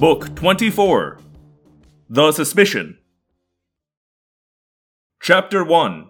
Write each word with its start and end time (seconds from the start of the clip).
Book 0.00 0.34
24 0.36 1.18
The 2.10 2.32
Suspicion. 2.32 2.96
Chapter 5.20 5.62
1 5.62 6.08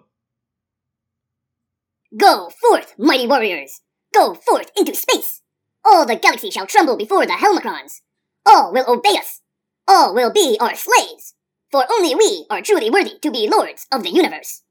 Go 2.17 2.49
forth, 2.49 2.93
mighty 2.97 3.27
warriors! 3.27 3.81
Go 4.13 4.33
forth 4.33 4.71
into 4.77 4.95
space! 4.95 5.41
All 5.83 6.05
the 6.05 6.15
galaxy 6.15 6.51
shall 6.51 6.67
tremble 6.67 6.95
before 6.95 7.25
the 7.25 7.33
Helmacrons. 7.33 7.99
All 8.45 8.71
will 8.71 8.85
obey 8.87 9.17
us. 9.17 9.41
All 9.89 10.15
will 10.15 10.31
be 10.31 10.55
our 10.61 10.73
slaves. 10.73 11.33
For 11.69 11.83
only 11.91 12.15
we 12.15 12.45
are 12.49 12.61
truly 12.61 12.89
worthy 12.89 13.19
to 13.21 13.29
be 13.29 13.49
lords 13.49 13.85
of 13.91 14.03
the 14.03 14.09
universe. 14.09 14.61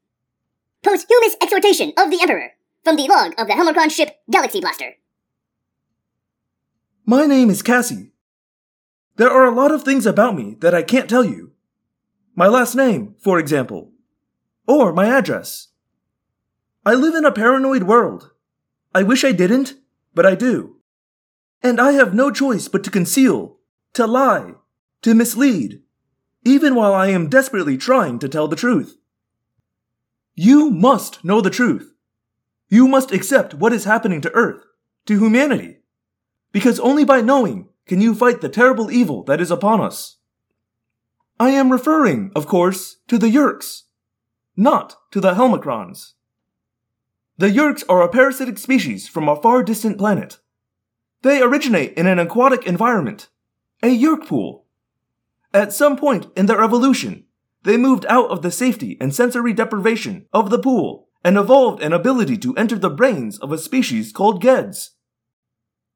Posthumous 0.81 1.35
exhortation 1.43 1.93
of 1.95 2.09
the 2.09 2.23
Emperor 2.23 2.53
from 2.83 2.95
the 2.95 3.07
log 3.07 3.35
of 3.37 3.45
the 3.45 3.53
Helmacron 3.53 3.91
ship 3.91 4.15
Galaxy 4.31 4.61
Blaster. 4.61 4.95
My 7.05 7.27
name 7.27 7.51
is 7.51 7.61
Cassie. 7.61 8.13
There 9.19 9.29
are 9.29 9.43
a 9.43 9.53
lot 9.53 9.73
of 9.73 9.83
things 9.83 10.05
about 10.05 10.37
me 10.37 10.55
that 10.61 10.73
I 10.73 10.81
can't 10.81 11.09
tell 11.09 11.25
you. 11.25 11.51
My 12.37 12.47
last 12.47 12.73
name, 12.73 13.15
for 13.19 13.37
example. 13.37 13.91
Or 14.65 14.93
my 14.93 15.07
address. 15.07 15.67
I 16.85 16.93
live 16.93 17.15
in 17.15 17.25
a 17.25 17.31
paranoid 17.33 17.83
world. 17.83 18.31
I 18.95 19.03
wish 19.03 19.25
I 19.25 19.33
didn't, 19.33 19.73
but 20.15 20.25
I 20.25 20.35
do. 20.35 20.77
And 21.61 21.81
I 21.81 21.91
have 21.91 22.13
no 22.13 22.31
choice 22.31 22.69
but 22.69 22.81
to 22.85 22.89
conceal, 22.89 23.57
to 23.91 24.07
lie, 24.07 24.53
to 25.01 25.13
mislead, 25.13 25.81
even 26.45 26.73
while 26.73 26.93
I 26.93 27.07
am 27.07 27.27
desperately 27.27 27.75
trying 27.75 28.19
to 28.19 28.29
tell 28.29 28.47
the 28.47 28.55
truth. 28.55 28.95
You 30.33 30.71
must 30.71 31.25
know 31.25 31.41
the 31.41 31.49
truth. 31.49 31.93
You 32.69 32.87
must 32.87 33.11
accept 33.11 33.53
what 33.53 33.73
is 33.73 33.83
happening 33.83 34.21
to 34.21 34.31
Earth, 34.31 34.63
to 35.07 35.19
humanity. 35.19 35.79
Because 36.53 36.79
only 36.79 37.03
by 37.03 37.19
knowing 37.19 37.68
can 37.89 37.99
you 37.99 38.13
fight 38.13 38.39
the 38.39 38.49
terrible 38.49 38.91
evil 38.91 39.23
that 39.23 39.41
is 39.41 39.49
upon 39.49 39.81
us? 39.81 40.17
I 41.39 41.49
am 41.49 41.71
referring, 41.71 42.31
of 42.35 42.45
course, 42.45 42.97
to 43.07 43.17
the 43.17 43.25
Yeerks, 43.25 43.85
not 44.55 44.95
to 45.09 45.19
the 45.19 45.33
Helmacrons. 45.33 46.13
The 47.39 47.49
Yeerks 47.49 47.83
are 47.89 48.03
a 48.03 48.07
parasitic 48.07 48.59
species 48.59 49.07
from 49.07 49.27
a 49.27 49.35
far 49.35 49.63
distant 49.63 49.97
planet. 49.97 50.37
They 51.23 51.41
originate 51.41 51.93
in 51.93 52.05
an 52.05 52.19
aquatic 52.19 52.67
environment, 52.67 53.29
a 53.81 53.87
Yeerk 53.87 54.27
pool. 54.27 54.65
At 55.51 55.73
some 55.73 55.97
point 55.97 56.27
in 56.35 56.45
their 56.45 56.63
evolution, 56.63 57.25
they 57.63 57.75
moved 57.75 58.05
out 58.05 58.29
of 58.29 58.43
the 58.43 58.51
safety 58.51 58.97
and 59.01 59.15
sensory 59.15 59.51
deprivation 59.51 60.27
of 60.31 60.51
the 60.51 60.59
pool 60.59 61.07
and 61.23 61.37
evolved 61.37 61.81
an 61.81 61.93
ability 61.93 62.37
to 62.37 62.55
enter 62.55 62.77
the 62.77 62.91
brains 62.91 63.39
of 63.39 63.51
a 63.51 63.57
species 63.57 64.11
called 64.11 64.43
Geds. 64.43 64.91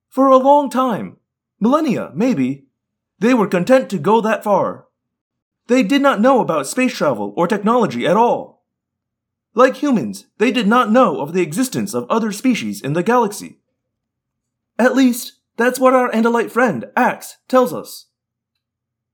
For 0.09 0.25
a 0.25 0.37
long 0.37 0.71
time, 0.71 1.17
millennia, 1.63 2.11
maybe, 2.13 2.65
they 3.19 3.33
were 3.33 3.47
content 3.47 3.89
to 3.89 3.97
go 3.97 4.19
that 4.19 4.43
far. 4.43 4.87
They 5.67 5.81
did 5.81 6.01
not 6.01 6.19
know 6.19 6.41
about 6.41 6.67
space 6.67 6.93
travel 6.93 7.33
or 7.37 7.47
technology 7.47 8.05
at 8.05 8.17
all. 8.17 8.65
Like 9.55 9.77
humans, 9.77 10.25
they 10.39 10.51
did 10.51 10.67
not 10.67 10.91
know 10.91 11.21
of 11.21 11.31
the 11.31 11.41
existence 11.41 11.93
of 11.93 12.05
other 12.09 12.33
species 12.33 12.81
in 12.81 12.91
the 12.91 13.01
galaxy. 13.01 13.61
At 14.77 14.93
least, 14.93 15.39
that's 15.55 15.79
what 15.79 15.93
our 15.93 16.11
Andalite 16.11 16.51
friend, 16.51 16.85
Ax, 16.97 17.37
tells 17.47 17.73
us. 17.73 18.07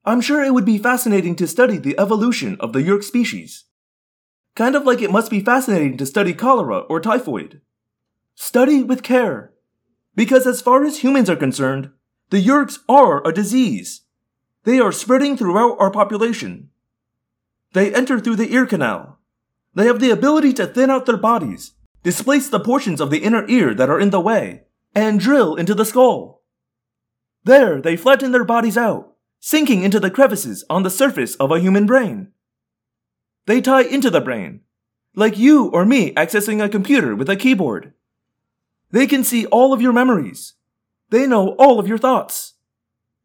I'm 0.03 0.21
sure 0.21 0.43
it 0.43 0.53
would 0.53 0.65
be 0.65 0.79
fascinating 0.79 1.35
to 1.35 1.47
study 1.47 1.77
the 1.77 1.99
evolution 1.99 2.57
of 2.59 2.73
the 2.73 2.81
Yeerk 2.81 3.03
species. 3.03 3.65
Kind 4.55 4.75
of 4.75 4.85
like 4.85 5.03
it 5.03 5.11
must 5.11 5.29
be 5.29 5.41
fascinating 5.41 5.97
to 5.97 6.05
study 6.07 6.33
cholera 6.33 6.79
or 6.79 6.99
typhoid. 6.99 7.61
Study 8.33 8.81
with 8.81 9.03
care. 9.03 9.53
Because 10.15 10.47
as 10.47 10.61
far 10.61 10.83
as 10.83 11.03
humans 11.03 11.29
are 11.29 11.35
concerned, 11.35 11.91
the 12.29 12.45
Yeerks 12.45 12.79
are 12.87 13.25
a 13.27 13.33
disease. 13.33 14.01
They 14.63 14.79
are 14.79 14.91
spreading 14.91 15.35
throughout 15.35 15.77
our 15.79 15.89
population. 15.89 16.69
They 17.73 17.93
enter 17.93 18.19
through 18.19 18.35
the 18.35 18.53
ear 18.53 18.65
canal. 18.65 19.19
They 19.73 19.85
have 19.85 19.99
the 19.99 20.11
ability 20.11 20.53
to 20.53 20.67
thin 20.67 20.89
out 20.89 21.05
their 21.05 21.17
bodies, 21.17 21.73
displace 22.03 22.47
the 22.47 22.59
portions 22.59 23.01
of 23.01 23.09
the 23.09 23.23
inner 23.23 23.47
ear 23.47 23.73
that 23.73 23.89
are 23.89 23.99
in 23.99 24.11
the 24.11 24.19
way, 24.19 24.63
and 24.93 25.19
drill 25.19 25.55
into 25.55 25.73
the 25.73 25.85
skull. 25.85 26.43
There, 27.43 27.81
they 27.81 27.95
flatten 27.95 28.31
their 28.31 28.43
bodies 28.43 28.77
out, 28.77 29.15
sinking 29.39 29.83
into 29.83 29.99
the 29.99 30.11
crevices 30.11 30.63
on 30.69 30.83
the 30.83 30.89
surface 30.89 31.35
of 31.35 31.51
a 31.51 31.59
human 31.59 31.85
brain. 31.85 32.31
They 33.45 33.61
tie 33.61 33.83
into 33.83 34.09
the 34.09 34.21
brain, 34.21 34.61
like 35.15 35.37
you 35.37 35.67
or 35.69 35.85
me 35.85 36.13
accessing 36.13 36.63
a 36.63 36.69
computer 36.69 37.15
with 37.15 37.29
a 37.29 37.35
keyboard. 37.35 37.93
They 38.91 39.07
can 39.07 39.23
see 39.23 39.45
all 39.47 39.73
of 39.73 39.81
your 39.81 39.93
memories, 39.93 40.53
they 41.09 41.27
know 41.27 41.49
all 41.59 41.79
of 41.79 41.87
your 41.87 41.97
thoughts. 41.97 42.55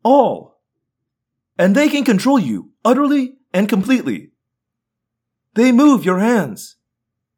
All. 0.03 0.61
And 1.59 1.75
they 1.75 1.89
can 1.89 2.05
control 2.05 2.39
you 2.39 2.71
utterly 2.85 3.37
and 3.53 3.69
completely. 3.69 4.33
They 5.55 5.73
move 5.73 6.05
your 6.05 6.19
hands. 6.19 6.77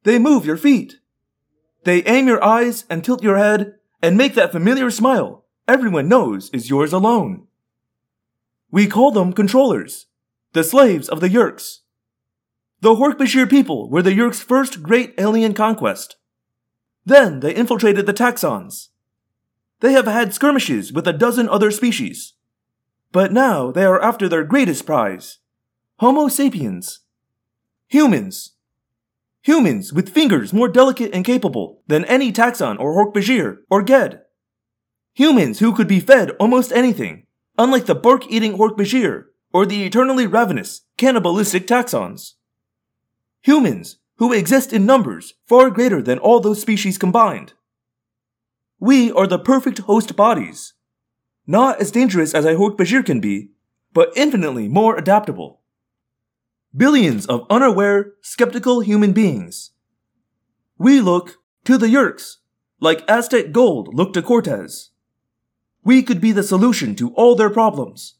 They 0.05 0.19
move 0.19 0.47
your 0.47 0.57
feet. 0.57 0.97
They 1.85 2.03
aim 2.05 2.27
your 2.27 2.43
eyes 2.43 2.85
and 2.89 3.05
tilt 3.05 3.23
your 3.23 3.37
head 3.37 3.75
and 4.03 4.17
make 4.17 4.35
that 4.35 4.53
familiar 4.53 4.91
smile 4.91 5.47
everyone 5.69 6.09
knows 6.09 6.51
is 6.51 6.71
yours 6.71 6.93
alone. 6.93 7.47
We 8.71 8.87
call 8.87 9.11
them 9.11 9.33
controllers, 9.33 10.07
the 10.53 10.65
slaves 10.65 11.09
of 11.09 11.21
the 11.21 11.29
Yeerks. 11.29 11.79
The 12.81 12.95
Hork-Bajir 12.95 13.49
people 13.49 13.91
were 13.91 14.03
the 14.03 14.11
Yeerks' 14.11 14.43
first 14.43 14.83
great 14.83 15.15
alien 15.19 15.55
conquest. 15.55 16.17
Then 17.05 17.41
they 17.41 17.55
infiltrated 17.55 18.07
the 18.07 18.15
Taxxons, 18.15 18.89
they 19.81 19.93
have 19.93 20.07
had 20.07 20.33
skirmishes 20.33 20.93
with 20.93 21.07
a 21.07 21.13
dozen 21.13 21.49
other 21.49 21.71
species. 21.71 22.35
But 23.13 23.33
now 23.33 23.71
they 23.71 23.85
are 23.85 24.03
after 24.03 24.29
their 24.29 24.45
greatest 24.45 24.87
prize 24.87 25.39
Homo 25.99 26.29
sapiens. 26.29 27.01
Humans. 27.89 28.53
Humans 29.43 29.93
with 29.93 30.13
fingers 30.13 30.53
more 30.53 30.69
delicate 30.69 31.15
and 31.15 31.25
capable 31.25 31.83
than 31.87 32.05
any 32.05 32.33
Taxxon 32.33 32.79
or 32.79 32.95
Hork-Bajir 32.95 33.59
or 33.71 33.83
Ged. 33.83 34.21
Humans 35.15 35.61
who 35.61 35.73
could 35.73 35.89
be 35.89 36.01
fed 36.01 36.33
almost 36.33 36.73
anything, 36.73 37.27
unlike 37.57 37.87
the 37.87 37.95
bark 37.95 38.25
eating 38.29 38.59
Hork-Bajir 38.59 39.25
or 39.53 39.65
the 39.65 39.85
eternally 39.85 40.27
ravenous, 40.27 40.83
cannibalistic 40.99 41.67
Taxxons. 41.67 42.33
Humans 43.43 43.99
who 44.17 44.33
exist 44.33 44.73
in 44.73 44.85
numbers 44.85 45.35
far 45.47 45.71
greater 45.71 46.03
than 46.03 46.19
all 46.19 46.41
those 46.41 46.61
species 46.61 46.99
combined. 46.99 47.55
We 48.79 49.11
are 49.13 49.27
the 49.27 49.39
perfect 49.39 49.79
host 49.81 50.17
bodies. 50.17 50.75
Not 51.47 51.81
as 51.81 51.91
dangerous 51.91 52.35
as 52.35 52.45
I 52.45 52.55
Hork-Bajir 52.55 53.07
can 53.07 53.21
be, 53.21 53.51
but 53.95 54.13
infinitely 54.15 54.69
more 54.69 54.97
adaptable. 54.97 55.61
Billions 56.77 57.25
of 57.25 57.47
unaware, 57.49 58.13
skeptical 58.21 58.81
human 58.81 59.13
beings. 59.13 59.71
We 60.77 61.01
look 61.01 61.39
to 61.65 61.79
the 61.79 61.87
Yeerks, 61.87 62.37
like 62.81 63.09
Aztec 63.09 63.53
gold 63.53 63.95
looked 63.95 64.15
to 64.15 64.23
Cortez. 64.23 64.91
We 65.83 66.03
could 66.03 66.21
be 66.21 66.33
the 66.33 66.43
solution 66.43 66.95
to 66.97 67.15
all 67.15 67.35
their 67.35 67.49
problems. 67.49 68.17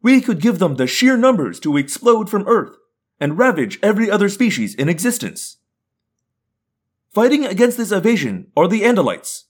We 0.00 0.20
could 0.20 0.40
give 0.40 0.60
them 0.60 0.76
the 0.76 0.86
sheer 0.86 1.16
numbers 1.16 1.58
to 1.60 1.76
explode 1.76 2.30
from 2.30 2.46
Earth 2.46 2.76
and 3.18 3.38
ravage 3.38 3.80
every 3.82 4.08
other 4.08 4.28
species 4.28 4.76
in 4.76 4.88
existence. 4.88 5.56
Fighting 7.12 7.44
against 7.44 7.78
this 7.78 7.90
invasion 7.90 8.52
are 8.56 8.68
the 8.68 8.82
Andalites, 8.82 9.44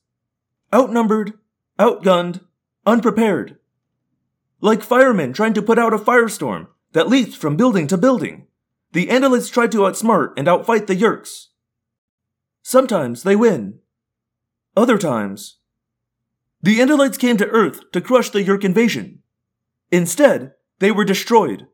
outnumbered, 0.72 1.34
outgunned, 1.78 2.40
unprepared. 2.86 3.58
Like 4.60 4.82
firemen 4.82 5.32
trying 5.32 5.54
to 5.54 5.62
put 5.62 5.78
out 5.78 5.92
a 5.92 5.98
firestorm 5.98 6.68
that 6.92 7.08
leaps 7.08 7.34
from 7.34 7.56
building 7.56 7.86
to 7.88 7.98
building, 7.98 8.46
the 8.92 9.06
Andalites 9.06 9.50
try 9.50 9.66
to 9.66 9.78
outsmart 9.78 10.32
and 10.36 10.46
outfight 10.46 10.86
the 10.86 10.96
Yeerks. 10.96 11.46
Sometimes 12.62 13.22
they 13.22 13.34
win. 13.34 13.80
Other 14.76 14.98
times, 14.98 15.58
the 16.62 16.78
Andalites 16.78 17.18
came 17.18 17.36
to 17.38 17.48
Earth 17.48 17.90
to 17.92 18.00
crush 18.00 18.30
the 18.30 18.42
Yeerk 18.42 18.64
invasion. 18.64 19.18
Instead, 19.90 20.52
they 20.78 20.92
were 20.92 21.04
destroyed. 21.04 21.66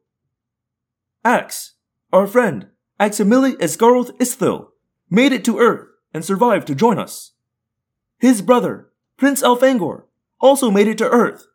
Ax, 1.24 1.74
our 2.12 2.26
friend, 2.26 2.68
Aximili 2.98 3.54
Esgarrouth 3.58 4.16
Isthill, 4.18 4.68
made 5.10 5.32
it 5.32 5.44
to 5.44 5.58
Earth 5.58 5.88
and 6.14 6.24
survived 6.24 6.66
to 6.68 6.74
join 6.74 6.98
us. 6.98 7.32
His 8.18 8.42
brother, 8.42 8.87
Prince 9.18 9.42
Elfangor, 9.42 10.04
also 10.40 10.70
made 10.70 10.86
it 10.88 10.96
to 10.98 11.10
Earth. 11.10 11.48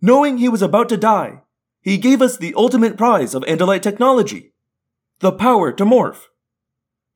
Knowing 0.00 0.38
he 0.38 0.48
was 0.48 0.62
about 0.62 0.88
to 0.88 0.96
die, 0.96 1.42
he 1.82 1.98
gave 1.98 2.22
us 2.22 2.36
the 2.36 2.54
ultimate 2.56 2.96
prize 2.96 3.34
of 3.34 3.42
Andalite 3.42 3.82
technology 3.82 4.52
the 5.20 5.32
power 5.32 5.72
to 5.72 5.84
morph. 5.84 6.26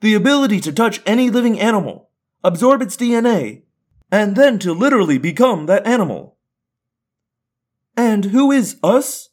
The 0.00 0.14
ability 0.14 0.60
to 0.60 0.72
touch 0.72 1.02
any 1.04 1.28
living 1.28 1.60
animal, 1.60 2.08
absorb 2.42 2.80
its 2.80 2.96
DNA, 2.96 3.62
and 4.10 4.36
then 4.36 4.58
to 4.60 4.72
literally 4.72 5.18
become 5.18 5.66
that 5.66 5.86
animal. 5.86 6.38
And 7.96 8.26
who 8.26 8.50
is 8.50 8.78
us? 8.82 9.28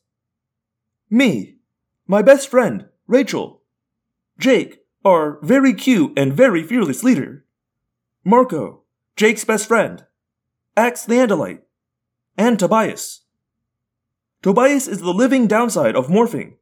Me, 1.10 1.56
my 2.06 2.22
best 2.22 2.50
friend, 2.50 2.90
Rachel, 3.08 3.62
Jake, 4.38 4.80
our 5.06 5.40
very 5.42 5.74
cute 5.74 6.12
and 6.20 6.34
very 6.34 6.62
fearless 6.62 7.04
leader, 7.04 7.46
Marco, 8.26 8.82
Jake's 9.16 9.46
best 9.46 9.66
friend, 9.70 10.04
Ax 10.78 11.06
the 11.06 11.16
Andalite, 11.16 11.62
and 12.38 12.60
Tobias. 12.60 13.22
Tobias 14.44 14.88
is 14.88 15.00
the 15.00 15.12
living 15.12 15.48
downside 15.48 15.96
of 15.96 16.06
morphing. 16.06 16.54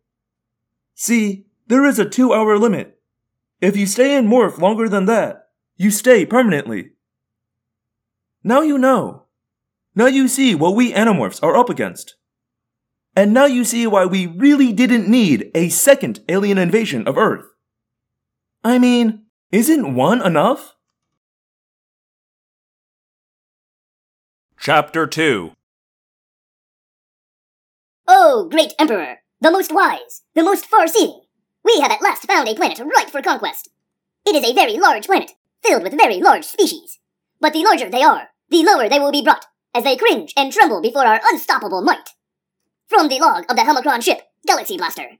See, 0.93 1.47
there 1.67 1.85
is 1.85 1.99
a 1.99 2.09
two 2.09 2.33
hour 2.33 2.57
limit. 2.57 2.97
If 3.59 3.75
you 3.75 3.85
stay 3.85 4.15
in 4.15 4.27
morph 4.27 4.57
longer 4.57 4.87
than 4.87 5.03
that, 5.07 5.49
you 5.75 5.91
stay 5.91 6.25
permanently. 6.25 6.91
Now 8.41 8.61
you 8.61 8.77
know. 8.77 9.23
Now 9.95 10.05
you 10.05 10.29
see 10.29 10.55
what 10.55 10.75
we 10.75 10.93
Animorphs 10.93 11.43
are 11.43 11.57
up 11.57 11.69
against. 11.69 12.15
And 13.17 13.33
now 13.33 13.45
you 13.45 13.65
see 13.65 13.85
why 13.85 14.05
we 14.05 14.27
really 14.27 14.71
didn't 14.71 15.09
need 15.09 15.51
a 15.53 15.67
second 15.67 16.21
alien 16.29 16.57
invasion 16.57 17.05
of 17.05 17.17
Earth. 17.17 17.45
I 18.63 18.79
mean, 18.79 19.23
isn't 19.51 19.93
one 19.93 20.25
enough? 20.25 20.74
Chapter 24.65 25.05
2 25.05 25.51
Oh, 28.07 28.47
great 28.49 28.73
Emperor, 28.79 29.19
the 29.39 29.51
most 29.51 29.71
wise, 29.71 30.23
the 30.33 30.41
most 30.41 30.65
far-seeing, 30.65 31.21
we 31.63 31.79
have 31.81 31.91
at 31.91 32.01
last 32.01 32.23
found 32.23 32.49
a 32.49 32.55
planet 32.55 32.79
ripe 32.79 33.11
for 33.11 33.21
conquest. 33.21 33.69
It 34.25 34.33
is 34.33 34.43
a 34.43 34.55
very 34.55 34.79
large 34.79 35.05
planet, 35.05 35.33
filled 35.63 35.83
with 35.83 35.95
very 35.95 36.19
large 36.19 36.45
species. 36.45 36.97
But 37.39 37.53
the 37.53 37.63
larger 37.63 37.91
they 37.91 38.01
are, 38.01 38.29
the 38.49 38.63
lower 38.63 38.89
they 38.89 38.97
will 38.97 39.11
be 39.11 39.21
brought, 39.21 39.45
as 39.75 39.83
they 39.83 39.95
cringe 39.95 40.33
and 40.35 40.51
tremble 40.51 40.81
before 40.81 41.05
our 41.05 41.21
unstoppable 41.31 41.83
might. 41.83 42.09
From 42.87 43.07
the 43.07 43.19
log 43.19 43.45
of 43.47 43.55
the 43.55 43.61
Helmacron 43.61 44.01
ship, 44.01 44.21
Galaxy 44.47 44.77
Blaster. 44.77 45.19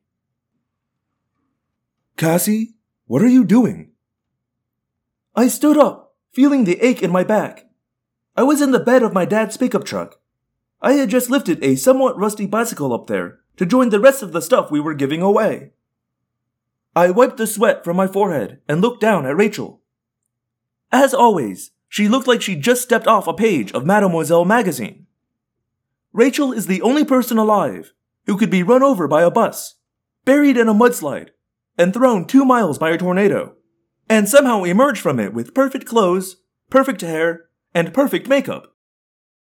Cassie, 2.17 2.73
what 3.05 3.21
are 3.21 3.27
you 3.27 3.43
doing? 3.43 3.91
I 5.35 5.49
stood 5.49 5.77
up, 5.77 6.15
feeling 6.31 6.63
the 6.63 6.81
ache 6.81 7.03
in 7.03 7.11
my 7.11 7.23
back. 7.23 7.65
I 8.35 8.43
was 8.43 8.61
in 8.61 8.71
the 8.71 8.79
bed 8.79 9.01
of 9.01 9.13
my 9.13 9.25
dad's 9.25 9.55
pickup 9.55 9.85
truck. 9.85 10.19
I 10.81 10.93
had 10.93 11.09
just 11.09 11.29
lifted 11.29 11.63
a 11.63 11.75
somewhat 11.75 12.17
rusty 12.17 12.45
bicycle 12.45 12.93
up 12.93 13.07
there 13.07 13.39
to 13.57 13.65
join 13.65 13.89
the 13.89 13.99
rest 13.99 14.21
of 14.21 14.33
the 14.33 14.41
stuff 14.41 14.69
we 14.69 14.79
were 14.79 14.93
giving 14.93 15.21
away. 15.21 15.71
I 16.95 17.11
wiped 17.11 17.37
the 17.37 17.47
sweat 17.47 17.83
from 17.83 17.97
my 17.97 18.07
forehead 18.07 18.59
and 18.67 18.81
looked 18.81 19.01
down 19.01 19.25
at 19.25 19.37
Rachel. 19.37 19.81
As 20.91 21.13
always, 21.13 21.71
she 21.87 22.07
looked 22.07 22.27
like 22.27 22.41
she'd 22.41 22.61
just 22.61 22.81
stepped 22.81 23.07
off 23.07 23.27
a 23.27 23.33
page 23.33 23.71
of 23.71 23.85
Mademoiselle 23.85 24.45
magazine. 24.45 25.07
Rachel 26.11 26.51
is 26.51 26.67
the 26.67 26.81
only 26.81 27.05
person 27.05 27.37
alive 27.37 27.93
who 28.25 28.37
could 28.37 28.49
be 28.49 28.63
run 28.63 28.83
over 28.83 29.07
by 29.07 29.23
a 29.23 29.31
bus, 29.31 29.75
buried 30.25 30.57
in 30.57 30.67
a 30.67 30.73
mudslide, 30.73 31.29
and 31.77 31.93
thrown 31.93 32.25
two 32.25 32.43
miles 32.43 32.77
by 32.77 32.89
a 32.91 32.97
tornado, 32.97 33.55
and 34.09 34.27
somehow 34.27 34.63
emerge 34.63 34.99
from 34.99 35.19
it 35.19 35.33
with 35.33 35.53
perfect 35.53 35.85
clothes, 35.85 36.37
perfect 36.69 37.01
hair, 37.01 37.45
and 37.75 37.93
perfect 37.93 38.27
makeup. 38.29 38.73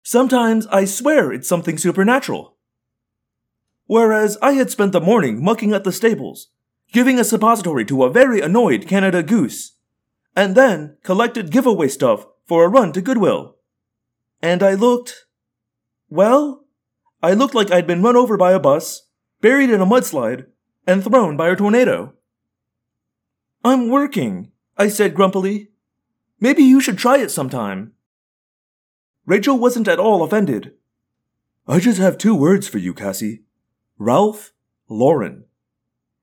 Sometimes 0.03 0.67
I 0.67 0.85
swear 0.85 1.33
it's 1.33 1.47
something 1.47 1.77
supernatural. 1.77 2.55
Whereas 3.87 4.37
I 4.41 4.53
had 4.53 4.69
spent 4.69 4.93
the 4.93 5.01
morning 5.01 5.43
mucking 5.43 5.73
at 5.73 5.83
the 5.83 5.91
stables, 5.91 6.49
giving 6.93 7.19
a 7.19 7.23
suppository 7.23 7.83
to 7.85 8.03
a 8.03 8.11
very 8.11 8.39
annoyed 8.39 8.87
Canada 8.87 9.23
goose, 9.23 9.75
and 10.35 10.55
then 10.55 10.97
collected 11.03 11.51
giveaway 11.51 11.87
stuff 11.87 12.25
for 12.45 12.63
a 12.63 12.69
run 12.69 12.93
to 12.93 13.01
Goodwill. 13.01 13.57
And 14.41 14.63
I 14.63 14.75
looked. 14.75 15.25
Well, 16.09 16.65
I 17.23 17.33
looked 17.33 17.55
like 17.55 17.71
I'd 17.71 17.87
been 17.87 18.03
run 18.03 18.15
over 18.15 18.37
by 18.37 18.53
a 18.53 18.59
bus, 18.59 19.07
buried 19.41 19.69
in 19.69 19.81
a 19.81 19.85
mudslide, 19.85 20.45
and 20.85 21.03
thrown 21.03 21.37
by 21.37 21.49
a 21.49 21.55
tornado. 21.55 22.13
I'm 23.63 23.89
working, 23.89 24.51
I 24.77 24.89
said 24.89 25.15
grumpily. 25.15 25.69
Maybe 26.39 26.63
you 26.63 26.81
should 26.81 26.97
try 26.97 27.17
it 27.17 27.29
sometime. 27.29 27.93
Rachel 29.25 29.57
wasn't 29.57 29.87
at 29.87 29.99
all 29.99 30.23
offended. 30.23 30.73
I 31.67 31.79
just 31.79 31.99
have 31.99 32.17
two 32.17 32.35
words 32.35 32.67
for 32.67 32.79
you, 32.79 32.93
Cassie. 32.93 33.43
Ralph 33.97 34.51
Lauren. 34.89 35.45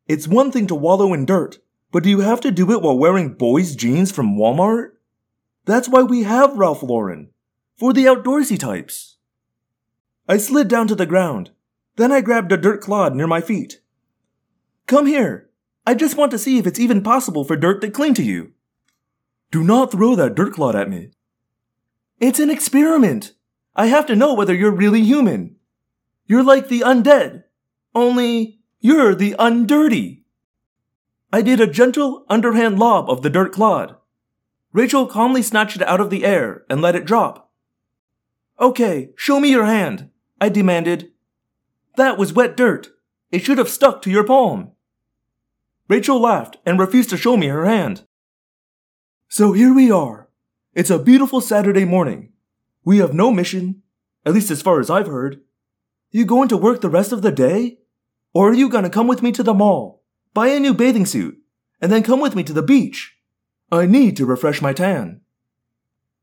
It's 0.07 0.27
one 0.27 0.51
thing 0.51 0.67
to 0.67 0.75
wallow 0.75 1.13
in 1.15 1.25
dirt, 1.25 1.59
but 1.93 2.03
do 2.03 2.11
you 2.11 2.21
have 2.21 2.41
to 2.41 2.51
do 2.51 2.73
it 2.73 2.83
while 2.83 2.99
wearing 2.99 3.35
boys' 3.35 3.77
jeans 3.77 4.11
from 4.11 4.37
Walmart? 4.37 4.91
That's 5.65 5.89
why 5.89 6.03
we 6.03 6.25
have 6.25 6.59
Ralph 6.59 6.83
Lauren. 6.83 7.31
For 7.77 7.93
the 7.93 8.07
outdoorsy 8.07 8.59
types. 8.59 9.19
I 10.29 10.37
slid 10.37 10.67
down 10.67 10.89
to 10.89 10.95
the 10.95 11.07
ground. 11.07 11.51
Then 11.97 12.11
I 12.11 12.21
grabbed 12.21 12.51
a 12.53 12.57
dirt 12.57 12.81
clod 12.81 13.15
near 13.15 13.27
my 13.27 13.41
feet. 13.41 13.81
Come 14.87 15.07
here. 15.07 15.49
I 15.87 15.95
just 15.95 16.17
want 16.17 16.33
to 16.33 16.39
see 16.39 16.59
if 16.59 16.67
it's 16.67 16.81
even 16.81 17.03
possible 17.03 17.45
for 17.45 17.57
dirt 17.57 17.81
to 17.83 17.91
cling 17.91 18.15
to 18.15 18.23
you. 18.23 18.53
Do 19.51 19.63
not 19.63 19.93
throw 19.93 20.15
that 20.17 20.35
dirt 20.35 20.55
clod 20.55 20.75
at 20.75 20.91
me. 20.91 21.11
It's 22.21 22.41
an 22.41 22.51
experiment. 22.51 23.35
I 23.77 23.87
have 23.87 24.07
to 24.07 24.17
know 24.17 24.35
whether 24.35 24.55
you're 24.55 24.73
really 24.73 25.03
human. 25.03 25.57
You're 26.27 26.43
like 26.43 26.69
the 26.69 26.81
undead. 26.81 27.45
Only, 27.95 28.59
you're 28.81 29.15
the 29.15 29.37
undirty. 29.39 30.25
I 31.33 31.43
did 31.43 31.61
a 31.61 31.67
gentle, 31.67 32.25
underhand 32.29 32.79
lob 32.79 33.09
of 33.09 33.23
the 33.23 33.31
dirt 33.31 33.53
clod. 33.53 33.97
Rachel 34.73 35.07
calmly 35.07 35.43
snatched 35.43 35.77
it 35.77 35.83
out 35.83 36.01
of 36.01 36.11
the 36.11 36.25
air 36.25 36.65
and 36.69 36.83
let 36.83 36.97
it 36.97 37.05
drop. 37.05 37.53
Okay, 38.61 39.11
show 39.17 39.39
me 39.39 39.51
your 39.51 39.67
hand, 39.67 40.11
I 40.41 40.49
demanded. 40.49 41.13
That 41.97 42.19
was 42.19 42.33
wet 42.33 42.57
dirt. 42.57 42.89
It 43.31 43.45
should 43.45 43.59
have 43.59 43.69
stuck 43.69 44.03
to 44.03 44.11
your 44.11 44.25
palm. 44.25 44.73
Rachel 45.89 46.21
laughed 46.21 46.57
and 46.67 46.79
refused 46.79 47.11
to 47.11 47.17
show 47.17 47.37
me 47.37 47.47
her 47.47 47.65
hand. 47.65 48.05
So 49.29 49.53
here 49.53 49.75
we 49.75 49.91
are. 49.91 50.28
It's 50.75 50.91
a 50.91 50.99
beautiful 50.99 51.41
Saturday 51.41 51.85
morning. 51.85 52.33
We 52.85 52.99
have 52.99 53.15
no 53.15 53.31
mission, 53.31 53.83
at 54.25 54.35
least 54.35 54.51
as 54.51 54.63
far 54.63 54.81
as 54.81 54.91
I've 54.91 55.07
heard. 55.07 55.41
You 56.11 56.25
going 56.25 56.49
to 56.49 56.57
work 56.57 56.81
the 56.81 56.91
rest 56.91 57.11
of 57.11 57.23
the 57.23 57.33
day? 57.33 57.79
Or 58.35 58.51
are 58.51 58.55
you 58.55 58.69
gonna 58.69 58.91
come 58.91 59.07
with 59.07 59.23
me 59.23 59.33
to 59.33 59.43
the 59.43 59.55
mall, 59.55 60.03
buy 60.35 60.49
a 60.49 60.61
new 60.61 60.75
bathing 60.75 61.07
suit, 61.07 61.39
and 61.81 61.91
then 61.91 62.03
come 62.03 62.21
with 62.21 62.37
me 62.37 62.45
to 62.45 62.53
the 62.53 62.63
beach? 62.63 63.17
I 63.73 63.87
need 63.87 64.17
to 64.19 64.27
refresh 64.27 64.61
my 64.61 64.73
tan. 64.73 65.23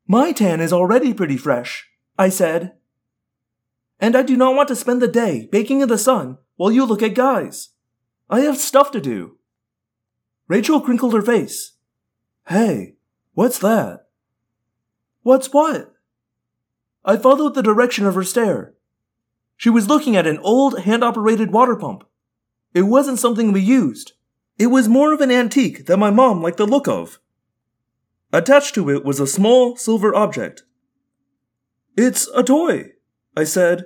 My 0.07 0.31
tan 0.31 0.61
is 0.61 0.71
already 0.71 1.13
pretty 1.13 1.37
fresh, 1.37 1.87
I 2.17 2.29
said. 2.29 2.73
And 3.99 4.15
I 4.15 4.21
do 4.21 4.37
not 4.37 4.55
want 4.55 4.67
to 4.69 4.75
spend 4.75 5.01
the 5.01 5.07
day 5.07 5.49
baking 5.51 5.81
in 5.81 5.89
the 5.89 5.97
sun 5.97 6.37
while 6.55 6.71
you 6.71 6.85
look 6.85 7.01
at 7.01 7.15
guys. 7.15 7.69
I 8.29 8.41
have 8.41 8.57
stuff 8.57 8.91
to 8.91 9.01
do. 9.01 9.37
Rachel 10.47 10.81
crinkled 10.81 11.13
her 11.13 11.21
face. 11.21 11.73
Hey, 12.47 12.95
what's 13.33 13.57
that? 13.59 14.04
What's 15.25 15.51
what? 15.51 15.91
I 17.03 17.17
followed 17.17 17.55
the 17.55 17.63
direction 17.63 18.05
of 18.05 18.13
her 18.13 18.23
stare. 18.23 18.75
She 19.57 19.71
was 19.71 19.87
looking 19.87 20.15
at 20.15 20.27
an 20.27 20.37
old 20.43 20.81
hand 20.81 21.03
operated 21.03 21.51
water 21.51 21.75
pump. 21.75 22.03
It 22.75 22.83
wasn't 22.83 23.17
something 23.17 23.51
we 23.51 23.61
used. 23.61 24.13
It 24.59 24.67
was 24.67 24.87
more 24.87 25.13
of 25.13 25.21
an 25.21 25.31
antique 25.31 25.87
that 25.87 25.97
my 25.97 26.11
mom 26.11 26.43
liked 26.43 26.57
the 26.57 26.67
look 26.67 26.87
of. 26.87 27.17
Attached 28.31 28.75
to 28.75 28.87
it 28.91 29.03
was 29.03 29.19
a 29.19 29.25
small 29.25 29.75
silver 29.75 30.13
object. 30.13 30.61
It's 31.97 32.27
a 32.35 32.43
toy, 32.43 32.91
I 33.35 33.45
said. 33.45 33.85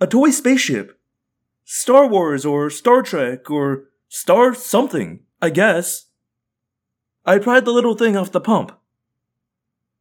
A 0.00 0.06
toy 0.06 0.30
spaceship. 0.30 0.98
Star 1.66 2.06
Wars 2.06 2.46
or 2.46 2.70
Star 2.70 3.02
Trek 3.02 3.50
or 3.50 3.90
Star 4.08 4.54
something, 4.54 5.20
I 5.42 5.50
guess. 5.50 6.06
I 7.26 7.36
pried 7.38 7.66
the 7.66 7.72
little 7.72 7.94
thing 7.94 8.16
off 8.16 8.32
the 8.32 8.40
pump. 8.40 8.77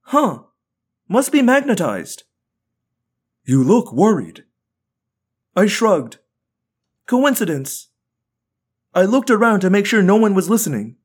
Huh. 0.08 0.44
Must 1.10 1.34
be 1.34 1.42
magnetized. 1.42 2.24
You 3.44 3.62
look 3.62 3.92
worried. 3.92 4.46
I 5.54 5.66
shrugged. 5.66 6.20
Coincidence. 7.08 7.90
I 8.94 9.04
looked 9.04 9.30
around 9.30 9.60
to 9.62 9.70
make 9.70 9.86
sure 9.86 10.02
no 10.02 10.16
one 10.16 10.34
was 10.34 10.50
listening. 10.50 10.96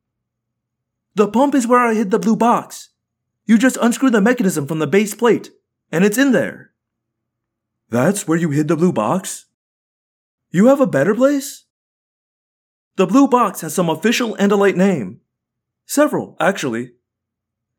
The 1.16 1.26
pump 1.26 1.56
is 1.56 1.66
where 1.66 1.80
I 1.80 1.94
hid 1.94 2.12
the 2.12 2.20
blue 2.20 2.36
box. 2.36 2.90
You 3.44 3.58
just 3.58 3.76
unscrew 3.78 4.10
the 4.10 4.20
mechanism 4.20 4.68
from 4.68 4.78
the 4.78 4.86
base 4.86 5.14
plate, 5.16 5.50
and 5.90 6.04
it's 6.04 6.16
in 6.16 6.30
there. 6.30 6.70
That's 7.90 8.28
where 8.28 8.38
you 8.38 8.50
hid 8.50 8.68
the 8.68 8.76
blue 8.76 8.92
box? 8.92 9.46
You 10.52 10.66
have 10.66 10.80
a 10.80 10.86
better 10.86 11.14
place? 11.14 11.64
The 12.94 13.06
blue 13.08 13.26
box 13.26 13.62
has 13.62 13.74
some 13.74 13.90
official 13.90 14.36
Andalite 14.36 14.76
name. 14.76 15.22
Several, 15.86 16.36
actually. 16.38 16.92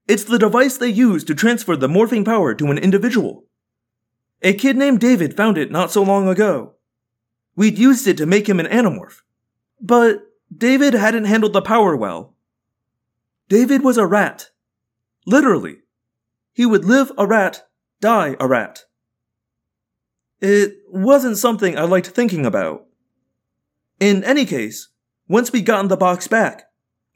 It's 0.08 0.26
the 0.26 0.40
device 0.40 0.78
they 0.78 0.90
use 0.90 1.24
to 1.26 1.36
transfer 1.36 1.76
the 1.76 1.88
morphing 1.88 2.26
power 2.26 2.54
to 2.54 2.72
an 2.72 2.78
individual. 2.78 3.46
A 4.42 4.54
kid 4.54 4.76
named 4.76 5.00
David 5.00 5.38
found 5.38 5.58
it 5.58 5.72
not 5.72 5.92
so 5.92 6.04
long 6.04 6.28
ago. 6.28 6.74
We'd 7.56 7.78
used 7.78 8.08
it 8.08 8.18
to 8.18 8.26
make 8.26 8.50
him 8.50 8.60
an 8.60 8.66
Animorph. 8.66 9.22
But 9.80 10.24
David 10.56 10.94
hadn't 10.94 11.26
handled 11.26 11.54
the 11.54 11.62
power 11.62 11.96
well. 11.96 12.36
David 13.48 13.84
was 13.84 13.98
a 13.98 14.06
rat. 14.06 14.50
Literally. 15.26 15.78
He 16.54 16.66
would 16.66 16.84
live 16.84 17.12
a 17.18 17.26
rat, 17.26 17.68
die 18.02 18.36
a 18.40 18.48
rat. 18.48 18.84
It 20.42 20.76
wasn't 20.90 21.38
something 21.38 21.78
I 21.78 21.84
liked 21.84 22.08
thinking 22.08 22.46
about. 22.46 22.86
In 24.00 24.24
any 24.26 24.46
case, 24.46 24.90
once 25.30 25.54
we'd 25.54 25.66
gotten 25.66 25.88
the 25.88 25.96
box 25.96 26.28
back, 26.28 26.64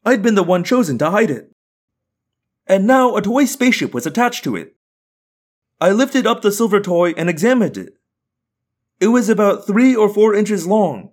I'd 0.06 0.24
been 0.24 0.36
the 0.36 0.44
one 0.44 0.64
chosen 0.64 0.98
to 1.00 1.10
hide 1.10 1.30
it. 1.30 1.54
And 2.68 2.86
now 2.86 3.16
a 3.16 3.22
toy 3.22 3.46
spaceship 3.46 3.94
was 3.94 4.06
attached 4.06 4.44
to 4.44 4.56
it. 4.56 4.76
I 5.80 5.92
lifted 5.92 6.28
up 6.28 6.42
the 6.42 6.52
silver 6.52 6.80
toy 6.80 7.12
and 7.12 7.30
examined 7.30 7.78
it. 7.78 7.94
It 9.00 9.08
was 9.08 9.30
about 9.30 9.68
three 9.68 9.96
or 9.96 10.10
four 10.10 10.34
inches 10.34 10.66
long. 10.66 11.12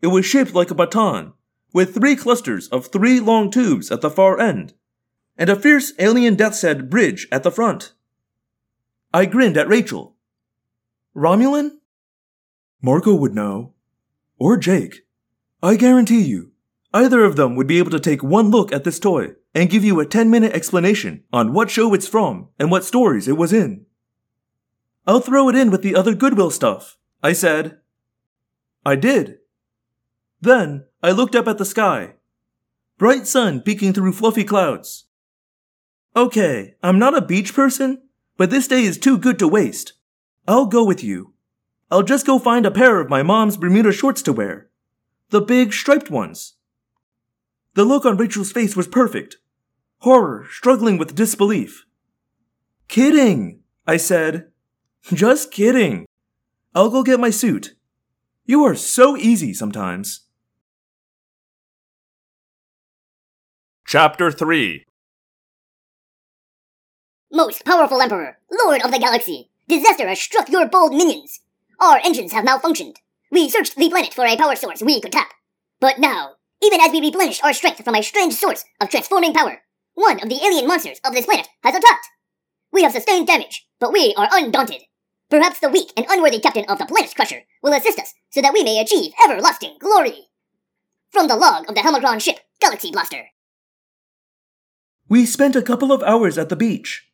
It 0.00 0.08
was 0.08 0.24
shaped 0.24 0.54
like 0.54 0.70
a 0.70 0.74
baton, 0.74 1.32
with 1.72 1.94
three 1.94 2.14
clusters 2.14 2.68
of 2.68 2.86
three 2.86 3.18
long 3.18 3.50
tubes 3.50 3.90
at 3.90 4.00
the 4.00 4.10
far 4.10 4.38
end, 4.38 4.74
and 5.36 5.50
a 5.50 5.56
fierce 5.56 5.92
alien 5.98 6.36
death's 6.36 6.62
head 6.62 6.88
bridge 6.88 7.26
at 7.32 7.42
the 7.42 7.50
front. 7.50 7.92
I 9.12 9.26
grinned 9.26 9.56
at 9.56 9.68
Rachel. 9.68 10.14
Romulan? 11.16 11.78
Marco 12.80 13.14
would 13.14 13.34
know. 13.34 13.72
Or 14.38 14.56
Jake. 14.56 15.06
I 15.62 15.76
guarantee 15.76 16.22
you, 16.22 16.52
either 16.92 17.24
of 17.24 17.36
them 17.36 17.54
would 17.56 17.66
be 17.66 17.78
able 17.78 17.90
to 17.90 18.00
take 18.00 18.22
one 18.22 18.50
look 18.50 18.72
at 18.72 18.84
this 18.84 18.98
toy 18.98 19.34
and 19.54 19.70
give 19.70 19.84
you 19.84 20.00
a 20.00 20.06
10 20.06 20.30
minute 20.30 20.52
explanation 20.52 21.24
on 21.32 21.52
what 21.52 21.70
show 21.70 21.94
it's 21.94 22.08
from 22.08 22.48
and 22.58 22.70
what 22.70 22.84
stories 22.84 23.28
it 23.28 23.36
was 23.36 23.52
in. 23.52 23.86
I'll 25.06 25.20
throw 25.20 25.48
it 25.48 25.54
in 25.54 25.70
with 25.70 25.82
the 25.82 25.94
other 25.94 26.14
Goodwill 26.14 26.50
stuff, 26.50 26.98
I 27.22 27.32
said. 27.32 27.78
I 28.84 28.96
did. 28.96 29.38
Then 30.40 30.86
I 31.02 31.12
looked 31.12 31.34
up 31.34 31.48
at 31.48 31.58
the 31.58 31.64
sky. 31.64 32.14
Bright 32.98 33.26
sun 33.26 33.60
peeking 33.60 33.92
through 33.92 34.12
fluffy 34.12 34.44
clouds. 34.44 35.06
Okay, 36.14 36.74
I'm 36.82 36.98
not 36.98 37.16
a 37.16 37.20
beach 37.20 37.54
person, 37.54 38.02
but 38.36 38.50
this 38.50 38.68
day 38.68 38.82
is 38.82 38.98
too 38.98 39.18
good 39.18 39.38
to 39.38 39.48
waste. 39.48 39.92
I'll 40.48 40.66
go 40.66 40.84
with 40.84 41.04
you. 41.04 41.34
I'll 41.90 42.02
just 42.02 42.26
go 42.26 42.38
find 42.38 42.66
a 42.66 42.70
pair 42.70 43.00
of 43.00 43.10
my 43.10 43.22
mom's 43.22 43.56
Bermuda 43.56 43.92
shorts 43.92 44.22
to 44.22 44.32
wear. 44.32 44.70
The 45.30 45.40
big 45.40 45.72
striped 45.72 46.10
ones. 46.10 46.54
The 47.76 47.84
look 47.84 48.06
on 48.06 48.16
Rachel's 48.16 48.52
face 48.52 48.74
was 48.74 48.88
perfect. 48.88 49.36
Horror 49.98 50.46
struggling 50.50 50.96
with 50.96 51.14
disbelief. 51.14 51.84
Kidding, 52.88 53.60
I 53.86 53.98
said. 53.98 54.46
Just 55.12 55.52
kidding. 55.52 56.06
I'll 56.74 56.88
go 56.88 57.02
get 57.02 57.20
my 57.20 57.28
suit. 57.28 57.74
You 58.46 58.64
are 58.64 58.74
so 58.74 59.14
easy 59.14 59.52
sometimes. 59.52 60.22
Chapter 63.86 64.32
3 64.32 64.86
Most 67.30 67.62
powerful 67.66 68.00
Emperor, 68.00 68.38
Lord 68.50 68.80
of 68.82 68.90
the 68.90 68.98
Galaxy, 68.98 69.50
disaster 69.68 70.08
has 70.08 70.18
struck 70.18 70.48
your 70.48 70.66
bold 70.66 70.94
minions. 70.94 71.40
Our 71.78 72.00
engines 72.02 72.32
have 72.32 72.46
malfunctioned. 72.46 72.96
We 73.30 73.50
searched 73.50 73.76
the 73.76 73.90
planet 73.90 74.14
for 74.14 74.24
a 74.24 74.34
power 74.38 74.56
source 74.56 74.80
we 74.82 74.98
could 74.98 75.12
tap. 75.12 75.28
But 75.78 75.98
now, 75.98 76.36
even 76.66 76.80
as 76.80 76.90
we 76.90 77.00
replenish 77.00 77.40
our 77.42 77.52
strength 77.52 77.84
from 77.84 77.94
a 77.94 78.02
strange 78.02 78.34
source 78.34 78.64
of 78.80 78.90
transforming 78.90 79.32
power, 79.32 79.62
one 79.94 80.20
of 80.20 80.28
the 80.28 80.40
alien 80.44 80.66
monsters 80.66 81.00
of 81.04 81.14
this 81.14 81.24
planet 81.24 81.46
has 81.62 81.74
attacked. 81.74 82.08
We 82.72 82.82
have 82.82 82.92
sustained 82.92 83.28
damage, 83.28 83.66
but 83.78 83.92
we 83.92 84.12
are 84.16 84.28
undaunted. 84.32 84.82
Perhaps 85.30 85.60
the 85.60 85.68
weak 85.68 85.92
and 85.96 86.06
unworthy 86.08 86.40
captain 86.40 86.64
of 86.68 86.78
the 86.78 86.86
Planet 86.86 87.14
Crusher 87.14 87.42
will 87.62 87.72
assist 87.72 87.98
us 88.00 88.14
so 88.30 88.42
that 88.42 88.52
we 88.52 88.64
may 88.64 88.80
achieve 88.80 89.12
everlasting 89.24 89.76
glory. 89.80 90.28
From 91.10 91.28
the 91.28 91.36
log 91.36 91.68
of 91.68 91.74
the 91.74 91.80
Helmacron 91.82 92.20
ship, 92.20 92.40
Galaxy 92.60 92.90
Blaster. 92.90 93.28
We 95.08 95.24
spent 95.24 95.54
a 95.54 95.62
couple 95.62 95.92
of 95.92 96.02
hours 96.02 96.36
at 96.36 96.48
the 96.48 96.56
beach. 96.56 97.08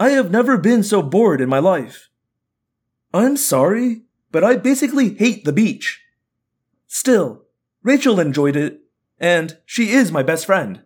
I 0.00 0.10
have 0.10 0.32
never 0.32 0.58
been 0.58 0.82
so 0.82 1.00
bored 1.00 1.40
in 1.40 1.48
my 1.48 1.60
life. 1.60 2.08
I'm 3.12 3.36
sorry, 3.36 4.02
but 4.32 4.42
I 4.42 4.56
basically 4.56 5.14
hate 5.14 5.44
the 5.44 5.52
beach. 5.52 6.02
Still, 6.88 7.43
Rachel 7.84 8.18
enjoyed 8.18 8.56
it, 8.56 8.80
and 9.20 9.58
she 9.66 9.90
is 9.90 10.10
my 10.10 10.22
best 10.22 10.46
friend. 10.46 10.82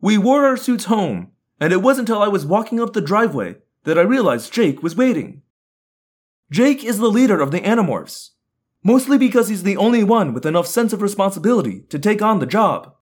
We 0.00 0.18
wore 0.18 0.44
our 0.44 0.56
suits 0.56 0.86
home, 0.86 1.30
and 1.60 1.72
it 1.72 1.80
wasn't 1.80 2.08
until 2.08 2.22
I 2.22 2.28
was 2.28 2.44
walking 2.44 2.80
up 2.80 2.92
the 2.92 3.00
driveway 3.00 3.56
that 3.84 3.96
I 3.96 4.02
realized 4.02 4.52
Jake 4.52 4.82
was 4.82 4.96
waiting. 4.96 5.42
Jake 6.50 6.84
is 6.84 6.98
the 6.98 7.08
leader 7.08 7.40
of 7.40 7.52
the 7.52 7.60
Animorphs, 7.60 8.30
mostly 8.82 9.16
because 9.16 9.48
he's 9.48 9.62
the 9.62 9.76
only 9.76 10.02
one 10.02 10.34
with 10.34 10.44
enough 10.44 10.66
sense 10.66 10.92
of 10.92 11.00
responsibility 11.00 11.84
to 11.88 11.98
take 11.98 12.20
on 12.20 12.40
the 12.40 12.46
job. 12.46 12.94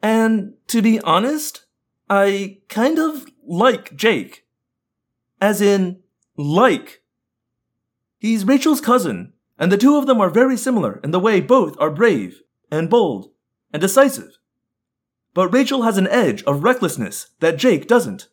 And 0.00 0.54
to 0.68 0.80
be 0.80 1.00
honest, 1.00 1.66
I 2.08 2.58
kind 2.68 3.00
of 3.00 3.26
like 3.44 3.96
Jake. 3.96 4.46
As 5.40 5.60
in, 5.60 6.00
like. 6.36 7.02
He's 8.18 8.44
Rachel's 8.44 8.80
cousin, 8.80 9.32
and 9.58 9.72
the 9.72 9.76
two 9.76 9.96
of 9.96 10.06
them 10.06 10.20
are 10.20 10.30
very 10.30 10.56
similar 10.56 11.00
in 11.02 11.10
the 11.10 11.20
way 11.20 11.40
both 11.40 11.76
are 11.80 11.90
brave, 11.90 12.42
and 12.70 12.88
bold, 12.88 13.30
and 13.72 13.80
decisive. 13.80 14.38
But 15.34 15.52
Rachel 15.52 15.82
has 15.82 15.98
an 15.98 16.08
edge 16.08 16.42
of 16.44 16.64
recklessness 16.64 17.30
that 17.40 17.58
Jake 17.58 17.86
doesn't 17.86 18.28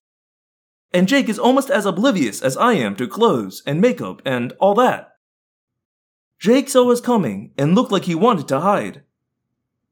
and 0.96 1.10
Jake 1.10 1.27
is 1.27 1.38
almost 1.38 1.70
as 1.70 1.86
oblivious 1.86 2.41
as 2.41 2.55
I 2.55 2.74
am 2.74 2.96
to 2.96 3.05
clothes 3.05 3.62
and 3.65 3.82
makeup 3.82 4.22
and 4.24 4.53
all 4.62 4.74
that. 4.75 5.17
Jake 6.39 6.70
saw 6.70 6.89
us 6.89 7.01
coming 7.01 7.51
and 7.58 7.75
looked 7.75 7.91
like 7.91 8.05
he 8.05 8.15
wanted 8.15 8.48
to 8.48 8.62
hide. 8.62 9.03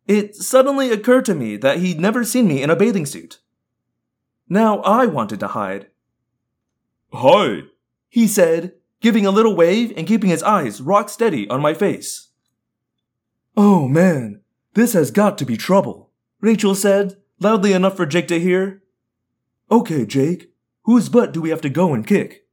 It 0.07 0.33
suddenly 0.33 0.91
occurred 0.91 1.25
to 1.25 1.35
me 1.35 1.57
that 1.57 1.79
he'd 1.79 1.99
never 1.99 2.23
seen 2.23 2.47
me 2.47 2.63
in 2.63 2.69
a 2.69 2.75
bathing 2.77 3.05
suit. 3.05 3.39
Now 4.47 4.79
I 4.79 5.05
wanted 5.05 5.41
to 5.41 5.49
hide. 5.49 5.87
Hi, 7.11 7.63
he 8.07 8.25
said, 8.25 8.71
giving 9.03 9.27
a 9.27 9.31
little 9.31 9.55
wave 9.55 9.93
and 9.95 10.07
keeping 10.07 10.31
his 10.31 10.41
eyes 10.41 10.81
rock 10.81 11.09
steady 11.09 11.47
on 11.49 11.61
my 11.61 11.75
face. 11.75 12.29
Oh 13.55 13.87
man, 13.87 14.41
this 14.73 14.93
has 14.93 15.11
got 15.11 15.37
to 15.37 15.45
be 15.45 15.57
trouble, 15.57 16.09
Rachel 16.41 16.73
said, 16.73 17.17
loudly 17.39 17.73
enough 17.73 17.95
for 17.95 18.07
Jake 18.07 18.27
to 18.29 18.39
hear. 18.39 18.81
Okay, 19.69 20.07
Jake, 20.07 20.53
Whose 20.83 21.07
butt 21.07 21.31
do 21.31 21.41
we 21.41 21.49
have 21.49 21.61
to 21.61 21.69
go 21.69 21.93
and 21.93 22.05
kick? 22.05 22.45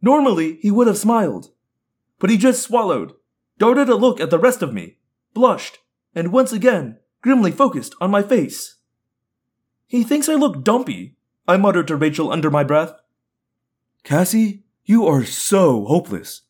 Normally, 0.00 0.58
he 0.60 0.70
would 0.70 0.88
have 0.88 0.98
smiled, 0.98 1.52
but 2.18 2.30
he 2.30 2.36
just 2.36 2.62
swallowed, 2.62 3.12
darted 3.58 3.88
a 3.88 3.94
look 3.94 4.20
at 4.20 4.30
the 4.30 4.38
rest 4.38 4.60
of 4.60 4.74
me, 4.74 4.98
blushed, 5.32 5.78
and 6.14 6.32
once 6.32 6.52
again 6.52 6.98
grimly 7.22 7.52
focused 7.52 7.94
on 8.00 8.10
my 8.10 8.22
face. 8.22 8.76
He 9.86 10.02
thinks 10.02 10.28
I 10.28 10.34
look 10.34 10.64
dumpy, 10.64 11.16
I 11.46 11.56
muttered 11.56 11.86
to 11.88 11.96
Rachel 11.96 12.32
under 12.32 12.50
my 12.50 12.64
breath. 12.64 12.94
Cassie, 14.02 14.61
you 14.84 15.06
are 15.06 15.24
so 15.24 15.84
hopeless. 15.84 16.42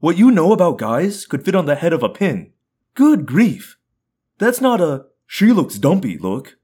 What 0.00 0.16
you 0.16 0.30
know 0.30 0.52
about 0.52 0.78
guys 0.78 1.26
could 1.26 1.44
fit 1.44 1.54
on 1.54 1.66
the 1.66 1.74
head 1.74 1.92
of 1.92 2.02
a 2.02 2.08
pin. 2.08 2.52
Good 2.94 3.26
grief. 3.26 3.76
That's 4.38 4.60
not 4.60 4.80
a 4.80 5.06
she 5.26 5.52
looks 5.52 5.78
dumpy 5.78 6.18
look. 6.18 6.56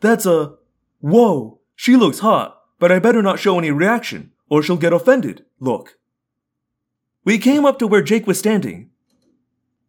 That's 0.00 0.26
a 0.26 0.54
whoa, 1.00 1.60
she 1.76 1.96
looks 1.96 2.18
hot 2.18 2.58
but 2.82 2.90
I 2.90 2.98
better 2.98 3.22
not 3.22 3.38
show 3.38 3.60
any 3.60 3.70
reaction, 3.70 4.32
or 4.50 4.60
she'll 4.60 4.76
get 4.76 4.92
offended. 4.92 5.44
Look. 5.60 5.98
We 7.24 7.38
came 7.38 7.64
up 7.64 7.78
to 7.78 7.86
where 7.86 8.02
Jake 8.02 8.26
was 8.26 8.40
standing. 8.40 8.90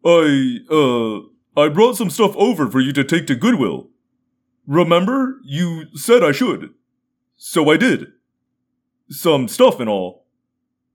I, 0.05 0.59
uh, 0.69 1.21
I 1.59 1.69
brought 1.69 1.97
some 1.97 2.11
stuff 2.11 2.35
over 2.35 2.69
for 2.69 2.79
you 2.79 2.93
to 2.93 3.03
take 3.03 3.25
to 3.25 3.35
Goodwill. 3.35 3.89
Remember? 4.67 5.39
You 5.43 5.85
said 5.95 6.23
I 6.23 6.33
should. 6.33 6.69
So 7.35 7.71
I 7.71 7.77
did. 7.77 8.09
Some 9.09 9.47
stuff 9.47 9.79
and 9.79 9.89
all. 9.89 10.22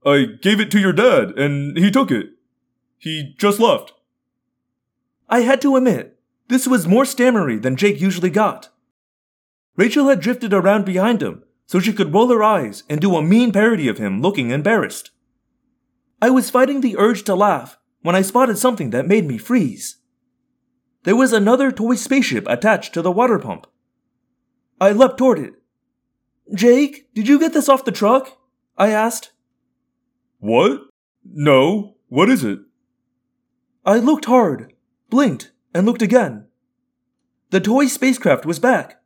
I 0.09 0.25
gave 0.25 0.61
it 0.61 0.71
to 0.71 0.79
your 0.79 0.93
dad, 0.93 1.38
and 1.38 1.77
he 1.77 1.91
took 1.91 2.11
it. 2.11 2.31
He 2.97 3.35
just 3.38 3.61
left. 3.61 3.93
I 5.29 5.41
had 5.41 5.61
to 5.62 5.77
admit, 5.77 6.19
this 6.49 6.67
was 6.67 6.88
more 6.88 7.05
stammery 7.05 7.59
than 7.59 7.77
Jake 7.77 8.00
usually 8.00 8.31
got. 8.31 8.71
Rachel 9.77 10.09
had 10.09 10.21
drifted 10.21 10.55
around 10.55 10.85
behind 10.85 11.23
him 11.23 11.45
so 11.67 11.79
she 11.79 11.93
could 11.93 12.15
roll 12.15 12.29
her 12.29 12.43
eyes 12.43 12.83
and 12.88 13.00
do 13.00 13.15
a 13.15 13.23
mean 13.23 13.53
parody 13.53 13.88
of 13.88 13.99
him 13.99 14.23
looking 14.23 14.50
embarrassed. 14.50 15.11
I 16.21 16.31
was 16.31 16.50
fighting 16.50 16.81
the 16.81 16.97
urge 16.97 17.23
to 17.25 17.35
laugh 17.35 17.79
when 18.00 18.17
I 18.17 18.23
spotted 18.23 18.57
something 18.57 18.91
that 18.91 19.07
made 19.07 19.27
me 19.27 19.37
freeze. 19.37 19.99
There 21.05 21.15
was 21.15 21.33
another 21.33 21.71
toy 21.71 21.95
spaceship 21.95 22.45
attached 22.49 22.95
to 22.95 23.03
the 23.03 23.12
water 23.12 23.38
pump. 23.38 23.67
I 24.81 24.93
leapt 24.93 25.19
toward 25.19 25.38
it. 25.38 25.55
Jake, 26.55 27.12
did 27.15 27.29
you 27.29 27.38
get 27.38 27.53
this 27.53 27.69
off 27.69 27.85
the 27.85 27.93
truck? 27.93 28.38
I 28.79 28.88
asked. 28.91 29.33
What? 30.38 30.83
No. 31.25 31.97
What 32.09 32.30
is 32.30 32.45
it? 32.45 32.61
I 33.85 33.99
looked 33.99 34.26
hard, 34.26 34.73
blinked, 35.11 35.52
and 35.75 35.87
looked 35.87 36.02
again. 36.02 36.47
The 37.50 37.61
toy 37.61 37.87
spacecraft 37.87 38.45
was 38.45 38.59
back. 38.59 39.00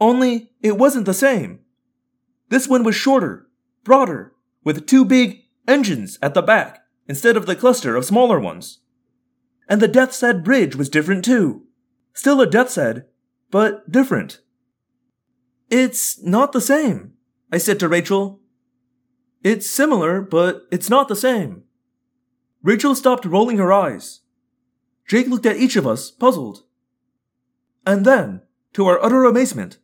Only 0.00 0.52
it 0.62 0.78
wasn't 0.78 1.06
the 1.06 1.14
same. 1.14 1.60
This 2.48 2.68
one 2.68 2.82
was 2.82 2.94
shorter, 2.94 3.46
broader, 3.84 4.32
with 4.64 4.86
two 4.86 5.04
big 5.04 5.40
engines 5.68 6.18
at 6.20 6.34
the 6.34 6.42
back 6.42 6.82
instead 7.08 7.36
of 7.36 7.46
the 7.46 7.56
cluster 7.56 7.96
of 7.96 8.04
smaller 8.04 8.40
ones. 8.40 8.80
And 9.68 9.80
the 9.80 9.88
Death's 9.88 10.20
Head 10.20 10.44
Bridge 10.44 10.74
was 10.76 10.88
different 10.88 11.24
too. 11.24 11.64
Still 12.12 12.40
a 12.40 12.46
Death's 12.46 12.74
Head, 12.74 13.06
but 13.50 13.90
different. 13.90 14.40
It's 15.70 16.20
not 16.22 16.52
the 16.52 16.60
same, 16.60 17.12
I 17.52 17.58
said 17.58 17.78
to 17.80 17.88
Rachel. 17.88 18.39
It's 19.42 19.70
similar, 19.70 20.20
but 20.20 20.66
it's 20.70 20.90
not 20.90 21.08
the 21.08 21.16
same. 21.16 21.64
Rachel 22.62 22.94
stopped 22.94 23.24
rolling 23.24 23.56
her 23.58 23.72
eyes. 23.72 24.20
Jake 25.06 25.28
looked 25.28 25.46
at 25.46 25.56
each 25.56 25.76
of 25.76 25.86
us, 25.86 26.10
puzzled. 26.10 26.64
And 27.86 28.04
then, 28.04 28.42
to 28.74 28.86
our 28.86 29.02
utter 29.02 29.24
amazement, 29.24 29.78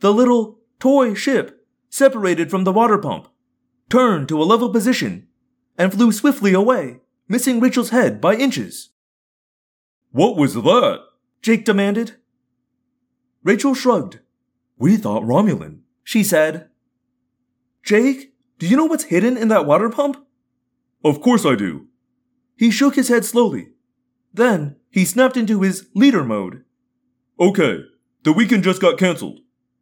the 0.00 0.12
little 0.12 0.60
toy 0.78 1.14
ship 1.14 1.66
separated 1.90 2.50
from 2.50 2.64
the 2.64 2.72
water 2.72 2.96
pump, 2.96 3.28
turned 3.90 4.28
to 4.28 4.40
a 4.40 4.44
level 4.44 4.70
position, 4.70 5.28
and 5.76 5.92
flew 5.92 6.12
swiftly 6.12 6.54
away, 6.54 7.00
missing 7.28 7.60
Rachel's 7.60 7.90
head 7.90 8.20
by 8.20 8.34
inches. 8.34 8.90
What 10.12 10.36
was 10.36 10.54
that? 10.54 11.00
Jake 11.42 11.64
demanded. 11.64 12.16
Rachel 13.42 13.74
shrugged. 13.74 14.20
We 14.78 14.96
thought 14.96 15.24
Romulan, 15.24 15.80
she 16.04 16.22
said. 16.22 16.68
Jake, 17.82 18.31
do 18.62 18.68
you 18.68 18.76
know 18.76 18.84
what's 18.84 19.02
hidden 19.02 19.36
in 19.36 19.48
that 19.48 19.66
water 19.66 19.90
pump? 19.90 20.24
Of 21.04 21.20
course 21.20 21.44
I 21.44 21.56
do. 21.56 21.88
He 22.56 22.70
shook 22.70 22.94
his 22.94 23.08
head 23.08 23.24
slowly. 23.24 23.70
Then 24.32 24.76
he 24.88 25.04
snapped 25.04 25.36
into 25.36 25.62
his 25.62 25.88
leader 25.96 26.22
mode. 26.22 26.62
Okay, 27.40 27.80
the 28.22 28.32
weekend 28.32 28.62
just 28.62 28.80
got 28.80 29.00
cancelled. 29.00 29.40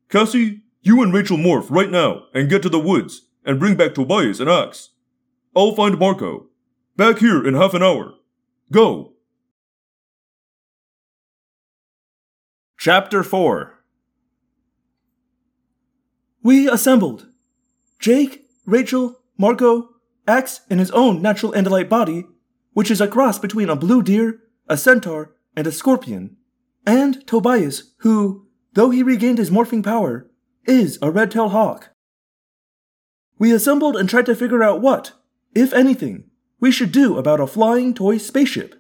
Cassie, 0.09 0.63
you 0.81 1.03
and 1.03 1.13
Rachel 1.13 1.37
morph 1.37 1.71
right 1.71 1.91
now 1.91 2.23
and 2.33 2.49
get 2.49 2.63
to 2.63 2.71
the 2.71 2.81
woods 2.81 3.29
and 3.45 3.61
bring 3.61 3.75
back 3.75 3.93
Tobias 3.93 4.41
and 4.41 4.49
Ax. 4.49 4.89
I'll 5.55 5.75
find 5.75 5.99
Marco. 5.99 6.47
Back 6.97 7.19
here 7.19 7.47
in 7.47 7.53
half 7.53 7.75
an 7.75 7.83
hour. 7.83 8.15
Go. 8.73 9.13
Chapter 12.79 13.23
4 13.23 13.75
We 16.43 16.67
assembled. 16.67 17.27
Jake, 17.99 18.47
Rachel, 18.71 19.19
Marco, 19.37 19.89
Ax 20.29 20.61
in 20.71 20.79
his 20.79 20.91
own 20.93 21.21
natural 21.21 21.53
Andalite 21.53 21.89
body, 21.89 22.25
which 22.73 22.91
is 22.91 23.01
a 23.01 23.09
cross 23.09 23.39
between 23.39 23.69
a 23.69 23.77
blue 23.77 24.03
deer, 24.03 24.41
a 24.69 24.77
centaur, 24.77 25.35
and 25.57 25.67
a 25.67 25.73
scorpion, 25.73 26.37
and 26.87 27.27
Tobias, 27.27 27.93
who, 27.99 28.47
though 28.75 28.91
he 28.91 29.03
regained 29.03 29.39
his 29.39 29.51
morphing 29.51 29.83
power, 29.83 30.31
is 30.67 30.99
a 31.03 31.11
red-tailed 31.11 31.51
hawk. 31.51 31.91
We 33.39 33.53
assembled 33.53 33.97
and 33.97 34.09
tried 34.09 34.27
to 34.27 34.37
figure 34.37 34.63
out 34.63 34.81
what, 34.81 35.13
if 35.55 35.73
anything, 35.73 36.31
we 36.61 36.71
should 36.71 36.93
do 36.93 37.19
about 37.19 37.41
a 37.41 37.47
flying 37.47 37.95
toy 37.95 38.19
spaceship. 38.19 38.77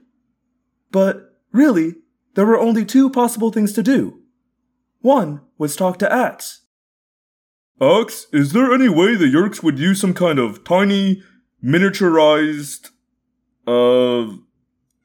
But, 0.92 1.36
really, 1.52 1.96
there 2.34 2.46
were 2.46 2.58
only 2.58 2.84
two 2.84 3.10
possible 3.10 3.50
things 3.50 3.72
to 3.72 3.82
do. 3.82 4.20
One 5.00 5.40
was 5.58 5.74
talk 5.74 5.98
to 5.98 6.12
Ax. 6.12 6.59
Ax, 7.80 8.26
is 8.32 8.52
there 8.52 8.74
any 8.74 8.88
way 8.90 9.14
the 9.14 9.24
Yeerks 9.24 9.62
would 9.62 9.78
use 9.78 10.00
some 10.00 10.12
kind 10.12 10.38
of 10.38 10.64
tiny, 10.64 11.22
miniaturized, 11.64 12.90
uh, 13.66 14.36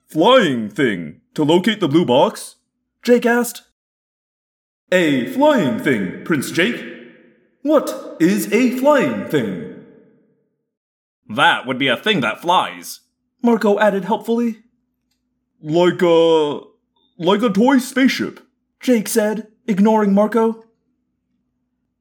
flying 0.07 0.69
thing 0.69 1.21
to 1.35 1.43
locate 1.43 1.79
the 1.79 1.87
blue 1.87 2.05
box? 2.05 2.57
Jake 3.01 3.25
asked. 3.25 3.63
A 4.91 5.27
flying 5.27 5.79
thing, 5.79 6.23
Prince 6.25 6.51
Jake. 6.51 6.83
What 7.61 8.17
is 8.19 8.51
a 8.51 8.77
flying 8.77 9.25
thing? 9.29 9.85
That 11.29 11.65
would 11.65 11.79
be 11.79 11.87
a 11.87 11.97
thing 11.97 12.19
that 12.21 12.41
flies. 12.41 12.99
Marco 13.41 13.79
added 13.79 14.05
helpfully. 14.05 14.59
Like 15.61 16.01
a. 16.01 16.59
like 17.17 17.41
a 17.41 17.49
toy 17.49 17.77
spaceship. 17.77 18.41
Jake 18.79 19.07
said, 19.07 19.47
ignoring 19.65 20.13
Marco. 20.13 20.65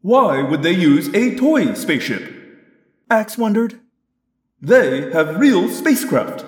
Why 0.05 0.43
would 0.43 0.62
they 0.62 0.75
use 0.75 1.09
a 1.14 1.35
toy 1.35 1.73
spaceship? 1.73 2.31
Ax 3.09 3.38
wondered. 3.38 3.81
They 4.61 5.11
have 5.12 5.40
real 5.40 5.71
spacecraft. 5.71 6.45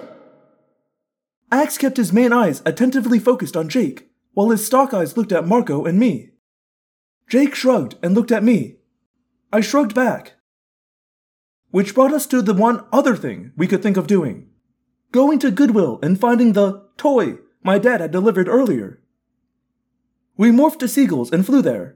Ax 1.51 1.79
kept 1.79 1.97
his 1.97 2.13
main 2.13 2.35
eyes 2.35 2.61
attentively 2.67 3.19
focused 3.19 3.57
on 3.57 3.71
Jake, 3.71 4.11
while 4.35 4.51
his 4.51 4.67
stalk 4.67 4.93
eyes 4.93 5.17
looked 5.17 5.33
at 5.33 5.47
Marco 5.47 5.87
and 5.87 5.99
me. 5.99 6.33
Jake 7.31 7.55
shrugged 7.55 7.95
and 8.03 8.15
looked 8.15 8.31
at 8.31 8.45
me. 8.45 8.77
I 9.51 9.63
shrugged 9.63 9.95
back. 9.95 10.35
Which 11.71 11.95
brought 11.95 12.13
us 12.13 12.27
to 12.27 12.43
the 12.43 12.53
one 12.53 12.85
other 12.93 13.17
thing 13.17 13.53
we 13.57 13.67
could 13.67 13.83
think 13.83 13.97
of 13.97 14.07
doing 14.07 14.51
going 15.13 15.39
to 15.39 15.51
Goodwill 15.51 15.99
and 16.03 16.21
finding 16.21 16.53
the 16.53 16.85
toy 16.99 17.39
my 17.63 17.79
dad 17.79 18.03
had 18.03 18.11
delivered 18.11 18.49
earlier. 18.49 19.01
We 20.37 20.51
morphed 20.51 20.81
to 20.81 20.89
seagulls 20.89 21.33
and 21.33 21.47
flew 21.47 21.63
there. 21.63 21.96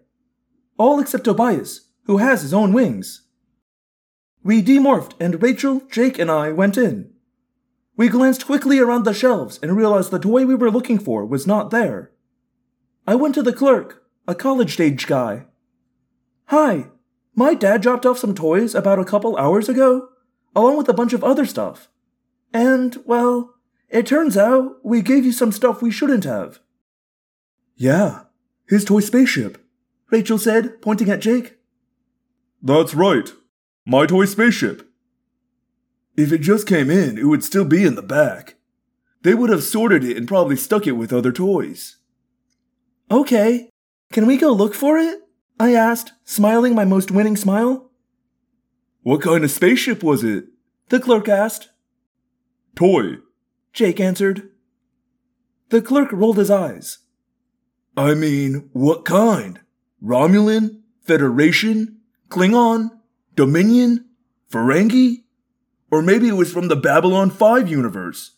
All 0.80 0.98
except 0.98 1.24
Tobias, 1.24 1.90
who 2.04 2.16
has 2.16 2.40
his 2.40 2.54
own 2.54 2.72
wings. 2.72 3.26
We 4.42 4.62
demorphed 4.62 5.12
and 5.20 5.42
Rachel, 5.42 5.82
Jake, 5.90 6.18
and 6.18 6.30
I 6.30 6.52
went 6.52 6.78
in. 6.78 7.10
We 7.98 8.08
glanced 8.08 8.46
quickly 8.46 8.78
around 8.78 9.04
the 9.04 9.12
shelves 9.12 9.58
and 9.62 9.76
realized 9.76 10.10
the 10.10 10.18
toy 10.18 10.46
we 10.46 10.54
were 10.54 10.70
looking 10.70 10.98
for 10.98 11.26
was 11.26 11.46
not 11.46 11.68
there. 11.68 12.12
I 13.06 13.14
went 13.14 13.34
to 13.34 13.42
the 13.42 13.52
clerk, 13.52 14.04
a 14.26 14.34
college 14.34 14.72
stage 14.72 15.06
guy. 15.06 15.44
Hi, 16.46 16.86
my 17.34 17.52
dad 17.52 17.82
dropped 17.82 18.06
off 18.06 18.18
some 18.18 18.34
toys 18.34 18.74
about 18.74 18.98
a 18.98 19.04
couple 19.04 19.36
hours 19.36 19.68
ago, 19.68 20.08
along 20.56 20.78
with 20.78 20.88
a 20.88 20.94
bunch 20.94 21.12
of 21.12 21.22
other 21.22 21.44
stuff. 21.44 21.90
And, 22.54 22.96
well, 23.04 23.52
it 23.90 24.06
turns 24.06 24.34
out 24.34 24.76
we 24.82 25.02
gave 25.02 25.26
you 25.26 25.32
some 25.32 25.52
stuff 25.52 25.82
we 25.82 25.90
shouldn't 25.90 26.24
have. 26.24 26.58
Yeah, 27.76 28.22
his 28.66 28.86
toy 28.86 29.00
spaceship, 29.00 29.59
Rachel 30.10 30.38
said, 30.38 30.82
pointing 30.82 31.10
at 31.10 31.20
Jake. 31.20 31.56
That's 32.62 32.94
right. 32.94 33.32
My 33.86 34.06
toy 34.06 34.24
spaceship. 34.26 34.88
If 36.16 36.32
it 36.32 36.38
just 36.38 36.66
came 36.66 36.90
in, 36.90 37.16
it 37.16 37.24
would 37.24 37.44
still 37.44 37.64
be 37.64 37.84
in 37.84 37.94
the 37.94 38.02
back. 38.02 38.56
They 39.22 39.34
would 39.34 39.50
have 39.50 39.62
sorted 39.62 40.04
it 40.04 40.16
and 40.16 40.28
probably 40.28 40.56
stuck 40.56 40.86
it 40.86 40.92
with 40.92 41.12
other 41.12 41.32
toys. 41.32 41.96
Okay, 43.10 43.70
can 44.12 44.26
we 44.26 44.36
go 44.36 44.52
look 44.52 44.74
for 44.74 44.98
it? 44.98 45.20
I 45.58 45.74
asked, 45.74 46.12
smiling 46.24 46.74
my 46.74 46.84
most 46.84 47.10
winning 47.10 47.36
smile. 47.36 47.90
What 49.02 49.22
kind 49.22 49.44
of 49.44 49.50
spaceship 49.50 50.02
was 50.02 50.24
it? 50.24 50.44
The 50.88 51.00
clerk 51.00 51.28
asked. 51.28 51.68
Toy, 52.74 53.18
Jake 53.72 54.00
answered. 54.00 54.50
The 55.70 55.82
clerk 55.82 56.12
rolled 56.12 56.38
his 56.38 56.50
eyes. 56.50 56.98
I 57.96 58.14
mean, 58.14 58.70
what 58.72 59.04
kind? 59.04 59.60
Romulan? 60.02 60.80
Federation? 61.02 62.00
Klingon? 62.28 62.90
Dominion? 63.34 64.06
Ferengi? 64.50 65.24
Or 65.90 66.02
maybe 66.02 66.28
it 66.28 66.36
was 66.36 66.52
from 66.52 66.68
the 66.68 66.76
Babylon 66.76 67.30
5 67.30 67.68
universe? 67.68 68.36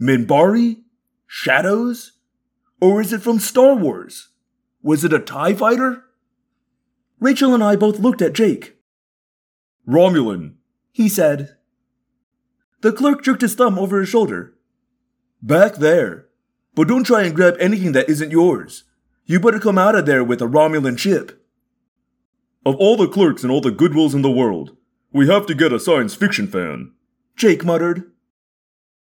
Minbari? 0.00 0.82
Shadows? 1.26 2.12
Or 2.80 3.00
is 3.00 3.12
it 3.12 3.22
from 3.22 3.38
Star 3.38 3.74
Wars? 3.74 4.28
Was 4.82 5.04
it 5.04 5.12
a 5.12 5.18
TIE 5.18 5.54
fighter? 5.54 6.04
Rachel 7.20 7.54
and 7.54 7.62
I 7.62 7.76
both 7.76 8.00
looked 8.00 8.22
at 8.22 8.32
Jake. 8.32 8.76
Romulan, 9.88 10.54
he 10.90 11.08
said. 11.08 11.56
The 12.80 12.92
clerk 12.92 13.22
jerked 13.22 13.42
his 13.42 13.54
thumb 13.54 13.78
over 13.78 14.00
his 14.00 14.08
shoulder. 14.08 14.54
Back 15.40 15.76
there. 15.76 16.26
But 16.74 16.88
don't 16.88 17.04
try 17.04 17.22
and 17.22 17.34
grab 17.34 17.56
anything 17.60 17.92
that 17.92 18.08
isn't 18.08 18.30
yours. 18.30 18.84
You 19.24 19.38
better 19.38 19.60
come 19.60 19.78
out 19.78 19.94
of 19.94 20.06
there 20.06 20.24
with 20.24 20.42
a 20.42 20.46
Romulan 20.46 20.98
chip. 20.98 21.44
Of 22.66 22.76
all 22.76 22.96
the 22.96 23.08
clerks 23.08 23.42
and 23.42 23.52
all 23.52 23.60
the 23.60 23.70
goodwills 23.70 24.14
in 24.14 24.22
the 24.22 24.30
world, 24.30 24.76
we 25.12 25.28
have 25.28 25.46
to 25.46 25.54
get 25.54 25.72
a 25.72 25.80
science 25.80 26.14
fiction 26.14 26.46
fan. 26.46 26.92
Jake 27.36 27.64
muttered. 27.64 28.10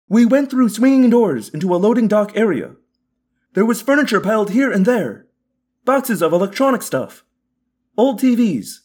We 0.10 0.26
went 0.26 0.50
through 0.50 0.70
swinging 0.70 1.10
doors 1.10 1.50
into 1.50 1.74
a 1.74 1.78
loading 1.78 2.08
dock 2.08 2.32
area. 2.36 2.76
There 3.54 3.66
was 3.66 3.82
furniture 3.82 4.22
piled 4.22 4.52
here 4.52 4.72
and 4.72 4.86
there, 4.86 5.28
boxes 5.84 6.22
of 6.22 6.32
electronic 6.32 6.82
stuff, 6.82 7.24
old 7.98 8.20
TVs, 8.20 8.82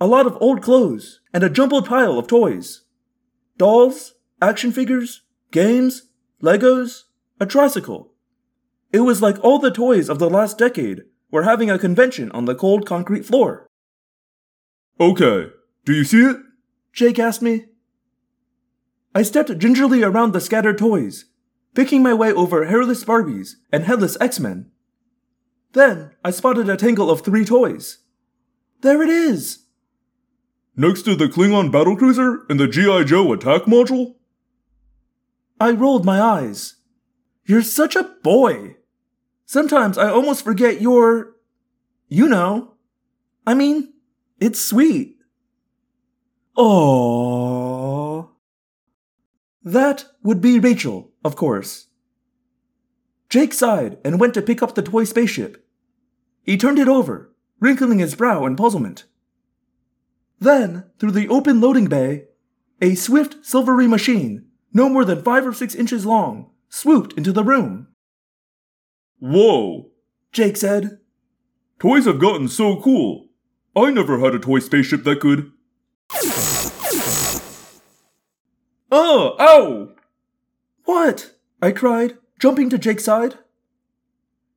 a 0.00 0.06
lot 0.06 0.26
of 0.26 0.36
old 0.40 0.62
clothes, 0.62 1.20
and 1.32 1.42
a 1.42 1.50
jumbled 1.50 1.86
pile 1.86 2.18
of 2.18 2.26
toys. 2.26 2.82
Dolls, 3.56 4.14
action 4.42 4.72
figures, 4.72 5.22
games, 5.50 6.08
Legos, 6.42 7.04
a 7.38 7.46
tricycle. 7.46 8.13
It 8.94 9.00
was 9.00 9.20
like 9.20 9.42
all 9.42 9.58
the 9.58 9.72
toys 9.72 10.08
of 10.08 10.20
the 10.20 10.30
last 10.30 10.56
decade 10.56 11.02
were 11.28 11.42
having 11.42 11.68
a 11.68 11.80
convention 11.80 12.30
on 12.30 12.44
the 12.44 12.54
cold 12.54 12.86
concrete 12.86 13.26
floor. 13.26 13.66
Okay, 15.00 15.50
do 15.84 15.92
you 15.92 16.04
see 16.04 16.22
it? 16.22 16.36
Jake 16.92 17.18
asked 17.18 17.42
me. 17.42 17.64
I 19.12 19.22
stepped 19.22 19.58
gingerly 19.58 20.04
around 20.04 20.32
the 20.32 20.40
scattered 20.40 20.78
toys, 20.78 21.24
picking 21.74 22.04
my 22.04 22.14
way 22.14 22.32
over 22.32 22.66
hairless 22.66 23.02
Barbies 23.02 23.54
and 23.72 23.82
headless 23.82 24.16
X-Men. 24.20 24.70
Then 25.72 26.12
I 26.24 26.30
spotted 26.30 26.68
a 26.68 26.76
tangle 26.76 27.10
of 27.10 27.22
three 27.22 27.44
toys. 27.44 27.98
There 28.82 29.02
it 29.02 29.08
is! 29.08 29.64
Next 30.76 31.02
to 31.02 31.16
the 31.16 31.26
Klingon 31.26 31.72
battlecruiser 31.72 32.48
and 32.48 32.60
the 32.60 32.68
G.I. 32.68 33.02
Joe 33.02 33.32
attack 33.32 33.62
module? 33.62 34.14
I 35.58 35.72
rolled 35.72 36.04
my 36.04 36.20
eyes. 36.20 36.76
You're 37.44 37.62
such 37.62 37.96
a 37.96 38.04
boy. 38.22 38.76
Sometimes 39.54 39.96
I 39.96 40.10
almost 40.10 40.42
forget 40.42 40.80
you're. 40.80 41.36
You 42.08 42.28
know. 42.28 42.74
I 43.46 43.54
mean, 43.54 43.92
it's 44.40 44.60
sweet. 44.60 45.18
Oh. 46.56 48.32
That 49.62 50.06
would 50.24 50.40
be 50.40 50.58
Rachel, 50.58 51.12
of 51.24 51.36
course. 51.36 51.86
Jake 53.30 53.54
sighed 53.54 53.98
and 54.04 54.18
went 54.18 54.34
to 54.34 54.42
pick 54.42 54.60
up 54.60 54.74
the 54.74 54.82
toy 54.82 55.04
spaceship. 55.04 55.64
He 56.42 56.56
turned 56.56 56.80
it 56.80 56.88
over, 56.88 57.32
wrinkling 57.60 58.00
his 58.00 58.16
brow 58.16 58.46
in 58.46 58.56
puzzlement. 58.56 59.04
Then, 60.40 60.90
through 60.98 61.12
the 61.12 61.28
open 61.28 61.60
loading 61.60 61.86
bay, 61.86 62.24
a 62.82 62.96
swift 62.96 63.46
silvery 63.46 63.86
machine, 63.86 64.46
no 64.72 64.88
more 64.88 65.04
than 65.04 65.22
five 65.22 65.46
or 65.46 65.52
six 65.52 65.76
inches 65.76 66.04
long, 66.04 66.50
swooped 66.68 67.12
into 67.12 67.30
the 67.30 67.44
room. 67.44 67.93
Whoa! 69.24 69.86
Jake 70.32 70.58
said, 70.58 70.98
Toys 71.78 72.04
have 72.04 72.18
gotten 72.18 72.46
so 72.46 72.78
cool. 72.82 73.30
I 73.74 73.90
never 73.90 74.18
had 74.18 74.34
a 74.34 74.38
toy 74.38 74.58
spaceship 74.58 75.02
that 75.04 75.20
could. 75.20 75.50
Oh, 78.92 79.34
ow! 79.40 79.94
What? 80.84 81.36
I 81.62 81.72
cried, 81.72 82.18
jumping 82.38 82.68
to 82.68 82.76
Jake's 82.76 83.06
side. 83.06 83.38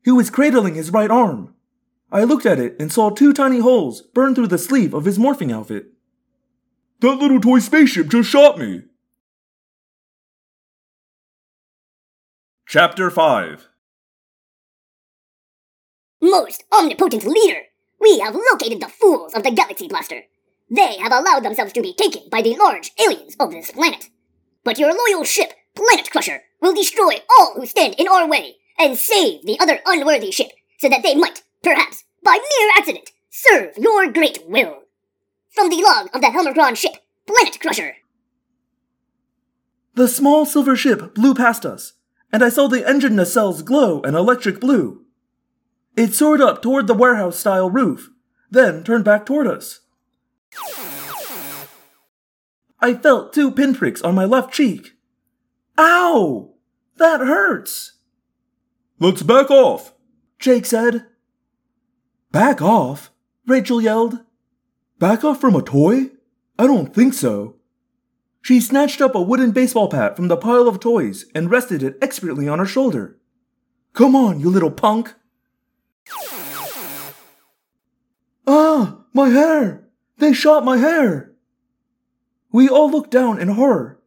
He 0.04 0.12
was 0.12 0.30
cradling 0.30 0.76
his 0.76 0.92
right 0.92 1.10
arm. 1.10 1.56
I 2.12 2.26
looked 2.26 2.46
at 2.46 2.60
it 2.60 2.76
and 2.78 2.92
saw 2.92 3.10
two 3.10 3.32
tiny 3.32 3.60
holes 3.60 4.02
burn 4.02 4.36
through 4.36 4.48
the 4.48 4.58
sleeve 4.58 4.94
of 4.94 5.06
his 5.06 5.18
morphing 5.18 5.54
outfit. 5.54 5.94
That 7.00 7.16
little 7.16 7.40
toy 7.40 7.60
spaceship 7.60 8.10
just 8.10 8.30
shot 8.30 8.60
me. 8.60 8.82
Chapter 12.68 13.10
5 13.10 13.70
Most 16.30 16.66
omnipotent 16.74 17.24
leader, 17.24 17.62
we 18.02 18.20
have 18.20 18.36
located 18.52 18.82
the 18.82 18.90
fools 18.90 19.34
of 19.34 19.44
the 19.44 19.52
Galaxy 19.52 19.88
Blaster. 19.88 20.24
They 20.70 20.98
have 20.98 21.14
allowed 21.14 21.46
themselves 21.46 21.72
to 21.72 21.82
be 21.82 21.94
taken 21.94 22.24
by 22.30 22.42
the 22.42 22.58
large 22.58 22.92
aliens 23.00 23.38
of 23.40 23.52
this 23.52 23.72
planet. 23.72 24.10
But 24.66 24.78
your 24.78 24.94
loyal 24.94 25.24
ship, 25.24 25.54
Planet 25.74 26.12
Crusher, 26.12 26.42
will 26.60 26.74
destroy 26.74 27.20
all 27.40 27.54
who 27.56 27.66
stand 27.66 27.96
in 27.98 28.10
our 28.10 28.28
way 28.28 28.58
and 28.78 28.98
save 28.98 29.46
the 29.46 29.58
other 29.62 29.80
unworthy 29.86 30.32
ship 30.32 30.52
so 30.80 30.90
that 30.90 31.02
they 31.02 31.16
might, 31.16 31.44
perhaps, 31.64 32.04
by 32.22 32.34
mere 32.34 32.70
accident, 32.78 33.12
serve 33.30 33.78
your 33.78 34.12
great 34.12 34.44
will. 34.50 34.84
From 35.50 35.70
the 35.70 35.82
log 35.82 36.10
of 36.14 36.20
the 36.20 36.28
Helmacron 36.28 36.76
ship, 36.76 36.98
Planet 37.26 37.58
Crusher. 37.62 37.96
The 39.96 40.10
small 40.10 40.46
silver 40.46 40.76
ship 40.76 41.16
blew 41.16 41.34
past 41.34 41.66
us, 41.66 41.94
and 42.34 42.44
I 42.44 42.50
saw 42.50 42.68
the 42.68 42.86
engine 42.86 43.14
nacelles 43.14 43.64
glow 43.64 44.02
an 44.02 44.14
electric 44.14 44.60
blue. 44.60 45.07
It 45.98 46.14
soared 46.14 46.42
up 46.42 46.62
toward 46.62 46.86
the 46.86 46.94
warehouse 46.94 47.40
style 47.40 47.72
roof, 47.72 48.12
then 48.52 48.84
turned 48.84 49.04
back 49.04 49.26
toward 49.26 49.48
us. 49.48 49.82
I 52.80 52.94
felt 52.94 53.34
two 53.34 53.50
pinpricks 53.50 54.04
on 54.04 54.14
my 54.14 54.24
left 54.24 54.54
cheek. 54.54 54.94
Ow! 55.80 56.54
That 56.98 57.22
hurts! 57.22 57.94
Let's 59.00 59.24
back 59.24 59.50
off. 59.50 59.94
Jake 60.38 60.68
said. 60.68 61.08
Back 62.32 62.62
off? 62.62 63.12
Rachel 63.48 63.82
yelled. 63.82 64.20
Back 65.00 65.24
off 65.24 65.42
from 65.42 65.56
a 65.56 65.64
toy? 65.64 66.12
I 66.60 66.68
don't 66.68 66.94
think 66.94 67.16
so. 67.16 67.56
She 68.44 68.62
snatched 68.62 69.02
up 69.02 69.16
a 69.16 69.22
wooden 69.22 69.52
baseball 69.52 69.88
bat 69.88 70.16
from 70.16 70.28
the 70.28 70.38
pile 70.38 70.68
of 70.68 70.80
toys 70.80 71.26
and 71.34 71.50
rested 71.50 71.82
it 71.82 71.98
expertly 72.02 72.48
on 72.48 72.60
her 72.60 72.66
shoulder. 72.66 73.18
Come 73.94 74.16
on, 74.16 74.40
you 74.40 74.50
little 74.52 74.72
punk. 74.72 75.16
Ah, 78.46 79.04
my 79.14 79.30
hair! 79.30 79.90
They 80.18 80.34
shot 80.34 80.64
my 80.66 80.78
hair! 80.78 81.34
We 82.52 82.70
all 82.70 82.90
looked 82.90 83.12
down 83.12 83.40
in 83.40 83.50
horror. 83.50 84.02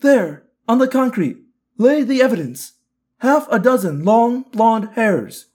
There, 0.00 0.44
on 0.68 0.78
the 0.78 0.88
concrete, 0.88 1.38
lay 1.78 2.02
the 2.02 2.22
evidence. 2.22 2.72
Half 3.18 3.46
a 3.50 3.58
dozen 3.58 4.04
long, 4.04 4.44
blonde 4.52 4.90
hairs. 4.94 5.46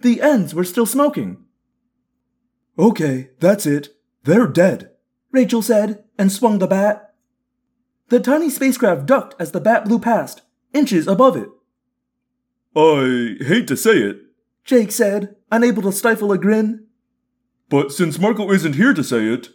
The 0.00 0.20
ends 0.20 0.54
were 0.54 0.64
still 0.64 0.86
smoking. 0.86 1.44
Okay, 2.78 3.30
that's 3.38 3.66
it. 3.66 3.90
They're 4.24 4.46
dead, 4.46 4.90
Rachel 5.30 5.62
said, 5.62 6.04
and 6.18 6.32
swung 6.32 6.58
the 6.58 6.66
bat. 6.66 7.14
The 8.08 8.20
tiny 8.20 8.50
spacecraft 8.50 9.06
ducked 9.06 9.34
as 9.40 9.52
the 9.52 9.60
bat 9.60 9.84
blew 9.84 9.98
past, 9.98 10.42
inches 10.72 11.06
above 11.06 11.36
it. 11.36 11.48
I 12.74 13.36
hate 13.44 13.68
to 13.68 13.76
say 13.76 13.98
it, 13.98 14.18
Jake 14.64 14.92
said, 14.92 15.36
unable 15.50 15.82
to 15.82 15.92
stifle 15.92 16.32
a 16.32 16.38
grin. 16.38 16.86
but 17.68 17.92
since 17.92 18.18
Marco 18.18 18.50
isn't 18.52 18.74
here 18.74 18.94
to 18.94 19.02
say 19.02 19.26
it, 19.26 19.48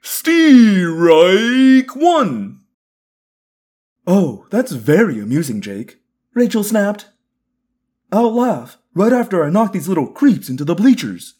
Strike 0.00 1.94
one! 1.94 2.60
Oh, 4.06 4.46
that's 4.50 4.72
very 4.72 5.20
amusing, 5.20 5.60
Jake, 5.60 6.00
Rachel 6.34 6.64
snapped. 6.64 7.06
I'll 8.12 8.34
laugh 8.34 8.78
right 8.94 9.12
after 9.12 9.44
I 9.44 9.50
knock 9.50 9.72
these 9.72 9.88
little 9.88 10.06
creeps 10.08 10.48
into 10.48 10.64
the 10.64 10.74
bleachers. 10.74 11.34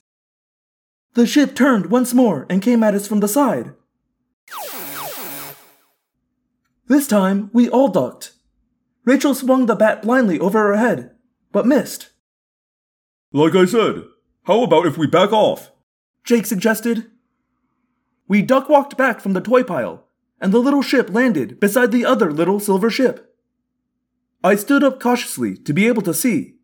The 1.15 1.27
ship 1.27 1.55
turned 1.57 1.91
once 1.91 2.15
more 2.15 2.47
and 2.49 2.63
came 2.63 2.83
at 2.83 2.95
us 2.95 3.09
from 3.09 3.21
the 3.21 3.29
side. 3.29 3.73
This 6.87 7.07
time, 7.07 7.51
we 7.53 7.69
all 7.69 7.89
ducked. 7.89 8.33
Rachel 9.05 9.35
swung 9.35 9.67
the 9.67 9.75
bat 9.75 10.03
blindly 10.03 10.39
over 10.39 10.59
her 10.59 10.77
head, 10.77 11.13
but 11.53 11.67
missed. 11.67 12.11
Like 13.33 13.55
I 13.55 13.65
said, 13.65 14.05
how 14.45 14.65
about 14.65 14.87
if 14.87 14.99
we 14.99 15.07
back 15.07 15.33
off? 15.33 15.71
Jake 16.25 16.47
suggested. 16.47 17.11
We 18.27 18.43
duck 18.43 18.69
walked 18.69 18.97
back 18.97 19.21
from 19.21 19.35
the 19.35 19.41
toy 19.41 19.63
pile, 19.63 20.07
and 20.41 20.53
the 20.53 20.59
little 20.59 20.83
ship 20.83 21.11
landed 21.11 21.61
beside 21.61 21.93
the 21.93 22.05
other 22.05 22.33
little 22.33 22.59
silver 22.59 22.91
ship. 22.91 23.37
I 24.43 24.57
stood 24.57 24.83
up 24.83 25.01
cautiously 25.01 25.57
to 25.59 25.73
be 25.73 25.87
able 25.87 26.03
to 26.03 26.15
see. 26.15 26.57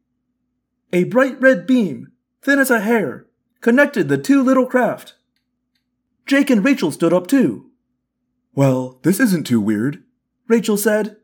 A 0.92 1.04
bright 1.04 1.40
red 1.40 1.66
beam, 1.66 2.12
thin 2.42 2.58
as 2.58 2.70
a 2.70 2.80
hair, 2.80 3.26
connected 3.60 4.08
the 4.08 4.18
two 4.18 4.42
little 4.42 4.66
craft. 4.66 5.14
Jake 6.26 6.50
and 6.50 6.64
Rachel 6.64 6.90
stood 6.90 7.12
up 7.12 7.26
too. 7.26 7.70
Well, 8.54 8.98
this 9.02 9.20
isn't 9.20 9.46
too 9.46 9.60
weird, 9.60 10.02
Rachel 10.48 10.76
said. 10.76 11.16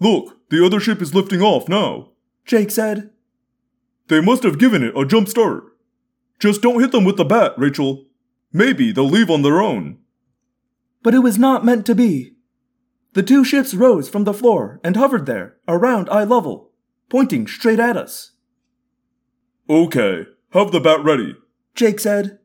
Look, 0.00 0.36
the 0.50 0.64
other 0.64 0.80
ship 0.80 1.00
is 1.00 1.14
lifting 1.14 1.40
off 1.40 1.68
now. 1.68 2.10
Jake 2.44 2.70
said. 2.70 3.10
They 4.12 4.20
must 4.20 4.42
have 4.42 4.58
given 4.58 4.82
it 4.82 4.94
a 4.94 5.06
jump 5.06 5.26
start. 5.26 5.64
Just 6.38 6.60
don't 6.60 6.82
hit 6.82 6.92
them 6.92 7.06
with 7.06 7.16
the 7.16 7.24
bat, 7.24 7.54
Rachel. 7.56 8.04
Maybe 8.52 8.92
they'll 8.92 9.08
leave 9.08 9.30
on 9.30 9.40
their 9.40 9.62
own. 9.62 10.00
But 11.02 11.14
it 11.14 11.20
was 11.20 11.38
not 11.38 11.64
meant 11.64 11.86
to 11.86 11.94
be. 11.94 12.34
The 13.14 13.22
two 13.22 13.42
ships 13.42 13.72
rose 13.72 14.10
from 14.10 14.24
the 14.24 14.34
floor 14.34 14.80
and 14.84 14.96
hovered 14.96 15.24
there, 15.24 15.56
around 15.66 16.10
eye 16.10 16.24
level, 16.24 16.72
pointing 17.08 17.46
straight 17.46 17.80
at 17.80 17.96
us. 17.96 18.32
Okay, 19.70 20.26
have 20.50 20.72
the 20.72 20.80
bat 20.80 21.02
ready. 21.02 21.34
Jake 21.74 21.98
said. 21.98 22.38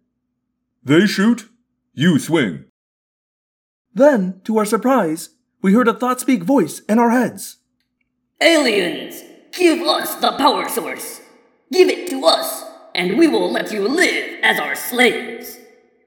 They 0.85 1.05
shoot, 1.05 1.49
you 1.93 2.17
swing. 2.17 2.63
Then, 3.93 4.39
to 4.45 4.57
our 4.57 4.65
surprise, 4.65 5.31
we 5.61 5.73
heard 5.73 5.89
a 5.89 5.93
thought 5.93 6.21
speak 6.21 6.43
voice 6.43 6.79
in 6.87 6.97
our 6.97 7.09
heads. 7.09 7.57
Aliens, 8.39 9.21
give 9.51 9.81
us 9.81 10.15
the 10.15 10.31
power 10.37 10.69
source. 10.69 11.23
Give 11.71 11.89
it 11.89 12.09
to 12.09 12.25
us, 12.25 12.63
and 12.95 13.17
we 13.17 13.27
will 13.27 13.51
let 13.51 13.71
you 13.71 13.87
live 13.87 14.39
as 14.43 14.59
our 14.59 14.75
slaves. 14.75 15.57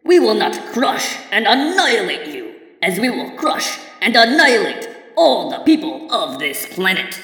We 0.05 0.18
will 0.18 0.35
not 0.35 0.73
crush 0.73 1.16
and 1.31 1.46
annihilate 1.46 2.29
you, 2.29 2.55
as 2.83 2.99
we 2.99 3.11
will 3.11 3.31
crush 3.37 3.79
and 4.01 4.16
annihilate 4.16 4.88
all 5.16 5.51
the 5.51 5.59
people 5.59 6.11
of 6.11 6.38
this 6.38 6.66
planet. 6.66 7.20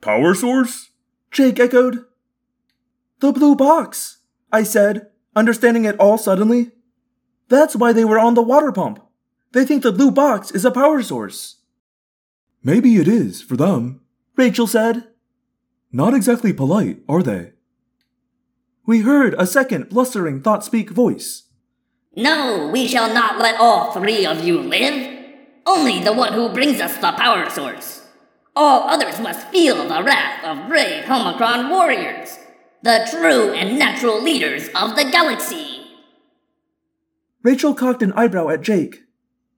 Power 0.00 0.34
source? 0.34 0.90
Jake 1.30 1.60
echoed. 1.60 2.04
The 3.20 3.32
blue 3.32 3.54
box, 3.54 4.18
I 4.50 4.64
said, 4.64 5.10
understanding 5.36 5.84
it 5.84 5.98
all 5.98 6.18
suddenly. 6.18 6.72
That's 7.48 7.76
why 7.76 7.92
they 7.92 8.04
were 8.04 8.18
on 8.18 8.34
the 8.34 8.42
water 8.42 8.72
pump. 8.72 9.00
They 9.52 9.64
think 9.64 9.82
the 9.82 9.92
blue 9.92 10.10
box 10.10 10.50
is 10.50 10.64
a 10.64 10.70
power 10.70 11.02
source. 11.02 11.56
Maybe 12.62 12.96
it 12.96 13.06
is 13.06 13.42
for 13.42 13.56
them, 13.56 14.00
Rachel 14.36 14.66
said. 14.66 15.09
Not 15.92 16.14
exactly 16.14 16.52
polite, 16.52 17.00
are 17.08 17.22
they? 17.22 17.52
We 18.86 19.00
heard 19.00 19.34
a 19.38 19.46
second 19.46 19.88
blustering 19.88 20.40
thought 20.40 20.64
speak 20.64 20.90
voice. 20.90 21.44
No, 22.16 22.68
we 22.72 22.86
shall 22.86 23.12
not 23.12 23.38
let 23.38 23.60
all 23.60 23.92
three 23.92 24.24
of 24.24 24.44
you 24.44 24.60
live. 24.60 25.18
Only 25.66 26.00
the 26.00 26.12
one 26.12 26.32
who 26.32 26.48
brings 26.48 26.80
us 26.80 26.96
the 26.96 27.12
power 27.12 27.48
source. 27.50 28.06
All 28.56 28.88
others 28.88 29.20
must 29.20 29.48
feel 29.48 29.76
the 29.76 30.02
wrath 30.02 30.44
of 30.44 30.68
brave 30.68 31.04
Helmacron 31.04 31.70
warriors, 31.70 32.38
the 32.82 33.06
true 33.10 33.52
and 33.52 33.78
natural 33.78 34.20
leaders 34.20 34.68
of 34.74 34.96
the 34.96 35.08
galaxy. 35.10 35.82
Rachel 37.42 37.74
cocked 37.74 38.02
an 38.02 38.12
eyebrow 38.12 38.48
at 38.48 38.62
Jake. 38.62 39.04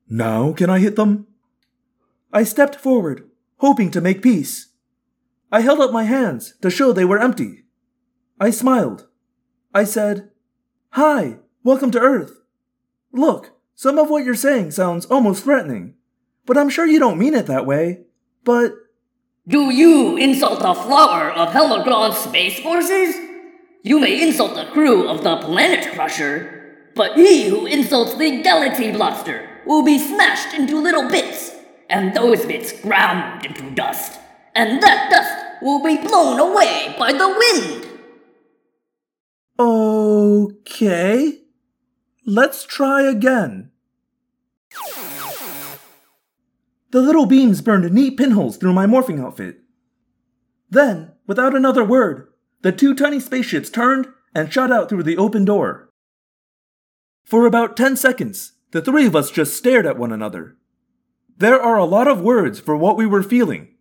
Now 0.09 0.53
can 0.53 0.69
I 0.69 0.79
hit 0.79 0.97
them? 0.97 1.27
I 2.33 2.45
stepped 2.45 2.77
forward, 2.77 3.29
hoping 3.59 3.91
to 3.93 4.01
make 4.01 4.23
peace. 4.23 4.69
I 5.53 5.61
held 5.61 5.81
up 5.81 5.93
my 5.93 6.05
hands 6.05 6.55
to 6.63 6.71
show 6.71 6.93
they 6.93 7.05
were 7.05 7.21
empty. 7.21 7.65
I 8.41 8.49
smiled. 8.49 9.07
I 9.75 9.85
said, 9.85 10.31
Hi, 10.93 11.41
welcome 11.63 11.91
to 11.91 12.01
Earth. 12.01 12.41
Look, 13.13 13.51
some 13.75 13.99
of 13.99 14.09
what 14.09 14.25
you're 14.25 14.35
saying 14.35 14.71
sounds 14.71 15.05
almost 15.05 15.45
threatening, 15.45 15.97
but 16.47 16.57
I'm 16.57 16.71
sure 16.71 16.87
you 16.87 16.99
don't 16.99 17.19
mean 17.19 17.35
it 17.35 17.45
that 17.49 17.67
way. 17.67 18.05
But 18.45 18.73
Do 19.47 19.69
you 19.71 20.17
insult 20.17 20.61
the 20.61 20.73
flower 20.73 21.31
of 21.31 21.53
Helmacron's 21.53 22.17
space 22.17 22.59
forces? 22.59 23.15
You 23.83 24.01
may 24.01 24.23
insult 24.23 24.55
the 24.55 24.73
crew 24.73 25.07
of 25.07 25.23
the 25.23 25.37
Planet 25.37 25.93
Crusher, 25.93 26.89
but 26.95 27.15
he 27.17 27.49
who 27.51 27.67
insults 27.67 28.15
the 28.15 28.41
Galaxy 28.41 28.91
Blaster 28.91 29.51
will 29.67 29.85
be 29.85 29.99
smashed 29.99 30.55
into 30.55 30.81
little 30.81 31.11
bits, 31.11 31.51
and 31.91 32.15
those 32.15 32.47
bits 32.47 32.73
ground 32.81 33.45
into 33.45 33.71
dust, 33.73 34.19
and 34.55 34.83
that 34.83 35.11
dust 35.11 35.63
will 35.63 35.83
be 35.83 35.97
blown 35.97 36.39
away 36.39 36.95
by 36.99 37.13
the 37.13 37.29
wind. 37.29 37.89
okay. 39.59 41.39
Let's 42.25 42.65
try 42.65 43.03
again. 43.03 43.71
The 46.91 47.01
little 47.01 47.27
beams 47.27 47.63
burned 47.63 47.91
neat 47.93 48.17
pinholes 48.17 48.57
through 48.57 48.75
my 48.75 48.87
morphing 48.87 49.21
outfit. 49.21 49.61
Then, 50.71 51.13
without 51.27 51.55
another 51.55 51.85
word, 51.85 52.29
the 52.63 52.73
two 52.73 52.95
tiny 52.95 53.19
spaceships 53.19 53.71
turned 53.71 54.07
and 54.35 54.53
shot 54.53 54.71
out 54.71 54.89
through 54.89 55.03
the 55.03 55.17
open 55.17 55.45
door. 55.45 55.91
For 57.25 57.47
about 57.47 57.77
10 57.77 57.97
seconds, 57.97 58.53
the 58.73 58.83
three 58.83 59.07
of 59.07 59.17
us 59.17 59.31
just 59.31 59.57
stared 59.57 59.87
at 59.87 59.99
one 59.99 60.13
another. 60.13 60.57
There 61.37 61.61
are 61.61 61.77
a 61.77 61.85
lot 61.85 62.09
of 62.09 62.21
words 62.21 62.61
for 62.61 62.77
what 62.77 62.97
we 62.97 63.07
were 63.07 63.23
feeling 63.23 63.72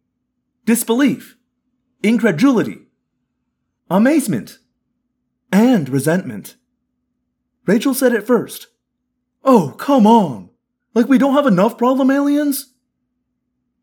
disbelief, 0.66 1.38
incredulity, 2.04 2.88
amazement, 3.90 4.60
and 5.52 5.90
resentment. 5.90 6.56
Rachel 7.66 7.94
said 7.94 8.14
it 8.14 8.26
first. 8.26 8.68
Oh, 9.44 9.76
come 9.78 10.06
on! 10.06 10.50
Like 10.94 11.08
we 11.08 11.18
don't 11.18 11.34
have 11.34 11.48
enough 11.48 11.78
problem 11.78 12.12
aliens? 12.12 12.74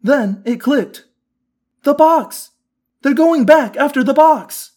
Then 0.03 0.43
it 0.45 0.61
clicked. 0.61 1.05
The 1.83 1.95
box! 1.95 2.51
They're 3.03 3.15
going 3.15 3.45
back 3.45 3.77
after 3.77 4.03
the 4.03 4.15
box! 4.15 4.73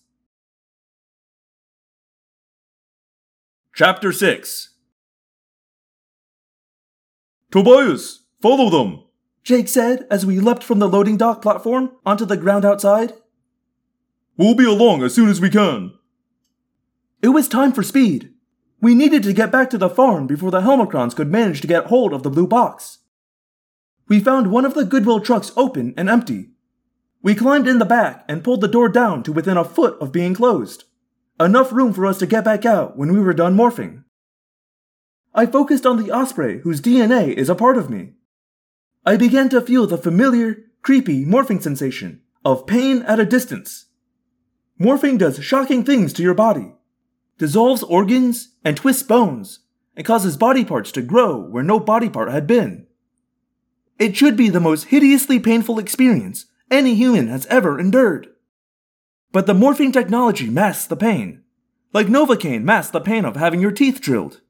Chapter 3.73 4.11
6 4.11 4.75
Tobias, 7.51 8.23
follow 8.41 8.69
them! 8.69 9.03
Jake 9.43 9.67
said 9.67 10.05
as 10.11 10.25
we 10.25 10.39
leapt 10.39 10.63
from 10.63 10.79
the 10.79 10.89
loading 10.89 11.17
dock 11.17 11.41
platform 11.41 11.91
onto 12.05 12.25
the 12.25 12.37
ground 12.37 12.63
outside. 12.63 13.13
We'll 14.37 14.55
be 14.55 14.65
along 14.65 15.03
as 15.03 15.13
soon 15.13 15.29
as 15.29 15.41
we 15.41 15.49
can. 15.49 15.93
It 17.21 17.29
was 17.29 17.47
time 17.47 17.71
for 17.71 17.83
speed. 17.83 18.33
We 18.81 18.95
needed 18.95 19.23
to 19.23 19.33
get 19.33 19.51
back 19.51 19.69
to 19.71 19.77
the 19.77 19.89
farm 19.89 20.25
before 20.25 20.51
the 20.51 20.61
Helmacrons 20.61 21.15
could 21.15 21.31
manage 21.31 21.61
to 21.61 21.67
get 21.67 21.87
hold 21.87 22.13
of 22.13 22.23
the 22.23 22.29
blue 22.29 22.47
box. 22.47 22.99
We 24.07 24.19
found 24.19 24.51
one 24.51 24.65
of 24.65 24.73
the 24.73 24.85
Goodwill 24.85 25.19
trucks 25.19 25.51
open 25.55 25.93
and 25.95 26.09
empty. 26.09 26.49
We 27.21 27.35
climbed 27.35 27.67
in 27.67 27.77
the 27.77 27.85
back 27.85 28.25
and 28.27 28.43
pulled 28.43 28.61
the 28.61 28.67
door 28.67 28.89
down 28.89 29.21
to 29.23 29.31
within 29.31 29.57
a 29.57 29.63
foot 29.63 29.99
of 30.01 30.11
being 30.11 30.33
closed. 30.33 30.85
Enough 31.39 31.71
room 31.71 31.93
for 31.93 32.05
us 32.05 32.17
to 32.19 32.25
get 32.25 32.43
back 32.43 32.65
out 32.65 32.97
when 32.97 33.13
we 33.13 33.19
were 33.19 33.33
done 33.33 33.55
morphing. 33.55 34.03
I 35.33 35.45
focused 35.45 35.85
on 35.85 35.97
the 35.97 36.11
osprey 36.11 36.59
whose 36.59 36.81
DNA 36.81 37.33
is 37.33 37.49
a 37.49 37.55
part 37.55 37.77
of 37.77 37.89
me. 37.89 38.13
I 39.03 39.17
began 39.17 39.49
to 39.49 39.61
feel 39.61 39.87
the 39.87 39.97
familiar, 39.97 40.65
creepy 40.83 41.25
morphing 41.25 41.61
sensation 41.61 42.21
of 42.45 42.67
pain 42.67 43.01
at 43.03 43.19
a 43.19 43.25
distance. 43.25 43.85
Morphing 44.79 45.17
does 45.17 45.43
shocking 45.43 45.83
things 45.83 46.13
to 46.13 46.23
your 46.23 46.35
body, 46.35 46.73
dissolves 47.39 47.81
organs 47.83 48.55
and 48.63 48.77
twists 48.77 49.03
bones, 49.03 49.59
and 49.95 50.05
causes 50.05 50.37
body 50.37 50.63
parts 50.63 50.91
to 50.91 51.01
grow 51.01 51.35
where 51.35 51.63
no 51.63 51.79
body 51.79 52.09
part 52.09 52.31
had 52.31 52.45
been. 52.45 52.85
It 53.97 54.15
should 54.15 54.37
be 54.37 54.49
the 54.49 54.59
most 54.59 54.85
hideously 54.85 55.39
painful 55.39 55.79
experience 55.79 56.45
any 56.69 56.93
human 56.93 57.27
has 57.27 57.47
ever 57.47 57.79
endured. 57.79 58.29
But 59.31 59.47
the 59.47 59.53
morphine 59.53 59.91
technology 59.91 60.49
masks 60.49 60.85
the 60.85 60.95
pain, 60.95 61.43
like 61.93 62.07
Novocaine 62.07 62.63
masks 62.63 62.91
the 62.91 63.01
pain 63.01 63.25
of 63.25 63.35
having 63.35 63.61
your 63.61 63.71
teeth 63.71 63.99
drilled. 63.99 64.41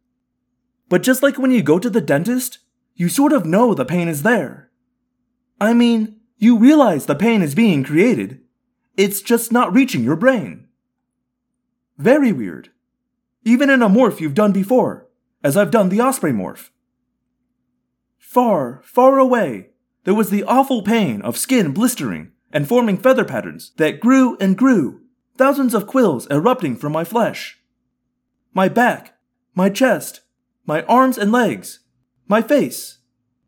But 0.89 1.03
just 1.03 1.23
like 1.23 1.37
when 1.37 1.51
you 1.51 1.63
go 1.63 1.79
to 1.79 1.89
the 1.89 2.01
dentist, 2.01 2.59
you 3.01 3.09
sort 3.09 3.33
of 3.33 3.47
know 3.47 3.73
the 3.73 3.83
pain 3.83 4.07
is 4.07 4.21
there. 4.21 4.69
I 5.59 5.73
mean, 5.73 6.17
you 6.37 6.55
realize 6.55 7.07
the 7.07 7.15
pain 7.15 7.41
is 7.41 7.55
being 7.55 7.83
created, 7.83 8.41
it's 8.95 9.23
just 9.23 9.51
not 9.51 9.73
reaching 9.73 10.03
your 10.03 10.15
brain. 10.15 10.67
Very 11.97 12.31
weird. 12.31 12.69
Even 13.43 13.71
in 13.71 13.81
a 13.81 13.89
morph 13.89 14.19
you've 14.19 14.35
done 14.35 14.51
before, 14.51 15.07
as 15.43 15.57
I've 15.57 15.71
done 15.71 15.89
the 15.89 15.99
Osprey 15.99 16.31
morph. 16.31 16.69
Far, 18.19 18.83
far 18.85 19.17
away, 19.17 19.71
there 20.03 20.13
was 20.13 20.29
the 20.29 20.43
awful 20.43 20.83
pain 20.83 21.23
of 21.23 21.39
skin 21.39 21.71
blistering 21.71 22.33
and 22.53 22.67
forming 22.67 22.99
feather 22.99 23.25
patterns 23.25 23.71
that 23.77 23.99
grew 23.99 24.37
and 24.39 24.55
grew, 24.55 25.01
thousands 25.35 25.73
of 25.73 25.87
quills 25.87 26.27
erupting 26.29 26.75
from 26.75 26.91
my 26.91 27.03
flesh. 27.03 27.59
My 28.53 28.69
back, 28.69 29.15
my 29.55 29.69
chest, 29.71 30.21
my 30.67 30.83
arms 30.83 31.17
and 31.17 31.31
legs, 31.31 31.79
my 32.31 32.41
face, 32.41 32.99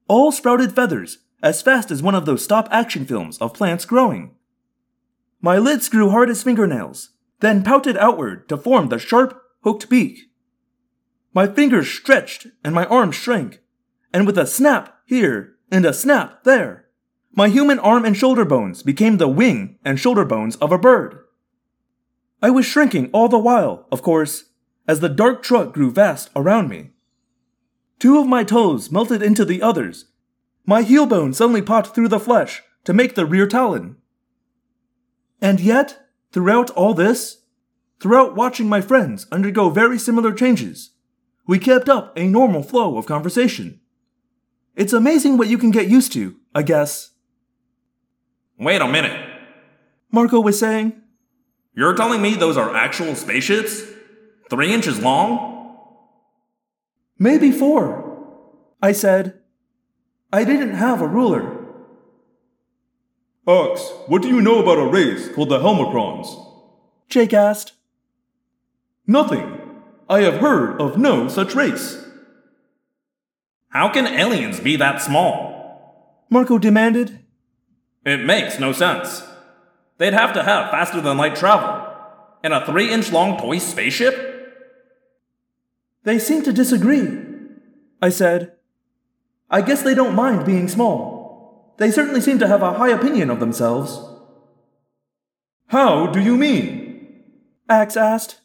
all 0.09 0.29
sprouted 0.29 0.75
feathers 0.75 1.19
as 1.41 1.61
fast 1.61 1.89
as 1.89 2.03
one 2.03 2.15
of 2.15 2.25
those 2.25 2.43
stop 2.43 2.67
action 2.69 3.05
films 3.05 3.37
of 3.37 3.53
plants 3.53 3.85
growing. 3.85 4.35
My 5.39 5.57
lids 5.57 5.87
grew 5.87 6.09
hard 6.09 6.29
as 6.29 6.43
fingernails, 6.43 7.11
then 7.39 7.63
pouted 7.63 7.95
outward 7.95 8.49
to 8.49 8.57
form 8.57 8.89
the 8.89 8.99
sharp, 8.99 9.41
hooked 9.63 9.89
beak. 9.89 10.17
My 11.33 11.47
fingers 11.47 11.89
stretched 11.89 12.47
and 12.61 12.75
my 12.75 12.85
arms 12.87 13.15
shrank, 13.15 13.61
and 14.13 14.27
with 14.27 14.37
a 14.37 14.45
snap 14.45 14.99
here 15.05 15.55
and 15.71 15.85
a 15.85 15.93
snap 15.93 16.43
there, 16.43 16.87
my 17.33 17.47
human 17.47 17.79
arm 17.79 18.03
and 18.03 18.17
shoulder 18.17 18.43
bones 18.43 18.83
became 18.83 19.15
the 19.17 19.29
wing 19.29 19.79
and 19.85 19.97
shoulder 19.97 20.25
bones 20.25 20.57
of 20.57 20.73
a 20.73 20.77
bird. 20.77 21.19
I 22.41 22.49
was 22.49 22.65
shrinking 22.65 23.09
all 23.13 23.29
the 23.29 23.39
while, 23.39 23.87
of 23.93 24.01
course, 24.01 24.51
as 24.89 24.99
the 24.99 25.07
dark 25.07 25.41
truck 25.41 25.73
grew 25.73 25.89
vast 25.89 26.29
around 26.35 26.67
me. 26.67 26.89
Two 28.03 28.19
of 28.19 28.27
my 28.27 28.43
toes 28.43 28.91
melted 28.91 29.23
into 29.23 29.45
the 29.45 29.61
others. 29.61 30.07
My 30.65 30.81
heel 30.81 31.05
bone 31.05 31.31
suddenly 31.31 31.61
popped 31.61 31.95
through 31.95 32.09
the 32.09 32.19
flesh 32.19 32.61
to 32.83 32.93
make 32.93 33.15
the 33.15 33.25
rear 33.25 33.47
talon. 33.47 33.95
And 35.39 35.61
yet, 35.61 36.05
throughout 36.33 36.69
all 36.71 36.93
this, 36.93 37.43
throughout 38.01 38.35
watching 38.35 38.67
my 38.67 38.81
friends 38.81 39.25
undergo 39.31 39.69
very 39.69 39.97
similar 39.97 40.33
changes, 40.33 40.91
we 41.47 41.59
kept 41.59 41.87
up 41.87 42.11
a 42.17 42.27
normal 42.27 42.61
flow 42.61 42.97
of 42.97 43.05
conversation. 43.05 43.79
It's 44.75 44.91
amazing 44.91 45.37
what 45.37 45.47
you 45.47 45.57
can 45.57 45.71
get 45.71 45.87
used 45.87 46.11
to, 46.11 46.35
I 46.53 46.63
guess. 46.63 47.11
Wait 48.59 48.81
a 48.81 48.87
minute. 48.89 49.17
Marco 50.11 50.41
was 50.41 50.59
saying. 50.59 51.01
You're 51.73 51.95
telling 51.95 52.21
me 52.21 52.35
those 52.35 52.57
are 52.57 52.75
actual 52.75 53.15
spaceships? 53.15 53.81
Three 54.49 54.73
inches 54.73 54.99
long? 54.99 55.52
Maybe 57.23 57.53
four. 57.53 58.03
I 58.81 58.91
said. 58.91 59.39
I 60.33 60.43
didn't 60.43 60.73
have 60.73 61.01
a 61.01 61.07
ruler. 61.07 61.57
Ax, 63.47 63.89
what 64.07 64.21
do 64.21 64.27
you 64.27 64.41
know 64.41 64.61
about 64.61 64.77
a 64.77 64.91
race 64.91 65.29
called 65.33 65.47
the 65.47 65.59
Helmacrons? 65.59 66.27
Jake 67.07 67.33
asked. 67.33 67.71
Nothing. 69.07 69.57
I 70.09 70.19
have 70.23 70.41
heard 70.41 70.81
of 70.81 70.97
no 70.97 71.29
such 71.29 71.55
race. 71.55 72.05
How 73.69 73.87
can 73.87 74.05
aliens 74.05 74.59
be 74.59 74.75
that 74.75 75.01
small? 75.01 76.25
Marco 76.29 76.57
demanded. 76.57 77.19
It 78.05 78.25
makes 78.25 78.59
no 78.59 78.73
sense. 78.73 79.23
They'd 79.97 80.11
have 80.11 80.33
to 80.33 80.43
have 80.43 80.71
faster 80.71 80.99
than 80.99 81.15
light 81.15 81.37
travel. 81.37 81.87
In 82.43 82.51
a 82.51 82.65
three 82.65 82.91
inch 82.91 83.13
long 83.13 83.39
toy 83.39 83.59
spaceship? 83.59 84.32
They 86.03 86.19
seem 86.19 86.43
to 86.43 86.53
disagree. 86.53 87.07
I 88.01 88.09
said. 88.09 88.53
I 89.49 89.61
guess 89.61 89.81
they 89.81 89.95
don't 89.95 90.15
mind 90.15 90.45
being 90.45 90.67
small. 90.67 91.73
They 91.77 91.91
certainly 91.91 92.21
seem 92.21 92.39
to 92.39 92.47
have 92.47 92.61
a 92.61 92.73
high 92.73 92.89
opinion 92.89 93.29
of 93.29 93.39
themselves. 93.39 93.99
How 95.67 96.07
do 96.07 96.19
you 96.19 96.37
mean? 96.37 97.23
Ax 97.69 97.97
asked. 97.97 98.41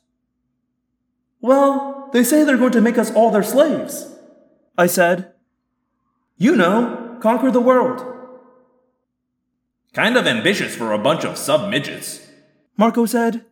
Well, 1.41 2.09
they 2.13 2.25
say 2.25 2.45
they're 2.45 2.57
going 2.57 2.73
to 2.73 2.81
make 2.81 2.99
us 2.99 3.13
all 3.13 3.31
their 3.31 3.43
slaves. 3.43 4.15
I 4.77 4.87
said. 4.87 5.33
You 6.37 6.55
know, 6.57 7.19
conquer 7.21 7.51
the 7.51 7.61
world. 7.61 8.05
Kind 9.93 10.17
of 10.17 10.27
ambitious 10.27 10.75
for 10.77 10.93
a 10.93 10.99
bunch 10.99 11.25
of 11.25 11.37
sub 11.37 11.69
midgets. 11.69 12.27
Marco 12.77 13.07
said. 13.07 13.45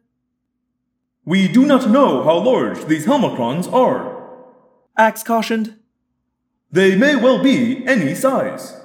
We 1.27 1.49
do 1.49 1.67
not 1.67 1.91
know 1.91 2.23
how 2.23 2.39
large 2.39 2.85
these 2.85 3.05
Helmacrons 3.05 3.71
are. 3.73 4.15
Ax 4.97 5.25
cautioned. 5.25 5.77
They 6.71 6.95
may 6.95 7.17
well 7.17 7.43
be 7.43 7.85
any 7.85 8.15
size. 8.15 8.81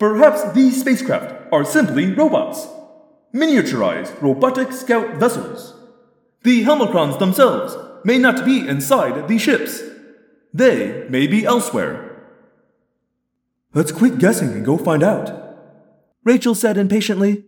Perhaps 0.00 0.54
these 0.54 0.80
spacecraft 0.80 1.52
are 1.52 1.64
simply 1.64 2.12
robots. 2.12 2.66
Miniaturized 3.32 4.20
robotic 4.20 4.72
scout 4.72 5.18
vessels. 5.18 5.74
The 6.42 6.64
Helmicrons 6.64 7.20
themselves 7.20 7.76
may 8.04 8.18
not 8.18 8.44
be 8.44 8.66
inside 8.66 9.28
these 9.28 9.42
ships. 9.42 9.80
They 10.52 11.06
may 11.08 11.28
be 11.28 11.44
elsewhere. 11.44 12.24
Let's 13.72 13.92
quit 13.92 14.18
guessing 14.18 14.50
and 14.50 14.64
go 14.64 14.76
find 14.78 15.04
out. 15.04 15.30
Rachel 16.24 16.56
said 16.56 16.76
impatiently. 16.76 17.44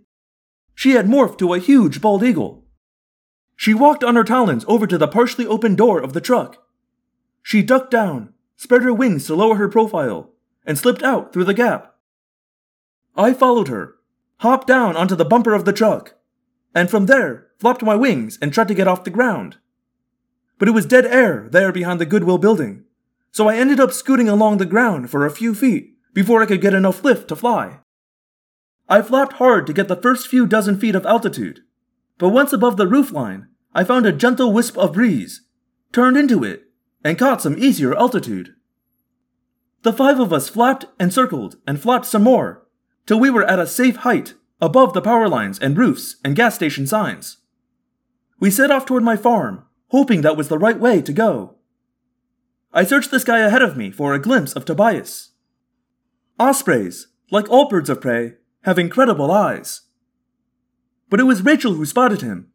She 0.72 0.92
had 0.92 1.06
morphed 1.06 1.38
to 1.38 1.52
a 1.52 1.58
huge 1.58 2.00
bald 2.00 2.22
eagle. 2.22 2.65
She 3.56 3.74
walked 3.74 4.04
on 4.04 4.14
her 4.14 4.24
talons 4.24 4.64
over 4.68 4.86
to 4.86 4.98
the 4.98 5.08
partially 5.08 5.46
open 5.46 5.74
door 5.74 6.00
of 6.00 6.12
the 6.12 6.20
truck. 6.20 6.62
She 7.42 7.62
ducked 7.62 7.90
down, 7.90 8.34
spread 8.56 8.82
her 8.82 8.92
wings 8.92 9.26
to 9.26 9.34
lower 9.34 9.56
her 9.56 9.68
profile, 9.68 10.30
and 10.66 10.78
slipped 10.78 11.02
out 11.02 11.32
through 11.32 11.44
the 11.44 11.54
gap. 11.54 11.94
I 13.16 13.32
followed 13.32 13.68
her, 13.68 13.96
hopped 14.40 14.66
down 14.66 14.96
onto 14.96 15.16
the 15.16 15.24
bumper 15.24 15.54
of 15.54 15.64
the 15.64 15.72
truck, 15.72 16.14
and 16.74 16.90
from 16.90 17.06
there 17.06 17.46
flopped 17.58 17.82
my 17.82 17.96
wings 17.96 18.38
and 18.42 18.52
tried 18.52 18.68
to 18.68 18.74
get 18.74 18.88
off 18.88 19.04
the 19.04 19.10
ground. 19.10 19.56
But 20.58 20.68
it 20.68 20.72
was 20.72 20.86
dead 20.86 21.06
air 21.06 21.48
there 21.50 21.72
behind 21.72 22.00
the 22.00 22.06
Goodwill 22.06 22.38
building, 22.38 22.84
so 23.32 23.48
I 23.48 23.56
ended 23.56 23.80
up 23.80 23.92
scooting 23.92 24.28
along 24.28 24.58
the 24.58 24.66
ground 24.66 25.10
for 25.10 25.24
a 25.24 25.30
few 25.30 25.54
feet 25.54 25.96
before 26.12 26.42
I 26.42 26.46
could 26.46 26.60
get 26.60 26.74
enough 26.74 27.04
lift 27.04 27.28
to 27.28 27.36
fly. 27.36 27.80
I 28.88 29.02
flapped 29.02 29.34
hard 29.34 29.66
to 29.66 29.72
get 29.72 29.88
the 29.88 29.96
first 29.96 30.28
few 30.28 30.46
dozen 30.46 30.78
feet 30.78 30.94
of 30.94 31.06
altitude, 31.06 31.62
but 32.18 32.30
once 32.30 32.52
above 32.52 32.76
the 32.76 32.86
roof 32.86 33.12
line, 33.12 33.48
I 33.74 33.84
found 33.84 34.06
a 34.06 34.12
gentle 34.12 34.52
wisp 34.52 34.76
of 34.78 34.94
breeze, 34.94 35.42
turned 35.92 36.16
into 36.16 36.42
it, 36.42 36.64
and 37.04 37.18
caught 37.18 37.42
some 37.42 37.58
easier 37.58 37.94
altitude. 37.94 38.54
The 39.82 39.92
five 39.92 40.18
of 40.18 40.32
us 40.32 40.48
flapped 40.48 40.86
and 40.98 41.12
circled 41.12 41.56
and 41.66 41.80
flapped 41.80 42.06
some 42.06 42.22
more, 42.22 42.66
till 43.06 43.20
we 43.20 43.30
were 43.30 43.44
at 43.44 43.58
a 43.58 43.66
safe 43.66 43.96
height 43.96 44.34
above 44.60 44.94
the 44.94 45.02
power 45.02 45.28
lines 45.28 45.58
and 45.58 45.76
roofs 45.76 46.16
and 46.24 46.34
gas 46.34 46.54
station 46.54 46.86
signs. 46.86 47.38
We 48.40 48.50
set 48.50 48.70
off 48.70 48.86
toward 48.86 49.02
my 49.02 49.16
farm, 49.16 49.64
hoping 49.88 50.22
that 50.22 50.36
was 50.36 50.48
the 50.48 50.58
right 50.58 50.78
way 50.78 51.02
to 51.02 51.12
go. 51.12 51.56
I 52.72 52.84
searched 52.84 53.10
the 53.10 53.20
sky 53.20 53.38
ahead 53.38 53.62
of 53.62 53.76
me 53.76 53.90
for 53.90 54.12
a 54.12 54.18
glimpse 54.18 54.52
of 54.52 54.64
Tobias. 54.64 55.32
Ospreys, 56.38 57.08
like 57.30 57.48
all 57.48 57.68
birds 57.68 57.88
of 57.88 58.00
prey, 58.00 58.34
have 58.62 58.78
incredible 58.78 59.30
eyes. 59.30 59.82
But 61.08 61.20
it 61.20 61.24
was 61.24 61.42
Rachel 61.42 61.74
who 61.74 61.86
spotted 61.86 62.20
him, 62.20 62.50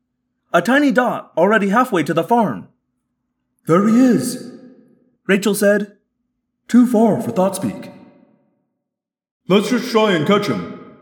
a 0.53 0.61
tiny 0.61 0.91
dot 0.91 1.31
already 1.37 1.69
halfway 1.69 2.03
to 2.03 2.13
the 2.13 2.23
farm. 2.23 2.67
There 3.67 3.87
he 3.87 3.99
is, 3.99 4.51
Rachel 5.27 5.55
said. 5.55 5.97
Too 6.67 6.87
far 6.87 7.21
for 7.21 7.31
thought 7.31 7.55
speak. 7.55 7.91
Let's 9.47 9.69
just 9.69 9.91
try 9.91 10.13
and 10.13 10.27
catch 10.27 10.47
him, 10.47 10.95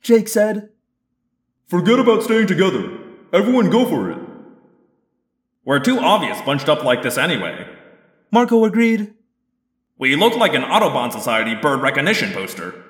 Jake 0.00 0.28
said. 0.28 0.70
Forget 1.66 1.98
about 1.98 2.22
staying 2.22 2.46
together. 2.46 2.98
Everyone 3.32 3.70
go 3.70 3.84
for 3.84 4.10
it. 4.10 4.18
We're 5.64 5.80
too 5.80 5.98
obvious 5.98 6.40
bunched 6.42 6.68
up 6.68 6.82
like 6.82 7.02
this 7.02 7.18
anyway. 7.18 7.68
Marco 8.30 8.64
agreed. 8.64 9.14
We 9.98 10.16
look 10.16 10.36
like 10.36 10.54
an 10.54 10.64
Audubon 10.64 11.10
Society 11.10 11.54
bird 11.54 11.80
recognition 11.82 12.32
poster. 12.32 12.82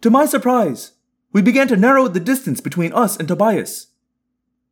To 0.00 0.10
my 0.10 0.26
surprise, 0.26 0.92
we 1.32 1.42
began 1.42 1.68
to 1.68 1.76
narrow 1.76 2.08
the 2.08 2.20
distance 2.20 2.60
between 2.60 2.92
us 2.92 3.16
and 3.16 3.28
Tobias, 3.28 3.88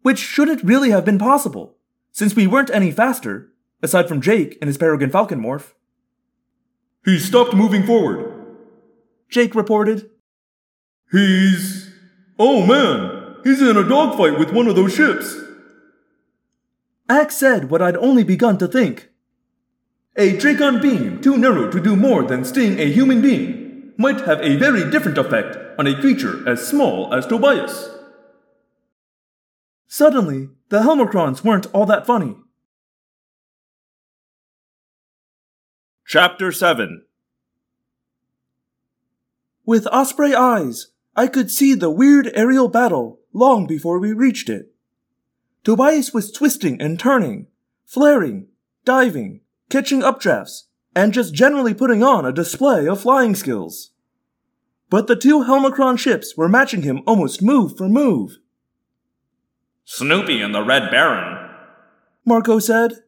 which 0.02 0.18
shouldn't 0.18 0.62
really 0.62 0.90
have 0.90 1.04
been 1.04 1.18
possible, 1.18 1.76
since 2.12 2.34
we 2.34 2.46
weren't 2.46 2.70
any 2.70 2.90
faster, 2.90 3.52
aside 3.82 4.08
from 4.08 4.20
Jake 4.20 4.56
and 4.60 4.68
his 4.68 4.78
Peregrine 4.78 5.10
Falcon 5.10 5.40
morph. 5.40 5.72
He 7.04 7.18
stopped 7.18 7.54
moving 7.54 7.84
forward. 7.84 8.32
Jake 9.28 9.54
reported. 9.54 10.10
He's. 11.10 11.90
Oh 12.38 12.66
man, 12.66 13.36
he's 13.44 13.60
in 13.60 13.76
a 13.76 13.88
dogfight 13.88 14.38
with 14.38 14.52
one 14.52 14.66
of 14.66 14.76
those 14.76 14.94
ships. 14.94 15.36
Ax 17.08 17.36
said 17.36 17.70
what 17.70 17.82
I'd 17.82 17.96
only 17.96 18.24
begun 18.24 18.58
to 18.58 18.66
think. 18.66 19.10
A 20.16 20.36
Dracon 20.36 20.80
beam 20.80 21.20
too 21.20 21.36
narrow 21.36 21.70
to 21.70 21.80
do 21.80 21.96
more 21.96 22.22
than 22.22 22.44
sting 22.44 22.78
a 22.80 22.90
human 22.90 23.20
being 23.20 23.63
might 23.96 24.22
have 24.22 24.40
a 24.40 24.56
very 24.56 24.90
different 24.90 25.18
effect 25.18 25.56
on 25.78 25.86
a 25.86 26.00
creature 26.00 26.46
as 26.48 26.66
small 26.66 27.12
as 27.14 27.26
Tobias. 27.26 27.90
Suddenly, 29.86 30.48
the 30.70 30.80
Helmacrons 30.80 31.44
weren't 31.44 31.66
all 31.72 31.86
that 31.86 32.06
funny. 32.06 32.36
Chapter 36.06 36.50
7 36.50 37.04
With 39.64 39.86
osprey 39.86 40.34
eyes, 40.34 40.88
I 41.16 41.28
could 41.28 41.50
see 41.50 41.74
the 41.74 41.90
weird 41.90 42.30
aerial 42.34 42.68
battle 42.68 43.20
long 43.32 43.66
before 43.66 43.98
we 43.98 44.12
reached 44.12 44.48
it. 44.48 44.74
Tobias 45.62 46.12
was 46.12 46.32
twisting 46.32 46.80
and 46.80 46.98
turning, 46.98 47.46
flaring, 47.86 48.48
diving, 48.84 49.40
catching 49.70 50.00
updrafts, 50.00 50.64
and 50.94 51.12
just 51.12 51.34
generally 51.34 51.74
putting 51.74 52.02
on 52.02 52.24
a 52.24 52.32
display 52.32 52.86
of 52.86 53.00
flying 53.00 53.34
skills. 53.34 53.90
But 54.90 55.06
the 55.06 55.16
two 55.16 55.44
Helmacron 55.44 55.98
ships 55.98 56.36
were 56.36 56.48
matching 56.48 56.82
him 56.82 57.02
almost 57.06 57.42
move 57.42 57.76
for 57.76 57.88
move. 57.88 58.38
Snoopy 59.84 60.40
and 60.40 60.54
the 60.54 60.62
Red 60.62 60.90
Baron, 60.90 61.50
Marco 62.24 62.58
said. 62.58 63.02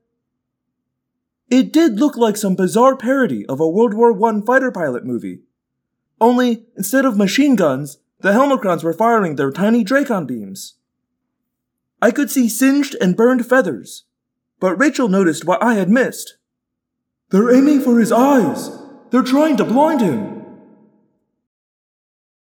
It 1.48 1.72
did 1.72 2.00
look 2.00 2.16
like 2.16 2.36
some 2.36 2.56
bizarre 2.56 2.96
parody 2.96 3.46
of 3.46 3.60
a 3.60 3.68
World 3.68 3.94
War 3.94 4.12
I 4.28 4.40
fighter 4.44 4.72
pilot 4.72 5.04
movie. 5.04 5.42
Only, 6.20 6.64
instead 6.76 7.04
of 7.04 7.16
machine 7.16 7.54
guns, 7.54 7.98
the 8.20 8.32
Helmacrons 8.32 8.82
were 8.82 8.92
firing 8.92 9.36
their 9.36 9.52
tiny 9.52 9.84
Dracon 9.84 10.26
beams. 10.26 10.74
I 12.02 12.10
could 12.10 12.30
see 12.30 12.48
singed 12.48 12.96
and 13.00 13.16
burned 13.16 13.46
feathers, 13.46 14.04
but 14.58 14.76
Rachel 14.76 15.08
noticed 15.08 15.44
what 15.44 15.62
I 15.62 15.74
had 15.74 15.88
missed. 15.88 16.36
They're 17.30 17.54
aiming 17.54 17.80
for 17.80 17.98
his 17.98 18.12
eyes. 18.12 18.70
They're 19.10 19.22
trying 19.22 19.56
to 19.56 19.64
blind 19.64 20.00
him. 20.00 20.44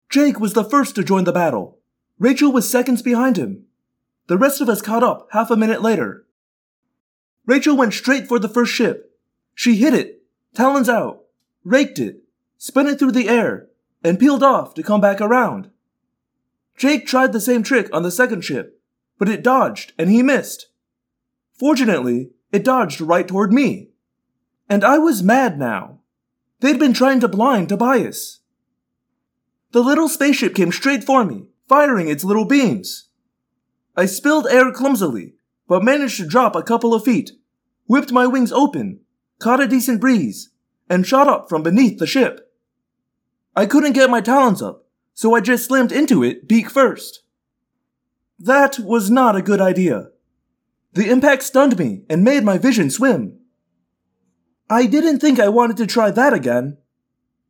Jake 0.09 0.39
was 0.39 0.53
the 0.53 0.63
first 0.63 0.95
to 0.95 1.03
join 1.03 1.23
the 1.23 1.31
battle. 1.31 1.79
Rachel 2.19 2.51
was 2.51 2.69
seconds 2.69 3.01
behind 3.01 3.37
him. 3.37 3.65
The 4.27 4.37
rest 4.37 4.61
of 4.61 4.69
us 4.69 4.81
caught 4.81 5.03
up 5.03 5.27
half 5.31 5.49
a 5.49 5.55
minute 5.55 5.81
later. 5.81 6.25
Rachel 7.45 7.75
went 7.75 7.93
straight 7.93 8.27
for 8.27 8.39
the 8.39 8.49
first 8.49 8.73
ship. 8.73 9.17
She 9.55 9.75
hit 9.75 9.93
it, 9.93 10.23
talons 10.53 10.89
out, 10.89 11.23
raked 11.63 11.99
it, 11.99 12.23
spun 12.57 12.87
it 12.87 12.99
through 12.99 13.11
the 13.11 13.29
air, 13.29 13.67
and 14.03 14.19
peeled 14.19 14.43
off 14.43 14.73
to 14.75 14.83
come 14.83 15.01
back 15.01 15.19
around. 15.19 15.69
Jake 16.77 17.05
tried 17.05 17.33
the 17.33 17.41
same 17.41 17.63
trick 17.63 17.89
on 17.93 18.03
the 18.03 18.11
second 18.11 18.41
ship, 18.41 18.81
but 19.17 19.29
it 19.29 19.43
dodged 19.43 19.93
and 19.97 20.09
he 20.09 20.23
missed. 20.23 20.67
Fortunately, 21.53 22.31
it 22.51 22.63
dodged 22.63 22.99
right 23.01 23.27
toward 23.27 23.53
me. 23.53 23.92
And 24.69 24.83
I 24.83 24.97
was 24.97 25.23
mad 25.23 25.59
now. 25.59 25.99
They'd 26.59 26.79
been 26.79 26.93
trying 26.93 27.19
to 27.19 27.27
blind 27.27 27.69
Tobias. 27.69 28.39
The 29.71 29.81
little 29.81 30.07
spaceship 30.07 30.55
came 30.55 30.71
straight 30.71 31.03
for 31.03 31.25
me, 31.25 31.47
firing 31.67 32.07
its 32.07 32.23
little 32.23 32.45
beams. 32.45 33.09
I 33.95 34.05
spilled 34.05 34.47
air 34.47 34.71
clumsily, 34.71 35.33
but 35.67 35.83
managed 35.83 36.17
to 36.17 36.27
drop 36.27 36.55
a 36.55 36.63
couple 36.63 36.93
of 36.93 37.03
feet, 37.03 37.31
whipped 37.87 38.11
my 38.11 38.27
wings 38.27 38.51
open, 38.51 39.01
caught 39.39 39.59
a 39.59 39.67
decent 39.67 39.99
breeze, 39.99 40.51
and 40.89 41.05
shot 41.05 41.27
up 41.27 41.49
from 41.49 41.63
beneath 41.63 41.99
the 41.99 42.07
ship. 42.07 42.51
I 43.55 43.65
couldn't 43.65 43.93
get 43.93 44.09
my 44.09 44.21
talons 44.21 44.61
up, 44.61 44.85
so 45.13 45.35
I 45.35 45.41
just 45.41 45.65
slammed 45.65 45.91
into 45.91 46.23
it 46.23 46.47
beak 46.47 46.69
first. 46.69 47.23
That 48.39 48.79
was 48.79 49.11
not 49.11 49.35
a 49.35 49.41
good 49.41 49.61
idea. 49.61 50.09
The 50.93 51.09
impact 51.09 51.43
stunned 51.43 51.77
me 51.77 52.03
and 52.09 52.23
made 52.23 52.43
my 52.43 52.57
vision 52.57 52.89
swim. 52.89 53.39
I 54.73 54.87
didn't 54.87 55.19
think 55.19 55.39
I 55.39 55.49
wanted 55.49 55.77
to 55.77 55.85
try 55.85 56.09
that 56.09 56.33
again. 56.33 56.77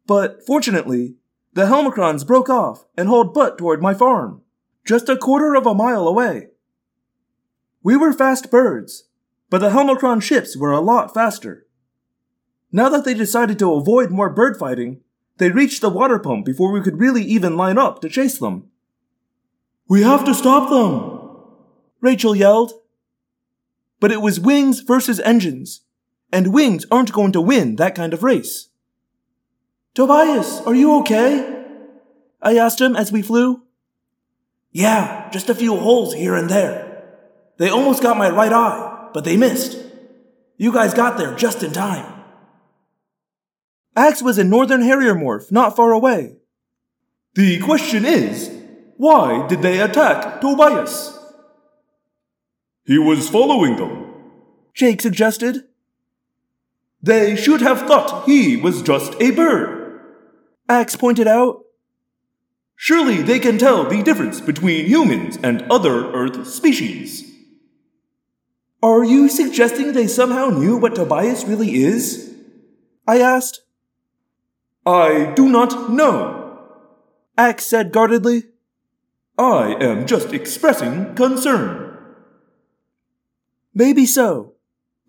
But 0.05 0.45
fortunately, 0.45 1.15
the 1.53 1.67
Helmacrons 1.67 2.27
broke 2.27 2.49
off 2.49 2.85
and 2.97 3.07
hauled 3.07 3.33
butt 3.33 3.57
toward 3.57 3.81
my 3.81 3.93
farm, 3.93 4.41
just 4.85 5.07
a 5.07 5.15
quarter 5.15 5.55
of 5.55 5.65
a 5.65 5.73
mile 5.73 6.05
away. 6.05 6.49
We 7.81 7.95
were 7.95 8.11
fast 8.11 8.51
birds, 8.51 9.05
but 9.49 9.59
the 9.59 9.69
Helmacron 9.69 10.21
ships 10.21 10.57
were 10.57 10.73
a 10.73 10.81
lot 10.81 11.13
faster. 11.13 11.65
Now 12.73 12.89
that 12.89 13.05
they 13.05 13.13
decided 13.13 13.57
to 13.59 13.73
avoid 13.73 14.11
more 14.11 14.29
bird 14.29 14.57
fighting, 14.57 14.99
they 15.37 15.49
reached 15.49 15.79
the 15.79 15.89
water 15.89 16.19
pump 16.19 16.45
before 16.45 16.73
we 16.73 16.81
could 16.81 16.99
really 16.99 17.23
even 17.23 17.55
line 17.55 17.77
up 17.77 18.01
to 18.01 18.09
chase 18.09 18.37
them. 18.37 18.69
We 19.87 20.01
have 20.01 20.25
to 20.25 20.35
stop 20.35 20.69
them, 20.69 21.19
Rachel 22.01 22.35
yelled. 22.35 22.73
But 24.01 24.11
it 24.11 24.21
was 24.21 24.41
wings 24.41 24.81
versus 24.81 25.21
engines, 25.21 25.85
and 26.33 26.51
wings 26.51 26.85
aren't 26.89 27.13
going 27.13 27.31
to 27.31 27.39
win 27.39 27.75
that 27.75 27.93
kind 27.93 28.11
of 28.11 28.23
race. 28.23 28.69
Tobias, 29.93 30.61
are 30.61 30.73
you 30.73 30.97
okay? 31.01 31.63
I 32.41 32.57
asked 32.57 32.81
him 32.81 32.95
as 32.95 33.11
we 33.11 33.21
flew. 33.21 33.61
Yeah, 34.71 35.29
just 35.31 35.49
a 35.49 35.55
few 35.55 35.77
holes 35.77 36.15
here 36.15 36.35
and 36.35 36.49
there. 36.49 37.03
They 37.57 37.69
almost 37.69 38.01
got 38.01 38.17
my 38.17 38.31
right 38.31 38.51
eye, 38.51 39.09
but 39.13 39.23
they 39.23 39.37
missed. 39.37 39.77
You 40.57 40.73
guys 40.73 40.95
got 40.95 41.19
there 41.19 41.35
just 41.35 41.61
in 41.61 41.71
time. 41.71 42.11
Ax 43.95 44.23
was 44.23 44.39
in 44.39 44.49
Northern 44.49 44.81
Harrier 44.81 45.13
Morph, 45.13 45.51
not 45.51 45.75
far 45.75 45.91
away. 45.91 46.37
The 47.35 47.59
question 47.59 48.05
is, 48.05 48.49
why 48.97 49.45
did 49.47 49.61
they 49.61 49.79
attack 49.79 50.41
Tobias? 50.41 51.15
He 52.85 52.97
was 52.97 53.29
following 53.29 53.75
them. 53.75 54.13
Jake 54.73 54.99
suggested. 54.99 55.67
They 57.03 57.35
should 57.35 57.59
have 57.59 57.81
thought 57.81 58.25
he 58.25 58.55
was 58.55 58.81
just 58.81 59.21
a 59.21 59.31
bird. 59.31 59.99
Ax 60.69 60.95
pointed 60.95 61.27
out. 61.27 61.63
Surely 62.77 63.21
they 63.21 63.39
can 63.39 63.57
tell 63.57 63.83
the 63.83 64.01
difference 64.01 64.39
between 64.39 64.85
humans 64.85 65.37
and 65.43 65.69
other 65.69 66.09
Earth 66.13 66.47
species. 66.47 67.29
Are 68.81 69.03
you 69.03 69.27
suggesting 69.27 69.91
they 69.91 70.07
somehow 70.07 70.47
knew 70.47 70.77
what 70.77 70.95
Tobias 70.95 71.43
really 71.43 71.75
is? 71.75 72.33
I 73.05 73.19
asked. 73.19 73.61
I 74.85 75.33
do 75.35 75.49
not 75.49 75.91
know. 75.91 76.67
Ax 77.37 77.65
said 77.65 77.91
guardedly. 77.91 78.43
I 79.37 79.75
am 79.81 80.07
just 80.07 80.31
expressing 80.31 81.15
concern. 81.15 81.97
Maybe 83.73 84.05
so, 84.05 84.53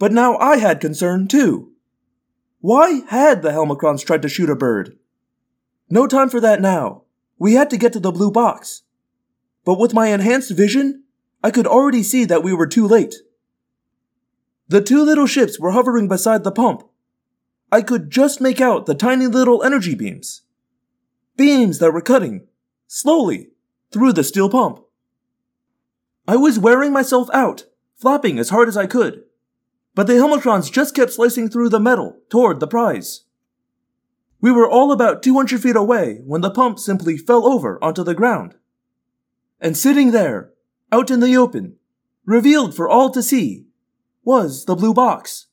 but 0.00 0.10
now 0.10 0.36
I 0.38 0.56
had 0.56 0.80
concern 0.80 1.28
too. 1.28 1.73
Why 2.64 3.02
had 3.10 3.42
the 3.42 3.50
Helmacrons 3.50 4.06
tried 4.06 4.22
to 4.22 4.28
shoot 4.30 4.48
a 4.48 4.56
bird? 4.56 4.96
No 5.90 6.06
time 6.06 6.30
for 6.30 6.40
that 6.40 6.62
now. 6.62 7.02
We 7.38 7.52
had 7.52 7.68
to 7.68 7.76
get 7.76 7.92
to 7.92 8.00
the 8.00 8.10
blue 8.10 8.30
box. 8.30 8.84
But 9.66 9.78
with 9.78 9.92
my 9.92 10.06
enhanced 10.06 10.52
vision, 10.52 11.04
I 11.42 11.50
could 11.50 11.66
already 11.66 12.02
see 12.02 12.24
that 12.24 12.42
we 12.42 12.54
were 12.54 12.66
too 12.66 12.88
late. 12.88 13.16
The 14.68 14.80
two 14.80 15.04
little 15.04 15.26
ships 15.26 15.60
were 15.60 15.72
hovering 15.72 16.08
beside 16.08 16.42
the 16.42 16.50
pump. 16.50 16.88
I 17.70 17.82
could 17.82 18.10
just 18.10 18.40
make 18.40 18.62
out 18.62 18.86
the 18.86 18.94
tiny 18.94 19.26
little 19.26 19.62
energy 19.62 19.94
beams. 19.94 20.40
Beams 21.36 21.80
that 21.80 21.92
were 21.92 22.00
cutting, 22.00 22.46
slowly, 22.86 23.50
through 23.92 24.14
the 24.14 24.24
steel 24.24 24.48
pump. 24.48 24.80
I 26.26 26.36
was 26.36 26.58
wearing 26.58 26.94
myself 26.94 27.28
out, 27.34 27.66
flapping 27.94 28.38
as 28.38 28.48
hard 28.48 28.68
as 28.68 28.76
I 28.78 28.86
could. 28.86 29.23
But 29.94 30.06
the 30.06 30.14
Helmacrons 30.14 30.72
just 30.72 30.94
kept 30.94 31.12
slicing 31.12 31.48
through 31.48 31.68
the 31.68 31.80
metal 31.80 32.18
toward 32.28 32.60
the 32.60 32.66
prize. 32.66 33.24
We 34.40 34.50
were 34.50 34.68
all 34.68 34.92
about 34.92 35.22
200 35.22 35.62
feet 35.62 35.76
away 35.76 36.20
when 36.24 36.40
the 36.40 36.50
pump 36.50 36.78
simply 36.78 37.16
fell 37.16 37.46
over 37.46 37.82
onto 37.82 38.04
the 38.04 38.14
ground. 38.14 38.56
And 39.60 39.76
sitting 39.76 40.10
there, 40.10 40.52
out 40.92 41.10
in 41.10 41.20
the 41.20 41.36
open, 41.36 41.76
revealed 42.26 42.74
for 42.74 42.88
all 42.88 43.10
to 43.10 43.22
see, 43.22 43.66
was 44.24 44.64
the 44.64 44.74
blue 44.74 44.92
box. 44.92 45.46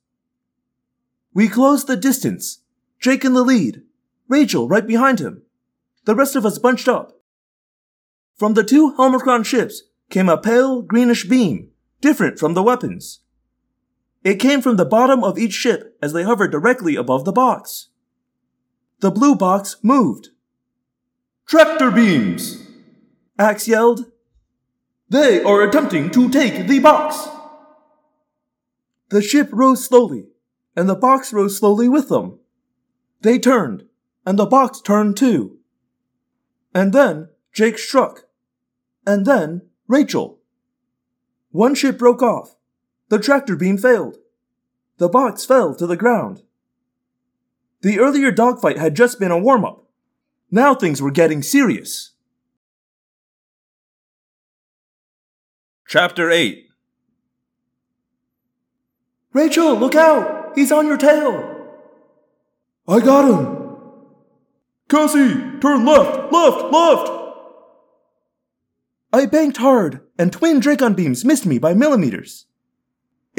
We 1.33 1.47
closed 1.47 1.87
the 1.87 1.95
distance, 1.95 2.63
Jake 2.99 3.23
in 3.23 3.33
the 3.33 3.43
lead, 3.43 3.83
Rachel 4.27 4.67
right 4.67 4.85
behind 4.85 5.19
him, 5.19 5.43
the 6.05 6.15
rest 6.15 6.35
of 6.35 6.45
us 6.45 6.57
bunched 6.57 6.87
up. 6.87 7.21
From 8.37 8.55
the 8.55 8.63
two 8.63 8.93
Helmacron 8.97 9.45
ships 9.45 9.83
came 10.09 10.27
a 10.27 10.37
pale 10.37 10.81
greenish 10.81 11.25
beam, 11.25 11.69
different 12.01 12.39
from 12.39 12.53
the 12.53 12.63
weapons. 12.63 13.19
It 14.23 14.35
came 14.35 14.61
from 14.61 14.75
the 14.75 14.85
bottom 14.85 15.23
of 15.23 15.39
each 15.39 15.53
ship 15.53 15.97
as 16.01 16.13
they 16.13 16.23
hovered 16.23 16.51
directly 16.51 16.95
above 16.95 17.25
the 17.25 17.31
box. 17.31 17.89
The 18.99 19.11
blue 19.11 19.35
box 19.35 19.77
moved. 19.81 20.29
Tractor 21.47 21.89
beams! 21.89 22.67
Ax 23.39 23.67
yelled. 23.67 24.11
They 25.09 25.41
are 25.43 25.63
attempting 25.63 26.11
to 26.11 26.29
take 26.29 26.67
the 26.67 26.79
box! 26.79 27.27
The 29.09 29.21
ship 29.21 29.49
rose 29.51 29.83
slowly, 29.83 30.27
and 30.75 30.87
the 30.87 30.95
box 30.95 31.33
rose 31.33 31.57
slowly 31.57 31.89
with 31.89 32.07
them. 32.07 32.39
They 33.21 33.39
turned, 33.39 33.85
and 34.25 34.39
the 34.39 34.45
box 34.45 34.79
turned 34.79 35.17
too. 35.17 35.57
And 36.73 36.93
then 36.93 37.29
Jake 37.51 37.77
struck. 37.77 38.25
And 39.05 39.25
then 39.25 39.63
Rachel. 39.87 40.39
One 41.49 41.75
ship 41.75 41.97
broke 41.97 42.21
off. 42.21 42.55
The 43.11 43.19
tractor 43.19 43.57
beam 43.57 43.77
failed. 43.77 44.19
The 44.95 45.09
box 45.09 45.43
fell 45.43 45.75
to 45.75 45.85
the 45.85 45.97
ground. 45.97 46.43
The 47.81 47.99
earlier 47.99 48.31
dogfight 48.31 48.77
had 48.77 48.95
just 48.95 49.19
been 49.19 49.31
a 49.31 49.37
warm 49.37 49.65
up. 49.65 49.83
Now 50.49 50.73
things 50.73 51.01
were 51.01 51.11
getting 51.11 51.43
serious. 51.43 52.11
Chapter 55.85 56.31
8 56.31 56.69
Rachel, 59.33 59.75
look 59.75 59.95
out! 59.95 60.53
He's 60.55 60.71
on 60.71 60.87
your 60.87 60.95
tail! 60.95 61.67
I 62.87 63.01
got 63.01 63.27
him! 63.27 63.75
Cassie, 64.87 65.59
turn 65.59 65.83
left, 65.83 66.31
left, 66.31 66.71
left! 66.71 67.11
I 69.11 69.25
banked 69.25 69.57
hard, 69.57 69.99
and 70.17 70.31
twin 70.31 70.61
Dracon 70.61 70.95
beams 70.95 71.25
missed 71.25 71.45
me 71.45 71.57
by 71.59 71.73
millimeters. 71.73 72.45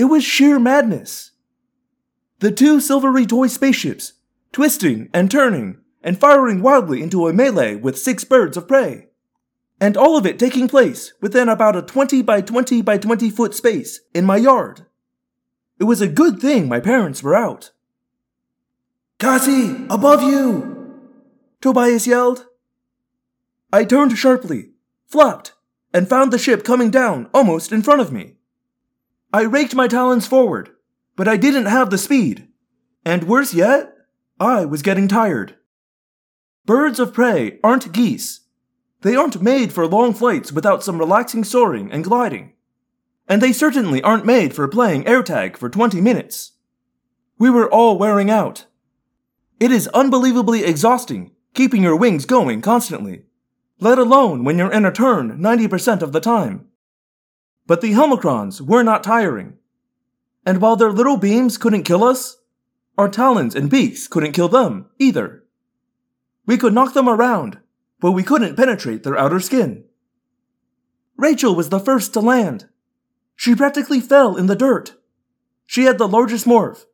It 0.03 0.07
was 0.07 0.24
sheer 0.24 0.59
madness. 0.59 1.30
The 2.40 2.50
two 2.50 2.80
silvery 2.80 3.24
toy 3.24 3.46
spaceships, 3.46 4.14
twisting 4.50 5.09
and 5.14 5.30
turning 5.30 5.78
and 6.03 6.18
firing 6.18 6.61
wildly 6.61 7.05
into 7.05 7.28
a 7.28 7.32
melee 7.32 7.76
with 7.76 7.96
six 7.96 8.24
birds 8.24 8.57
of 8.57 8.66
prey. 8.66 9.11
And 9.80 9.96
all 9.96 10.16
of 10.16 10.26
it 10.26 10.40
taking 10.40 10.66
place 10.66 11.12
within 11.20 11.48
about 11.48 11.76
a 11.76 11.82
20 11.82 12.20
by 12.22 12.40
20 12.40 12.82
by 12.82 12.98
20 12.98 13.30
foot 13.30 13.55
space 13.55 14.00
in 14.12 14.24
my 14.24 14.38
yard. 14.38 14.86
It 15.78 15.84
was 15.84 16.00
a 16.00 16.09
good 16.09 16.40
thing 16.40 16.66
my 16.66 16.80
parents 16.80 17.22
were 17.22 17.36
out. 17.36 17.70
Cassie, 19.20 19.86
above 19.88 20.20
you! 20.20 20.98
Tobias 21.61 22.09
yelled. 22.09 22.46
I 23.72 23.84
turned 23.84 24.18
sharply, 24.18 24.72
flapped, 25.07 25.53
and 25.94 26.09
found 26.09 26.32
the 26.32 26.38
ship 26.38 26.64
coming 26.64 26.90
down 26.90 27.30
almost 27.32 27.70
in 27.70 27.82
front 27.82 28.00
of 28.00 28.11
me. 28.11 28.34
I 29.33 29.43
raked 29.43 29.74
my 29.74 29.89
talons 29.89 30.26
forward, 30.26 30.70
but 31.16 31.28
I 31.28 31.37
didn't 31.37 31.66
have 31.66 31.91
the 31.91 31.99
speed. 31.99 32.49
And 33.05 33.24
worse 33.24 33.55
yet, 33.55 33.93
I 34.39 34.64
was 34.64 34.83
getting 34.83 35.09
tired. 35.09 35.57
Birds 36.64 37.01
of 37.01 37.12
prey 37.12 37.59
aren't 37.64 37.93
geese. 37.93 38.41
They 39.01 39.16
aren't 39.16 39.43
made 39.43 39.72
for 39.72 39.87
long 39.87 40.14
flights 40.14 40.53
without 40.53 40.85
some 40.85 40.99
relaxing 40.99 41.45
soaring 41.45 41.91
and 41.91 42.05
gliding 42.05 42.53
and 43.28 43.41
they 43.41 43.53
certainly 43.53 44.03
aren't 44.03 44.26
made 44.26 44.55
for 44.55 44.68
playing 44.68 45.05
AirTag 45.05 45.57
for 45.57 45.68
20 45.68 46.01
minutes. 46.01 46.53
We 47.39 47.51
were 47.51 47.70
all 47.70 47.99
wearing 47.99 48.30
out. 48.30 48.66
It 49.61 49.70
is 49.70 49.89
unbelievably 49.89 50.64
exhausting 50.64 51.33
keeping 51.55 51.83
your 51.83 51.97
wings 51.97 52.24
going 52.24 52.62
constantly, 52.62 53.24
let 53.78 53.99
alone 53.99 54.43
when 54.43 54.57
you're 54.57 54.72
in 54.72 54.87
a 54.87 54.93
turn 54.93 55.39
90% 55.39 56.01
of 56.01 56.12
the 56.12 56.20
time. 56.20 56.68
But 57.67 57.81
the 57.81 57.93
Helmacrons 57.93 58.61
were 58.61 58.83
not 58.83 59.05
tiring. 59.05 59.55
And 60.45 60.61
while 60.61 60.77
their 60.77 60.93
little 60.93 61.17
beams 61.17 61.59
couldn't 61.59 61.85
kill 61.85 62.03
us, 62.03 62.37
our 62.99 63.09
talons 63.09 63.55
and 63.55 63.71
beaks 63.71 64.09
couldn't 64.09 64.33
kill 64.33 64.49
them 64.49 64.87
either. 64.99 65.45
We 66.47 66.59
could 66.59 66.75
knock 66.75 66.95
them 66.95 67.09
around, 67.09 67.59
but 68.01 68.13
we 68.13 68.23
couldn't 68.23 68.57
penetrate 68.57 69.05
their 69.05 69.17
outer 69.17 69.41
skin. 69.41 69.85
Rachel 71.17 71.55
was 71.55 71.69
the 71.69 71.79
first 71.79 72.13
to 72.15 72.21
land. 72.21 72.69
She 73.37 73.55
practically 73.55 74.01
fell 74.01 74.37
in 74.37 74.47
the 74.47 74.57
dirt. 74.57 74.95
She 75.67 75.85
had 75.85 75.99
the 75.99 76.09
largest 76.09 76.47
morph, 76.47 76.85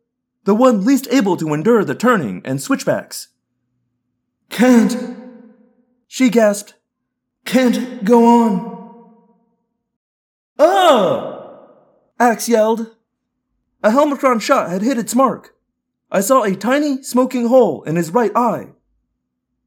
the 0.45 0.55
one 0.55 0.85
least 0.85 1.09
able 1.11 1.37
to 1.39 1.55
endure 1.55 1.85
the 1.85 1.95
turning 1.95 2.43
and 2.45 2.61
switchbacks. 2.61 3.29
Can't, 4.51 5.17
she 6.07 6.29
gasped. 6.29 6.75
Can't 7.45 8.05
go 8.05 8.25
on. 8.25 8.78
Ah! 10.59 11.61
Ax 12.19 12.49
yelled. 12.49 12.95
A 13.83 13.91
Helmacron 13.91 14.41
shot 14.41 14.71
had 14.71 14.83
hit 14.83 14.99
its 14.99 15.15
mark. 15.15 15.55
I 16.11 16.21
saw 16.21 16.43
a 16.43 16.57
tiny, 16.57 17.03
smoking 17.03 17.47
hole 17.47 17.83
in 17.85 17.97
his 17.97 18.11
right 18.11 18.33
eye. 18.35 18.71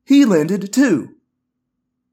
He 0.03 0.25
landed 0.25 0.73
too. 0.73 1.15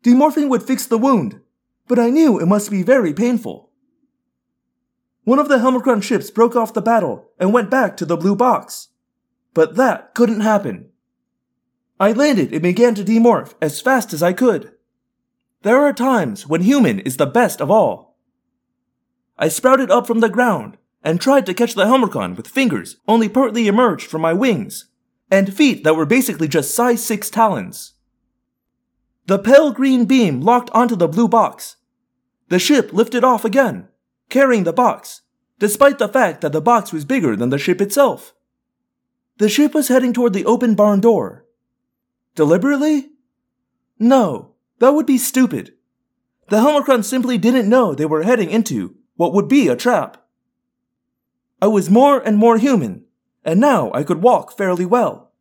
Demorphing 0.05 0.49
would 0.49 0.63
fix 0.63 0.87
the 0.87 0.99
wound, 0.99 1.41
but 1.89 1.99
I 1.99 2.11
knew 2.11 2.39
it 2.39 2.47
must 2.47 2.71
be 2.71 2.83
very 2.83 3.13
painful. 3.13 3.71
One 5.25 5.39
of 5.39 5.49
the 5.49 5.59
Helmacron 5.59 6.03
ships 6.03 6.31
broke 6.31 6.55
off 6.55 6.73
the 6.73 6.81
battle 6.81 7.31
and 7.39 7.53
went 7.53 7.71
back 7.71 7.97
to 7.97 8.07
the 8.07 8.17
blue 8.17 8.37
box. 8.37 8.89
But 9.55 9.77
that 9.77 10.15
couldn't 10.15 10.41
happen. 10.41 10.91
I 11.99 12.13
landed 12.13 12.53
and 12.53 12.63
began 12.63 12.95
to 12.95 13.05
demorph 13.05 13.55
as 13.61 13.81
fast 13.81 14.13
as 14.13 14.23
I 14.23 14.33
could. 14.33 14.73
There 15.63 15.81
are 15.81 15.93
times 15.93 16.47
when 16.47 16.63
human 16.63 17.01
is 17.01 17.17
the 17.17 17.27
best 17.27 17.61
of 17.61 17.71
all. 17.71 18.08
I 19.39 19.49
sprouted 19.49 19.91
up 19.91 20.07
from 20.07 20.21
the 20.21 20.29
ground 20.29 20.77
and 21.03 21.21
tried 21.21 21.47
to 21.47 21.55
catch 21.55 21.75
the 21.75 21.85
Helmacron 21.85 22.37
with 22.37 22.49
fingers 22.49 22.97
only 23.07 23.29
partly 23.29 23.69
emerged 23.69 24.09
from 24.09 24.21
my 24.21 24.33
wings, 24.33 24.91
and 25.31 25.55
feet 25.55 25.85
that 25.85 25.95
were 25.95 26.07
basically 26.07 26.49
just 26.49 26.75
size 26.75 27.05
6 27.05 27.31
talons. 27.31 27.95
The 29.27 29.39
pale 29.39 29.73
green 29.73 30.07
beam 30.07 30.41
locked 30.41 30.71
onto 30.71 30.97
the 30.97 31.07
blue 31.07 31.29
box. 31.29 31.77
The 32.49 32.59
ship 32.59 32.93
lifted 32.93 33.23
off 33.23 33.45
again, 33.45 33.89
carrying 34.29 34.65
the 34.65 34.73
box, 34.73 35.23
despite 35.59 35.99
the 35.99 36.09
fact 36.09 36.41
that 36.41 36.53
the 36.53 36.61
box 36.61 36.93
was 36.93 37.05
bigger 37.05 37.37
than 37.37 37.51
the 37.51 37.59
ship 37.59 37.81
itself. 37.81 38.35
The 39.37 39.49
ship 39.49 39.73
was 39.73 39.89
heading 39.89 40.13
toward 40.13 40.33
the 40.33 40.47
open 40.47 40.75
barn 40.75 41.01
door. 41.01 41.45
Deliberately? 42.35 43.11
No, 43.99 44.55
that 44.81 44.95
would 44.95 45.07
be 45.07 45.19
stupid. 45.19 45.75
The 46.49 46.57
Helmacrons 46.57 47.05
simply 47.05 47.39
didn't 47.39 47.69
know 47.69 47.95
they 47.95 48.07
were 48.07 48.23
heading 48.23 48.51
into 48.51 48.98
what 49.19 49.35
would 49.35 49.49
be 49.49 49.67
a 49.67 49.75
trap. 49.75 50.25
I 51.61 51.67
was 51.67 51.91
more 51.91 52.21
and 52.21 52.37
more 52.37 52.57
human, 52.57 53.05
and 53.45 53.59
now 53.59 53.91
I 53.93 54.05
could 54.05 54.23
walk 54.23 54.57
fairly 54.57 54.87
well. 54.87 55.33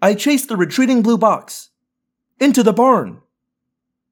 I 0.00 0.14
chased 0.14 0.48
the 0.48 0.56
retreating 0.56 1.02
blue 1.02 1.18
box 1.18 1.68
into 2.40 2.62
the 2.62 2.72
barn. 2.72 3.20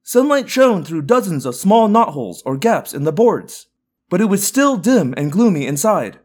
Sunlight 0.03 0.51
shone 0.51 0.83
through 0.83 1.01
dozens 1.01 1.47
of 1.47 1.55
small 1.55 1.89
knotholes 1.89 2.43
or 2.45 2.57
gaps 2.57 2.93
in 2.93 3.05
the 3.05 3.11
boards, 3.11 3.65
but 4.07 4.21
it 4.21 4.25
was 4.25 4.45
still 4.45 4.77
dim 4.77 5.15
and 5.17 5.31
gloomy 5.31 5.65
inside. 5.65 6.19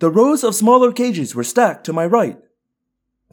The 0.00 0.10
rows 0.10 0.42
of 0.42 0.56
smaller 0.56 0.90
cages 0.90 1.36
were 1.36 1.44
stacked 1.44 1.86
to 1.86 1.92
my 1.92 2.06
right. 2.06 2.40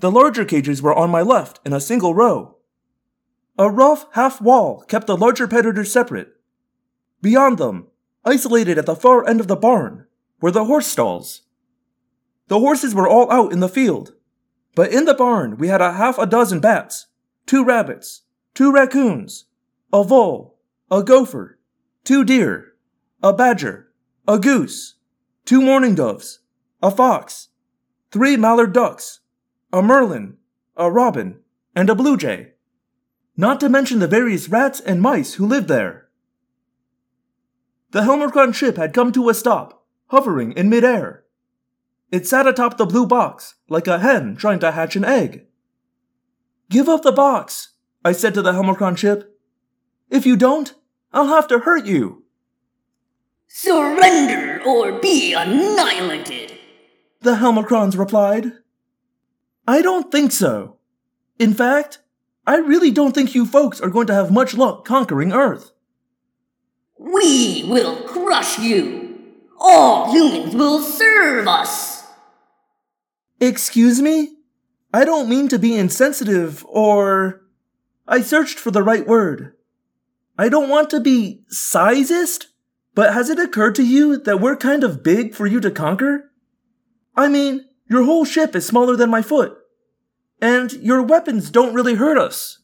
The 0.02 0.12
larger 0.12 0.46
cages 0.46 0.84
were 0.84 0.94
on 0.94 1.10
my 1.10 1.24
left 1.24 1.60
in 1.66 1.74
a 1.74 1.82
single 1.82 2.14
row. 2.14 2.58
A 3.58 3.72
rough 3.72 4.06
half 4.12 4.40
wall 4.40 4.84
kept 4.88 5.08
the 5.08 5.18
larger 5.18 5.48
predators 5.48 5.92
separate. 5.92 6.30
Beyond 7.24 7.58
them, 7.58 7.88
isolated 8.26 8.78
at 8.78 8.86
the 8.86 8.96
far 8.96 9.28
end 9.28 9.40
of 9.40 9.48
the 9.48 9.56
barn, 9.56 10.08
were 10.42 10.52
the 10.52 10.66
horse 10.66 10.88
stalls. 10.88 11.42
The 12.48 12.60
horses 12.60 12.94
were 12.94 13.08
all 13.08 13.32
out 13.32 13.52
in 13.52 13.60
the 13.60 13.70
field, 13.70 14.14
but 14.76 14.92
in 14.92 15.06
the 15.06 15.14
barn 15.14 15.58
we 15.58 15.68
had 15.68 15.82
a 15.82 15.94
half 15.94 16.18
a 16.18 16.26
dozen 16.26 16.60
bats, 16.60 17.08
two 17.46 17.64
rabbits, 17.64 18.24
two 18.54 18.72
raccoons, 18.72 19.46
a 19.92 20.04
vole, 20.04 20.60
a 20.92 21.04
gopher, 21.04 21.60
two 22.04 22.24
deer, 22.24 22.74
a 23.22 23.32
badger, 23.32 23.92
a 24.28 24.40
goose, 24.40 24.96
two 25.46 25.62
mourning 25.62 25.96
doves, 25.96 26.40
a 26.82 26.92
fox, 26.92 27.50
three 28.12 28.36
mallard 28.36 28.74
ducks, 28.74 29.22
a 29.72 29.82
merlin, 29.82 30.38
a 30.76 30.92
robin, 30.92 31.40
and 31.76 31.90
a 31.90 31.96
blue 31.96 32.18
jay. 32.18 32.52
Not 33.36 33.60
to 33.62 33.70
mention 33.70 34.00
the 34.00 34.08
various 34.08 34.50
rats 34.50 34.80
and 34.80 35.02
mice 35.02 35.36
who 35.36 35.48
lived 35.48 35.68
there. 35.68 36.03
The 37.94 38.02
Helmacron 38.02 38.56
ship 38.56 38.78
had 38.78 38.92
come 38.92 39.12
to 39.12 39.30
a 39.30 39.36
stop, 39.36 39.86
hovering 40.08 40.52
in 40.54 40.68
midair. 40.68 41.26
It 42.12 42.26
sat 42.26 42.48
atop 42.48 42.78
the 42.78 42.88
blue 42.88 43.06
box, 43.06 43.54
like 43.70 43.86
a 43.86 44.00
hen 44.00 44.36
trying 44.36 44.58
to 44.62 44.72
hatch 44.72 44.96
an 44.96 45.06
egg. 45.06 45.46
Give 46.72 46.90
up 46.90 47.04
the 47.04 47.12
box, 47.12 47.76
I 48.04 48.12
said 48.14 48.34
to 48.34 48.42
the 48.42 48.52
Helmacron 48.52 48.98
ship. 48.98 49.38
If 50.10 50.26
you 50.26 50.36
don't, 50.36 50.74
I'll 51.12 51.28
have 51.28 51.48
to 51.50 51.60
hurt 51.60 51.86
you. 51.86 52.24
Surrender 53.48 54.64
or 54.66 54.94
be 54.94 55.34
annihilated. 55.34 56.58
The 57.22 57.36
Helmacrons 57.36 57.96
replied. 57.96 58.54
I 59.68 59.84
don't 59.84 60.12
think 60.12 60.32
so. 60.32 60.78
In 61.38 61.54
fact, 61.54 62.00
I 62.48 62.56
really 62.58 62.90
don't 62.90 63.14
think 63.14 63.36
you 63.36 63.46
folks 63.46 63.80
are 63.80 63.92
going 63.92 64.08
to 64.08 64.16
have 64.16 64.32
much 64.32 64.56
luck 64.56 64.84
conquering 64.84 65.32
Earth. 65.32 65.73
We 66.98 67.66
will 67.68 68.04
crush 68.04 68.60
you. 68.60 69.20
All 69.60 70.12
humans 70.12 70.56
will 70.56 70.82
serve 70.82 71.48
us. 71.48 72.04
Excuse 73.40 74.02
me? 74.02 74.38
I 74.94 75.06
don't 75.06 75.30
mean 75.30 75.48
to 75.50 75.60
be 75.60 75.76
insensitive 75.76 76.66
or. 76.68 77.42
I 78.08 78.22
searched 78.22 78.60
for 78.60 78.70
the 78.70 78.84
right 78.84 79.08
word. 79.08 79.54
I 80.38 80.50
don't 80.50 80.70
want 80.70 80.90
to 80.90 81.00
be 81.00 81.44
sizist, 81.52 82.48
but 82.96 83.14
has 83.14 83.30
it 83.30 83.40
occurred 83.40 83.76
to 83.76 83.84
you 83.84 84.18
that 84.18 84.42
we're 84.42 84.58
kind 84.58 84.84
of 84.84 85.04
big 85.04 85.34
for 85.34 85.48
you 85.48 85.60
to 85.62 85.72
conquer? 85.72 86.32
I 87.16 87.28
mean, 87.30 87.66
your 87.90 88.04
whole 88.04 88.26
ship 88.26 88.56
is 88.56 88.66
smaller 88.66 88.96
than 88.96 89.10
my 89.10 89.22
foot, 89.22 89.56
and 90.42 90.74
your 90.74 91.02
weapons 91.02 91.50
don't 91.50 91.74
really 91.74 91.96
hurt 91.96 92.18
us. 92.18 92.60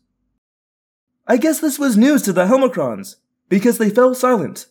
I 1.28 1.38
guess 1.38 1.60
this 1.60 1.78
was 1.80 1.96
news 1.96 2.22
to 2.24 2.34
the 2.34 2.46
Helmacrons, 2.46 3.16
because 3.50 3.78
they 3.78 3.90
fell 3.90 4.16
silent. 4.16 4.68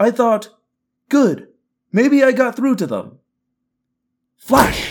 I 0.00 0.10
thought, 0.10 0.48
good, 1.08 1.48
maybe 1.92 2.24
I 2.24 2.32
got 2.32 2.56
through 2.56 2.76
to 2.76 2.86
them. 2.86 3.18
Flash! 4.36 4.88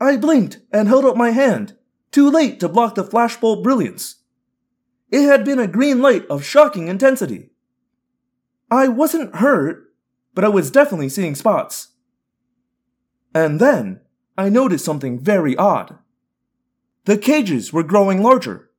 I 0.00 0.16
blinked 0.16 0.60
and 0.72 0.88
held 0.88 1.04
up 1.04 1.16
my 1.16 1.30
hand, 1.30 1.76
too 2.10 2.30
late 2.30 2.58
to 2.60 2.68
block 2.68 2.94
the 2.94 3.04
flashbulb 3.04 3.62
brilliance. 3.62 4.16
It 5.10 5.22
had 5.22 5.44
been 5.44 5.58
a 5.58 5.68
green 5.68 6.00
light 6.00 6.26
of 6.26 6.44
shocking 6.44 6.88
intensity. 6.88 7.50
I 8.70 8.88
wasn't 8.88 9.36
hurt, 9.36 9.92
but 10.34 10.44
I 10.44 10.48
was 10.48 10.70
definitely 10.70 11.10
seeing 11.10 11.34
spots. 11.34 11.88
And 13.34 13.60
then 13.60 14.00
I 14.36 14.48
noticed 14.48 14.84
something 14.84 15.20
very 15.20 15.56
odd. 15.56 15.98
The 17.04 17.18
cages 17.18 17.72
were 17.72 17.82
growing 17.82 18.22
larger. 18.22 18.70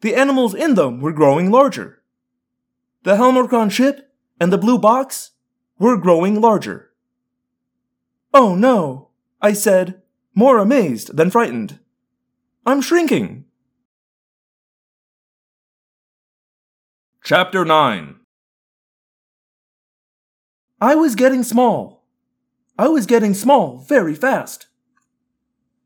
The 0.00 0.14
animals 0.14 0.54
in 0.54 0.74
them 0.74 1.00
were 1.00 1.12
growing 1.12 1.50
larger. 1.50 2.02
The 3.02 3.16
Helmacron 3.16 3.70
ship 3.70 4.12
and 4.38 4.52
the 4.52 4.58
blue 4.58 4.78
box 4.78 5.32
were 5.78 5.96
growing 5.96 6.40
larger. 6.40 6.90
Oh 8.34 8.54
no, 8.54 9.10
I 9.40 9.52
said, 9.52 10.02
more 10.34 10.58
amazed 10.58 11.16
than 11.16 11.30
frightened. 11.30 11.78
I'm 12.66 12.82
shrinking. 12.82 13.44
Chapter 17.24 17.64
9 17.64 18.16
I 20.80 20.94
was 20.94 21.14
getting 21.14 21.42
small. 21.42 22.04
I 22.78 22.88
was 22.88 23.06
getting 23.06 23.32
small 23.32 23.78
very 23.78 24.14
fast. 24.14 24.66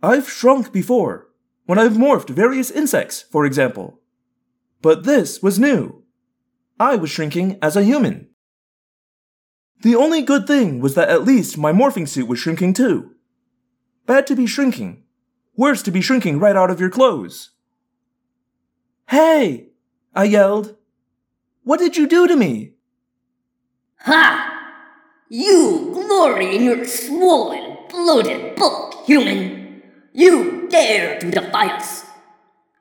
I've 0.02 0.28
shrunk 0.28 0.72
before, 0.72 1.28
when 1.66 1.78
I've 1.78 1.92
morphed 1.92 2.30
various 2.30 2.72
insects, 2.72 3.22
for 3.22 3.46
example. 3.46 3.99
But 4.82 5.04
this 5.04 5.42
was 5.42 5.58
new. 5.58 6.04
I 6.78 6.96
was 6.96 7.10
shrinking 7.10 7.58
as 7.60 7.76
a 7.76 7.82
human. 7.82 8.28
The 9.82 9.96
only 9.96 10.22
good 10.22 10.46
thing 10.46 10.80
was 10.80 10.94
that 10.94 11.08
at 11.08 11.24
least 11.24 11.58
my 11.58 11.72
morphing 11.72 12.08
suit 12.08 12.28
was 12.28 12.38
shrinking 12.38 12.74
too. 12.74 13.12
Bad 14.06 14.26
to 14.26 14.36
be 14.36 14.46
shrinking. 14.46 15.04
Worse 15.56 15.82
to 15.82 15.90
be 15.90 16.00
shrinking 16.00 16.38
right 16.38 16.56
out 16.56 16.70
of 16.70 16.80
your 16.80 16.90
clothes. 16.90 17.50
Hey! 19.08 19.68
I 20.14 20.24
yelled. 20.24 20.76
What 21.64 21.80
did 21.80 21.96
you 21.96 22.06
do 22.06 22.26
to 22.26 22.36
me? 22.36 22.74
Ha! 24.00 24.50
You 25.28 25.90
glory 25.92 26.56
in 26.56 26.64
your 26.64 26.84
swollen, 26.86 27.76
bloated 27.88 28.56
bulk, 28.56 29.04
human. 29.04 29.82
You 30.12 30.68
dare 30.68 31.18
to 31.20 31.30
defy 31.30 31.76
us. 31.76 31.99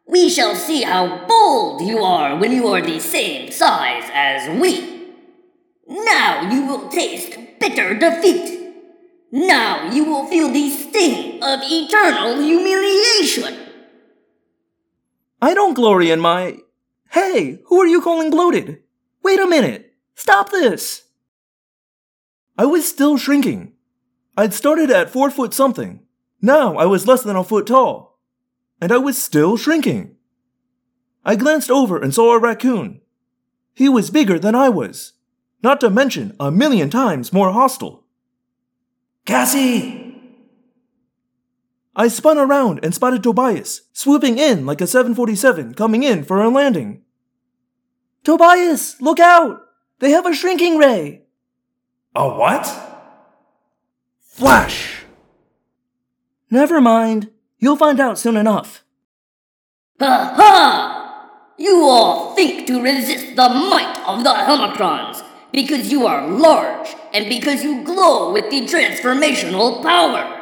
We 0.10 0.28
shall 0.28 0.56
see 0.56 0.82
how 0.82 1.28
bold 1.28 1.82
you 1.82 2.00
are 2.00 2.36
when 2.36 2.52
you 2.52 2.68
are 2.68 2.82
the 2.82 3.00
same 3.00 3.52
size 3.52 4.10
as 4.12 4.60
we. 4.60 5.14
Now 5.88 6.50
you 6.52 6.66
will 6.66 6.90
taste 6.90 7.38
bitter 7.60 7.94
defeat. 7.94 8.74
Now 9.32 9.92
you 9.92 10.06
will 10.06 10.26
feel 10.26 10.52
the 10.52 10.72
sting 10.72 11.44
of 11.44 11.60
eternal 11.62 12.42
humiliation. 12.42 13.68
I 15.40 15.54
don't 15.54 15.76
glory 15.76 16.10
in 16.10 16.20
my. 16.20 16.58
Hey, 17.12 17.60
who 17.68 17.80
are 17.80 17.88
you 17.88 18.02
calling 18.02 18.32
bloated? 18.32 18.80
Wait 19.22 19.40
a 19.40 19.46
minute. 19.46 19.94
Stop 20.16 20.50
this. 20.50 21.04
I 22.58 22.66
was 22.66 22.90
still 22.90 23.18
shrinking. 23.18 23.74
I'd 24.36 24.56
started 24.56 24.90
at 24.90 25.12
four 25.12 25.30
foot 25.30 25.54
something. 25.54 26.02
Now 26.42 26.78
I 26.78 26.86
was 26.86 27.06
less 27.06 27.22
than 27.22 27.36
a 27.36 27.44
foot 27.44 27.68
tall. 27.68 28.09
And 28.82 28.92
I 28.92 28.98
was 28.98 29.22
still 29.22 29.58
shrinking. 29.58 30.16
I 31.26 31.36
glanced 31.36 31.70
over 31.70 31.98
and 31.98 32.14
saw 32.14 32.34
a 32.34 32.40
raccoon. 32.40 33.02
He 33.74 33.90
was 33.90 34.10
bigger 34.10 34.40
than 34.40 34.56
I 34.56 34.70
was, 34.70 35.14
not 35.62 35.80
to 35.82 35.90
mention 35.90 36.36
a 36.40 36.52
million 36.52 36.90
times 36.90 37.34
more 37.34 37.52
hostile. 37.52 38.04
Cassie! 39.26 40.06
I 41.96 42.08
spun 42.08 42.38
around 42.38 42.80
and 42.82 42.96
spotted 42.96 43.24
Tobias, 43.24 43.82
swooping 43.92 44.38
in 44.38 44.66
like 44.66 44.80
a 44.80 44.88
747 44.88 45.74
coming 45.74 46.04
in 46.04 46.24
for 46.24 46.42
a 46.42 46.50
landing. 46.50 47.04
Tobias, 48.24 49.02
look 49.02 49.20
out! 49.20 49.62
They 50.00 50.12
have 50.12 50.26
a 50.26 50.34
shrinking 50.34 50.78
ray! 50.78 51.24
A 52.16 52.28
what? 52.28 52.66
Flash! 54.22 55.04
Never 56.50 56.80
mind. 56.80 57.30
You'll 57.60 57.76
find 57.76 58.00
out 58.00 58.18
soon 58.18 58.38
enough. 58.38 58.84
Ha 60.00 60.34
ha! 60.36 60.96
You 61.58 61.84
all 61.84 62.34
think 62.36 62.68
to 62.68 62.82
resist 62.82 63.36
the 63.36 63.50
might 63.50 64.02
of 64.08 64.24
the 64.24 64.30
Helmacrons 64.30 65.24
because 65.52 65.92
you 65.92 66.08
are 66.08 66.26
large 66.26 66.96
and 67.14 67.28
because 67.28 67.64
you 67.64 67.84
glow 67.84 68.32
with 68.32 68.50
the 68.50 68.62
transformational 68.62 69.82
power. 69.82 70.38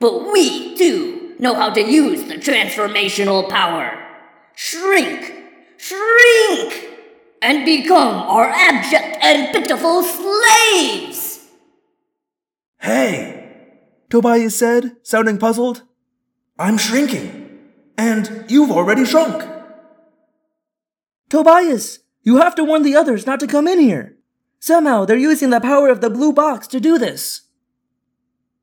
But 0.00 0.30
we, 0.30 0.76
too, 0.76 1.34
know 1.38 1.54
how 1.54 1.70
to 1.70 1.80
use 1.80 2.24
the 2.24 2.34
transformational 2.34 3.48
power. 3.48 3.98
Shrink, 4.54 5.32
shrink, 5.78 6.88
and 7.40 7.64
become 7.64 8.16
our 8.28 8.46
abject 8.46 9.16
and 9.22 9.50
pitiful 9.52 10.02
slaves! 10.02 11.46
Hey! 12.80 13.40
Tobias 14.10 14.56
said, 14.56 14.96
sounding 15.02 15.38
puzzled. 15.38 15.82
I'm 16.58 16.78
shrinking. 16.78 17.58
And 17.98 18.44
you've 18.48 18.70
already 18.70 19.04
shrunk. 19.04 19.44
Tobias, 21.28 22.00
you 22.22 22.36
have 22.38 22.54
to 22.56 22.64
warn 22.64 22.82
the 22.82 22.96
others 22.96 23.26
not 23.26 23.40
to 23.40 23.46
come 23.46 23.66
in 23.66 23.78
here. 23.78 24.16
Somehow 24.60 25.04
they're 25.04 25.16
using 25.16 25.50
the 25.50 25.60
power 25.60 25.88
of 25.88 26.00
the 26.00 26.10
blue 26.10 26.32
box 26.32 26.66
to 26.68 26.80
do 26.80 26.98
this. 26.98 27.42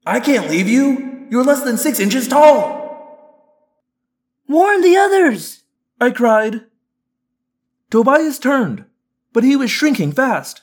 I 0.05 0.19
can't 0.19 0.49
leave 0.49 0.67
you. 0.67 1.27
You're 1.29 1.43
less 1.43 1.63
than 1.63 1.77
six 1.77 1.99
inches 1.99 2.27
tall. 2.27 2.81
Warn 4.47 4.81
the 4.81 4.97
others, 4.97 5.63
I 5.99 6.09
cried. 6.09 6.65
Tobias 7.89 8.39
turned, 8.39 8.85
but 9.31 9.43
he 9.43 9.55
was 9.55 9.69
shrinking 9.69 10.11
fast. 10.11 10.61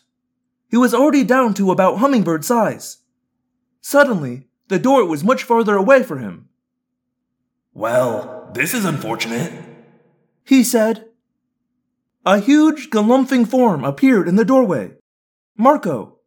He 0.70 0.76
was 0.76 0.93
already 0.93 1.24
down 1.24 1.55
to 1.55 1.70
about 1.70 1.99
hummingbird 1.99 2.45
size. 2.45 2.99
Suddenly, 3.81 4.49
the 4.68 4.79
door 4.79 5.05
was 5.05 5.24
much 5.24 5.43
farther 5.45 5.76
away 5.76 6.03
for 6.03 6.18
him. 6.18 6.48
Well, 7.79 8.51
this 8.55 8.74
is 8.74 8.85
unfortunate, 8.85 9.53
he 10.45 10.64
said. 10.64 11.05
A 12.26 12.41
huge, 12.41 12.91
galumphing 12.91 13.47
form 13.47 13.85
appeared 13.85 14.26
in 14.26 14.35
the 14.35 14.45
doorway. 14.45 14.97
Marco. 15.57 16.18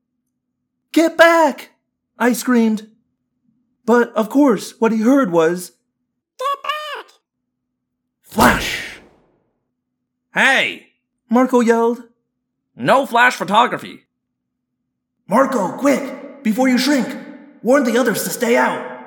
Get 0.94 1.18
back! 1.18 1.72
I 2.18 2.32
screamed. 2.32 2.90
But, 3.86 4.14
of 4.14 4.30
course, 4.30 4.80
what 4.80 4.94
he 4.94 5.02
heard 5.02 5.34
was 5.34 5.74
Get 6.40 6.64
back! 6.64 7.12
Flash! 8.22 9.02
Hey! 10.34 10.94
Marco 11.30 11.60
yelled. 11.60 12.02
No 12.78 13.06
flash 13.06 13.36
photography. 13.36 14.06
Marco, 15.28 15.78
quick! 15.78 16.44
Before 16.44 16.70
you 16.70 16.78
shrink! 16.78 17.14
Warn 17.62 17.84
the 17.84 17.98
others 17.98 18.24
to 18.24 18.30
stay 18.30 18.56
out! 18.56 19.06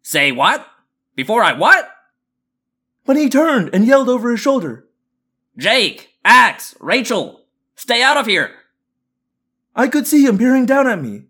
Say 0.00 0.32
what? 0.32 0.66
Before 1.14 1.42
I 1.42 1.52
what? 1.52 1.90
But 3.04 3.16
he 3.16 3.28
turned 3.28 3.70
and 3.72 3.86
yelled 3.86 4.08
over 4.08 4.30
his 4.30 4.40
shoulder. 4.40 4.86
Jake, 5.56 6.10
Ax, 6.24 6.74
Rachel, 6.80 7.44
stay 7.76 8.02
out 8.02 8.16
of 8.16 8.26
here. 8.26 8.52
I 9.76 9.88
could 9.88 10.06
see 10.06 10.24
him 10.24 10.38
peering 10.38 10.66
down 10.66 10.86
at 10.86 11.02
me. 11.02 11.26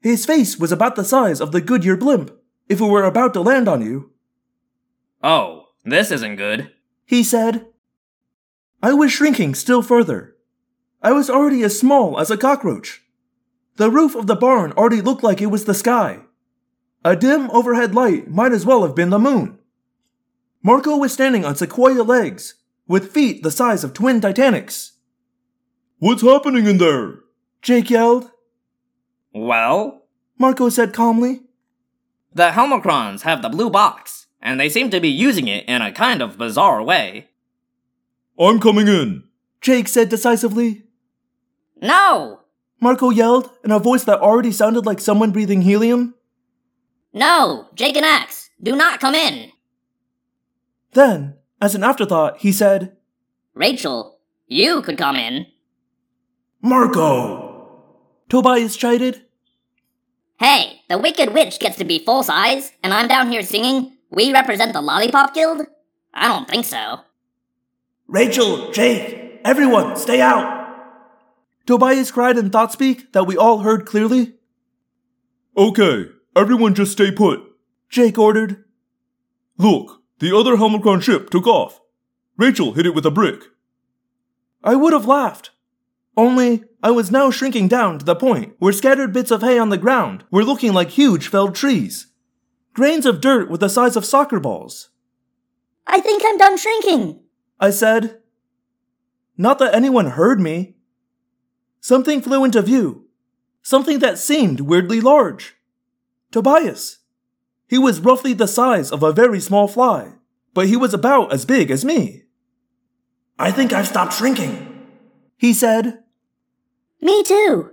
His 0.00 0.24
face 0.24 0.58
was 0.58 0.72
about 0.72 0.96
the 0.96 1.04
size 1.04 1.40
of 1.40 1.52
the 1.52 1.60
Goodyear 1.60 1.96
blimp, 1.96 2.30
if 2.68 2.80
it 2.80 2.84
were 2.84 3.04
about 3.04 3.34
to 3.34 3.40
land 3.40 3.68
on 3.68 3.82
you. 3.82 4.12
Oh, 5.22 5.66
this 5.84 6.10
isn't 6.10 6.36
good. 6.36 6.72
He 7.04 7.22
said. 7.22 7.66
I 8.82 8.92
was 8.92 9.10
shrinking 9.10 9.54
still 9.54 9.82
further. 9.82 10.36
I 11.02 11.12
was 11.12 11.28
already 11.28 11.62
as 11.62 11.78
small 11.78 12.18
as 12.20 12.30
a 12.30 12.36
cockroach. 12.36 13.02
The 13.76 13.90
roof 13.90 14.14
of 14.14 14.26
the 14.26 14.36
barn 14.36 14.72
already 14.72 15.00
looked 15.00 15.22
like 15.22 15.40
it 15.40 15.46
was 15.46 15.64
the 15.64 15.74
sky. 15.74 16.20
A 17.08 17.16
dim 17.16 17.50
overhead 17.52 17.94
light 17.94 18.28
might 18.28 18.52
as 18.52 18.66
well 18.66 18.82
have 18.82 18.94
been 18.94 19.08
the 19.08 19.18
moon. 19.18 19.58
Marco 20.62 20.94
was 20.94 21.10
standing 21.10 21.42
on 21.42 21.56
sequoia 21.56 22.02
legs, 22.02 22.56
with 22.86 23.12
feet 23.12 23.42
the 23.42 23.50
size 23.50 23.82
of 23.82 23.94
twin 23.94 24.20
Titanics. 24.20 24.92
What's 26.00 26.20
happening 26.20 26.66
in 26.66 26.76
there? 26.76 27.20
Jake 27.62 27.88
yelled. 27.88 28.30
Well, 29.32 30.02
Marco 30.36 30.68
said 30.68 30.92
calmly. 30.92 31.40
the 32.34 32.50
Helmacrons 32.50 33.22
have 33.22 33.40
the 33.40 33.48
blue 33.48 33.70
box, 33.70 34.26
and 34.42 34.60
they 34.60 34.68
seem 34.68 34.90
to 34.90 35.00
be 35.00 35.08
using 35.08 35.48
it 35.48 35.64
in 35.66 35.80
a 35.80 35.90
kind 35.90 36.20
of 36.20 36.36
bizarre 36.36 36.82
way. 36.82 37.28
I'm 38.38 38.60
coming 38.60 38.86
in. 38.86 39.24
Jake 39.62 39.88
said 39.88 40.10
decisively. 40.10 40.82
No! 41.80 42.40
Marco 42.82 43.08
yelled 43.08 43.48
in 43.64 43.70
a 43.70 43.78
voice 43.78 44.04
that 44.04 44.20
already 44.20 44.52
sounded 44.52 44.84
like 44.84 45.00
someone 45.00 45.30
breathing 45.30 45.62
helium. 45.62 46.14
No! 47.12 47.68
Jake 47.74 47.96
and 47.96 48.04
Ax, 48.04 48.50
do 48.62 48.76
not 48.76 49.00
come 49.00 49.14
in! 49.14 49.50
Then, 50.92 51.36
as 51.60 51.74
an 51.74 51.84
afterthought, 51.84 52.38
he 52.38 52.52
said, 52.52 52.96
Rachel, 53.54 54.18
you 54.46 54.82
could 54.82 54.98
come 54.98 55.16
in. 55.16 55.46
Marco! 56.60 57.84
Tobias 58.28 58.76
chided. 58.76 59.24
Hey, 60.38 60.82
the 60.88 60.98
Wicked 60.98 61.34
Witch 61.34 61.58
gets 61.58 61.76
to 61.78 61.84
be 61.84 61.98
full 61.98 62.22
size, 62.22 62.72
and 62.82 62.92
I'm 62.94 63.08
down 63.08 63.30
here 63.30 63.42
singing, 63.42 63.96
We 64.10 64.32
represent 64.32 64.72
the 64.72 64.80
Lollipop 64.80 65.34
Guild? 65.34 65.66
I 66.14 66.28
don't 66.28 66.48
think 66.48 66.64
so. 66.64 67.00
Rachel, 68.06 68.70
Jake, 68.72 69.40
everyone, 69.44 69.96
stay 69.96 70.20
out! 70.20 70.56
Tobias 71.66 72.10
cried 72.10 72.38
in 72.38 72.50
thought 72.50 72.72
speak 72.72 73.12
that 73.12 73.26
we 73.26 73.36
all 73.36 73.58
heard 73.58 73.84
clearly. 73.84 74.34
Okay, 75.56 76.06
everyone 76.38 76.74
just 76.74 76.92
stay 76.92 77.10
put. 77.10 77.40
Jake 77.88 78.16
ordered. 78.16 78.64
Look, 79.56 80.02
the 80.20 80.36
other 80.36 80.56
Helmacron 80.56 81.02
ship 81.02 81.30
took 81.30 81.46
off. 81.46 81.80
Rachel 82.36 82.72
hit 82.72 82.86
it 82.86 82.94
with 82.94 83.04
a 83.04 83.10
brick. 83.10 83.42
I 84.62 84.76
would 84.76 84.92
have 84.92 85.06
laughed. 85.06 85.50
Only, 86.16 86.64
I 86.82 86.92
was 86.92 87.10
now 87.10 87.30
shrinking 87.30 87.68
down 87.68 87.98
to 87.98 88.04
the 88.04 88.14
point 88.14 88.54
where 88.58 88.72
scattered 88.72 89.12
bits 89.12 89.30
of 89.30 89.42
hay 89.42 89.58
on 89.58 89.70
the 89.70 89.76
ground 89.76 90.24
were 90.30 90.44
looking 90.44 90.72
like 90.72 90.90
huge 90.90 91.28
felled 91.28 91.54
trees. 91.54 92.06
Grains 92.72 93.06
of 93.06 93.20
dirt 93.20 93.50
with 93.50 93.60
the 93.60 93.68
size 93.68 93.96
of 93.96 94.04
soccer 94.04 94.38
balls. 94.38 94.90
I 95.86 96.00
think 96.00 96.22
I'm 96.24 96.38
done 96.38 96.56
shrinking. 96.56 97.20
I 97.58 97.70
said. 97.70 98.20
Not 99.36 99.58
that 99.58 99.74
anyone 99.74 100.10
heard 100.10 100.40
me. 100.40 100.76
Something 101.80 102.20
flew 102.20 102.44
into 102.44 102.62
view. 102.62 103.06
Something 103.62 103.98
that 104.00 104.18
seemed 104.18 104.60
weirdly 104.60 105.00
large. 105.00 105.57
Tobias. 106.30 106.98
He 107.68 107.78
was 107.78 108.00
roughly 108.00 108.32
the 108.32 108.48
size 108.48 108.90
of 108.90 109.02
a 109.02 109.12
very 109.12 109.40
small 109.40 109.68
fly, 109.68 110.12
but 110.54 110.68
he 110.68 110.76
was 110.76 110.94
about 110.94 111.32
as 111.32 111.44
big 111.44 111.70
as 111.70 111.84
me. 111.84 112.24
I 113.38 113.50
think 113.52 113.72
I've 113.72 113.88
stopped 113.88 114.14
shrinking, 114.14 114.86
he 115.36 115.52
said. 115.52 116.02
Me 117.00 117.22
too. 117.22 117.70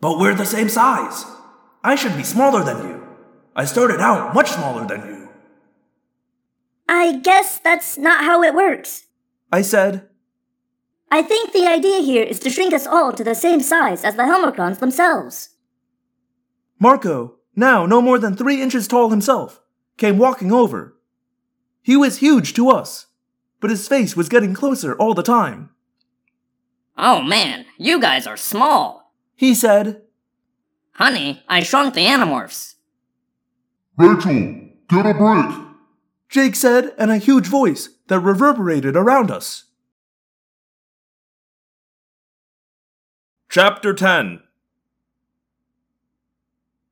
But 0.00 0.18
we're 0.18 0.34
the 0.34 0.44
same 0.44 0.68
size. 0.68 1.24
I 1.82 1.94
should 1.94 2.16
be 2.16 2.24
smaller 2.24 2.64
than 2.64 2.88
you. 2.88 3.06
I 3.54 3.64
started 3.64 4.00
out 4.00 4.34
much 4.34 4.50
smaller 4.50 4.86
than 4.86 5.06
you. 5.06 5.28
I 6.88 7.18
guess 7.18 7.58
that's 7.58 7.96
not 7.96 8.24
how 8.24 8.42
it 8.42 8.54
works. 8.54 9.06
I 9.52 9.62
said. 9.62 10.08
I 11.10 11.22
think 11.22 11.52
the 11.52 11.66
idea 11.66 12.00
here 12.00 12.24
is 12.24 12.40
to 12.40 12.50
shrink 12.50 12.74
us 12.74 12.86
all 12.86 13.12
to 13.12 13.22
the 13.22 13.34
same 13.34 13.60
size 13.60 14.04
as 14.04 14.16
the 14.16 14.24
Helmacrons 14.24 14.80
themselves. 14.80 15.50
Marco, 16.78 17.36
now 17.56 17.86
no 17.86 18.02
more 18.02 18.18
than 18.18 18.36
three 18.36 18.60
inches 18.60 18.88
tall 18.88 19.10
himself, 19.10 19.60
came 19.96 20.18
walking 20.18 20.52
over. 20.52 20.96
He 21.82 21.96
was 21.96 22.18
huge 22.18 22.54
to 22.54 22.70
us, 22.70 23.06
but 23.60 23.70
his 23.70 23.88
face 23.88 24.16
was 24.16 24.28
getting 24.28 24.54
closer 24.54 24.94
all 24.96 25.14
the 25.14 25.22
time. 25.22 25.70
Oh 26.96 27.22
man, 27.22 27.66
you 27.76 28.00
guys 28.00 28.26
are 28.26 28.36
small. 28.36 29.12
He 29.34 29.54
said, 29.54 30.02
Honey, 30.92 31.42
I 31.48 31.62
shrunk 31.62 31.94
the 31.94 32.06
Animorphs. 32.06 32.74
Rachel, 33.96 34.68
get 34.88 35.06
a 35.06 35.14
break. 35.14 35.54
Jake 36.28 36.56
said 36.56 36.92
in 36.98 37.10
a 37.10 37.18
huge 37.18 37.46
voice 37.46 37.88
that 38.08 38.20
reverberated 38.20 38.96
around 38.96 39.30
us. 39.30 39.64
Chapter 43.48 43.94
10 43.94 44.43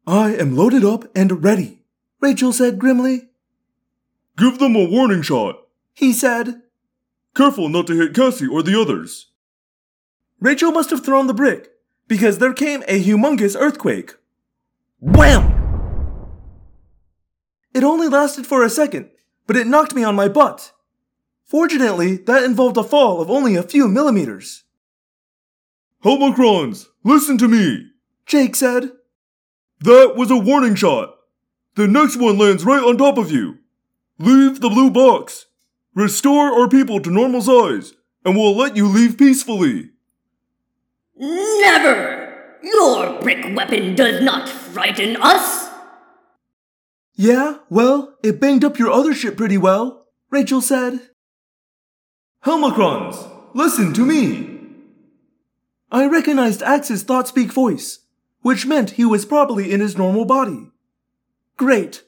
I 0.07 0.35
am 0.35 0.57
loaded 0.57 0.85
up 0.85 1.05
and 1.15 1.45
ready, 1.45 1.83
Rachel 2.21 2.53
said 2.53 2.81
grimly. 2.81 3.29
Give 4.37 4.59
them 4.59 4.75
a 4.75 4.85
warning 4.85 5.23
shot. 5.23 5.57
He 5.95 6.13
said, 6.13 6.63
Careful 7.37 7.69
not 7.69 7.87
to 7.87 7.97
hit 7.97 8.15
Cassie 8.15 8.49
or 8.49 8.63
the 8.63 8.79
others. 8.79 9.29
Rachel 10.41 10.73
must 10.73 10.91
have 10.91 11.05
thrown 11.05 11.29
the 11.29 11.35
brick, 11.35 11.71
because 12.09 12.39
there 12.39 12.53
came 12.53 12.83
a 12.89 13.03
humongous 13.03 13.55
earthquake. 13.57 14.15
Wham! 14.99 15.61
It 17.73 17.85
only 17.85 18.09
lasted 18.09 18.45
for 18.45 18.65
a 18.65 18.71
second, 18.71 19.09
but 19.47 19.57
it 19.57 19.69
knocked 19.69 19.95
me 19.95 20.03
on 20.03 20.17
my 20.17 20.29
butt. 20.29 20.73
Fortunately, 21.45 22.17
that 22.17 22.43
involved 22.43 22.77
a 22.77 22.83
fall 22.83 23.21
of 23.21 23.31
only 23.31 23.55
a 23.55 23.63
few 23.63 23.87
millimeters. 23.87 24.65
Helmacrons, 26.05 26.87
listen 27.05 27.39
to 27.39 27.47
me. 27.47 27.91
Jake 28.27 28.57
said, 28.57 28.91
That 29.83 30.15
was 30.17 30.31
a 30.31 30.37
warning 30.37 30.77
shot. 30.77 31.17
The 31.75 31.89
next 31.89 32.17
one 32.17 32.39
lands 32.39 32.65
right 32.65 32.83
on 32.83 32.99
top 32.99 33.19
of 33.19 33.33
you. 33.33 33.59
Leave 34.19 34.61
the 34.61 34.69
blue 34.69 34.91
box. 34.91 35.47
Restore 35.95 36.53
our 36.53 36.69
people 36.69 37.01
to 37.01 37.11
normal 37.11 37.41
size, 37.41 37.93
and 38.25 38.37
we'll 38.37 38.57
let 38.57 38.77
you 38.77 38.87
leave 38.87 39.19
peacefully. 39.19 39.91
Never! 41.17 42.59
Your 42.63 43.21
brick 43.21 43.57
weapon 43.57 43.97
does 43.97 44.23
not 44.23 44.49
frighten 44.49 45.17
us! 45.17 45.71
Yeah, 47.15 47.59
well, 47.69 48.17
it 48.23 48.41
banged 48.41 48.65
up 48.65 48.79
your 48.79 48.91
other 48.91 49.13
ship 49.13 49.37
pretty 49.37 49.59
well, 49.59 50.07
Rachel 50.31 50.61
said. 50.61 51.01
Helmacrons, 52.45 53.29
listen 53.55 53.93
to 53.95 54.07
me. 54.07 54.61
I 55.91 56.07
recognized 56.07 56.63
Ax's 56.63 57.03
thought 57.03 57.29
speak 57.29 57.53
voice. 57.53 58.02
Which 58.43 58.67
meant 58.67 58.91
he 58.91 59.05
was 59.05 59.25
probably 59.25 59.73
in 59.73 59.81
his 59.81 59.97
normal 59.97 60.25
body. 60.25 60.71
Great. 61.57 62.05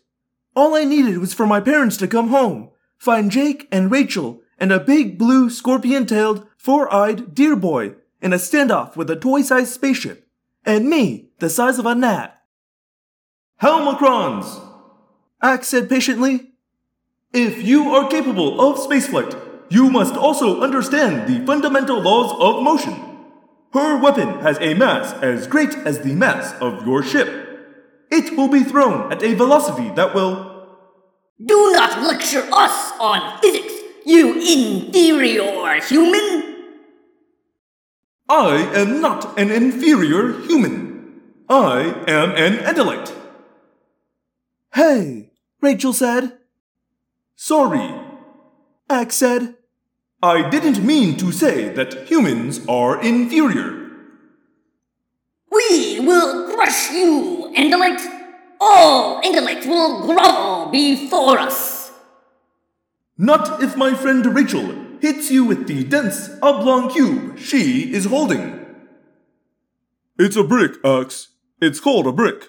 All 0.54 0.74
I 0.74 0.84
needed 0.84 1.18
was 1.18 1.34
for 1.34 1.46
my 1.46 1.60
parents 1.60 1.96
to 1.98 2.08
come 2.08 2.28
home, 2.28 2.70
find 2.98 3.30
Jake 3.30 3.68
and 3.72 3.90
Rachel 3.90 4.42
and 4.58 4.72
a 4.72 4.80
big 4.80 5.18
blue 5.18 5.50
scorpion 5.50 6.06
tailed, 6.06 6.46
four 6.56 6.92
eyed 6.92 7.34
deer 7.34 7.56
boy 7.56 7.94
in 8.20 8.32
a 8.32 8.36
standoff 8.36 8.96
with 8.96 9.10
a 9.10 9.16
toy 9.16 9.42
sized 9.42 9.72
spaceship, 9.72 10.26
and 10.64 10.88
me 10.88 11.28
the 11.38 11.50
size 11.50 11.78
of 11.78 11.86
a 11.86 11.94
gnat. 11.94 12.40
Helmacrons! 13.60 14.60
Ax 15.42 15.68
said 15.68 15.88
patiently. 15.88 16.52
If 17.32 17.62
you 17.62 17.94
are 17.94 18.08
capable 18.08 18.60
of 18.60 18.78
spaceflight, 18.78 19.38
you 19.68 19.90
must 19.90 20.14
also 20.14 20.60
understand 20.60 21.28
the 21.28 21.44
fundamental 21.44 22.00
laws 22.00 22.32
of 22.38 22.62
motion. 22.62 23.13
Her 23.74 23.98
weapon 23.98 24.38
has 24.40 24.56
a 24.60 24.74
mass 24.74 25.12
as 25.14 25.48
great 25.48 25.74
as 25.74 25.98
the 25.98 26.14
mass 26.14 26.54
of 26.60 26.86
your 26.86 27.02
ship. 27.02 27.28
It 28.08 28.36
will 28.36 28.46
be 28.48 28.62
thrown 28.62 29.12
at 29.12 29.20
a 29.20 29.34
velocity 29.34 29.90
that 29.96 30.14
will. 30.14 30.68
Do 31.44 31.72
not 31.72 32.00
lecture 32.00 32.46
us 32.52 32.92
on 33.00 33.40
physics, 33.40 33.74
you 34.06 34.34
inferior 34.34 35.80
human! 35.80 36.54
I 38.28 38.70
am 38.76 39.00
not 39.00 39.36
an 39.36 39.50
inferior 39.50 40.40
human. 40.42 41.20
I 41.48 42.04
am 42.06 42.30
an 42.30 42.58
Andalite. 42.58 43.12
Hey, 44.72 45.32
Rachel 45.60 45.92
said. 45.92 46.38
Sorry, 47.34 47.92
Ax 48.88 49.16
said. 49.16 49.56
I 50.24 50.48
didn't 50.48 50.82
mean 50.82 51.18
to 51.18 51.30
say 51.30 51.68
that 51.74 52.08
humans 52.08 52.66
are 52.66 52.98
inferior. 53.02 53.90
We 55.52 56.00
will 56.00 56.54
crush 56.54 56.90
you, 56.92 57.52
Andalite! 57.54 58.06
All 58.58 59.20
Andalites 59.20 59.66
will 59.66 60.06
grovel 60.06 60.72
before 60.72 61.38
us! 61.38 61.92
Not 63.18 63.62
if 63.62 63.76
my 63.76 63.92
friend 63.92 64.24
Rachel 64.34 64.74
hits 65.02 65.30
you 65.30 65.44
with 65.44 65.68
the 65.68 65.84
dense 65.84 66.30
oblong 66.40 66.88
cube 66.88 67.38
she 67.38 67.92
is 67.92 68.06
holding. 68.06 68.64
It's 70.18 70.36
a 70.36 70.42
brick, 70.42 70.82
Ax. 70.82 71.34
It's 71.60 71.80
called 71.80 72.06
a 72.06 72.12
brick. 72.12 72.44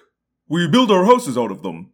We 0.48 0.66
build 0.66 0.90
our 0.90 1.04
houses 1.04 1.36
out 1.36 1.50
of 1.50 1.62
them. 1.62 1.92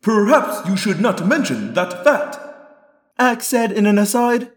Perhaps 0.00 0.66
you 0.66 0.74
should 0.78 1.00
not 1.00 1.26
mention 1.26 1.74
that 1.74 2.02
fact. 2.02 2.47
Ax 3.18 3.46
said 3.46 3.72
in 3.72 3.86
an 3.86 3.98
aside. 3.98 4.52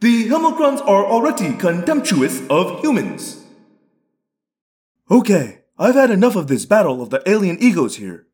The 0.00 0.28
Helmacrons 0.28 0.80
are 0.80 1.06
already 1.06 1.54
contemptuous 1.56 2.42
of 2.48 2.80
humans. 2.80 3.44
Okay, 5.10 5.62
I've 5.78 5.94
had 5.94 6.10
enough 6.10 6.36
of 6.36 6.48
this 6.48 6.66
battle 6.66 7.00
of 7.00 7.10
the 7.10 7.22
alien 7.28 7.58
egos 7.60 7.96
here. 7.96 8.26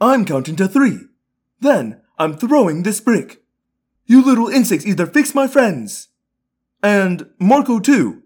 I'm 0.00 0.24
counting 0.24 0.56
to 0.56 0.68
three. 0.68 0.98
Then 1.60 2.02
I'm 2.18 2.36
throwing 2.36 2.82
this 2.82 3.00
brick. 3.00 3.42
You 4.04 4.22
little 4.22 4.48
insects 4.48 4.86
either 4.86 5.06
fix 5.06 5.34
my 5.34 5.46
friends, 5.46 6.08
and 6.82 7.30
Marco 7.38 7.80
too, 7.80 8.22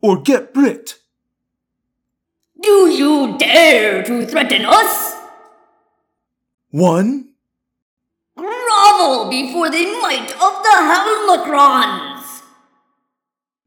or 0.00 0.22
get 0.22 0.54
bricked. 0.54 1.00
Do 2.62 2.90
you 2.90 3.36
dare 3.38 4.02
to 4.04 4.26
threaten 4.26 4.64
us? 4.64 5.14
One, 6.70 7.33
Grovel 8.94 9.28
before 9.28 9.70
the 9.70 9.84
might 10.00 10.30
of 10.32 10.62
the 10.62 10.76
Helmacrons! 10.90 12.42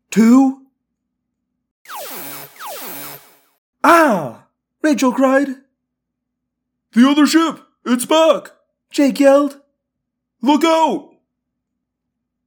two. 0.09 0.61
Ah! 3.83 4.45
Rachel 4.81 5.11
cried. 5.11 5.47
The 6.93 7.09
other 7.09 7.25
ship! 7.25 7.59
It's 7.85 8.05
back! 8.05 8.51
Jake 8.89 9.19
yelled. 9.19 9.59
Look 10.41 10.63
out! 10.63 11.09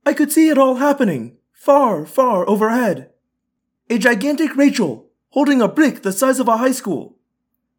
I 0.06 0.14
could 0.14 0.32
see 0.32 0.48
it 0.48 0.58
all 0.58 0.76
happening, 0.76 1.36
far, 1.52 2.06
far 2.06 2.48
overhead. 2.48 3.10
A 3.90 3.98
gigantic 3.98 4.56
Rachel, 4.56 5.10
holding 5.30 5.60
a 5.60 5.68
brick 5.68 6.02
the 6.02 6.12
size 6.12 6.40
of 6.40 6.48
a 6.48 6.56
high 6.56 6.72
school. 6.72 7.18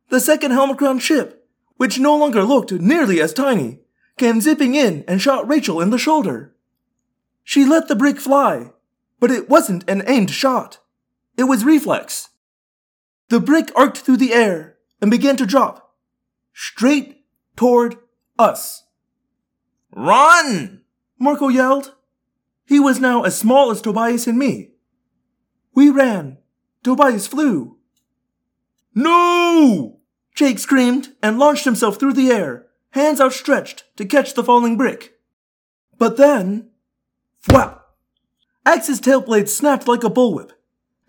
The 0.10 0.20
second 0.20 0.52
Helmacron 0.52 1.02
ship, 1.02 1.48
which 1.78 2.00
no 2.00 2.16
longer 2.16 2.44
looked 2.44 2.72
nearly 2.72 3.20
as 3.20 3.34
tiny, 3.34 3.80
came 4.22 4.40
zipping 4.40 4.76
in 4.76 5.04
and 5.08 5.20
shot 5.20 5.48
Rachel 5.48 5.82
in 5.82 5.90
the 5.90 5.98
shoulder. 5.98 6.56
She 7.44 7.66
let 7.66 7.88
the 7.88 7.96
brick 7.96 8.20
fly, 8.20 8.72
but 9.20 9.32
it 9.32 9.50
wasn't 9.50 9.90
an 9.90 10.04
aimed 10.06 10.30
shot. 10.30 10.78
It 11.38 11.46
was 11.46 11.66
reflex. 11.66 12.30
The 13.30 13.40
brick 13.40 13.72
arced 13.76 14.06
through 14.06 14.18
the 14.18 14.32
air 14.32 14.78
and 15.02 15.10
began 15.10 15.38
to 15.38 15.48
drop, 15.48 15.96
straight 16.54 17.26
toward 17.56 17.98
us. 18.38 18.84
Run! 19.92 20.84
Marco 21.18 21.48
yelled. 21.48 21.96
He 22.68 22.80
was 22.80 23.00
now 23.00 23.24
as 23.24 23.36
small 23.36 23.72
as 23.72 23.82
Tobias 23.82 24.28
and 24.28 24.38
me. 24.38 24.74
We 25.74 25.90
ran. 25.90 26.38
Tobias 26.84 27.26
flew. 27.26 27.80
No! 28.94 29.98
Jake 30.36 30.60
screamed 30.60 31.16
and 31.24 31.40
launched 31.40 31.66
himself 31.66 32.00
through 32.00 32.14
the 32.14 32.30
air, 32.30 32.68
hands 32.92 33.20
outstretched 33.20 33.84
to 33.98 34.06
catch 34.06 34.34
the 34.34 34.44
falling 34.44 34.78
brick. 34.78 35.18
But 35.98 36.18
then, 36.18 36.70
thwap! 37.44 37.80
Ax's 38.66 39.00
tail 39.00 39.22
blade 39.22 39.50
snapped 39.50 39.88
like 39.88 40.04
a 40.04 40.10
bullwhip. 40.10 40.52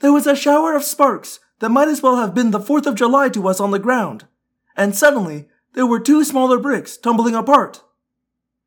There 0.01 0.12
was 0.12 0.26
a 0.26 0.35
shower 0.35 0.74
of 0.74 0.85
sparks 0.85 1.39
that 1.61 1.68
might 1.70 1.89
as 1.89 2.03
well 2.03 2.16
have 2.16 2.35
been 2.35 2.51
the 2.51 2.59
4th 2.59 2.87
of 2.87 2.95
July 2.95 3.28
to 3.30 3.47
us 3.47 3.61
on 3.61 3.70
the 3.70 3.78
ground, 3.78 4.26
and 4.76 4.97
suddenly 4.97 5.49
there 5.74 5.87
were 5.87 6.01
two 6.01 6.24
smaller 6.24 6.59
bricks 6.59 6.97
tumbling 6.97 7.35
apart. 7.35 7.83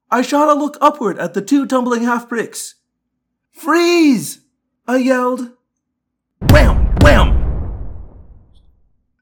I 0.09 0.21
shot 0.21 0.49
a 0.49 0.59
look 0.59 0.77
upward 0.79 1.17
at 1.17 1.33
the 1.33 1.41
two 1.41 1.65
tumbling 1.65 2.03
half 2.03 2.29
bricks. 2.29 2.75
Freeze! 3.51 4.41
I 4.87 4.97
yelled. 4.97 5.51
Wham! 6.49 6.95
Wham! 7.01 7.41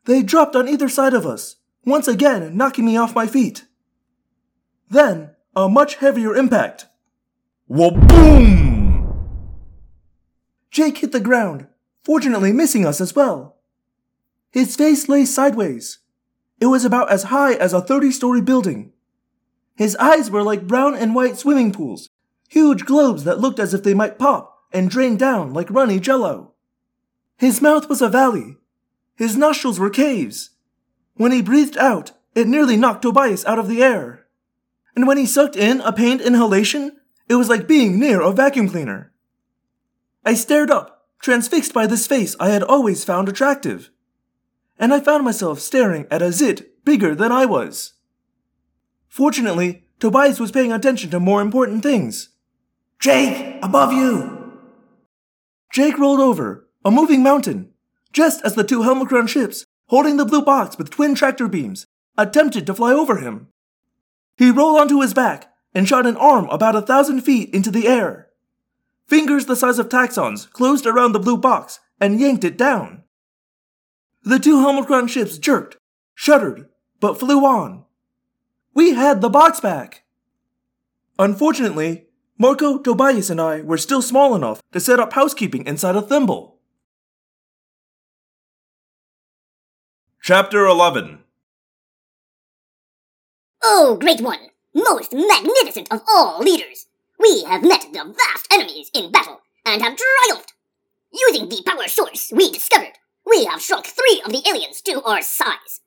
They 0.06 0.22
dropped 0.22 0.56
on 0.56 0.68
either 0.68 0.89
side 0.89 1.14
of 1.14 1.26
us, 1.26 1.56
once 1.86 2.08
again 2.08 2.56
knocking 2.58 2.86
me 2.86 2.98
off 2.98 3.16
my 3.16 3.28
feet. 3.28 3.66
Then, 4.94 5.32
a 5.56 5.68
much 5.68 5.96
heavier 5.96 6.36
impact. 6.36 6.86
Waboom! 7.68 9.26
Jake 10.70 11.00
hit 11.00 11.12
the 11.12 11.20
ground, 11.20 11.66
fortunately 12.04 12.54
missing 12.54 12.86
us 12.86 13.02
as 13.02 13.16
well. 13.16 13.58
His 14.52 14.76
face 14.76 15.10
lay 15.10 15.26
sideways. 15.26 15.98
It 16.62 16.68
was 16.68 16.86
about 16.86 17.12
as 17.12 17.24
high 17.24 17.56
as 17.56 17.74
a 17.74 17.82
30 17.82 18.12
story 18.12 18.39
building. 18.39 18.94
His 19.76 19.96
eyes 19.96 20.30
were 20.30 20.44
like 20.44 20.68
brown 20.68 20.94
and 20.94 21.16
white 21.16 21.38
swimming 21.39 21.74
pools, 21.74 22.10
huge 22.48 22.86
globes 22.86 23.24
that 23.24 23.39
looked 23.39 23.60
as 23.60 23.74
if 23.74 23.82
they 23.82 23.96
might 23.96 24.20
pop 24.20 24.60
and 24.72 24.91
drain 24.91 25.18
down 25.18 25.54
like 25.54 25.72
runny 25.72 26.00
jello. 26.00 26.54
His 27.38 27.64
mouth 27.64 27.89
was 27.89 28.04
a 28.04 28.10
valley. 28.10 28.58
His 29.16 29.36
nostrils 29.36 29.80
were 29.80 29.89
caves. 29.89 30.52
When 31.16 31.32
he 31.32 31.41
breathed 31.41 31.80
out, 31.80 32.12
it 32.36 32.48
nearly 32.48 32.78
knocked 32.78 33.02
Tobias 33.02 33.44
out 33.46 33.58
of 33.58 33.68
the 33.68 33.82
air. 33.82 34.23
And 34.96 35.08
when 35.08 35.18
he 35.18 35.26
sucked 35.26 35.56
in 35.56 35.82
a 35.82 35.91
pained 35.91 36.22
inhalation, 36.22 36.98
it 37.28 37.36
was 37.36 37.50
like 37.50 37.68
being 37.68 38.00
near 38.00 38.22
a 38.22 38.32
vacuum 38.32 38.70
cleaner. 38.70 39.12
I 40.26 40.36
stared 40.36 40.70
up, 40.70 41.08
transfixed 41.20 41.74
by 41.74 41.88
this 41.88 42.08
face 42.08 42.36
I 42.39 42.50
had 42.50 42.64
always 42.64 43.04
found 43.04 43.28
attractive. 43.28 43.89
And 44.78 44.94
I 44.94 45.00
found 45.00 45.24
myself 45.24 45.60
staring 45.60 46.06
at 46.12 46.22
a 46.22 46.32
zit 46.32 46.84
bigger 46.86 47.16
than 47.16 47.32
I 47.32 47.46
was. 47.46 47.94
Fortunately, 49.08 49.86
Tobias 50.00 50.39
was 50.39 50.52
paying 50.52 50.74
attention 50.74 51.10
to 51.12 51.20
more 51.20 51.41
important 51.41 51.84
things. 51.84 52.30
Jake, 53.00 53.58
above 53.64 53.94
you! 53.94 54.60
Jake 55.72 55.98
rolled 55.98 56.20
over, 56.20 56.68
a 56.86 56.91
moving 56.91 57.24
mountain, 57.24 57.72
just 58.12 58.44
as 58.44 58.56
the 58.56 58.64
two 58.64 58.82
Helmacron 58.82 59.28
ships, 59.28 59.66
holding 59.88 60.18
the 60.18 60.26
blue 60.26 60.41
box 60.41 60.78
with 60.78 60.89
twin 60.89 61.16
tractor 61.16 61.48
beams, 61.48 61.86
attempted 62.18 62.66
to 62.66 62.74
fly 62.74 62.91
over 62.94 63.18
him. 63.18 63.48
He 64.36 64.52
rolled 64.52 64.80
onto 64.80 65.02
his 65.02 65.14
back 65.14 65.54
and 65.74 65.88
shot 65.88 66.06
an 66.06 66.18
arm 66.18 66.48
about 66.50 66.76
a 66.76 66.82
thousand 66.82 67.22
feet 67.22 67.54
into 67.54 67.72
the 67.72 67.88
air. 67.88 68.30
Fingers 69.08 69.46
the 69.46 69.56
size 69.56 69.80
of 69.80 69.90
Taxxons 69.90 70.50
closed 70.52 70.86
around 70.86 71.12
the 71.12 71.20
blue 71.20 71.38
box 71.38 71.80
and 72.00 72.20
yanked 72.20 72.44
it 72.44 72.58
down. 72.58 73.04
The 74.24 74.40
two 74.40 74.58
Helmacron 74.58 75.10
ships 75.10 75.38
jerked, 75.38 75.78
shuddered, 76.16 76.70
but 77.00 77.20
flew 77.20 77.46
on. 77.46 77.84
We 78.74 78.94
had 78.94 79.22
the 79.22 79.30
box 79.30 79.60
back. 79.60 80.04
Unfortunately, 81.20 82.06
Marco, 82.38 82.80
Tobias, 82.80 83.30
and 83.30 83.40
I 83.40 83.62
were 83.62 83.78
still 83.78 84.02
small 84.02 84.36
enough 84.36 84.62
to 84.72 84.80
set 84.80 85.00
up 85.00 85.14
housekeeping 85.14 85.66
inside 85.66 85.96
a 85.96 86.02
thimble. 86.02 86.58
Chapter 90.22 90.66
11 90.66 91.20
Oh, 93.66 93.97
great 93.97 94.20
one! 94.20 94.49
Most 94.74 95.14
magnificent 95.14 95.88
of 95.89 96.01
all 96.09 96.39
leaders! 96.39 96.88
We 97.18 97.45
have 97.45 97.64
met 97.64 97.88
the 97.93 98.03
vast 98.03 98.47
enemies 98.51 98.91
in 98.93 99.09
battle 99.09 99.39
and 99.66 99.82
have 99.82 99.97
triumphed! 99.97 100.51
Using 101.14 101.47
the 101.47 101.64
power 101.66 101.88
source 101.88 102.30
we 102.36 102.51
discovered, 102.51 102.97
we 103.26 103.45
have 103.45 103.61
shrunk 103.61 103.86
three 103.86 104.22
of 104.26 104.34
the 104.34 104.43
aliens 104.49 104.82
to 104.82 105.01
our 105.03 105.22
size. 105.22 105.80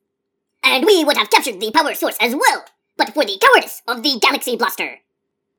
And 0.64 0.86
we 0.86 1.04
would 1.04 1.18
have 1.18 1.28
captured 1.28 1.60
the 1.60 1.70
power 1.70 1.94
source 1.94 2.16
as 2.18 2.34
well, 2.34 2.64
but 2.96 3.12
for 3.12 3.26
the 3.26 3.38
cowardice 3.38 3.82
of 3.86 4.02
the 4.02 4.18
Galaxy 4.22 4.56
Blaster. 4.56 5.00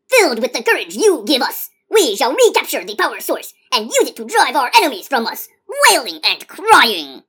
Filled 0.10 0.42
with 0.42 0.54
the 0.54 0.64
courage 0.64 0.96
you 0.96 1.24
give 1.28 1.44
us, 1.44 1.70
we 1.88 2.16
shall 2.16 2.34
recapture 2.34 2.84
the 2.84 2.96
power 2.96 3.20
source 3.20 3.54
and 3.72 3.86
use 3.86 4.10
it 4.10 4.16
to 4.16 4.26
drive 4.26 4.56
our 4.56 4.72
enemies 4.76 5.08
from 5.08 5.28
us, 5.28 5.48
wailing 5.92 6.20
and 6.24 6.48
crying. 6.48 7.22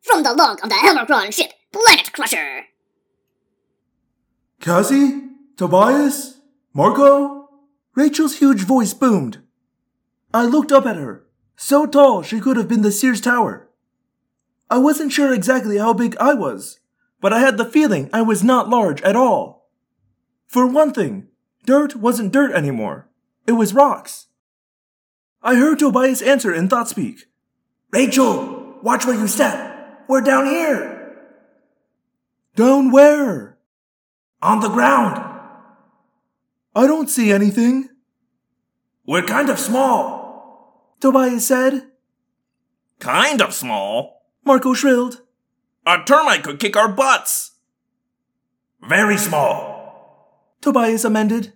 From 0.00 0.22
the 0.22 0.32
log 0.32 0.62
of 0.62 0.68
the 0.68 0.76
Helmacron 0.76 1.34
ship, 1.34 1.50
Planet 1.72 2.12
Crusher. 2.12 2.66
Cassie? 4.60 5.22
Tobias? 5.56 6.40
Marco? 6.72 7.48
Rachel's 7.94 8.38
huge 8.38 8.62
voice 8.62 8.92
boomed. 8.92 9.38
I 10.34 10.44
looked 10.44 10.72
up 10.72 10.86
at 10.86 10.96
her, 10.96 11.24
so 11.56 11.86
tall 11.86 12.22
she 12.22 12.40
could 12.40 12.56
have 12.56 12.68
been 12.68 12.82
the 12.82 12.92
Sears 12.92 13.20
Tower. 13.20 13.68
I 14.68 14.78
wasn't 14.78 15.12
sure 15.12 15.32
exactly 15.32 15.78
how 15.78 15.92
big 15.92 16.16
I 16.18 16.34
was, 16.34 16.80
but 17.20 17.32
I 17.32 17.40
had 17.40 17.56
the 17.56 17.64
feeling 17.64 18.10
I 18.12 18.22
was 18.22 18.42
not 18.42 18.68
large 18.68 19.00
at 19.02 19.16
all. 19.16 19.70
For 20.46 20.66
one 20.66 20.92
thing, 20.92 21.28
dirt 21.64 21.96
wasn't 21.96 22.32
dirt 22.32 22.52
anymore. 22.52 23.08
It 23.46 23.52
was 23.52 23.74
rocks. 23.74 24.26
I 25.42 25.54
heard 25.54 25.78
Tobias 25.78 26.20
answer 26.20 26.52
in 26.52 26.68
thought 26.68 26.88
speak. 26.88 27.26
Rachel, 27.92 28.78
watch 28.82 29.06
where 29.06 29.18
you 29.18 29.28
step. 29.28 30.04
We're 30.08 30.20
down 30.20 30.46
here. 30.46 31.16
Down 32.56 32.90
where? 32.90 33.55
On 34.46 34.60
the 34.60 34.68
ground. 34.68 35.16
I 36.72 36.86
don't 36.86 37.10
see 37.10 37.32
anything. 37.32 37.88
We're 39.04 39.26
kind 39.26 39.50
of 39.50 39.58
small, 39.58 40.94
Tobias 41.00 41.48
said. 41.48 41.90
Kind 43.00 43.42
of 43.42 43.52
small. 43.52 44.22
Marco 44.44 44.72
shrilled. 44.72 45.22
A 45.84 45.98
termite 46.06 46.44
could 46.44 46.60
kick 46.60 46.76
our 46.76 46.86
butts. 46.86 47.56
Very 48.88 49.16
small, 49.16 50.52
Tobias 50.60 51.04
amended. 51.04 51.52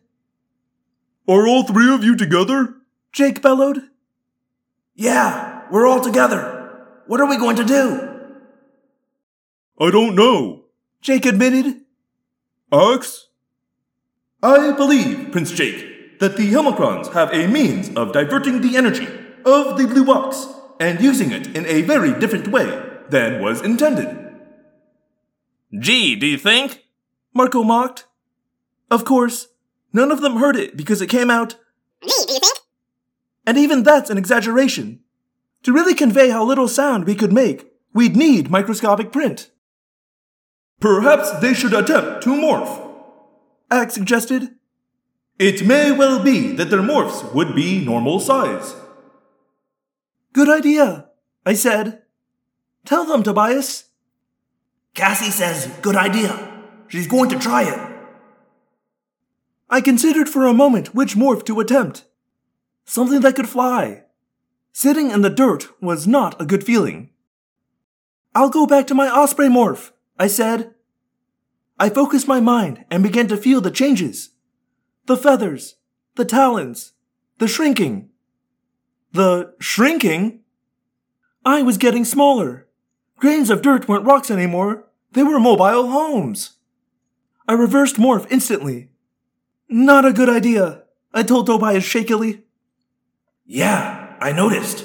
Are 1.28 1.46
all 1.46 1.62
three 1.62 1.94
of 1.94 2.02
you 2.02 2.16
together? 2.16 2.74
Jake 3.12 3.40
bellowed. 3.40 3.82
Yeah, 4.96 5.62
we're 5.70 5.86
all 5.86 6.00
together. 6.00 6.42
What 7.06 7.20
are 7.20 7.28
we 7.28 7.36
going 7.38 7.54
to 7.56 7.64
do? 7.64 7.84
I 9.78 9.92
don't 9.92 10.16
know. 10.16 10.64
Jake 11.00 11.24
admitted. 11.24 11.79
Ax? 12.72 13.28
I 14.42 14.72
believe, 14.72 15.32
Prince 15.32 15.52
Jake, 15.52 16.18
that 16.20 16.36
the 16.36 16.50
Helmacrons 16.52 17.12
have 17.12 17.32
a 17.32 17.46
means 17.46 17.90
of 17.96 18.12
diverting 18.12 18.60
the 18.60 18.76
energy 18.76 19.08
of 19.44 19.76
the 19.76 19.86
Blue 19.86 20.04
Box 20.04 20.46
and 20.78 21.00
using 21.00 21.30
it 21.32 21.54
in 21.56 21.66
a 21.66 21.82
very 21.82 22.18
different 22.18 22.48
way 22.48 22.82
than 23.08 23.42
was 23.42 23.60
intended. 23.60 24.16
Gee, 25.78 26.16
do 26.16 26.26
you 26.26 26.38
think? 26.38 26.84
Marco 27.34 27.62
mocked. 27.62 28.06
Of 28.90 29.04
course, 29.04 29.48
none 29.92 30.10
of 30.10 30.20
them 30.20 30.36
heard 30.36 30.56
it 30.56 30.76
because 30.76 31.00
it 31.00 31.08
came 31.08 31.30
out, 31.30 31.56
Me, 32.02 32.12
do 32.26 32.32
you 32.34 32.40
think? 32.40 32.58
and 33.46 33.56
even 33.58 33.82
that's 33.82 34.10
an 34.10 34.18
exaggeration. 34.18 35.00
To 35.64 35.72
really 35.72 35.94
convey 35.94 36.30
how 36.30 36.44
little 36.44 36.68
sound 36.68 37.04
we 37.04 37.14
could 37.14 37.32
make, 37.32 37.70
we'd 37.92 38.16
need 38.16 38.50
microscopic 38.50 39.12
print. 39.12 39.50
Perhaps 40.80 41.30
they 41.40 41.54
should 41.54 41.74
attempt 41.74 42.22
to 42.22 42.30
morph. 42.30 42.90
Ax 43.70 43.94
suggested. 43.94 44.56
It 45.38 45.66
may 45.66 45.92
well 45.92 46.22
be 46.22 46.52
that 46.56 46.70
their 46.70 46.80
morphs 46.80 47.32
would 47.34 47.54
be 47.54 47.84
normal 47.84 48.18
size. 48.18 48.74
Good 50.32 50.48
idea, 50.48 51.10
I 51.44 51.54
said. 51.54 52.02
Tell 52.84 53.04
them, 53.04 53.22
Tobias. 53.22 53.84
Cassie 54.94 55.30
says, 55.30 55.70
good 55.82 55.96
idea. 55.96 56.64
She's 56.88 57.06
going 57.06 57.30
to 57.30 57.38
try 57.38 57.62
it. 57.62 57.78
I 59.68 59.80
considered 59.80 60.28
for 60.28 60.46
a 60.46 60.54
moment 60.54 60.94
which 60.94 61.14
morph 61.14 61.44
to 61.46 61.60
attempt. 61.60 62.04
Something 62.84 63.20
that 63.20 63.36
could 63.36 63.48
fly. 63.48 64.04
Sitting 64.72 65.10
in 65.10 65.22
the 65.22 65.30
dirt 65.30 65.68
was 65.80 66.06
not 66.06 66.40
a 66.40 66.46
good 66.46 66.64
feeling. 66.64 67.10
I'll 68.34 68.50
go 68.50 68.66
back 68.66 68.86
to 68.88 68.94
my 68.94 69.08
osprey 69.08 69.48
morph, 69.48 69.92
I 70.20 70.26
said. 70.26 70.74
I 71.78 71.88
focused 71.88 72.28
my 72.28 72.40
mind 72.40 72.84
and 72.90 73.02
began 73.02 73.26
to 73.28 73.38
feel 73.38 73.62
the 73.62 73.70
changes. 73.70 74.30
The 75.06 75.16
feathers, 75.16 75.76
the 76.16 76.26
talons, 76.26 76.92
the 77.38 77.48
shrinking. 77.48 78.10
The 79.12 79.54
shrinking? 79.60 80.40
I 81.42 81.62
was 81.62 81.78
getting 81.78 82.04
smaller. 82.04 82.66
Grains 83.16 83.48
of 83.48 83.62
dirt 83.62 83.88
weren't 83.88 84.04
rocks 84.04 84.30
anymore. 84.30 84.84
They 85.12 85.22
were 85.22 85.40
mobile 85.40 85.88
homes. 85.88 86.58
I 87.48 87.54
reversed 87.54 87.96
morph 87.96 88.30
instantly. 88.30 88.90
Not 89.70 90.04
a 90.04 90.12
good 90.12 90.28
idea, 90.28 90.82
I 91.14 91.22
told 91.22 91.46
Tobias 91.46 91.82
shakily. 91.82 92.42
Yeah, 93.46 94.16
I 94.20 94.32
noticed. 94.32 94.84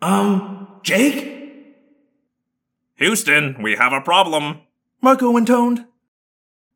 Um, 0.00 0.68
Jake? 0.84 1.29
Houston, 3.00 3.56
we 3.62 3.76
have 3.76 3.94
a 3.94 4.00
problem. 4.02 4.60
Marco 5.00 5.34
intoned. 5.38 5.86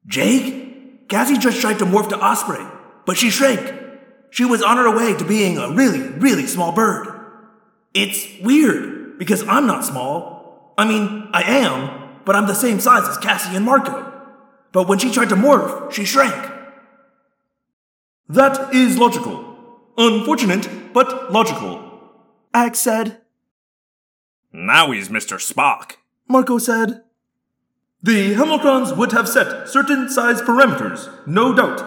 Jake? 0.07 1.07
Cassie 1.09 1.37
just 1.37 1.61
tried 1.61 1.79
to 1.81 1.85
morph 1.85 2.09
to 2.09 2.19
Osprey, 2.19 2.65
but 3.05 3.19
she 3.19 3.29
shrank. 3.29 3.75
She 4.31 4.47
was 4.47 4.63
on 4.63 4.79
her 4.79 4.97
way 4.97 5.15
to 5.15 5.25
being 5.25 5.59
a 5.59 5.71
really, 5.71 6.01
really 6.01 6.47
small 6.47 6.73
bird. 6.73 7.09
It's 7.93 8.27
weird, 8.41 9.19
because 9.19 9.47
I'm 9.47 9.67
not 9.67 9.85
small. 9.85 10.75
I 10.79 10.89
mean, 10.89 11.29
I 11.33 11.43
am, 11.43 12.23
but 12.25 12.35
I'm 12.35 12.47
the 12.47 12.55
same 12.55 12.81
size 12.81 13.07
as 13.07 13.19
Cassie 13.19 13.55
and 13.55 13.65
Marco. 13.65 14.11
But 14.73 14.89
when 14.89 14.99
she 14.99 15.13
tried 15.13 15.29
to 15.29 15.37
morph, 15.37 15.93
she 15.93 16.07
shrank. 16.07 16.35
That 18.31 18.75
is 18.75 18.97
logical. 18.97 19.57
Unfortunate, 19.99 20.95
but 20.95 21.31
logical. 21.31 21.83
Ax 22.55 22.79
said. 22.79 23.21
Now 24.53 24.91
he's 24.91 25.11
Mr. 25.11 25.37
Spock. 25.37 25.97
Marco 26.29 26.59
said. 26.59 27.03
The 28.03 28.35
Helmacrons 28.35 28.97
would 28.97 29.13
have 29.13 29.29
set 29.29 29.69
certain 29.69 30.11
size 30.11 30.43
parameters, 30.43 31.09
no 31.27 31.55
doubt. 31.55 31.83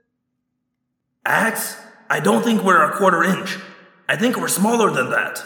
Ax, 1.24 1.76
I 2.10 2.20
don't 2.20 2.42
think 2.42 2.62
we're 2.62 2.82
a 2.82 2.96
quarter 2.96 3.22
inch. 3.22 3.58
I 4.08 4.16
think 4.16 4.36
we're 4.36 4.48
smaller 4.48 4.90
than 4.90 5.10
that. 5.10 5.42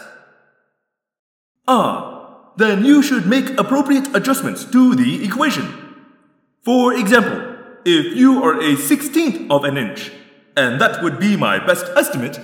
Ah, 1.67 2.51
then 2.57 2.83
you 2.83 3.01
should 3.01 3.25
make 3.25 3.57
appropriate 3.57 4.13
adjustments 4.15 4.65
to 4.65 4.95
the 4.95 5.23
equation. 5.23 5.95
For 6.63 6.93
example, 6.93 7.55
if 7.85 8.17
you 8.17 8.43
are 8.43 8.59
a 8.59 8.75
sixteenth 8.75 9.49
of 9.49 9.63
an 9.63 9.77
inch, 9.77 10.11
and 10.55 10.81
that 10.81 11.03
would 11.03 11.19
be 11.19 11.37
my 11.37 11.59
best 11.65 11.85
estimate, 11.95 12.39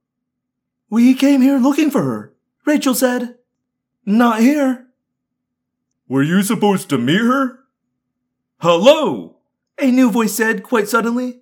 We 0.89 1.13
came 1.13 1.41
here 1.41 1.57
looking 1.57 1.91
for 1.91 2.03
her. 2.03 2.33
Rachel 2.65 2.95
said, 2.95 3.35
Not 4.05 4.41
here. 4.41 4.87
Were 6.09 6.23
you 6.23 6.41
supposed 6.43 6.89
to 6.89 6.97
meet 6.97 7.21
her? 7.21 7.59
Hello? 8.59 9.35
A 9.79 9.91
new 9.91 10.09
voice 10.09 10.33
said 10.33 10.63
quite 10.63 10.87
suddenly. 10.87 11.41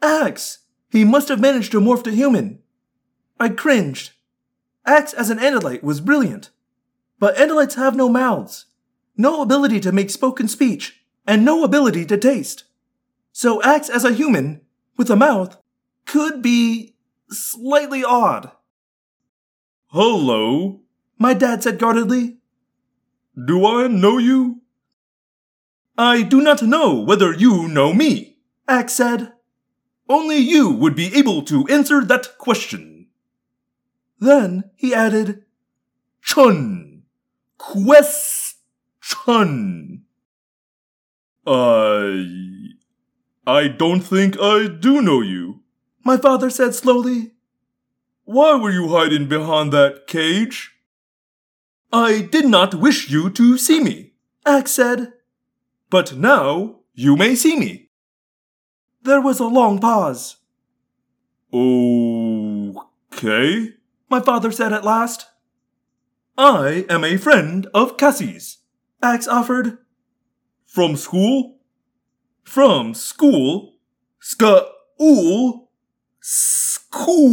Ax! 0.00 0.58
He 0.88 1.04
must 1.04 1.28
have 1.28 1.40
managed 1.40 1.72
to 1.72 1.80
morph 1.80 2.04
to 2.04 2.12
human. 2.12 2.60
I 3.40 3.48
cringed. 3.48 4.12
Ax 4.86 5.12
as 5.12 5.30
an 5.30 5.38
Andalite 5.38 5.82
was 5.82 6.00
brilliant. 6.00 6.50
But 7.18 7.36
Andalites 7.36 7.74
have 7.74 7.96
no 7.96 8.08
mouths, 8.08 8.66
no 9.16 9.42
ability 9.42 9.80
to 9.80 9.90
make 9.90 10.10
spoken 10.10 10.46
speech, 10.46 11.02
and 11.26 11.44
no 11.44 11.64
ability 11.64 12.04
to 12.06 12.16
taste. 12.16 12.64
So 13.32 13.60
Ax 13.62 13.88
as 13.88 14.04
a 14.04 14.12
human, 14.12 14.60
with 14.96 15.10
a 15.10 15.16
mouth, 15.16 15.56
could 16.06 16.40
be 16.40 16.94
slightly 17.30 18.04
odd. 18.04 18.52
Hello? 19.88 20.80
My 21.18 21.34
dad 21.34 21.64
said 21.64 21.78
guardedly. 21.78 22.38
Do 23.46 23.66
I 23.66 23.88
know 23.88 24.18
you? 24.18 24.61
I 25.96 26.22
do 26.22 26.40
not 26.40 26.62
know 26.62 26.94
whether 26.94 27.32
you 27.32 27.68
know 27.68 27.92
me. 27.92 28.38
Ax 28.66 28.94
said. 28.94 29.32
Only 30.08 30.36
you 30.38 30.70
would 30.70 30.94
be 30.94 31.14
able 31.16 31.42
to 31.42 31.66
answer 31.68 32.04
that 32.04 32.38
question. 32.38 33.08
Then 34.18 34.70
he 34.76 34.94
added, 34.94 35.44
Chun. 36.22 37.02
Question. 37.58 38.62
I. 41.46 42.26
I 43.46 43.68
don't 43.68 44.00
think 44.00 44.38
I 44.40 44.68
do 44.68 45.02
know 45.02 45.20
you. 45.20 45.62
My 46.04 46.16
father 46.16 46.50
said 46.50 46.74
slowly. 46.74 47.32
Why 48.24 48.54
were 48.54 48.70
you 48.70 48.88
hiding 48.88 49.26
behind 49.28 49.72
that 49.72 50.06
cage? 50.06 50.76
I 51.92 52.20
did 52.20 52.46
not 52.46 52.74
wish 52.76 53.10
you 53.10 53.28
to 53.30 53.58
see 53.58 53.80
me. 53.80 54.12
Ax 54.46 54.72
said. 54.72 55.12
But 55.92 56.16
now 56.16 56.80
you 56.94 57.16
may 57.16 57.34
see 57.34 57.54
me. 57.54 57.90
There 59.02 59.20
was 59.20 59.38
a 59.38 59.44
long 59.44 59.78
pause. 59.78 60.38
Okay. 63.12 63.74
My 64.08 64.20
father 64.20 64.50
said 64.50 64.72
at 64.72 64.86
last. 64.86 65.26
I 66.38 66.86
am 66.88 67.04
a 67.04 67.18
friend 67.18 67.66
of 67.74 67.98
Cassie's. 67.98 68.60
Ax 69.02 69.28
offered. 69.28 69.76
From 70.64 70.96
school? 70.96 71.58
From 72.42 72.94
school? 72.94 73.74
School? 74.18 75.68
School? 76.22 77.28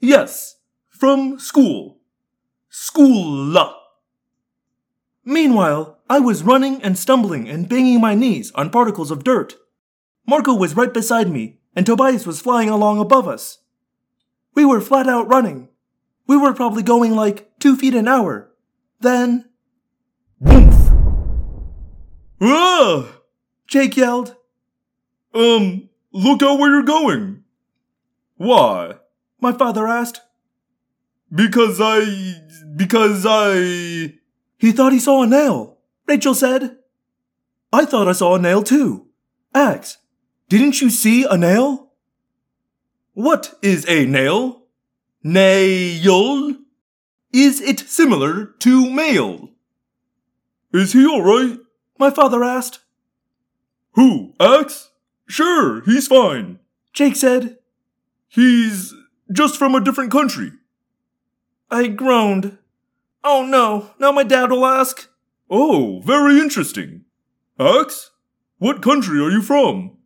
Yes, 0.00 0.56
from 0.88 1.38
school. 1.38 2.00
School. 2.70 3.73
Meanwhile, 5.24 5.98
I 6.08 6.20
was 6.20 6.42
running 6.42 6.82
and 6.82 6.98
stumbling 6.98 7.48
and 7.48 7.68
banging 7.68 8.00
my 8.00 8.14
knees 8.14 8.52
on 8.52 8.70
particles 8.70 9.10
of 9.10 9.24
dirt. 9.24 9.54
Marco 10.26 10.54
was 10.54 10.76
right 10.76 10.92
beside 10.92 11.30
me, 11.30 11.58
and 11.74 11.86
Tobias 11.86 12.26
was 12.26 12.40
flying 12.40 12.68
along 12.68 12.98
above 12.98 13.26
us. 13.26 13.58
We 14.54 14.64
were 14.64 14.80
flat 14.80 15.08
out 15.08 15.28
running. 15.28 15.68
We 16.26 16.36
were 16.36 16.54
probably 16.54 16.82
going 16.82 17.14
like 17.14 17.58
two 17.58 17.76
feet 17.76 17.94
an 17.94 18.08
hour. 18.08 18.50
Then, 19.00 19.48
Woof! 20.40 20.74
Ah! 22.40 23.20
Jake 23.66 23.96
yelled. 23.96 24.36
Um, 25.34 25.88
look 26.12 26.42
out 26.42 26.58
where 26.58 26.70
you're 26.70 26.82
going. 26.82 27.44
Why? 28.36 28.94
My 29.40 29.52
father 29.52 29.86
asked. 29.86 30.20
Because 31.34 31.80
I. 31.80 32.36
Because 32.76 33.24
I. 33.26 34.14
He 34.64 34.72
thought 34.72 34.94
he 34.94 34.98
saw 34.98 35.22
a 35.22 35.26
nail. 35.26 35.76
Rachel 36.06 36.34
said. 36.34 36.78
I 37.70 37.84
thought 37.84 38.08
I 38.08 38.12
saw 38.12 38.34
a 38.34 38.38
nail 38.38 38.62
too. 38.62 39.08
Ax, 39.54 39.98
didn't 40.48 40.80
you 40.80 40.88
see 40.88 41.26
a 41.28 41.36
nail? 41.36 41.92
What 43.12 43.58
is 43.60 43.86
a 43.86 44.06
nail? 44.06 44.62
Nail? 45.22 46.54
Is 47.30 47.60
it 47.60 47.80
similar 47.80 48.54
to 48.60 48.90
male? 48.90 49.50
Is 50.72 50.94
he 50.94 51.06
alright? 51.06 51.58
My 51.98 52.08
father 52.08 52.42
asked. 52.42 52.78
Who, 53.96 54.32
Ax? 54.40 54.92
Sure, 55.26 55.82
he's 55.82 56.08
fine. 56.08 56.58
Jake 56.94 57.16
said. 57.16 57.58
He's 58.28 58.94
just 59.30 59.58
from 59.58 59.74
a 59.74 59.84
different 59.84 60.10
country. 60.10 60.52
I 61.70 61.88
groaned. 61.88 62.56
Oh 63.26 63.42
no, 63.46 63.90
now 63.98 64.12
my 64.12 64.22
dad 64.22 64.50
will 64.50 64.66
ask. 64.66 65.08
Oh, 65.50 66.02
very 66.04 66.38
interesting. 66.38 67.06
Ax, 67.58 68.10
what 68.58 68.82
country 68.82 69.18
are 69.18 69.30
you 69.30 69.40
from? 69.40 69.96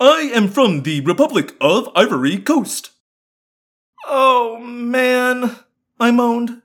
I 0.00 0.30
am 0.34 0.48
from 0.48 0.84
the 0.84 1.02
Republic 1.02 1.54
of 1.60 1.90
Ivory 1.94 2.38
Coast. 2.38 2.92
Oh 4.06 4.58
man, 4.58 5.56
I 6.00 6.10
moaned. 6.10 6.62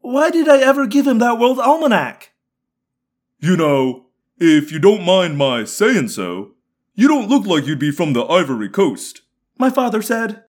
Why 0.00 0.30
did 0.30 0.48
I 0.48 0.62
ever 0.62 0.86
give 0.86 1.06
him 1.06 1.18
that 1.18 1.38
world 1.38 1.58
almanac? 1.58 2.32
You 3.38 3.58
know, 3.58 4.06
if 4.38 4.72
you 4.72 4.78
don't 4.78 5.04
mind 5.04 5.36
my 5.36 5.64
saying 5.64 6.08
so, 6.08 6.52
you 6.94 7.08
don't 7.08 7.28
look 7.28 7.44
like 7.44 7.66
you'd 7.66 7.78
be 7.78 7.90
from 7.90 8.14
the 8.14 8.24
Ivory 8.24 8.70
Coast. 8.70 9.20
My 9.58 9.68
father 9.68 10.00
said. 10.00 10.44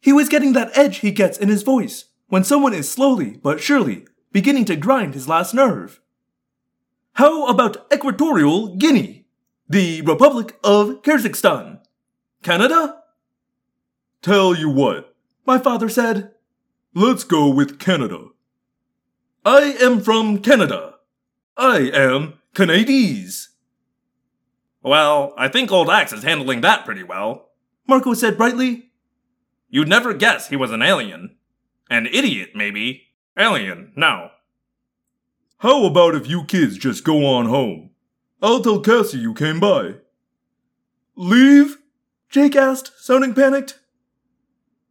He 0.00 0.12
was 0.12 0.28
getting 0.28 0.52
that 0.52 0.76
edge 0.76 0.98
he 0.98 1.10
gets 1.10 1.38
in 1.38 1.48
his 1.48 1.62
voice 1.62 2.04
when 2.28 2.44
someone 2.44 2.74
is 2.74 2.90
slowly 2.90 3.38
but 3.42 3.60
surely 3.60 4.06
beginning 4.32 4.64
to 4.66 4.76
grind 4.76 5.14
his 5.14 5.28
last 5.28 5.54
nerve. 5.54 6.00
How 7.14 7.46
about 7.46 7.86
Equatorial 7.92 8.76
Guinea? 8.76 9.26
The 9.68 10.02
Republic 10.02 10.56
of 10.62 11.02
Kyrgyzstan? 11.02 11.80
Canada? 12.42 13.02
Tell 14.22 14.54
you 14.54 14.68
what, 14.70 15.14
My 15.46 15.58
father 15.58 15.88
said. 15.88 16.32
let's 16.94 17.24
go 17.24 17.48
with 17.48 17.78
Canada. 17.78 18.26
I 19.44 19.76
am 19.80 20.00
from 20.00 20.38
Canada. 20.38 20.94
I 21.56 21.90
am 21.94 22.34
Canadies. 22.54 23.50
Well, 24.82 25.32
I 25.36 25.48
think 25.48 25.70
Old 25.70 25.88
Ax 25.90 26.12
is 26.12 26.22
handling 26.24 26.60
that 26.62 26.84
pretty 26.84 27.02
well. 27.02 27.50
Marco 27.86 28.14
said 28.14 28.36
brightly. 28.36 28.90
You'd 29.68 29.88
never 29.88 30.14
guess 30.14 30.48
he 30.48 30.56
was 30.56 30.70
an 30.72 30.82
alien. 30.82 31.35
An 31.88 32.06
idiot, 32.06 32.50
maybe. 32.54 33.02
Alien, 33.38 33.92
no. 33.96 34.30
How 35.58 35.84
about 35.84 36.14
if 36.14 36.26
you 36.26 36.44
kids 36.44 36.76
just 36.76 37.04
go 37.04 37.24
on 37.26 37.46
home? 37.46 37.90
I'll 38.42 38.60
tell 38.60 38.80
Cassie 38.80 39.18
you 39.18 39.34
came 39.34 39.60
by. 39.60 39.96
Leave? 41.16 41.78
Jake 42.28 42.56
asked, 42.56 42.92
sounding 42.98 43.34
panicked. 43.34 43.78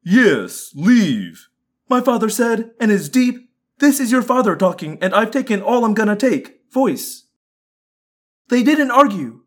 Yes, 0.04 0.72
leave. 0.74 1.50
My 1.90 2.02
father 2.02 2.30
said, 2.30 2.72
and 2.80 2.92
his 2.92 3.10
deep, 3.10 3.50
This 3.80 4.00
is 4.00 4.12
your 4.12 4.22
father 4.22 4.56
talking, 4.56 4.98
and 5.02 5.14
I've 5.14 5.32
taken 5.32 5.62
all 5.62 5.84
I'm 5.84 5.94
gonna 5.94 6.16
take 6.16 6.62
voice. 6.72 7.26
They 8.48 8.64
didn't 8.64 8.92
argue. 8.92 9.42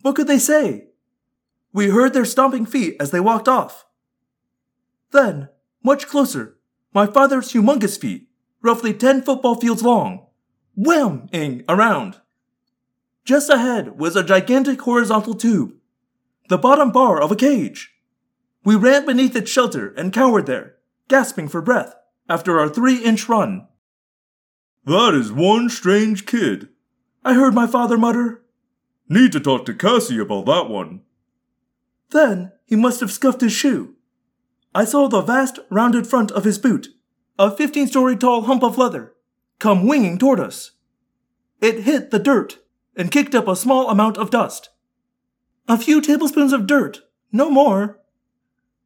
What 0.00 0.16
could 0.16 0.28
they 0.28 0.38
say? 0.38 0.88
We 1.72 1.90
heard 1.90 2.14
their 2.14 2.24
stomping 2.24 2.64
feet 2.64 2.96
as 2.98 3.10
they 3.10 3.20
walked 3.20 3.48
off. 3.48 3.84
Then, 5.12 5.50
much 5.82 6.06
closer, 6.06 6.55
my 6.96 7.06
father's 7.06 7.52
humongous 7.52 8.00
feet, 8.00 8.26
roughly 8.62 8.94
10 8.94 9.20
football 9.20 9.54
fields 9.54 9.82
long, 9.82 10.28
wham-ing 10.74 11.62
around. 11.68 12.16
Just 13.22 13.50
ahead 13.50 13.98
was 13.98 14.16
a 14.16 14.24
gigantic 14.24 14.80
horizontal 14.80 15.34
tube, 15.34 15.74
the 16.48 16.56
bottom 16.56 16.90
bar 16.90 17.20
of 17.20 17.30
a 17.30 17.36
cage. 17.36 17.92
We 18.64 18.76
ran 18.76 19.04
beneath 19.04 19.36
its 19.36 19.50
shelter 19.50 19.92
and 19.92 20.10
cowered 20.10 20.46
there, 20.46 20.76
gasping 21.06 21.48
for 21.48 21.60
breath 21.60 21.94
after 22.30 22.58
our 22.58 22.70
three 22.70 23.04
inch 23.04 23.28
run. 23.28 23.68
That 24.86 25.12
is 25.12 25.30
one 25.30 25.68
strange 25.68 26.24
kid. 26.24 26.70
I 27.22 27.34
heard 27.34 27.52
my 27.52 27.66
father 27.66 27.98
mutter. 27.98 28.40
Need 29.06 29.32
to 29.32 29.40
talk 29.40 29.66
to 29.66 29.74
Cassie 29.74 30.18
about 30.18 30.46
that 30.46 30.70
one. 30.70 31.02
Then 32.08 32.52
he 32.64 32.74
must 32.74 33.00
have 33.00 33.12
scuffed 33.12 33.42
his 33.42 33.52
shoe. 33.52 33.95
I 34.76 34.84
saw 34.84 35.08
the 35.08 35.22
vast, 35.22 35.58
rounded 35.70 36.06
front 36.06 36.30
of 36.32 36.44
his 36.44 36.58
boot, 36.58 36.88
a 37.38 37.50
15 37.50 37.86
story 37.86 38.14
tall 38.14 38.42
hump 38.42 38.62
of 38.62 38.76
leather, 38.76 39.14
come 39.58 39.86
winging 39.86 40.18
toward 40.18 40.38
us. 40.38 40.72
It 41.62 41.84
hit 41.84 42.10
the 42.10 42.18
dirt 42.18 42.58
and 42.94 43.10
kicked 43.10 43.34
up 43.34 43.48
a 43.48 43.56
small 43.56 43.88
amount 43.88 44.18
of 44.18 44.28
dust. 44.28 44.68
A 45.66 45.78
few 45.78 46.02
tablespoons 46.02 46.52
of 46.52 46.66
dirt, 46.66 47.00
no 47.32 47.48
more. 47.50 48.00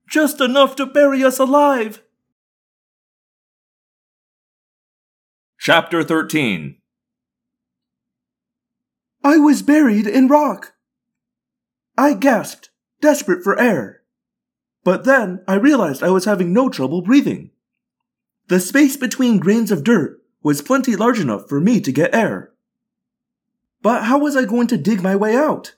Just 0.08 0.40
enough 0.40 0.76
to 0.76 0.86
bury 0.86 1.24
us 1.24 1.40
alive. 1.40 2.04
Chapter 5.58 6.04
13 6.04 6.76
I 9.24 9.38
was 9.38 9.62
buried 9.62 10.06
in 10.06 10.28
rock. 10.28 10.74
I 11.98 12.14
gasped, 12.14 12.70
desperate 13.00 13.42
for 13.42 13.58
air. 13.58 13.99
But 14.82 15.04
then 15.04 15.42
I 15.46 15.54
realized 15.54 16.02
I 16.02 16.10
was 16.10 16.24
having 16.24 16.52
no 16.52 16.68
trouble 16.68 17.02
breathing. 17.02 17.50
The 18.48 18.60
space 18.60 18.96
between 18.96 19.38
grains 19.38 19.70
of 19.70 19.84
dirt 19.84 20.20
was 20.42 20.62
plenty 20.62 20.96
large 20.96 21.20
enough 21.20 21.48
for 21.48 21.60
me 21.60 21.80
to 21.80 21.92
get 21.92 22.14
air. 22.14 22.52
But 23.82 24.04
how 24.04 24.18
was 24.18 24.36
I 24.36 24.44
going 24.44 24.66
to 24.68 24.76
dig 24.76 25.02
my 25.02 25.16
way 25.16 25.36
out? 25.36 25.74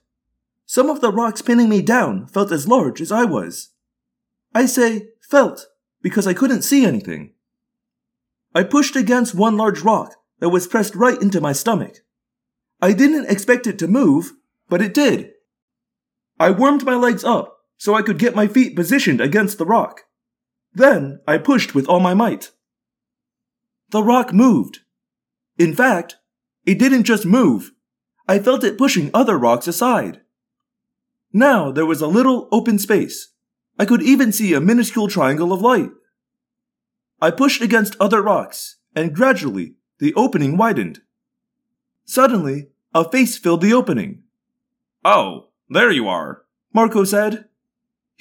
Some 0.66 0.88
of 0.88 1.00
the 1.00 1.12
rocks 1.12 1.42
pinning 1.42 1.68
me 1.68 1.82
down 1.82 2.26
felt 2.26 2.52
as 2.52 2.68
large 2.68 3.00
as 3.00 3.12
I 3.12 3.24
was. 3.24 3.70
I 4.54 4.66
say 4.66 5.08
felt 5.20 5.66
because 6.00 6.26
I 6.26 6.34
couldn't 6.34 6.62
see 6.62 6.84
anything. 6.84 7.32
I 8.54 8.62
pushed 8.62 8.96
against 8.96 9.34
one 9.34 9.56
large 9.56 9.80
rock 9.80 10.14
that 10.40 10.50
was 10.50 10.66
pressed 10.66 10.94
right 10.94 11.20
into 11.20 11.40
my 11.40 11.52
stomach. 11.52 11.98
I 12.80 12.92
didn't 12.92 13.30
expect 13.30 13.66
it 13.66 13.78
to 13.78 13.88
move, 13.88 14.32
but 14.68 14.82
it 14.82 14.94
did. 14.94 15.32
I 16.38 16.50
warmed 16.50 16.84
my 16.84 16.94
legs 16.94 17.24
up 17.24 17.61
so 17.82 17.96
I 17.96 18.02
could 18.02 18.16
get 18.20 18.36
my 18.36 18.46
feet 18.46 18.76
positioned 18.76 19.20
against 19.20 19.58
the 19.58 19.66
rock. 19.66 20.02
Then 20.72 21.18
I 21.26 21.36
pushed 21.36 21.74
with 21.74 21.88
all 21.88 21.98
my 21.98 22.14
might. 22.14 22.52
The 23.90 24.04
rock 24.04 24.32
moved. 24.32 24.82
In 25.58 25.74
fact, 25.74 26.14
it 26.64 26.78
didn't 26.78 27.02
just 27.02 27.26
move. 27.26 27.72
I 28.28 28.38
felt 28.38 28.62
it 28.62 28.78
pushing 28.78 29.10
other 29.12 29.36
rocks 29.36 29.66
aside. 29.66 30.20
Now 31.32 31.72
there 31.72 31.84
was 31.84 32.00
a 32.00 32.06
little 32.06 32.48
open 32.52 32.78
space. 32.78 33.32
I 33.80 33.84
could 33.84 34.02
even 34.02 34.30
see 34.30 34.54
a 34.54 34.60
minuscule 34.60 35.08
triangle 35.08 35.52
of 35.52 35.60
light. 35.60 35.90
I 37.20 37.32
pushed 37.32 37.62
against 37.62 37.96
other 37.98 38.22
rocks, 38.22 38.76
and 38.94 39.12
gradually 39.12 39.74
the 39.98 40.14
opening 40.14 40.56
widened. 40.56 41.00
Suddenly, 42.04 42.68
a 42.94 43.02
face 43.10 43.38
filled 43.38 43.60
the 43.60 43.74
opening. 43.74 44.22
Oh, 45.04 45.48
there 45.68 45.90
you 45.90 46.06
are, 46.06 46.44
Marco 46.72 47.02
said. 47.02 47.46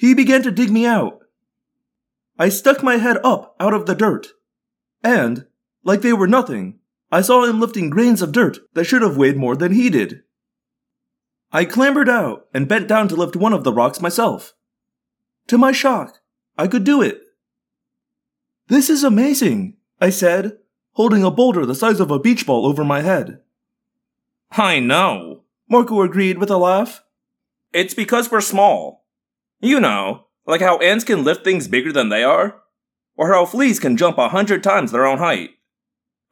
He 0.02 0.14
began 0.14 0.42
to 0.42 0.50
dig 0.50 0.68
me 0.68 0.84
out. 0.84 1.20
I 2.36 2.48
stuck 2.48 2.82
my 2.82 2.96
head 2.96 3.18
up 3.22 3.54
out 3.60 3.72
of 3.72 3.86
the 3.86 3.94
dirt, 3.94 4.26
and, 5.04 5.46
like 5.84 6.00
they 6.00 6.12
were 6.12 6.26
nothing, 6.26 6.80
I 7.12 7.20
saw 7.20 7.44
him 7.44 7.60
lifting 7.60 7.88
grains 7.88 8.20
of 8.20 8.32
dirt 8.32 8.58
that 8.74 8.82
should 8.82 9.02
have 9.02 9.16
weighed 9.16 9.36
more 9.36 9.54
than 9.54 9.70
he 9.70 9.90
did. 9.90 10.24
I 11.52 11.64
clambered 11.64 12.08
out 12.08 12.48
and 12.52 12.66
bent 12.66 12.88
down 12.88 13.06
to 13.10 13.14
lift 13.14 13.36
one 13.36 13.52
of 13.52 13.62
the 13.62 13.72
rocks 13.72 14.00
myself. 14.00 14.54
To 15.46 15.56
my 15.56 15.70
shock, 15.70 16.18
I 16.58 16.66
could 16.66 16.82
do 16.82 17.00
it. 17.00 17.20
This 18.66 18.90
is 18.90 19.04
amazing, 19.04 19.76
I 20.00 20.10
said, 20.10 20.58
holding 20.94 21.22
a 21.22 21.30
boulder 21.30 21.64
the 21.64 21.76
size 21.76 22.00
of 22.00 22.10
a 22.10 22.18
beach 22.18 22.44
ball 22.44 22.66
over 22.66 22.82
my 22.82 23.02
head. 23.02 23.38
I 24.50 24.80
know, 24.80 25.44
Marco 25.68 26.02
agreed 26.02 26.38
with 26.38 26.50
a 26.50 26.58
laugh. 26.58 27.04
It's 27.72 27.94
because 27.94 28.32
we're 28.32 28.40
small. 28.40 29.01
You 29.62 29.78
know, 29.78 30.26
like 30.44 30.60
how 30.60 30.78
ants 30.78 31.04
can 31.04 31.22
lift 31.22 31.44
things 31.44 31.68
bigger 31.68 31.92
than 31.92 32.08
they 32.08 32.24
are, 32.24 32.60
or 33.16 33.32
how 33.32 33.46
fleas 33.46 33.78
can 33.78 33.96
jump 33.96 34.18
a 34.18 34.28
hundred 34.28 34.62
times 34.64 34.90
their 34.90 35.06
own 35.06 35.18
height. 35.18 35.50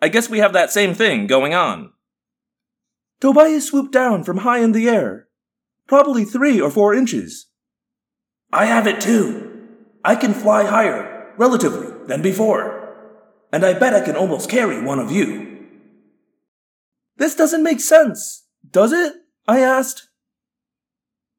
I 0.02 0.08
guess 0.08 0.28
we 0.28 0.38
have 0.38 0.52
that 0.52 0.72
same 0.72 0.94
thing 0.94 1.28
going 1.28 1.54
on. 1.54 1.92
Tobias 3.20 3.68
swooped 3.68 3.92
down 3.92 4.24
from 4.24 4.38
high 4.38 4.58
in 4.58 4.72
the 4.72 4.88
air, 4.88 5.28
probably 5.86 6.24
three 6.24 6.60
or 6.60 6.70
four 6.70 6.92
inches. 6.92 7.46
I 8.52 8.64
have 8.64 8.88
it 8.88 9.00
too. 9.00 9.68
I 10.04 10.16
can 10.16 10.34
fly 10.34 10.64
higher, 10.64 11.32
relatively, 11.36 12.06
than 12.08 12.22
before. 12.22 12.78
And 13.52 13.64
I 13.64 13.74
bet 13.74 13.94
I 13.94 14.00
can 14.00 14.16
almost 14.16 14.50
carry 14.50 14.82
one 14.82 14.98
of 14.98 15.12
you. 15.12 15.68
This 17.16 17.36
doesn't 17.36 17.62
make 17.62 17.80
sense, 17.80 18.46
does 18.68 18.92
it? 18.92 19.12
I 19.46 19.60
asked. 19.60 20.08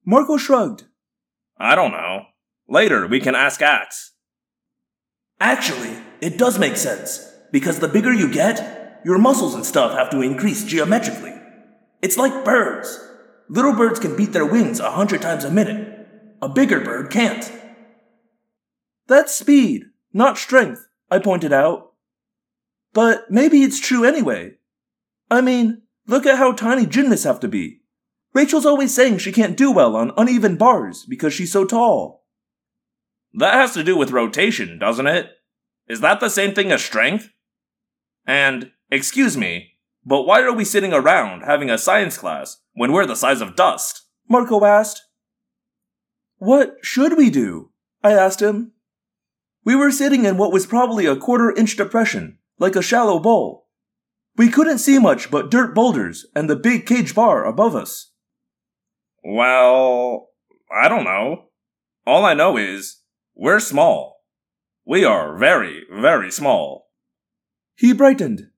Marco 0.06 0.38
shrugged. 0.38 0.86
I 1.62 1.76
don't 1.76 1.92
know. 1.92 2.26
Later, 2.68 3.06
we 3.06 3.20
can 3.20 3.36
ask 3.36 3.62
Ax. 3.62 4.14
Actually, 5.40 5.96
it 6.20 6.38
does 6.38 6.58
make 6.58 6.76
sense, 6.76 7.32
because 7.52 7.80
the 7.80 7.88
bigger 7.88 8.12
you 8.12 8.32
get, 8.32 9.02
your 9.06 9.18
muscles 9.20 9.54
and 9.54 9.66
stuff 9.66 9.94
have 9.94 10.10
to 10.10 10.22
increase 10.22 10.64
geometrically. 10.64 11.34
It's 12.02 12.18
like 12.18 12.44
birds. 12.44 13.00
Little 13.48 13.74
birds 13.74 14.00
can 14.00 14.16
beat 14.16 14.34
their 14.34 14.46
wings 14.46 14.80
a 14.80 14.92
hundred 14.92 15.22
times 15.22 15.44
a 15.44 15.52
minute. 15.52 16.08
A 16.42 16.50
bigger 16.50 16.80
bird 16.80 17.12
can't. 17.12 17.52
That's 19.08 19.34
speed, 19.34 19.84
not 20.14 20.38
strength, 20.38 20.88
I 21.12 21.20
pointed 21.20 21.54
out. 21.54 21.92
But 22.94 23.30
maybe 23.30 23.62
it's 23.62 23.80
true 23.80 24.04
anyway. 24.04 24.56
I 25.30 25.42
mean, 25.42 25.84
look 26.08 26.26
at 26.26 26.38
how 26.38 26.54
tiny 26.54 26.86
gymnasts 26.88 27.26
have 27.26 27.40
to 27.42 27.48
be. 27.48 27.81
Rachel's 28.34 28.66
always 28.66 28.94
saying 28.94 29.18
she 29.18 29.32
can't 29.32 29.58
do 29.58 29.72
well 29.72 29.96
on 29.96 30.14
uneven 30.16 30.56
bars 30.56 31.06
because 31.08 31.34
she's 31.34 31.52
so 31.52 31.66
tall. 31.66 32.26
That 33.34 33.56
has 33.56 33.74
to 33.74 33.84
do 33.84 33.98
with 33.98 34.12
rotation, 34.12 34.80
doesn't 34.80 35.08
it? 35.08 35.30
Is 35.88 36.02
that 36.02 36.20
the 36.20 36.30
same 36.30 36.54
thing 36.54 36.72
as 36.72 36.84
strength? 36.84 37.30
And, 38.26 38.72
excuse 38.90 39.36
me, 39.36 39.72
but 40.06 40.24
why 40.24 40.42
are 40.42 40.54
we 40.54 40.66
sitting 40.66 40.94
around 40.94 41.42
having 41.42 41.70
a 41.70 41.78
science 41.78 42.18
class 42.18 42.58
when 42.74 42.92
we're 42.92 43.06
the 43.06 43.16
size 43.16 43.42
of 43.42 43.56
dust? 43.56 44.04
Marco 44.30 44.64
asked. 44.64 45.04
What 46.38 46.78
should 46.82 47.18
we 47.18 47.30
do? 47.30 47.72
I 48.04 48.14
asked 48.14 48.42
him. 48.42 48.72
We 49.64 49.76
were 49.76 49.92
sitting 49.92 50.26
in 50.26 50.38
what 50.38 50.52
was 50.52 50.66
probably 50.66 51.06
a 51.06 51.16
quarter 51.16 51.52
inch 51.52 51.78
depression, 51.78 52.40
like 52.58 52.76
a 52.76 52.82
shallow 52.82 53.20
bowl. 53.20 53.68
We 54.38 54.50
couldn't 54.50 54.80
see 54.80 54.98
much 54.98 55.30
but 55.30 55.52
dirt 55.52 55.76
boulders 55.76 56.26
and 56.36 56.50
the 56.50 56.56
big 56.56 56.86
cage 56.86 57.14
bar 57.14 57.46
above 57.46 57.76
us. 57.76 58.11
Well, 59.24 60.30
I 60.72 60.88
don't 60.88 61.04
know. 61.04 61.50
All 62.06 62.26
I 62.26 62.34
know 62.34 62.58
is 62.58 63.02
we're 63.36 63.60
small. 63.60 64.22
We 64.86 65.04
are 65.06 65.38
very, 65.38 65.84
very 65.92 66.32
small. 66.32 66.90
He 67.76 67.94
brightened. 67.94 68.50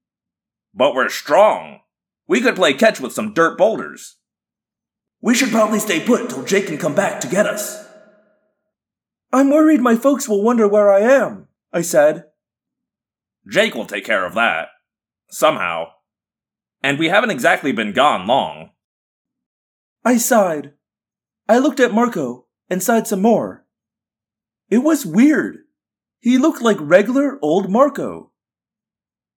But 0.73 0.95
we're 0.95 1.09
strong. 1.09 1.79
We 2.27 2.41
could 2.41 2.55
play 2.55 2.73
catch 2.73 2.99
with 2.99 3.13
some 3.13 3.33
dirt 3.33 3.57
boulders. 3.57 4.17
We 5.21 5.35
should 5.35 5.51
probably 5.51 5.79
stay 5.79 6.05
put 6.05 6.29
till 6.29 6.43
Jake 6.43 6.67
can 6.67 6.77
come 6.77 6.95
back 6.95 7.19
to 7.21 7.27
get 7.27 7.45
us. 7.45 7.87
I'm 9.31 9.49
worried 9.49 9.81
my 9.81 9.95
folks 9.95 10.27
will 10.27 10.43
wonder 10.43 10.67
where 10.67 10.93
I 10.93 10.99
am, 10.99 11.47
I 11.71 11.81
said. 11.81 12.25
Jake 13.49 13.75
will 13.75 13.85
take 13.85 14.05
care 14.05 14.25
of 14.25 14.35
that. 14.35 14.69
somehow. 15.29 15.87
And 16.83 16.99
we 16.99 17.09
haven't 17.09 17.31
exactly 17.31 17.71
been 17.71 17.93
gone 17.93 18.27
long. 18.27 18.69
I 20.05 20.17
sighed. 20.17 20.73
I 21.47 21.59
looked 21.59 21.79
at 21.79 21.93
Marco 21.93 22.47
and 22.69 22.83
sighed 22.83 23.07
some 23.07 23.21
more. 23.21 23.65
It 24.69 24.79
was 24.79 25.05
weird. 25.05 25.59
He 26.19 26.37
looked 26.37 26.61
like 26.61 26.77
regular 26.79 27.39
old 27.41 27.69
Marco. 27.69 28.31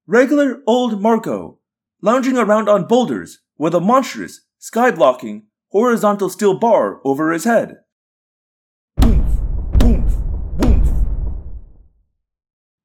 Regular 0.09 0.62
old 0.66 1.01
Marco, 1.01 1.60
lounging 2.02 2.36
around 2.36 2.68
on 2.68 2.86
boulders 2.88 3.40
with 3.56 3.74
a 3.74 3.80
monstrous, 3.80 4.40
sky 4.59 4.90
blocking, 4.90 5.47
horizontal 5.70 6.30
steel 6.30 6.59
bar 6.59 7.01
over 7.05 7.30
his 7.30 7.44
head. 7.44 7.76
Boomf, 8.98 9.78
boomf, 9.78 10.56
boomf. 10.59 11.06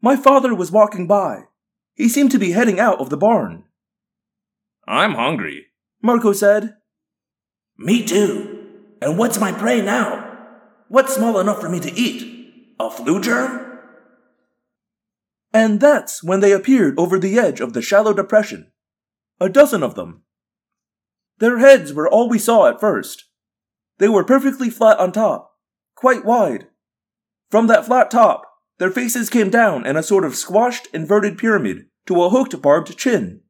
My 0.02 0.16
father 0.16 0.54
was 0.54 0.72
walking 0.72 1.08
by. 1.08 1.46
He 1.96 2.08
seemed 2.08 2.32
to 2.32 2.40
be 2.40 2.52
heading 2.52 2.80
out 2.80 3.00
of 3.00 3.10
the 3.10 3.18
barn. 3.18 3.64
I'm 4.88 5.14
hungry. 5.14 5.68
Marco 6.02 6.34
said, 6.34 6.76
Me 7.82 8.06
too. 8.06 8.68
And 9.02 9.18
what's 9.18 9.40
my 9.40 9.52
prey 9.52 9.82
now? 9.82 10.38
What's 10.88 11.16
small 11.16 11.40
enough 11.40 11.60
for 11.60 11.70
me 11.70 11.80
to 11.80 11.92
eat? 11.94 12.76
A 12.80 12.92
flu 12.92 13.20
germ? 13.20 13.80
And 15.52 15.80
that's 15.80 16.24
when 16.24 16.40
they 16.40 16.52
appeared 16.52 16.98
over 17.00 17.18
the 17.18 17.40
edge 17.40 17.60
of 17.60 17.74
the 17.74 17.82
shallow 17.82 18.14
depression. 18.14 18.72
A 19.40 19.50
dozen 19.50 19.82
of 19.82 19.96
them. 19.96 20.24
Their 21.40 21.58
heads 21.58 21.92
were 21.92 22.08
all 22.08 22.30
we 22.30 22.38
saw 22.38 22.68
at 22.68 22.80
first. 22.80 23.26
They 23.98 24.08
were 24.08 24.24
perfectly 24.24 24.70
flat 24.70 25.00
on 25.00 25.12
top, 25.12 25.52
quite 25.96 26.24
wide. 26.24 26.68
From 27.50 27.66
that 27.68 27.86
flat 27.86 28.12
top, 28.12 28.44
their 28.78 28.92
faces 28.92 29.30
came 29.30 29.50
down 29.50 29.88
in 29.88 29.98
a 29.98 30.04
sort 30.04 30.24
of 30.24 30.36
squashed 30.36 30.88
inverted 30.94 31.38
pyramid 31.38 31.88
to 32.06 32.24
a 32.24 32.30
hooked 32.30 32.62
barbed 32.62 32.96
chin. 32.98 33.42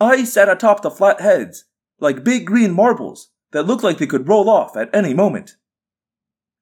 Eyes 0.00 0.32
sat 0.32 0.48
atop 0.48 0.82
the 0.82 0.90
flat 0.90 1.20
heads, 1.20 1.64
like 2.00 2.24
big 2.24 2.46
green 2.46 2.72
marbles 2.72 3.30
that 3.52 3.64
looked 3.64 3.84
like 3.84 3.98
they 3.98 4.06
could 4.06 4.28
roll 4.28 4.48
off 4.48 4.76
at 4.76 4.94
any 4.94 5.14
moment. 5.14 5.56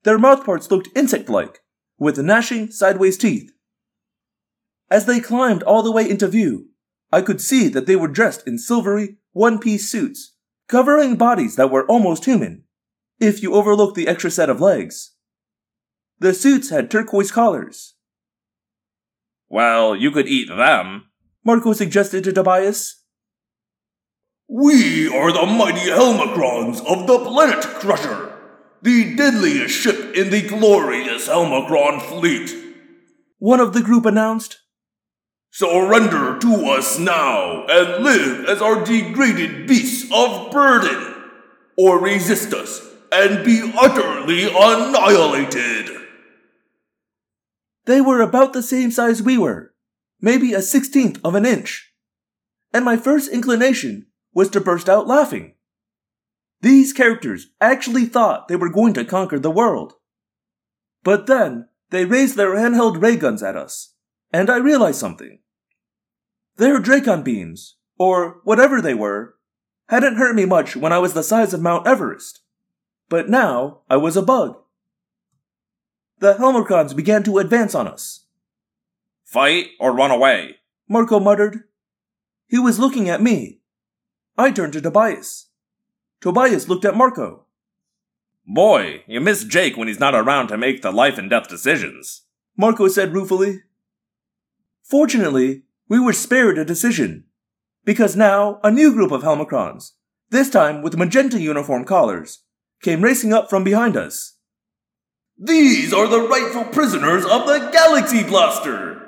Their 0.05 0.19
mouthparts 0.19 0.71
looked 0.71 0.89
insect 0.97 1.29
like, 1.29 1.61
with 1.99 2.19
gnashing 2.19 2.71
sideways 2.71 3.19
teeth. 3.19 3.51
As 4.91 5.07
they 5.07 5.21
climbed 5.21 5.63
all 5.63 5.83
the 5.83 5.93
way 5.93 6.09
into 6.09 6.29
view, 6.29 6.69
I 7.13 7.23
could 7.23 7.41
see 7.41 7.69
that 7.69 7.87
they 7.87 7.97
were 7.97 8.09
dressed 8.09 8.47
in 8.47 8.59
silvery, 8.59 9.17
one 9.33 9.59
piece 9.59 9.91
suits, 9.91 10.35
covering 10.69 11.17
bodies 11.17 11.57
that 11.57 11.71
were 11.71 11.87
almost 11.87 12.25
human, 12.25 12.65
if 13.19 13.43
you 13.43 13.55
overlook 13.55 13.95
the 13.95 14.09
extra 14.09 14.31
set 14.31 14.51
of 14.51 14.61
legs. 14.61 15.15
The 16.21 16.35
suits 16.35 16.71
had 16.71 16.91
turquoise 16.91 17.31
collars. 17.31 17.95
Well, 19.49 19.97
you 19.97 20.11
could 20.11 20.27
eat 20.27 20.49
them. 20.49 21.05
Marco 21.45 21.73
suggested 21.73 22.25
to 22.25 22.33
Tobias. 22.33 23.03
We 24.51 25.15
are 25.15 25.31
the 25.31 25.45
mighty 25.45 25.91
Helmacrons 25.91 26.79
of 26.87 27.07
the 27.07 27.19
Planet 27.19 27.63
Crusher, 27.63 28.33
the 28.81 29.15
deadliest 29.15 29.75
ship 29.75 30.17
in 30.17 30.31
the 30.31 30.41
glorious 30.41 31.29
Helmacron 31.29 32.01
fleet. 32.01 32.55
One 33.39 33.61
of 33.61 33.75
the 33.75 33.83
group 33.83 34.07
announced. 34.07 34.59
Surrender 35.51 36.39
to 36.39 36.65
us 36.65 36.99
now 36.99 37.67
and 37.67 38.03
live 38.03 38.47
as 38.49 38.63
our 38.63 38.83
degraded 38.83 39.67
beasts 39.67 40.11
of 40.11 40.51
burden, 40.51 41.15
or 41.77 41.99
resist 41.99 42.55
us 42.55 42.81
and 43.13 43.45
be 43.45 43.71
utterly 43.79 44.45
annihilated. 44.45 45.91
They 47.85 48.01
were 48.01 48.23
about 48.23 48.55
the 48.55 48.63
same 48.63 48.91
size 48.91 49.23
we 49.23 49.37
were, 49.37 49.75
maybe 50.23 50.55
a 50.55 50.63
sixteenth 50.63 51.21
of 51.23 51.35
an 51.35 51.45
inch. 51.45 51.93
And 52.73 52.85
my 52.85 52.97
first 52.97 53.31
inclination 53.31 54.07
was 54.39 54.49
to 54.49 54.61
burst 54.61 54.89
out 54.89 55.09
laughing. 55.09 55.53
These 56.61 56.93
characters 56.93 57.49
actually 57.61 58.05
thought 58.05 58.47
they 58.47 58.55
were 58.55 58.71
going 58.71 58.95
to 58.95 59.05
conquer 59.05 59.41
the 59.41 59.51
world. 59.51 59.95
But 61.03 61.27
then 61.27 61.67
they 61.91 62.05
raised 62.05 62.37
their 62.37 62.55
handheld 62.55 63.03
ray 63.03 63.17
guns 63.17 63.43
at 63.43 63.57
us, 63.57 63.95
and 64.33 64.49
I 64.49 64.59
realized 64.59 65.01
something. 65.01 65.41
Their 66.57 66.79
Dracon 66.81 67.25
beams, 67.25 67.79
or 67.99 68.41
whatever 68.45 68.81
they 68.81 68.95
were, 68.95 69.35
hadn't 69.89 70.19
hurt 70.19 70.37
me 70.37 70.45
much 70.45 70.77
when 70.77 70.93
I 70.93 70.99
was 70.99 71.15
the 71.15 71.25
size 71.25 71.53
of 71.53 71.61
Mount 71.61 71.89
Everest. 71.89 72.43
But 73.09 73.29
now 73.29 73.81
I 73.91 73.97
was 73.97 74.17
a 74.17 74.23
bug. 74.23 74.57
The 76.21 76.35
Helmacrons 76.35 76.95
began 76.95 77.25
to 77.25 77.39
advance 77.39 77.75
on 77.75 77.89
us. 77.89 78.27
Fight 79.25 79.71
or 79.81 79.93
run 79.93 80.13
away? 80.13 80.59
Marco 80.89 81.19
muttered. 81.19 81.65
He 82.47 82.61
was 82.61 82.79
looking 82.79 83.09
at 83.09 83.21
me. 83.21 83.58
I 84.39 84.53
turned 84.53 84.73
to 84.75 84.81
Tobias. 84.81 85.47
Tobias 86.21 86.69
looked 86.69 86.85
at 86.85 86.97
Marco. 86.97 87.47
Boy, 88.47 89.03
you 89.09 89.21
miss 89.21 89.43
Jake 89.43 89.77
when 89.77 89.89
he's 89.89 89.99
not 89.99 90.15
around 90.15 90.47
to 90.49 90.57
make 90.57 90.81
the 90.81 90.93
life 90.93 91.19
and 91.19 91.29
death 91.29 91.49
decisions. 91.49 92.23
Marco 92.57 92.87
said 92.87 93.13
ruefully. 93.13 93.63
Fortunately, 94.85 95.65
we 95.89 95.99
were 95.99 96.13
spared 96.13 96.57
a 96.57 96.65
decision. 96.65 97.25
Because 97.85 98.15
now 98.15 98.61
a 98.63 98.71
new 98.71 98.93
group 98.93 99.11
of 99.11 99.23
Helmacrons, 99.23 99.95
this 100.31 100.49
time 100.49 100.83
with 100.83 100.97
magenta 100.97 101.41
uniform 101.41 101.85
collars, 101.85 102.45
came 102.81 103.03
racing 103.03 103.33
up 103.33 103.51
from 103.51 103.65
behind 103.65 103.97
us. 103.97 104.37
These 105.37 105.93
are 105.93 106.07
the 106.07 106.21
rightful 106.21 106.65
prisoners 106.67 107.25
of 107.25 107.47
the 107.47 107.71
Galaxy 107.73 108.23
Blaster! 108.23 109.03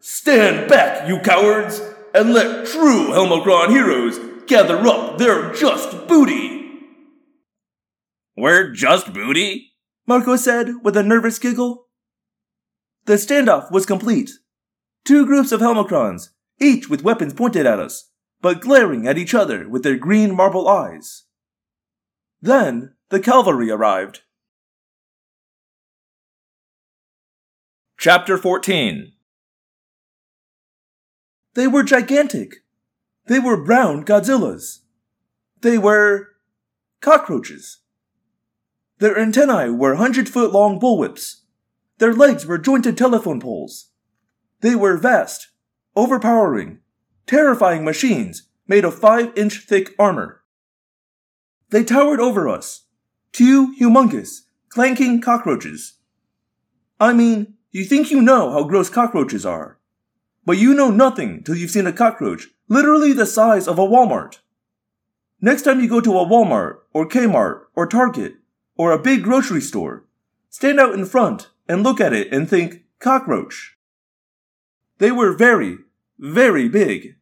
Stand 0.00 0.68
back, 0.68 1.08
you 1.08 1.20
cowards, 1.20 1.80
and 2.14 2.34
let 2.34 2.66
true 2.66 3.08
Helmacron 3.08 3.70
heroes 3.70 4.18
gather 4.46 4.78
up 4.86 5.18
their 5.18 5.52
just 5.52 6.06
booty! 6.06 6.64
We're 8.36 8.72
just 8.72 9.12
booty? 9.12 9.72
Marco 10.06 10.36
said 10.36 10.82
with 10.82 10.96
a 10.96 11.02
nervous 11.02 11.38
giggle. 11.38 11.86
The 13.06 13.14
standoff 13.14 13.70
was 13.70 13.86
complete. 13.86 14.30
Two 15.04 15.26
groups 15.26 15.52
of 15.52 15.60
Helmacrons, 15.60 16.30
each 16.60 16.88
with 16.88 17.04
weapons 17.04 17.34
pointed 17.34 17.66
at 17.66 17.78
us, 17.78 18.10
but 18.40 18.60
glaring 18.60 19.06
at 19.06 19.18
each 19.18 19.34
other 19.34 19.68
with 19.68 19.82
their 19.82 19.96
green 19.96 20.34
marble 20.34 20.68
eyes. 20.68 21.24
Then 22.40 22.94
the 23.10 23.20
cavalry 23.20 23.70
arrived. 23.70 24.20
Chapter 27.98 28.36
14 28.36 29.12
They 31.54 31.66
were 31.66 31.82
gigantic. 31.82 32.63
They 33.26 33.38
were 33.38 33.62
brown 33.62 34.04
Godzillas. 34.04 34.80
They 35.62 35.78
were 35.78 36.28
cockroaches. 37.00 37.80
Their 38.98 39.18
antennae 39.18 39.70
were 39.70 39.94
hundred 39.94 40.28
foot 40.28 40.52
long 40.52 40.78
bullwhips. 40.78 41.42
Their 41.98 42.12
legs 42.12 42.44
were 42.44 42.58
jointed 42.58 42.98
telephone 42.98 43.40
poles. 43.40 43.90
They 44.60 44.74
were 44.74 44.96
vast, 44.96 45.48
overpowering, 45.96 46.80
terrifying 47.26 47.84
machines 47.84 48.48
made 48.66 48.84
of 48.84 48.98
five 48.98 49.32
inch 49.36 49.64
thick 49.66 49.94
armor. 49.98 50.42
They 51.70 51.84
towered 51.84 52.20
over 52.20 52.48
us, 52.48 52.86
two 53.32 53.74
humongous, 53.80 54.42
clanking 54.68 55.20
cockroaches. 55.20 55.98
I 57.00 57.12
mean, 57.12 57.54
you 57.70 57.84
think 57.84 58.10
you 58.10 58.22
know 58.22 58.52
how 58.52 58.64
gross 58.64 58.88
cockroaches 58.88 59.44
are, 59.44 59.78
but 60.44 60.58
you 60.58 60.74
know 60.74 60.90
nothing 60.90 61.42
till 61.42 61.56
you've 61.56 61.70
seen 61.70 61.86
a 61.86 61.92
cockroach 61.92 62.48
literally 62.68 63.12
the 63.12 63.26
size 63.26 63.68
of 63.68 63.78
a 63.78 63.86
Walmart. 63.86 64.38
Next 65.40 65.62
time 65.62 65.80
you 65.80 65.88
go 65.88 66.00
to 66.00 66.18
a 66.18 66.26
Walmart, 66.26 66.78
or 66.92 67.08
Kmart, 67.08 67.64
or 67.74 67.86
Target, 67.86 68.34
or 68.76 68.92
a 68.92 68.98
big 68.98 69.22
grocery 69.22 69.60
store, 69.60 70.04
stand 70.48 70.80
out 70.80 70.94
in 70.94 71.04
front 71.04 71.50
and 71.68 71.82
look 71.82 72.00
at 72.00 72.12
it 72.12 72.32
and 72.32 72.48
think, 72.48 72.84
cockroach. 72.98 73.76
They 74.98 75.10
were 75.10 75.32
very, 75.32 75.78
very 76.18 76.68
big. 76.68 77.16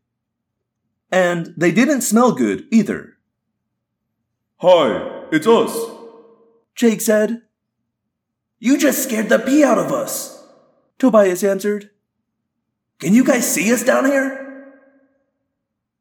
And 1.10 1.52
they 1.56 1.72
didn't 1.72 2.02
smell 2.02 2.32
good 2.32 2.66
either. 2.70 3.14
Hi, 4.58 5.24
it's 5.32 5.46
us. 5.46 5.76
Jake 6.74 7.00
said. 7.00 7.42
You 8.58 8.78
just 8.78 9.02
scared 9.02 9.28
the 9.28 9.40
pee 9.40 9.64
out 9.64 9.78
of 9.78 9.90
us. 9.90 10.46
Tobias 10.98 11.42
answered. 11.42 11.90
Can 13.00 13.12
you 13.12 13.24
guys 13.24 13.52
see 13.52 13.72
us 13.72 13.82
down 13.82 14.04
here? 14.04 14.51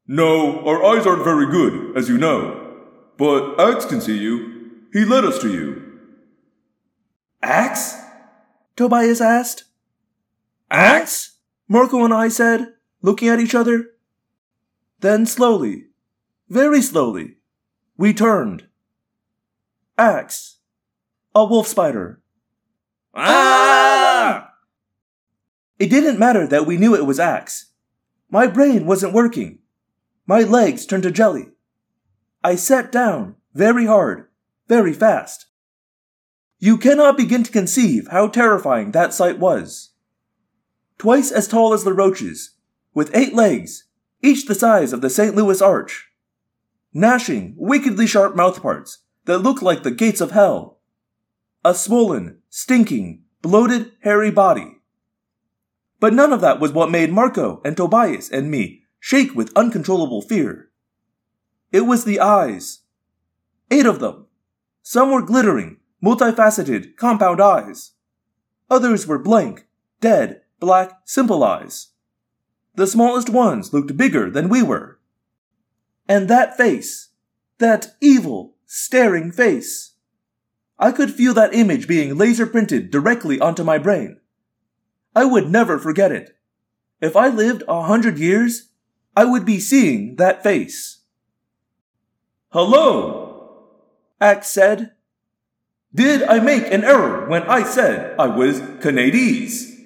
No, 0.06 0.66
our 0.66 0.84
eyes 0.84 1.06
aren't 1.06 1.24
very 1.24 1.46
good, 1.46 1.96
as 1.96 2.08
you 2.08 2.18
know. 2.18 2.76
But 3.16 3.60
Ax 3.60 3.84
can 3.84 4.00
see 4.00 4.18
you. 4.18 4.70
He 4.92 5.04
led 5.04 5.24
us 5.24 5.38
to 5.40 5.50
you. 5.50 6.00
Ax? 7.42 7.96
Tobias 8.76 9.20
asked. 9.20 9.64
Ax? 10.70 11.38
Marco 11.68 12.04
and 12.04 12.12
I 12.12 12.28
said, 12.28 12.74
looking 13.00 13.28
at 13.28 13.40
each 13.40 13.54
other. 13.54 13.90
Then 15.00 15.26
slowly, 15.26 15.86
very 16.48 16.82
slowly, 16.82 17.36
we 17.96 18.12
turned. 18.12 18.66
Ax. 19.96 20.58
A 21.34 21.44
wolf 21.44 21.66
spider. 21.66 22.20
Ah! 23.14 24.52
It 25.78 25.88
didn't 25.88 26.18
matter 26.18 26.46
that 26.46 26.66
we 26.66 26.76
knew 26.76 26.94
it 26.94 27.06
was 27.06 27.18
Ax. 27.18 27.72
My 28.30 28.46
brain 28.46 28.86
wasn't 28.86 29.14
working. 29.14 29.58
My 30.26 30.42
legs 30.42 30.86
turned 30.86 31.02
to 31.02 31.10
jelly. 31.10 31.48
I 32.44 32.54
sat 32.56 32.92
down 32.92 33.36
very 33.54 33.86
hard, 33.86 34.28
very 34.68 34.92
fast. 34.92 35.46
You 36.58 36.78
cannot 36.78 37.16
begin 37.16 37.42
to 37.42 37.50
conceive 37.50 38.06
how 38.08 38.28
terrifying 38.28 38.92
that 38.92 39.12
sight 39.12 39.38
was. 39.38 39.90
Twice 40.98 41.32
as 41.32 41.48
tall 41.48 41.72
as 41.72 41.82
the 41.82 41.92
roaches, 41.92 42.54
with 42.94 43.14
eight 43.14 43.34
legs, 43.34 43.84
each 44.22 44.46
the 44.46 44.54
size 44.54 44.92
of 44.92 45.00
the 45.00 45.10
St. 45.10 45.34
Louis 45.34 45.60
Arch. 45.60 46.08
Gnashing, 46.94 47.54
wickedly 47.56 48.06
sharp 48.06 48.36
mouthparts 48.36 48.98
that 49.24 49.38
looked 49.38 49.62
like 49.62 49.82
the 49.82 49.90
gates 49.90 50.20
of 50.20 50.30
hell. 50.30 50.78
A 51.64 51.74
swollen, 51.74 52.38
stinking, 52.48 53.22
bloated, 53.40 53.92
hairy 54.02 54.30
body. 54.30 54.78
But 55.98 56.12
none 56.12 56.32
of 56.32 56.40
that 56.40 56.60
was 56.60 56.72
what 56.72 56.90
made 56.90 57.12
Marco 57.12 57.60
and 57.64 57.76
Tobias 57.76 58.30
and 58.30 58.50
me 58.50 58.81
shake 59.04 59.34
with 59.34 59.52
uncontrollable 59.56 60.22
fear. 60.22 60.70
It 61.72 61.80
was 61.80 62.04
the 62.04 62.20
eyes. 62.20 62.82
Eight 63.68 63.84
of 63.84 63.98
them. 63.98 64.26
Some 64.84 65.10
were 65.10 65.22
glittering, 65.22 65.78
multifaceted, 66.00 66.96
compound 66.96 67.40
eyes. 67.40 67.94
Others 68.70 69.08
were 69.08 69.18
blank, 69.18 69.66
dead, 70.00 70.42
black, 70.60 71.00
simple 71.04 71.42
eyes. 71.42 71.88
The 72.76 72.86
smallest 72.86 73.28
ones 73.28 73.72
looked 73.72 73.96
bigger 73.96 74.30
than 74.30 74.48
we 74.48 74.62
were. 74.62 75.00
And 76.08 76.28
that 76.28 76.56
face, 76.56 77.08
that 77.58 77.96
evil, 78.00 78.54
staring 78.66 79.32
face. 79.32 79.94
I 80.78 80.92
could 80.92 81.12
feel 81.12 81.34
that 81.34 81.54
image 81.54 81.88
being 81.88 82.16
laser 82.16 82.46
printed 82.46 82.92
directly 82.92 83.40
onto 83.40 83.64
my 83.64 83.78
brain. 83.78 84.20
I 85.12 85.24
would 85.24 85.50
never 85.50 85.80
forget 85.80 86.12
it. 86.12 86.36
If 87.00 87.16
I 87.16 87.26
lived 87.26 87.64
a 87.66 87.82
hundred 87.82 88.16
years, 88.16 88.68
I 89.16 89.24
would 89.24 89.44
be 89.44 89.60
seeing 89.60 90.16
that 90.16 90.42
face. 90.42 91.00
Hello, 92.50 93.64
Ax 94.20 94.48
said. 94.48 94.92
Did 95.94 96.22
I 96.22 96.38
make 96.38 96.64
an 96.72 96.84
error 96.84 97.28
when 97.28 97.42
I 97.42 97.64
said 97.64 98.18
I 98.18 98.26
was 98.26 98.62
Canadies? 98.80 99.78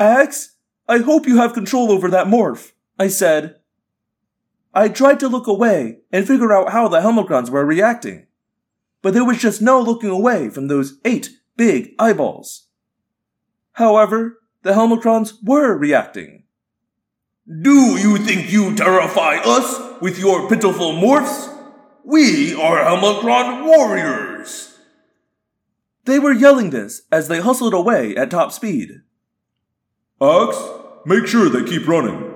Ax, 0.00 0.56
I 0.88 0.98
hope 0.98 1.28
you 1.28 1.36
have 1.36 1.54
control 1.54 1.92
over 1.92 2.10
that 2.10 2.26
morph, 2.26 2.72
I 2.98 3.06
said. 3.06 3.56
I 4.74 4.88
tried 4.88 5.20
to 5.20 5.28
look 5.28 5.46
away 5.46 5.98
and 6.10 6.26
figure 6.26 6.52
out 6.52 6.72
how 6.72 6.88
the 6.88 7.00
Helmacrons 7.00 7.50
were 7.50 7.64
reacting, 7.64 8.26
but 9.02 9.14
there 9.14 9.24
was 9.24 9.38
just 9.38 9.62
no 9.62 9.80
looking 9.80 10.10
away 10.10 10.48
from 10.48 10.66
those 10.66 10.98
eight 11.04 11.30
big 11.56 11.92
eyeballs. 11.98 12.66
However, 13.72 14.40
the 14.62 14.72
Helmacrons 14.72 15.34
were 15.44 15.76
reacting. 15.76 16.41
Do 17.44 17.98
you 17.98 18.18
think 18.18 18.52
you 18.52 18.76
terrify 18.76 19.38
us 19.44 20.00
with 20.00 20.16
your 20.16 20.48
pitiful 20.48 20.92
morphs? 20.92 21.52
We 22.04 22.54
are 22.54 22.84
Helmacron 22.84 23.66
warriors! 23.66 24.78
They 26.04 26.20
were 26.20 26.32
yelling 26.32 26.70
this 26.70 27.02
as 27.10 27.26
they 27.26 27.40
hustled 27.40 27.74
away 27.74 28.14
at 28.14 28.30
top 28.30 28.52
speed. 28.52 29.02
Ax, 30.20 30.56
make 31.04 31.26
sure 31.26 31.48
they 31.48 31.68
keep 31.68 31.88
running. 31.88 32.32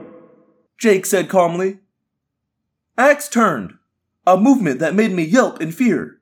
Jake 0.77 1.07
said 1.07 1.29
calmly. 1.29 1.79
Ax 2.99 3.29
turned, 3.29 3.75
a 4.27 4.37
movement 4.37 4.81
that 4.81 4.97
made 4.97 5.13
me 5.13 5.23
yelp 5.23 5.61
in 5.61 5.71
fear. 5.71 6.19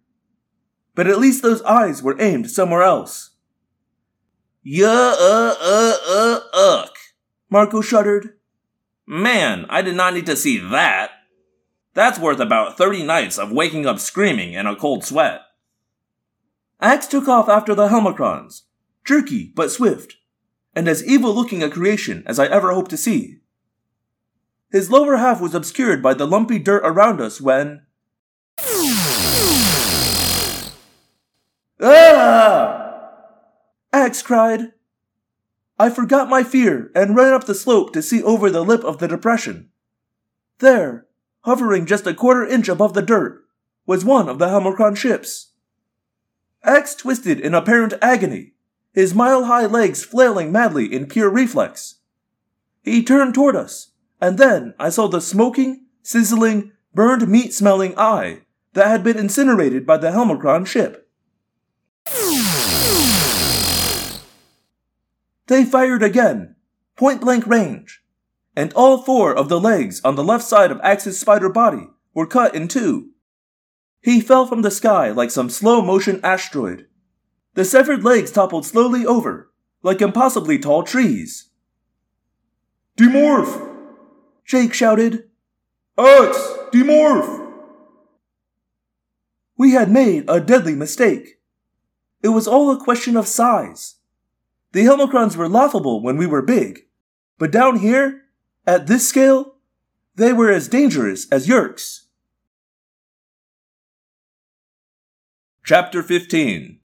But 0.94 1.06
at 1.06 1.18
least 1.18 1.42
those 1.42 1.62
eyes 1.62 2.02
were 2.02 2.20
aimed 2.20 2.50
somewhere 2.50 2.82
else. 2.82 3.30
Yeah, 4.62 5.14
uh, 5.18 5.54
uh, 5.58 5.96
uh, 6.06 6.40
ugh. 6.52 6.90
Marco 7.48 7.80
shuddered. 7.80 8.34
Man, 9.06 9.66
I 9.68 9.82
did 9.82 9.96
not 9.96 10.14
need 10.14 10.26
to 10.26 10.36
see 10.36 10.58
that. 10.58 11.10
That's 11.92 12.18
worth 12.18 12.40
about 12.40 12.76
30 12.76 13.04
nights 13.04 13.38
of 13.38 13.52
waking 13.52 13.86
up 13.86 13.98
screaming 13.98 14.54
in 14.54 14.66
a 14.66 14.74
cold 14.74 15.04
sweat. 15.04 15.42
Ax 16.80 17.06
took 17.06 17.28
off 17.28 17.48
after 17.48 17.74
the 17.74 17.88
Helmacrons, 17.88 18.62
jerky 19.04 19.52
but 19.54 19.70
swift, 19.70 20.16
and 20.74 20.88
as 20.88 21.06
evil 21.06 21.34
looking 21.34 21.62
a 21.62 21.70
creation 21.70 22.24
as 22.26 22.38
I 22.38 22.46
ever 22.46 22.72
hoped 22.72 22.90
to 22.90 22.96
see. 22.96 23.40
His 24.72 24.90
lower 24.90 25.16
half 25.16 25.40
was 25.40 25.54
obscured 25.54 26.02
by 26.02 26.14
the 26.14 26.26
lumpy 26.26 26.58
dirt 26.58 26.82
around 26.84 27.20
us 27.20 27.40
when. 27.40 27.82
Ah! 31.80 32.84
Ax 33.92 34.22
cried. 34.22 34.72
I 35.78 35.90
forgot 35.90 36.28
my 36.28 36.44
fear 36.44 36.90
and 36.94 37.16
ran 37.16 37.32
up 37.32 37.44
the 37.44 37.54
slope 37.54 37.92
to 37.92 38.02
see 38.02 38.22
over 38.22 38.50
the 38.50 38.64
lip 38.64 38.84
of 38.84 38.98
the 38.98 39.08
depression. 39.08 39.70
There, 40.58 41.06
hovering 41.40 41.86
just 41.86 42.06
a 42.06 42.14
quarter 42.14 42.46
inch 42.46 42.68
above 42.68 42.94
the 42.94 43.02
dirt, 43.02 43.44
was 43.86 44.04
one 44.04 44.28
of 44.28 44.38
the 44.38 44.46
Helmacron 44.46 44.96
ships. 44.96 45.52
Ax 46.62 46.94
twisted 46.94 47.40
in 47.40 47.54
apparent 47.54 47.94
agony, 48.00 48.52
his 48.92 49.14
mile 49.14 49.44
high 49.44 49.66
legs 49.66 50.04
flailing 50.04 50.52
madly 50.52 50.92
in 50.92 51.06
pure 51.06 51.28
reflex. 51.28 51.96
He 52.82 53.02
turned 53.02 53.34
toward 53.34 53.56
us, 53.56 53.90
and 54.20 54.38
then 54.38 54.74
I 54.78 54.90
saw 54.90 55.08
the 55.08 55.20
smoking, 55.20 55.86
sizzling, 56.02 56.72
burned 56.94 57.26
meat 57.26 57.52
smelling 57.52 57.94
eye 57.98 58.42
that 58.74 58.86
had 58.86 59.02
been 59.02 59.18
incinerated 59.18 59.84
by 59.84 59.96
the 59.96 60.10
Helmacron 60.10 60.66
ship. 60.66 61.03
They 65.46 65.64
fired 65.64 66.02
again, 66.02 66.56
point 66.96 67.20
blank 67.20 67.46
range, 67.46 68.02
and 68.56 68.72
all 68.72 69.02
four 69.02 69.34
of 69.34 69.48
the 69.48 69.60
legs 69.60 70.00
on 70.04 70.14
the 70.14 70.24
left 70.24 70.44
side 70.44 70.70
of 70.70 70.80
Ax's 70.82 71.18
spider 71.18 71.48
body 71.48 71.88
were 72.14 72.26
cut 72.26 72.54
in 72.54 72.68
two. 72.68 73.10
He 74.00 74.20
fell 74.20 74.46
from 74.46 74.62
the 74.62 74.70
sky 74.70 75.10
like 75.10 75.30
some 75.30 75.50
slow 75.50 75.82
motion 75.82 76.20
asteroid. 76.22 76.86
The 77.54 77.64
severed 77.64 78.04
legs 78.04 78.30
toppled 78.30 78.66
slowly 78.66 79.06
over, 79.06 79.50
like 79.82 80.00
impossibly 80.00 80.58
tall 80.58 80.82
trees. 80.82 81.50
Demorph! 82.96 83.70
Jake 84.46 84.72
shouted. 84.72 85.24
Ax, 85.98 86.36
demorph! 86.72 87.52
We 89.56 89.72
had 89.72 89.90
made 89.90 90.24
a 90.28 90.40
deadly 90.40 90.74
mistake. 90.74 91.40
It 92.22 92.28
was 92.28 92.48
all 92.48 92.70
a 92.70 92.82
question 92.82 93.16
of 93.16 93.28
size. 93.28 93.96
The 94.74 94.80
Helmacrons 94.80 95.36
were 95.36 95.48
laughable 95.48 96.02
when 96.02 96.16
we 96.16 96.26
were 96.26 96.42
big, 96.42 96.86
but 97.38 97.52
down 97.52 97.78
here, 97.78 98.22
at 98.66 98.88
this 98.88 99.08
scale, 99.08 99.54
they 100.16 100.32
were 100.32 100.50
as 100.50 100.66
dangerous 100.66 101.30
as 101.30 101.46
Yeerks. 101.46 102.06
Chapter 105.64 106.02
15 106.02 106.80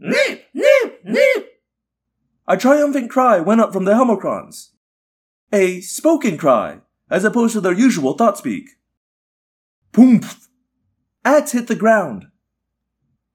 Nip, 0.00 0.44
nip, 0.52 1.00
nip! 1.04 1.62
A 2.48 2.56
triumphant 2.56 3.08
cry 3.08 3.38
went 3.38 3.60
up 3.60 3.72
from 3.72 3.84
the 3.84 3.92
Helmacrons. 3.92 4.70
A 5.52 5.80
spoken 5.82 6.36
cry, 6.36 6.80
as 7.08 7.22
opposed 7.22 7.52
to 7.52 7.60
their 7.60 7.72
usual 7.72 8.14
thought 8.14 8.36
speak. 8.36 8.70
Poomph! 9.92 10.48
Ax 11.24 11.52
hit 11.52 11.68
the 11.68 11.76
ground. 11.76 12.24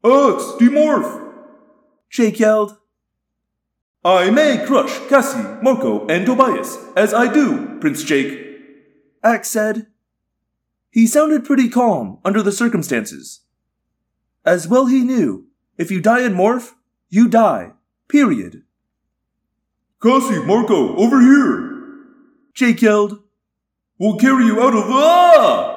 Ax, 0.04 0.44
demorph! 0.60 1.29
Jake 2.10 2.40
yelled. 2.40 2.78
I 4.04 4.30
may 4.30 4.66
crush 4.66 4.98
Cassie, 5.10 5.62
Marco, 5.62 6.08
and 6.08 6.26
Tobias, 6.26 6.78
as 6.96 7.14
I 7.14 7.32
do, 7.32 7.78
Prince 7.80 8.04
Jake. 8.04 8.48
Ax 9.24 9.50
said. 9.50 9.88
He 10.90 11.06
sounded 11.06 11.46
pretty 11.46 11.70
calm 11.70 12.20
under 12.26 12.42
the 12.42 12.52
circumstances. 12.52 13.42
As 14.46 14.68
well 14.68 14.88
he 14.88 15.04
knew, 15.04 15.48
if 15.78 15.92
you 15.92 16.02
die 16.02 16.26
in 16.26 16.34
morph, 16.34 16.72
you 17.10 17.28
die. 17.28 17.74
Period. 18.08 18.64
Cassie, 20.02 20.44
Marco, 20.46 20.96
over 20.96 21.22
here! 21.22 21.70
Jake 22.54 22.82
yelled. 22.82 23.22
We'll 24.00 24.18
carry 24.18 24.46
you 24.46 24.62
out 24.62 24.74
of 24.74 24.88
the... 24.88 24.94
ah! 24.94 25.76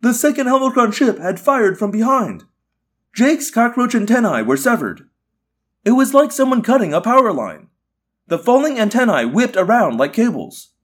The 0.00 0.14
second 0.14 0.46
Helmacron 0.46 0.92
ship 0.94 1.18
had 1.18 1.38
fired 1.38 1.78
from 1.78 1.90
behind. 1.90 2.44
Jake's 3.16 3.50
cockroach 3.50 3.94
antennae 3.94 4.42
were 4.42 4.58
severed. 4.58 5.08
It 5.86 5.92
was 5.92 6.12
like 6.12 6.30
someone 6.30 6.60
cutting 6.60 6.92
a 6.92 7.00
power 7.00 7.32
line. 7.32 7.68
The 8.26 8.38
falling 8.38 8.78
antennae 8.78 9.24
whipped 9.24 9.56
around 9.56 9.96
like 9.96 10.12
cables. 10.12 10.74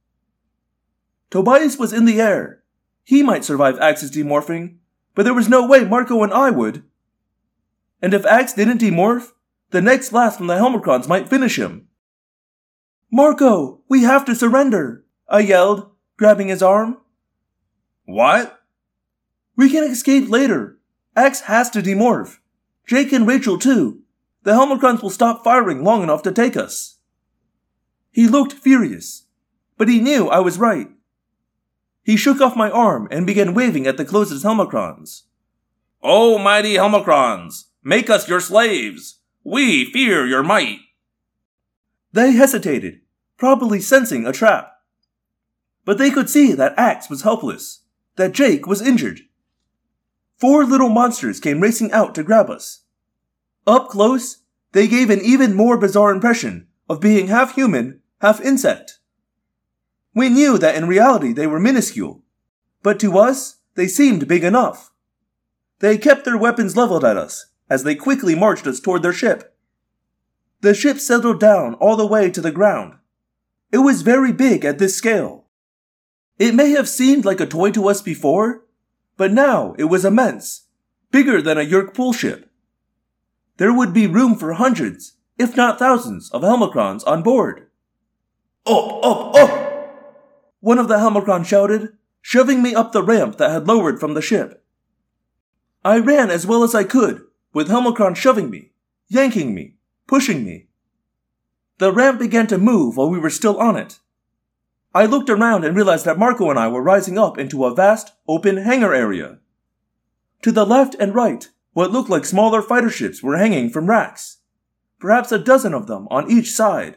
Tobias 1.30 1.76
was 1.76 1.92
in 1.92 2.06
the 2.06 2.22
air. 2.22 2.62
He 3.04 3.22
might 3.22 3.44
survive 3.44 3.78
Ax's 3.80 4.10
demorphing, 4.10 4.76
but 5.14 5.24
there 5.24 5.34
was 5.34 5.50
no 5.50 5.66
way 5.66 5.84
Marco 5.84 6.22
and 6.22 6.32
I 6.32 6.48
would. 6.48 6.84
And 8.00 8.14
if 8.14 8.24
Ax 8.24 8.54
didn't 8.54 8.80
demorph, 8.80 9.32
the 9.68 9.82
next 9.82 10.09
blast 10.09 10.38
from 10.38 10.46
the 10.46 10.54
Helmacrons 10.54 11.06
might 11.06 11.28
finish 11.28 11.59
him. 11.59 11.88
Marco, 13.10 13.82
we 13.90 14.04
have 14.04 14.24
to 14.24 14.34
surrender, 14.34 15.04
I 15.28 15.40
yelled, 15.40 15.90
grabbing 16.16 16.48
his 16.48 16.62
arm. 16.62 16.96
What? 18.06 18.59
We 19.54 19.68
can 19.68 19.84
escape 19.84 20.30
later. 20.30 20.78
Ax 21.14 21.43
has 21.43 21.68
to 21.70 21.82
demorph. 21.82 22.39
Jake 22.86 23.12
and 23.12 23.26
Rachel 23.26 23.59
too. 23.59 24.01
The 24.44 24.52
Helmacrons 24.52 25.02
will 25.02 25.10
stop 25.10 25.44
firing 25.44 25.84
long 25.84 26.02
enough 26.02 26.22
to 26.22 26.32
take 26.32 26.56
us. 26.56 26.98
He 28.10 28.26
looked 28.26 28.52
furious, 28.52 29.26
but 29.78 29.89
he 29.89 30.01
knew 30.01 30.28
I 30.28 30.40
was 30.40 30.59
right. 30.59 30.89
He 32.02 32.16
shook 32.16 32.40
off 32.40 32.56
my 32.56 32.70
arm 32.70 33.09
and 33.10 33.26
began 33.26 33.55
waving 33.55 33.86
at 33.86 33.97
the 33.97 34.05
closest 34.05 34.44
Helmacrons. 34.44 35.22
O 36.02 36.39
mighty 36.39 36.74
Helmacrons, 36.74 37.64
make 37.84 38.10
us 38.10 38.28
your 38.28 38.40
slaves! 38.40 39.20
We 39.44 39.84
fear 39.84 40.26
your 40.26 40.43
might! 40.43 40.80
They 42.12 42.32
hesitated, 42.32 43.01
probably 43.39 43.80
sensing 43.80 44.26
a 44.26 44.32
trap. 44.32 44.72
But 45.84 45.98
they 45.98 46.10
could 46.10 46.28
see 46.28 46.52
that 46.52 46.74
Ax 46.76 47.09
was 47.09 47.22
helpless, 47.22 47.84
that 48.16 48.32
Jake 48.32 48.66
was 48.66 48.82
injured. 48.82 49.20
Four 50.43 50.64
little 50.64 50.89
monsters 50.89 51.39
came 51.39 51.60
racing 51.60 51.93
out 51.93 52.16
to 52.16 52.24
grab 52.24 52.51
us. 52.51 52.82
Up 53.64 53.89
close, 53.89 54.39
they 54.73 54.89
gave 54.89 55.09
an 55.09 55.20
even 55.20 55.55
more 55.55 55.78
bizarre 55.78 56.10
impression 56.10 56.66
of 56.90 57.01
being 57.01 57.28
half 57.28 57.55
human, 57.55 58.01
half 58.20 58.40
insect. 58.40 58.98
We 60.16 60.28
knew 60.28 60.59
that 60.59 60.74
in 60.74 60.89
reality 60.89 61.32
they 61.32 61.47
were 61.47 61.60
minuscule, 61.60 62.24
but 62.82 62.98
to 62.98 63.19
us, 63.19 63.59
they 63.77 63.86
seemed 63.86 64.27
big 64.27 64.43
enough. 64.43 64.90
They 65.78 65.97
kept 65.97 66.24
their 66.24 66.36
weapons 66.36 66.77
leveled 66.77 67.05
at 67.05 67.16
us 67.16 67.47
as 67.70 67.85
they 67.85 67.94
quickly 67.94 68.35
marched 68.35 68.66
us 68.66 68.81
toward 68.81 69.05
their 69.05 69.12
ship. 69.12 69.56
The 70.60 70.74
ship 70.74 70.98
settled 70.98 71.39
down 71.39 71.74
all 71.74 71.94
the 71.94 72.05
way 72.05 72.32
to 72.32 72.40
the 72.40 72.51
ground. 72.51 72.94
It 73.70 73.78
was 73.78 74.02
very 74.02 74.32
big 74.32 74.64
at 74.64 74.81
this 74.81 74.97
scale. 74.97 75.44
It 76.40 76.52
may 76.52 76.70
have 76.70 76.89
seemed 76.89 77.24
like 77.24 77.39
a 77.39 77.47
toy 77.47 77.70
to 77.70 77.86
us 77.86 78.02
before, 78.02 78.64
but 79.16 79.32
now 79.32 79.74
it 79.78 79.84
was 79.84 80.05
immense, 80.05 80.66
bigger 81.10 81.40
than 81.40 81.59
a 81.59 81.64
Yeerk 81.64 81.94
pool 81.94 82.12
ship. 82.12 82.51
There 83.56 83.72
would 83.72 83.93
be 83.93 84.06
room 84.06 84.36
for 84.36 84.55
hundreds, 84.55 85.14
if 85.39 85.56
not 85.56 85.78
thousands, 85.78 86.30
of 86.30 86.43
Helmacrons 86.43 87.06
on 87.06 87.22
board. 87.22 87.68
Up, 88.66 89.05
up, 89.05 89.34
up! 89.34 89.62
One 90.60 90.78
of 90.78 90.89
the 90.89 90.97
Helmacron 90.97 91.44
shouted, 91.44 91.97
shoving 92.20 92.62
me 92.62 92.74
up 92.74 92.93
the 92.93 93.02
ramp 93.02 93.39
that 93.39 93.51
had 93.51 93.66
lowered 93.66 93.98
from 93.98 94.14
the 94.14 94.22
ship. 94.22 94.64
I 95.84 95.98
ran 95.98 96.30
as 96.30 96.47
well 96.47 96.62
as 96.62 96.74
I 96.74 96.84
could, 96.84 97.22
with 97.52 97.68
Helmacron 97.68 98.14
shoving 98.14 98.48
me, 98.48 98.70
yanking 99.09 99.55
me, 99.55 99.74
pushing 100.06 100.44
me. 100.44 100.68
The 101.78 101.93
ramp 101.93 102.20
began 102.20 102.47
to 102.47 102.59
move 102.59 102.97
while 102.97 103.10
we 103.10 103.18
were 103.18 103.30
still 103.30 103.59
on 103.59 103.76
it. 103.76 103.98
I 104.94 105.06
looked 105.06 105.31
around 105.31 105.64
and 105.64 105.74
realized 105.74 106.05
that 106.05 106.19
Marco 106.19 106.51
and 106.51 106.59
I 106.59 106.69
were 106.69 106.82
rising 106.82 107.19
up 107.19 107.39
into 107.39 107.64
a 107.64 107.74
vast, 107.74 108.12
open 108.28 108.59
hangar 108.59 108.94
area. 108.94 109.39
To 110.43 110.52
the 110.52 110.66
left 110.66 110.94
and 110.98 111.14
right, 111.14 111.48
what 111.73 111.93
looked 111.93 112.10
like 112.10 112.24
smaller 112.24 112.60
fighter 112.60 112.90
ships 112.90 113.23
were 113.23 113.36
hanging 113.36 113.70
from 113.70 113.89
racks, 113.89 114.39
perhaps 114.98 115.32
a 115.32 115.39
dozen 115.39 115.73
of 115.73 115.86
them 115.86 116.09
on 116.10 116.31
each 116.31 116.51
side. 116.51 116.97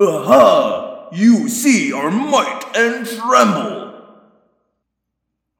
Aha! 0.00 1.08
You 1.12 1.48
see 1.48 1.92
our 1.92 2.10
might 2.10 2.64
and 2.74 3.06
tremble! 3.06 3.86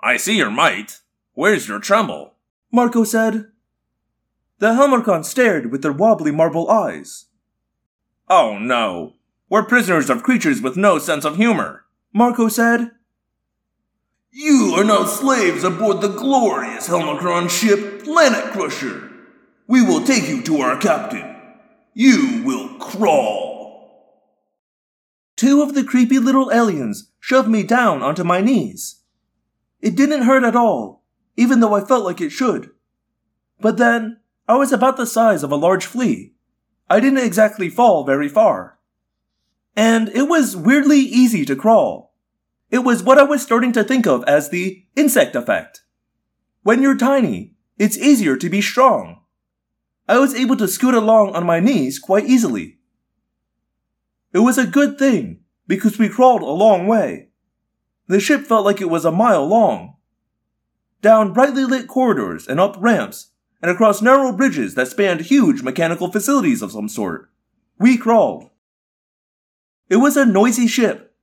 I 0.00 0.16
see 0.16 0.36
your 0.36 0.50
might. 0.50 1.00
Where's 1.34 1.68
your 1.68 1.78
tremble? 1.78 2.34
Marco 2.72 3.04
said. 3.04 3.46
The 4.58 4.72
Helmacron 4.72 5.24
stared 5.24 5.70
with 5.70 5.82
their 5.82 5.92
wobbly 5.92 6.30
marble 6.30 6.70
eyes. 6.70 7.26
Oh 8.28 8.58
no. 8.58 9.15
We're 9.48 9.64
prisoners 9.64 10.10
of 10.10 10.24
creatures 10.24 10.60
with 10.60 10.76
no 10.76 10.98
sense 10.98 11.24
of 11.24 11.36
humor. 11.36 11.84
Marco 12.12 12.48
said. 12.48 12.90
You 14.32 14.74
are 14.76 14.84
now 14.84 15.04
slaves 15.04 15.62
aboard 15.62 16.00
the 16.00 16.08
glorious 16.08 16.88
Helmacron 16.88 17.48
ship 17.48 18.02
Planet 18.02 18.52
Crusher. 18.52 19.10
We 19.68 19.82
will 19.82 20.04
take 20.04 20.28
you 20.28 20.42
to 20.42 20.58
our 20.58 20.76
captain. 20.78 21.36
You 21.94 22.42
will 22.44 22.76
crawl. 22.78 23.46
Two 25.36 25.62
of 25.62 25.74
the 25.74 25.84
creepy 25.84 26.18
little 26.18 26.50
aliens 26.52 27.10
shoved 27.20 27.48
me 27.48 27.62
down 27.62 28.02
onto 28.02 28.24
my 28.24 28.40
knees. 28.40 29.02
It 29.80 29.94
didn't 29.96 30.22
hurt 30.22 30.44
at 30.44 30.56
all, 30.56 31.04
even 31.36 31.60
though 31.60 31.74
I 31.74 31.84
felt 31.84 32.04
like 32.04 32.20
it 32.20 32.30
should. 32.30 32.70
But 33.60 33.76
then, 33.76 34.18
I 34.48 34.56
was 34.56 34.72
about 34.72 34.96
the 34.96 35.06
size 35.06 35.42
of 35.42 35.52
a 35.52 35.56
large 35.56 35.86
flea. 35.86 36.34
I 36.90 37.00
didn't 37.00 37.24
exactly 37.24 37.68
fall 37.68 38.04
very 38.04 38.28
far. 38.28 38.75
And 39.76 40.08
it 40.08 40.28
was 40.28 40.56
weirdly 40.56 41.00
easy 41.00 41.44
to 41.44 41.54
crawl. 41.54 42.14
It 42.70 42.78
was 42.78 43.02
what 43.02 43.18
I 43.18 43.22
was 43.22 43.42
starting 43.42 43.72
to 43.72 43.84
think 43.84 44.06
of 44.06 44.24
as 44.24 44.48
the 44.48 44.84
insect 44.96 45.36
effect. 45.36 45.82
When 46.62 46.82
you're 46.82 46.96
tiny, 46.96 47.54
it's 47.78 47.98
easier 47.98 48.36
to 48.36 48.48
be 48.48 48.62
strong. 48.62 49.20
I 50.08 50.18
was 50.18 50.34
able 50.34 50.56
to 50.56 50.66
scoot 50.66 50.94
along 50.94 51.36
on 51.36 51.44
my 51.44 51.60
knees 51.60 51.98
quite 51.98 52.24
easily. 52.24 52.78
It 54.32 54.40
was 54.40 54.58
a 54.58 54.66
good 54.66 54.98
thing, 54.98 55.40
because 55.66 55.98
we 55.98 56.08
crawled 56.08 56.42
a 56.42 56.46
long 56.46 56.86
way. 56.86 57.28
The 58.08 58.20
ship 58.20 58.42
felt 58.42 58.64
like 58.64 58.80
it 58.80 58.90
was 58.90 59.04
a 59.04 59.12
mile 59.12 59.46
long. 59.46 59.96
Down 61.02 61.32
brightly 61.32 61.64
lit 61.64 61.86
corridors 61.86 62.46
and 62.46 62.58
up 62.58 62.76
ramps, 62.78 63.30
and 63.60 63.70
across 63.70 64.02
narrow 64.02 64.32
bridges 64.32 64.74
that 64.74 64.88
spanned 64.88 65.22
huge 65.22 65.62
mechanical 65.62 66.10
facilities 66.10 66.62
of 66.62 66.72
some 66.72 66.88
sort, 66.88 67.30
we 67.78 67.96
crawled. 67.96 68.50
It 69.88 69.96
was 69.96 70.16
a 70.16 70.26
noisy 70.26 70.66
ship, 70.66 71.14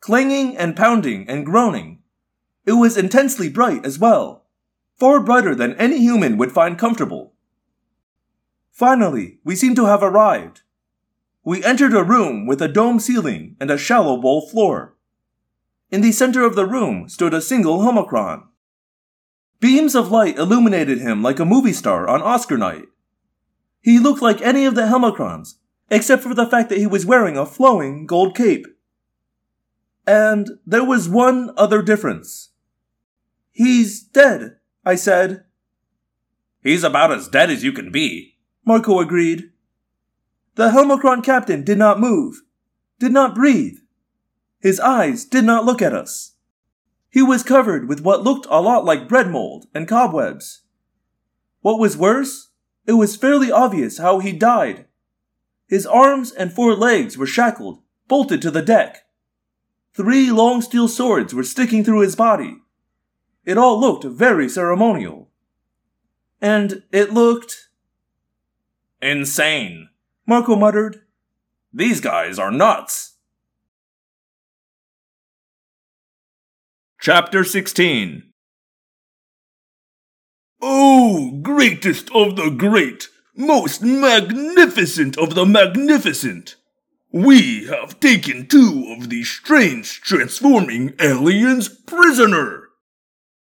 clanging 0.00 0.56
and 0.56 0.76
pounding 0.76 1.28
and 1.28 1.44
groaning. 1.44 2.00
It 2.64 2.72
was 2.72 2.96
intensely 2.96 3.48
bright 3.48 3.84
as 3.84 3.98
well, 3.98 4.44
far 4.96 5.20
brighter 5.20 5.54
than 5.54 5.74
any 5.74 5.98
human 5.98 6.36
would 6.36 6.52
find 6.52 6.78
comfortable. 6.78 7.34
Finally, 8.70 9.38
we 9.44 9.56
seemed 9.56 9.76
to 9.76 9.86
have 9.86 10.02
arrived. 10.02 10.62
We 11.44 11.64
entered 11.64 11.92
a 11.92 12.02
room 12.04 12.46
with 12.46 12.62
a 12.62 12.68
dome 12.68 13.00
ceiling 13.00 13.56
and 13.60 13.70
a 13.70 13.78
shallow 13.78 14.16
bowl 14.16 14.48
floor. 14.48 14.96
In 15.90 16.00
the 16.00 16.12
center 16.12 16.44
of 16.44 16.54
the 16.54 16.66
room 16.66 17.08
stood 17.08 17.34
a 17.34 17.40
single 17.40 17.80
Helmacron. 17.80 18.44
Beams 19.60 19.94
of 19.94 20.10
light 20.10 20.38
illuminated 20.38 20.98
him 20.98 21.22
like 21.22 21.38
a 21.38 21.44
movie 21.44 21.72
star 21.72 22.08
on 22.08 22.22
Oscar 22.22 22.56
night. 22.56 22.86
He 23.80 23.98
looked 23.98 24.22
like 24.22 24.40
any 24.40 24.64
of 24.64 24.74
the 24.74 24.82
Helmacrons, 24.82 25.54
except 25.90 26.22
for 26.22 26.34
the 26.34 26.46
fact 26.46 26.68
that 26.68 26.78
he 26.78 26.86
was 26.86 27.06
wearing 27.06 27.36
a 27.36 27.46
flowing 27.46 28.06
gold 28.06 28.36
cape. 28.36 28.66
And 30.06 30.50
there 30.66 30.84
was 30.84 31.08
one 31.08 31.50
other 31.56 31.82
difference. 31.82 32.50
He's 33.52 34.02
dead, 34.02 34.56
I 34.84 34.96
said. 34.96 35.44
He's 36.62 36.84
about 36.84 37.12
as 37.12 37.28
dead 37.28 37.50
as 37.50 37.62
you 37.62 37.72
can 37.72 37.90
be, 37.90 38.36
Marco 38.64 39.00
agreed. 39.00 39.50
The 40.56 40.70
Helmacron 40.70 41.22
captain 41.22 41.64
did 41.64 41.78
not 41.78 42.00
move, 42.00 42.42
did 42.98 43.12
not 43.12 43.34
breathe. 43.34 43.78
His 44.60 44.80
eyes 44.80 45.24
did 45.24 45.44
not 45.44 45.64
look 45.64 45.82
at 45.82 45.92
us. 45.92 46.36
He 47.10 47.22
was 47.22 47.42
covered 47.42 47.88
with 47.88 48.00
what 48.00 48.24
looked 48.24 48.46
a 48.50 48.60
lot 48.60 48.84
like 48.84 49.08
bread 49.08 49.30
mold 49.30 49.66
and 49.74 49.86
cobwebs. 49.86 50.62
What 51.60 51.78
was 51.78 51.96
worse, 51.96 52.50
it 52.86 52.92
was 52.92 53.16
fairly 53.16 53.52
obvious 53.52 53.98
how 53.98 54.18
he 54.18 54.32
died. 54.32 54.86
His 55.66 55.86
arms 55.86 56.30
and 56.32 56.52
four 56.52 56.74
legs 56.74 57.16
were 57.16 57.26
shackled, 57.26 57.80
bolted 58.08 58.42
to 58.42 58.50
the 58.50 58.62
deck. 58.62 59.04
Three 59.94 60.30
long 60.30 60.60
steel 60.60 60.88
swords 60.88 61.32
were 61.32 61.44
sticking 61.44 61.84
through 61.84 62.00
his 62.00 62.16
body. 62.16 62.58
It 63.44 63.58
all 63.58 63.78
looked 63.78 64.04
very 64.04 64.48
ceremonial. 64.48 65.30
And 66.40 66.82
it 66.92 67.12
looked. 67.12 67.68
insane. 69.00 69.88
Marco 70.26 70.56
muttered. 70.56 71.02
These 71.72 72.00
guys 72.00 72.38
are 72.38 72.50
nuts. 72.50 73.16
Chapter 77.00 77.44
16 77.44 78.22
Oh, 80.62 81.38
greatest 81.42 82.10
of 82.14 82.36
the 82.36 82.48
great, 82.48 83.08
most 83.36 83.82
magnificent 83.82 85.18
of 85.18 85.34
the 85.34 85.46
magnificent! 85.46 86.56
We 87.12 87.66
have 87.66 88.00
taken 88.00 88.46
two 88.46 88.96
of 88.98 89.08
these 89.08 89.28
strange 89.28 90.00
transforming 90.00 90.94
aliens 91.00 91.68
prisoner! 91.68 92.68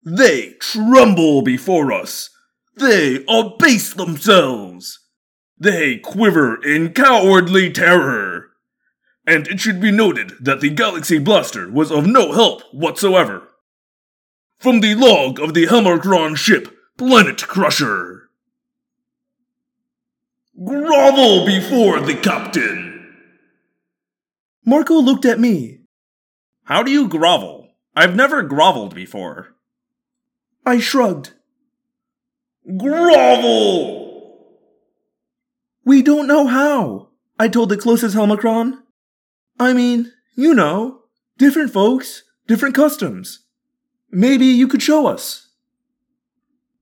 They 0.03 0.53
tremble 0.59 1.41
before 1.41 1.91
us! 1.91 2.29
They 2.75 3.23
abase 3.27 3.93
themselves! 3.93 4.99
They 5.57 5.97
quiver 5.97 6.61
in 6.63 6.93
cowardly 6.93 7.71
terror. 7.71 8.49
And 9.25 9.47
it 9.47 9.59
should 9.59 9.79
be 9.79 9.91
noted 9.91 10.33
that 10.41 10.59
the 10.59 10.69
Galaxy 10.69 11.19
Blaster 11.19 11.71
was 11.71 11.91
of 11.91 12.05
no 12.05 12.33
help 12.33 12.61
whatsoever. 12.73 13.47
From 14.59 14.81
the 14.81 14.95
log 14.95 15.39
of 15.39 15.53
the 15.53 15.67
Helmacron 15.67 16.35
ship, 16.35 16.75
Planet 16.97 17.47
Crusher. 17.47 18.22
Grovel 20.55 21.45
before 21.45 21.99
the 21.99 22.13
captain! 22.15 23.15
Marco 24.65 24.95
looked 24.95 25.25
at 25.25 25.39
me. 25.39 25.79
How 26.65 26.83
do 26.83 26.91
you 26.91 27.07
grovel? 27.07 27.69
I've 27.95 28.15
never 28.15 28.43
groveled 28.43 28.93
before. 28.93 29.55
I 30.65 30.79
shrugged. 30.79 31.33
Grovel! 32.77 34.03
We 35.83 36.03
don't 36.03 36.27
know 36.27 36.45
how, 36.45 37.09
I 37.39 37.47
told 37.47 37.69
the 37.69 37.77
closest 37.77 38.15
Helmacron. 38.15 38.77
I 39.59 39.73
mean, 39.73 40.11
you 40.35 40.53
know, 40.53 41.01
different 41.37 41.73
folks, 41.73 42.23
different 42.47 42.75
customs. 42.75 43.45
Maybe 44.11 44.45
you 44.45 44.67
could 44.67 44.83
show 44.83 45.07
us. 45.07 45.49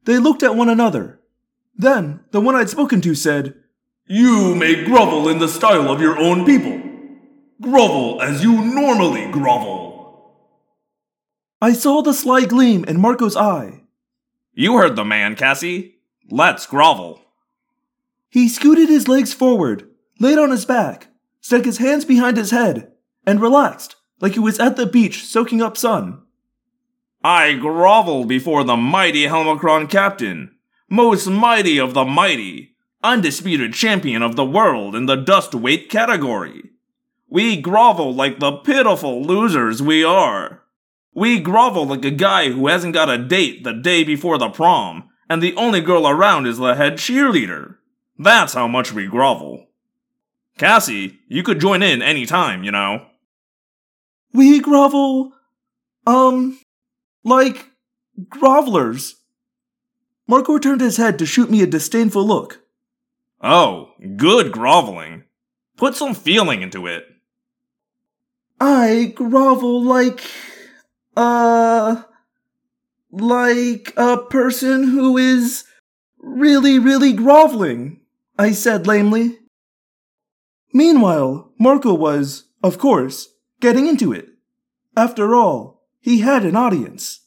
They 0.03 0.17
looked 0.17 0.43
at 0.43 0.55
one 0.55 0.69
another. 0.69 1.20
Then 1.75 2.21
the 2.31 2.41
one 2.41 2.55
I'd 2.55 2.69
spoken 2.69 3.01
to 3.01 3.15
said, 3.15 3.55
You 4.05 4.55
may 4.55 4.83
grovel 4.83 5.29
in 5.29 5.39
the 5.39 5.47
style 5.47 5.89
of 5.89 6.01
your 6.01 6.17
own 6.19 6.45
people. 6.45 6.81
Grovel 7.61 8.21
as 8.21 8.43
you 8.43 8.63
normally 8.63 9.31
grovel. 9.31 9.91
I 11.61 11.73
saw 11.73 12.01
the 12.01 12.13
sly 12.13 12.45
gleam 12.45 12.83
in 12.85 12.99
Marco's 12.99 13.37
eye. 13.37 13.81
You 14.53 14.77
heard 14.77 14.95
the 14.95 15.05
man, 15.05 15.35
Cassie. 15.35 15.95
Let's 16.29 16.65
grovel. 16.65 17.21
He 18.29 18.49
scooted 18.49 18.89
his 18.89 19.07
legs 19.07 19.33
forward, 19.33 19.89
laid 20.19 20.37
on 20.37 20.51
his 20.51 20.65
back, 20.65 21.07
stuck 21.39 21.65
his 21.65 21.77
hands 21.77 22.05
behind 22.05 22.37
his 22.37 22.51
head, 22.51 22.91
and 23.25 23.41
relaxed 23.41 23.95
like 24.21 24.33
he 24.33 24.39
was 24.39 24.59
at 24.59 24.75
the 24.75 24.85
beach 24.85 25.25
soaking 25.25 25.61
up 25.61 25.77
sun. 25.77 26.21
I 27.23 27.53
grovel 27.53 28.25
before 28.25 28.63
the 28.63 28.77
mighty 28.77 29.25
Helmacron 29.25 29.89
captain, 29.89 30.55
most 30.91 31.25
mighty 31.25 31.79
of 31.79 31.93
the 31.93 32.03
mighty, 32.03 32.75
undisputed 33.01 33.73
champion 33.73 34.21
of 34.21 34.35
the 34.35 34.45
world 34.45 34.93
in 34.93 35.05
the 35.05 35.15
dust 35.15 35.55
weight 35.55 35.89
category. 35.89 36.69
We 37.29 37.61
grovel 37.61 38.13
like 38.13 38.39
the 38.39 38.57
pitiful 38.57 39.23
losers 39.23 39.81
we 39.81 40.03
are. 40.03 40.63
We 41.15 41.39
grovel 41.39 41.85
like 41.85 42.03
a 42.03 42.11
guy 42.11 42.51
who 42.51 42.67
hasn't 42.67 42.93
got 42.93 43.09
a 43.09 43.17
date 43.17 43.63
the 43.63 43.71
day 43.71 44.03
before 44.03 44.37
the 44.37 44.49
prom, 44.49 45.07
and 45.29 45.41
the 45.41 45.55
only 45.55 45.79
girl 45.79 46.05
around 46.05 46.45
is 46.45 46.57
the 46.57 46.75
head 46.75 46.95
cheerleader. 46.95 47.77
That's 48.19 48.53
how 48.53 48.67
much 48.67 48.91
we 48.91 49.07
grovel. 49.07 49.67
Cassie, 50.57 51.19
you 51.29 51.41
could 51.41 51.61
join 51.61 51.81
in 51.81 52.01
any 52.01 52.25
time, 52.25 52.65
you 52.65 52.71
know. 52.71 53.05
We 54.33 54.59
grovel, 54.59 55.31
um, 56.05 56.59
like 57.23 57.67
grovelers. 58.27 59.13
Marco 60.31 60.57
turned 60.57 60.79
his 60.79 60.95
head 60.95 61.19
to 61.19 61.25
shoot 61.25 61.51
me 61.51 61.61
a 61.61 61.67
disdainful 61.67 62.25
look. 62.25 62.61
Oh, 63.41 63.89
good 64.15 64.53
groveling. 64.53 65.25
Put 65.75 65.97
some 65.97 66.13
feeling 66.13 66.61
into 66.61 66.87
it. 66.87 67.03
I 68.57 69.11
grovel 69.13 69.83
like, 69.83 70.21
uh, 71.17 72.03
like 73.11 73.91
a 73.97 74.19
person 74.19 74.85
who 74.85 75.17
is 75.17 75.65
really, 76.17 76.79
really 76.79 77.11
groveling, 77.11 77.99
I 78.39 78.53
said 78.53 78.87
lamely. 78.87 79.37
Meanwhile, 80.71 81.51
Marco 81.59 81.93
was, 81.93 82.45
of 82.63 82.77
course, 82.77 83.27
getting 83.59 83.85
into 83.85 84.13
it. 84.13 84.29
After 84.95 85.35
all, 85.35 85.81
he 85.99 86.21
had 86.21 86.45
an 86.45 86.55
audience. 86.55 87.20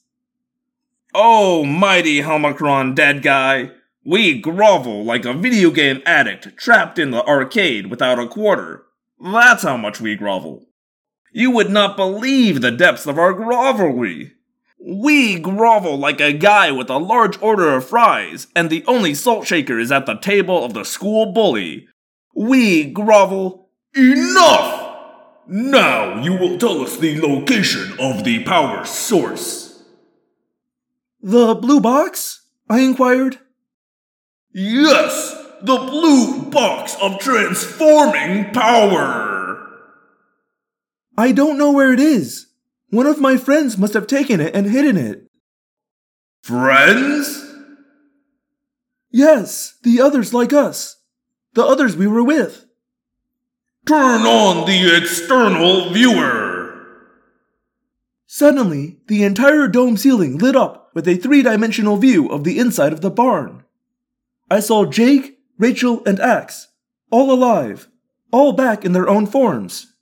Oh, 1.16 1.65
mighty 1.65 2.23
Helmacron 2.23 2.97
dead 2.97 3.23
guy. 3.23 3.70
We 4.05 4.41
grovel 4.41 5.05
like 5.05 5.24
a 5.24 5.32
video 5.32 5.70
game 5.70 6.03
addict 6.05 6.57
trapped 6.57 6.99
in 6.99 7.12
the 7.12 7.24
arcade 7.24 7.86
without 7.86 8.19
a 8.19 8.27
quarter. 8.27 8.85
That's 9.23 9.62
how 9.62 9.77
much 9.77 10.01
we 10.01 10.16
grovel. 10.16 10.66
You 11.32 11.53
would 11.53 11.70
not 11.70 11.97
believe 11.97 12.61
the 12.61 12.73
depths 12.73 13.07
of 13.07 13.16
our 13.16 13.32
grovelry. 13.32 14.32
We 14.85 15.39
grovel 15.39 15.97
like 15.97 16.20
a 16.20 16.32
guy 16.32 16.73
with 16.73 16.91
a 16.91 16.99
large 16.99 17.41
order 17.41 17.74
of 17.74 17.89
fries, 17.89 18.49
and 18.57 18.69
the 18.69 18.85
only 18.86 19.15
salt 19.15 19.47
shaker 19.47 19.78
is 19.78 19.93
at 19.93 20.07
the 20.07 20.16
table 20.16 20.65
of 20.65 20.74
the 20.74 20.85
school 20.85 21.32
bully. 21.32 21.86
We 22.35 22.91
grovel. 22.91 23.70
Enough! 23.95 24.97
Now 25.47 26.20
you 26.20 26.32
will 26.36 26.59
tell 26.59 26.82
us 26.82 26.97
the 26.97 27.20
location 27.20 27.93
of 28.01 28.24
the 28.24 28.43
power 28.43 28.85
source. 28.85 29.64
The 31.24 31.55
blue 31.55 31.80
box? 31.80 32.42
I 32.68 32.80
inquired. 32.80 33.38
Yes, 34.52 35.34
the 35.62 35.78
blue 35.78 36.51
box 36.51 36.94
of 37.01 37.18
transforming 37.18 38.52
power. 38.52 39.66
I 41.16 41.32
don't 41.32 41.56
know 41.56 41.72
where 41.72 41.94
it 41.94 41.98
is. 41.98 42.48
One 42.90 43.06
of 43.06 43.22
my 43.22 43.38
friends 43.38 43.78
must 43.78 43.94
have 43.94 44.06
taken 44.06 44.38
it 44.38 44.55
and 44.55 44.66
hidden 44.66 44.98
it. 44.98 45.26
Friends? 46.42 47.42
Yes, 49.10 49.78
the 49.82 50.02
others 50.02 50.34
like 50.34 50.52
us. 50.52 51.01
The 51.55 51.64
others 51.64 51.96
we 51.96 52.06
were 52.06 52.22
with. 52.22 52.66
Turn 53.86 54.26
on 54.26 54.66
the 54.66 54.94
external 54.94 55.88
viewer. 55.88 56.86
Suddenly, 58.26 58.98
the 59.06 59.22
entire 59.24 59.68
dome 59.68 59.96
ceiling 59.96 60.36
lit 60.36 60.55
up 60.55 60.84
with 60.94 61.06
a 61.06 61.16
three 61.16 61.42
dimensional 61.42 61.96
view 61.96 62.28
of 62.28 62.44
the 62.44 62.58
inside 62.58 62.92
of 62.92 63.00
the 63.00 63.10
barn. 63.10 63.64
I 64.50 64.60
saw 64.60 64.86
Jake, 64.86 65.38
Rachel, 65.58 66.02
and 66.06 66.20
Ax, 66.20 66.68
all 67.10 67.30
alive, 67.30 67.88
all 68.32 68.52
back 68.52 68.84
in 68.84 68.92
their 68.92 69.08
own 69.08 69.26
forms. 69.26 69.92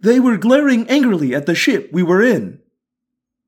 They 0.00 0.20
were 0.20 0.36
glaring 0.36 0.88
angrily 0.88 1.34
at 1.34 1.46
the 1.46 1.54
ship 1.54 1.90
we 1.92 2.02
were 2.02 2.22
in. 2.22 2.60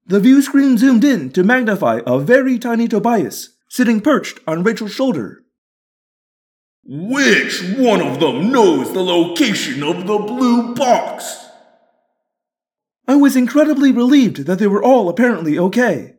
The 0.07 0.21
view 0.21 0.43
screen 0.43 0.77
zoomed 0.77 1.05
in 1.05 1.31
to 1.31 1.45
magnify 1.45 2.01
a 2.05 2.19
very 2.19 2.59
tiny 2.59 2.89
Tobias 2.89 3.51
sitting 3.69 4.01
perched 4.01 4.41
on 4.47 4.65
Rachel's 4.65 4.93
shoulder. 4.93 5.45
Which 6.85 7.63
one 7.77 8.01
of 8.01 8.19
them 8.19 8.51
knows 8.51 8.93
the 8.93 9.05
location 9.05 9.85
of 9.85 10.09
the 10.09 10.19
blue 10.19 10.75
box? 10.75 11.47
I 13.07 13.15
was 13.15 13.37
incredibly 13.37 13.93
relieved 13.93 14.47
that 14.47 14.59
they 14.59 14.67
were 14.67 14.83
all 14.83 15.09
apparently 15.09 15.59
okay. 15.59 16.17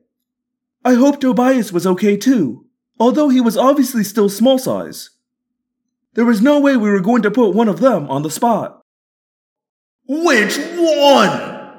I 0.83 0.95
hoped 0.95 1.21
Tobias 1.21 1.71
was 1.71 1.85
okay 1.85 2.17
too, 2.17 2.65
although 2.99 3.29
he 3.29 3.39
was 3.39 3.57
obviously 3.57 4.03
still 4.03 4.29
small 4.29 4.57
size. 4.57 5.11
There 6.13 6.25
was 6.25 6.41
no 6.41 6.59
way 6.59 6.75
we 6.75 6.89
were 6.89 6.99
going 6.99 7.21
to 7.21 7.31
put 7.31 7.55
one 7.55 7.69
of 7.69 7.79
them 7.79 8.09
on 8.09 8.23
the 8.23 8.31
spot. 8.31 8.81
Which 10.07 10.57
one? 10.57 11.71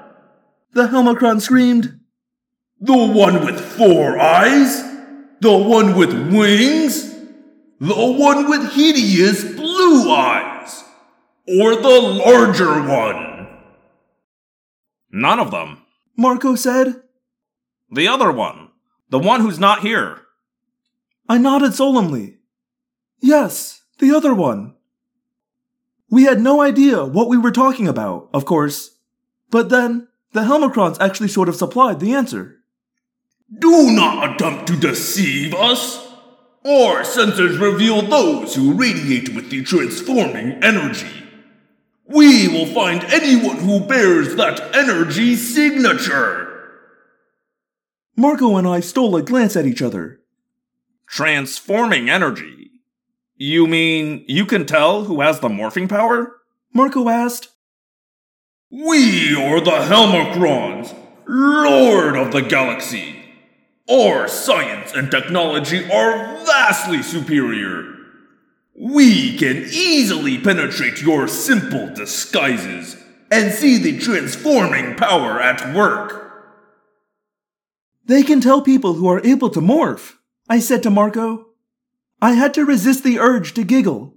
The 0.72 0.86
Helmacron 0.86 1.40
screamed. 1.40 2.00
The 2.80 2.96
one 2.96 3.44
with 3.44 3.60
four 3.60 4.18
eyes? 4.18 4.82
The 5.40 5.56
one 5.56 5.96
with 5.96 6.12
wings? 6.32 7.12
The 7.80 7.94
one 7.94 8.48
with 8.48 8.72
hideous 8.72 9.44
blue 9.54 10.10
eyes? 10.10 10.82
Or 11.46 11.74
the 11.76 12.22
larger 12.24 12.82
one? 12.82 13.48
None 15.10 15.40
of 15.40 15.50
them. 15.50 15.82
Marco 16.16 16.54
said. 16.54 17.02
The 17.90 18.08
other 18.08 18.32
one. 18.32 18.70
The 19.12 19.18
one 19.18 19.42
who's 19.42 19.58
not 19.58 19.82
here. 19.82 20.22
I 21.28 21.36
nodded 21.36 21.74
solemnly. 21.74 22.38
Yes, 23.20 23.82
the 23.98 24.10
other 24.10 24.32
one. 24.32 24.74
We 26.08 26.22
had 26.24 26.40
no 26.40 26.62
idea 26.62 27.04
what 27.04 27.28
we 27.28 27.36
were 27.36 27.50
talking 27.50 27.86
about, 27.86 28.30
of 28.32 28.46
course. 28.46 28.96
But 29.50 29.68
then, 29.68 30.08
the 30.32 30.40
Helmacrons 30.40 30.96
actually 30.98 31.28
sort 31.28 31.50
of 31.50 31.56
supplied 31.56 32.00
the 32.00 32.14
answer. 32.14 32.62
Do 33.54 33.90
not 33.90 34.30
attempt 34.30 34.66
to 34.68 34.80
deceive 34.80 35.52
us. 35.52 35.98
Our 36.64 37.02
sensors 37.02 37.60
reveal 37.60 38.00
those 38.00 38.54
who 38.54 38.72
radiate 38.72 39.34
with 39.34 39.50
the 39.50 39.62
transforming 39.62 40.52
energy. 40.64 41.28
We 42.06 42.48
will 42.48 42.72
find 42.72 43.04
anyone 43.04 43.58
who 43.58 43.80
bears 43.80 44.36
that 44.36 44.74
energy 44.74 45.36
signature. 45.36 46.51
Marco 48.16 48.56
and 48.56 48.68
I 48.68 48.80
stole 48.80 49.16
a 49.16 49.22
glance 49.22 49.56
at 49.56 49.66
each 49.66 49.80
other. 49.80 50.20
Transforming 51.06 52.10
energy? 52.10 52.70
You 53.36 53.66
mean 53.66 54.24
you 54.28 54.44
can 54.44 54.66
tell 54.66 55.04
who 55.04 55.20
has 55.22 55.40
the 55.40 55.48
morphing 55.48 55.88
power? 55.88 56.36
Marco 56.74 57.08
asked. 57.08 57.48
We 58.70 59.34
are 59.34 59.60
the 59.60 59.70
Helmacrons, 59.70 60.94
Lord 61.26 62.16
of 62.16 62.32
the 62.32 62.42
Galaxy. 62.42 63.16
Our 63.90 64.28
science 64.28 64.92
and 64.94 65.10
technology 65.10 65.84
are 65.90 66.44
vastly 66.44 67.02
superior. 67.02 67.94
We 68.74 69.36
can 69.36 69.66
easily 69.70 70.38
penetrate 70.38 71.02
your 71.02 71.28
simple 71.28 71.92
disguises 71.94 72.96
and 73.30 73.52
see 73.52 73.78
the 73.78 73.98
transforming 73.98 74.96
power 74.96 75.40
at 75.40 75.74
work. 75.74 76.31
They 78.04 78.22
can 78.22 78.40
tell 78.40 78.62
people 78.62 78.94
who 78.94 79.08
are 79.08 79.24
able 79.24 79.50
to 79.50 79.60
morph, 79.60 80.14
I 80.48 80.58
said 80.58 80.82
to 80.82 80.90
Marco. 80.90 81.46
I 82.20 82.32
had 82.32 82.54
to 82.54 82.64
resist 82.64 83.04
the 83.04 83.18
urge 83.18 83.54
to 83.54 83.64
giggle. 83.64 84.16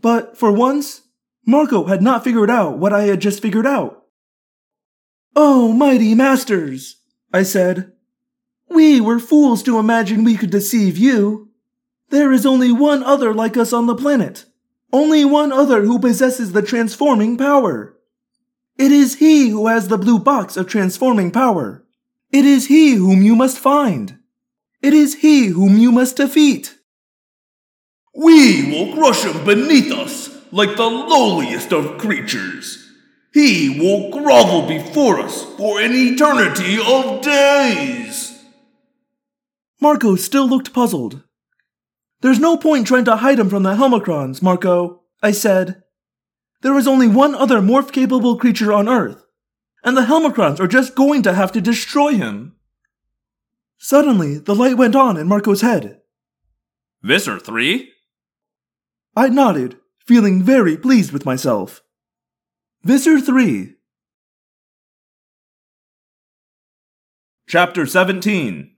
But 0.00 0.36
for 0.36 0.52
once, 0.52 1.02
Marco 1.46 1.84
had 1.84 2.02
not 2.02 2.24
figured 2.24 2.50
out 2.50 2.78
what 2.78 2.92
I 2.92 3.04
had 3.04 3.20
just 3.20 3.40
figured 3.40 3.66
out. 3.66 4.04
Oh, 5.36 5.72
mighty 5.72 6.14
masters, 6.14 6.96
I 7.32 7.42
said. 7.42 7.92
We 8.68 9.00
were 9.00 9.18
fools 9.18 9.62
to 9.64 9.78
imagine 9.78 10.24
we 10.24 10.36
could 10.36 10.50
deceive 10.50 10.96
you. 10.96 11.50
There 12.10 12.32
is 12.32 12.46
only 12.46 12.72
one 12.72 13.02
other 13.02 13.34
like 13.34 13.56
us 13.56 13.72
on 13.72 13.86
the 13.86 13.94
planet. 13.94 14.44
Only 14.92 15.24
one 15.24 15.52
other 15.52 15.82
who 15.82 15.98
possesses 15.98 16.52
the 16.52 16.62
transforming 16.62 17.36
power. 17.36 17.96
It 18.78 18.92
is 18.92 19.16
he 19.16 19.48
who 19.50 19.66
has 19.66 19.88
the 19.88 19.98
blue 19.98 20.18
box 20.18 20.56
of 20.56 20.68
transforming 20.68 21.30
power. 21.30 21.83
It 22.34 22.44
is 22.44 22.66
he 22.66 22.94
whom 22.94 23.22
you 23.22 23.36
must 23.36 23.60
find. 23.60 24.18
It 24.82 24.92
is 24.92 25.14
he 25.14 25.46
whom 25.46 25.78
you 25.78 25.92
must 25.92 26.16
defeat. 26.16 26.76
We 28.12 28.72
will 28.72 28.92
crush 28.92 29.22
him 29.22 29.44
beneath 29.44 29.92
us 29.92 30.36
like 30.50 30.74
the 30.74 30.90
lowliest 30.90 31.72
of 31.72 31.96
creatures. 31.96 32.90
He 33.32 33.78
will 33.78 34.10
grovel 34.10 34.66
before 34.66 35.20
us 35.20 35.44
for 35.56 35.80
an 35.80 35.92
eternity 35.94 36.76
of 36.84 37.22
days. 37.22 38.36
Marco 39.80 40.16
still 40.16 40.48
looked 40.48 40.72
puzzled. 40.72 41.22
There's 42.20 42.40
no 42.40 42.56
point 42.56 42.88
trying 42.88 43.04
to 43.04 43.16
hide 43.16 43.38
him 43.38 43.48
from 43.48 43.62
the 43.62 43.76
Helmacrons, 43.76 44.42
Marco, 44.42 45.02
I 45.22 45.30
said. 45.30 45.84
There 46.62 46.76
is 46.76 46.88
only 46.88 47.06
one 47.06 47.36
other 47.36 47.60
morph 47.60 47.92
capable 47.92 48.36
creature 48.38 48.72
on 48.72 48.88
Earth, 48.88 49.23
and 49.84 49.96
the 49.96 50.06
Helmacrons 50.06 50.58
are 50.58 50.66
just 50.66 50.94
going 50.94 51.22
to 51.22 51.34
have 51.34 51.52
to 51.52 51.60
destroy 51.60 52.14
him. 52.14 52.56
Suddenly, 53.78 54.38
the 54.38 54.54
light 54.54 54.78
went 54.78 54.96
on 54.96 55.18
in 55.18 55.28
Marco's 55.28 55.60
head. 55.60 56.00
Visser 57.02 57.38
3? 57.38 57.92
I 59.14 59.28
nodded, 59.28 59.76
feeling 60.06 60.42
very 60.42 60.76
pleased 60.78 61.12
with 61.12 61.26
myself. 61.26 61.82
Visser 62.82 63.20
3. 63.20 63.74
Chapter 67.46 67.84
17 67.84 68.74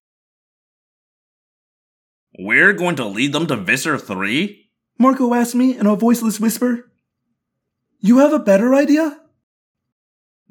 We're 2.40 2.72
going 2.72 2.96
to 2.96 3.06
lead 3.06 3.32
them 3.32 3.46
to 3.46 3.56
Visser 3.56 3.96
3? 3.96 4.70
Marco 4.98 5.34
asked 5.34 5.54
me 5.54 5.78
in 5.78 5.86
a 5.86 5.94
voiceless 5.94 6.40
whisper. 6.40 6.90
You 8.00 8.18
have 8.18 8.32
a 8.32 8.40
better 8.40 8.74
idea? 8.74 9.20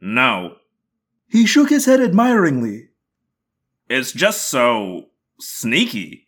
No. 0.05 0.57
He 1.27 1.47
shook 1.47 1.71
his 1.71 1.87
head 1.87 1.99
admiringly. 1.99 2.89
It's 3.89 4.11
just 4.11 4.47
so 4.47 5.07
sneaky. 5.39 6.27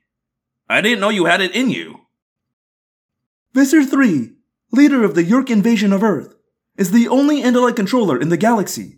I 0.68 0.82
didn't 0.82 1.00
know 1.00 1.10
you 1.10 1.26
had 1.26 1.42
it 1.42 1.54
in 1.54 1.70
you. 1.70 2.00
Visser 3.54 3.86
3, 3.86 4.32
leader 4.72 5.04
of 5.04 5.14
the 5.14 5.24
Yeerk 5.24 5.52
invasion 5.52 5.94
of 5.94 6.02
Earth, 6.02 6.34
is 6.76 6.90
the 6.90 7.08
only 7.08 7.44
Andalite 7.44 7.76
controller 7.76 8.20
in 8.20 8.30
the 8.30 8.36
galaxy. 8.36 8.98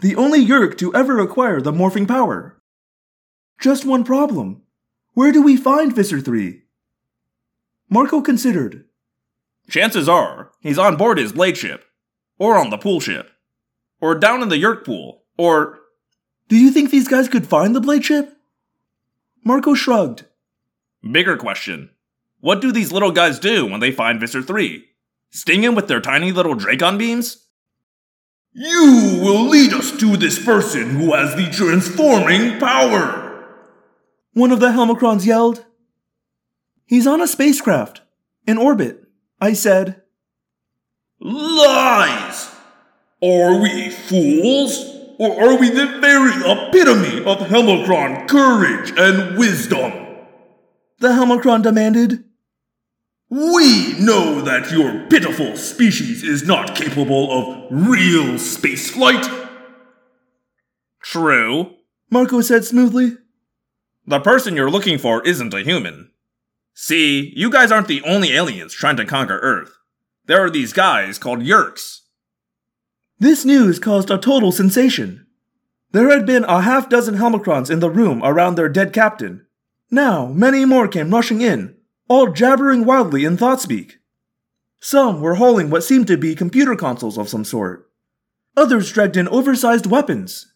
The 0.00 0.16
only 0.16 0.44
Yeerk 0.44 0.76
to 0.78 0.92
ever 0.96 1.20
acquire 1.20 1.60
the 1.60 1.70
morphing 1.70 2.08
power. 2.08 2.60
Just 3.60 3.84
one 3.84 4.02
problem. 4.02 4.62
Where 5.14 5.30
do 5.30 5.40
we 5.40 5.56
find 5.56 5.94
Visser 5.94 6.20
3? 6.20 6.62
Marco 7.88 8.20
considered. 8.20 8.84
Chances 9.70 10.08
are 10.08 10.50
he's 10.60 10.78
on 10.78 10.96
board 10.96 11.18
his 11.18 11.32
blade 11.32 11.56
ship, 11.56 11.84
or 12.36 12.56
on 12.56 12.70
the 12.70 12.78
pool 12.78 12.98
ship, 12.98 13.31
or 14.02 14.14
down 14.14 14.42
in 14.42 14.50
the 14.50 14.56
Yeerk 14.56 14.84
pool, 14.84 15.22
or. 15.38 15.78
Do 16.48 16.56
you 16.56 16.70
think 16.70 16.90
these 16.90 17.08
guys 17.08 17.28
could 17.30 17.46
find 17.46 17.74
the 17.74 17.80
blade 17.80 18.04
ship? 18.04 18.36
Marco 19.42 19.72
shrugged. 19.72 20.26
Bigger 21.10 21.38
question. 21.38 21.90
What 22.40 22.60
do 22.60 22.72
these 22.72 22.92
little 22.92 23.12
guys 23.12 23.38
do 23.38 23.64
when 23.64 23.80
they 23.80 23.92
find 23.92 24.20
Visser 24.20 24.42
3? 24.42 24.84
Sting 25.30 25.64
him 25.64 25.74
with 25.74 25.88
their 25.88 26.00
tiny 26.00 26.32
little 26.32 26.54
Dracon 26.54 26.98
beams? 26.98 27.46
You 28.52 29.20
will 29.22 29.48
lead 29.48 29.72
us 29.72 29.96
to 29.98 30.16
this 30.18 30.44
person 30.44 30.90
who 30.90 31.14
has 31.14 31.34
the 31.34 31.48
transforming 31.50 32.58
power. 32.58 33.46
One 34.34 34.50
of 34.50 34.60
the 34.60 34.68
Helmacrons 34.68 35.24
yelled. 35.24 35.64
He's 36.84 37.06
on 37.06 37.22
a 37.22 37.26
spacecraft, 37.26 38.02
in 38.46 38.58
orbit, 38.58 39.04
I 39.40 39.54
said. 39.54 40.02
Lies! 41.20 42.31
Are 43.22 43.60
we 43.60 43.90
fools? 43.90 44.88
Or 45.18 45.40
are 45.40 45.56
we 45.56 45.70
the 45.70 45.86
very 46.00 46.32
epitome 46.44 47.18
of 47.24 47.38
Helmacron 47.38 48.28
courage 48.28 48.92
and 48.96 49.38
wisdom? 49.38 49.92
The 50.98 51.08
Helmacron 51.08 51.62
demanded. 51.62 52.24
We 53.30 53.94
know 54.00 54.40
that 54.40 54.72
your 54.72 55.06
pitiful 55.06 55.56
species 55.56 56.24
is 56.24 56.44
not 56.44 56.74
capable 56.74 57.30
of 57.30 57.66
real 57.70 58.34
spaceflight. 58.34 59.48
True. 61.02 61.74
Marco 62.10 62.40
said 62.40 62.64
smoothly. 62.64 63.16
The 64.04 64.20
person 64.20 64.56
you're 64.56 64.70
looking 64.70 64.98
for 64.98 65.26
isn't 65.26 65.54
a 65.54 65.62
human. 65.62 66.10
See, 66.74 67.32
you 67.36 67.50
guys 67.50 67.70
aren't 67.70 67.88
the 67.88 68.02
only 68.02 68.32
aliens 68.32 68.74
trying 68.74 68.96
to 68.96 69.04
conquer 69.04 69.38
Earth. 69.38 69.76
There 70.26 70.44
are 70.44 70.50
these 70.50 70.72
guys 70.72 71.18
called 71.18 71.40
Yeerks. 71.40 72.01
This 73.22 73.44
news 73.44 73.78
caused 73.78 74.10
a 74.10 74.18
total 74.18 74.50
sensation. 74.50 75.28
There 75.92 76.10
had 76.10 76.26
been 76.26 76.42
a 76.42 76.62
half 76.62 76.88
dozen 76.88 77.14
Helmacrons 77.14 77.70
in 77.70 77.78
the 77.78 77.88
room 77.88 78.20
around 78.24 78.56
their 78.56 78.68
dead 78.68 78.92
captain. 78.92 79.46
Now, 79.92 80.26
many 80.26 80.64
more 80.64 80.88
came 80.88 81.12
rushing 81.12 81.40
in, 81.40 81.76
all 82.08 82.32
jabbering 82.32 82.84
wildly 82.84 83.24
in 83.24 83.36
Thoughtspeak. 83.36 83.92
Some 84.80 85.20
were 85.20 85.36
hauling 85.36 85.70
what 85.70 85.84
seemed 85.84 86.08
to 86.08 86.16
be 86.16 86.34
computer 86.34 86.74
consoles 86.74 87.16
of 87.16 87.28
some 87.28 87.44
sort. 87.44 87.88
Others 88.56 88.90
dragged 88.90 89.16
in 89.16 89.28
oversized 89.28 89.86
weapons. 89.86 90.52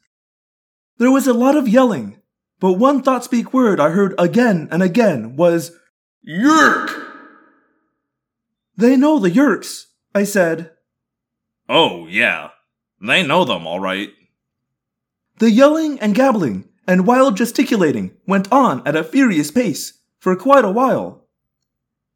There 0.98 1.12
was 1.12 1.28
a 1.28 1.34
lot 1.34 1.56
of 1.56 1.68
yelling, 1.68 2.20
but 2.58 2.72
one 2.72 3.00
Thoughtspeak 3.00 3.52
word 3.52 3.78
I 3.78 3.90
heard 3.90 4.12
again 4.18 4.66
and 4.72 4.82
again 4.82 5.36
was 5.36 5.70
Yeerk! 6.28 6.90
They 8.76 8.96
know 8.96 9.20
the 9.20 9.30
Yeerks, 9.30 9.84
I 10.12 10.24
said. 10.24 10.72
Oh, 11.68 12.08
yeah. 12.08 12.50
They 13.00 13.22
know 13.22 13.44
them, 13.44 13.66
all 13.66 13.80
right. 13.80 14.10
The 15.38 15.50
yelling 15.50 15.98
and 16.00 16.14
gabbling 16.14 16.68
and 16.86 17.06
wild 17.06 17.36
gesticulating 17.36 18.12
went 18.26 18.50
on 18.50 18.86
at 18.86 18.96
a 18.96 19.04
furious 19.04 19.50
pace 19.50 20.00
for 20.18 20.34
quite 20.36 20.64
a 20.64 20.70
while. 20.70 21.26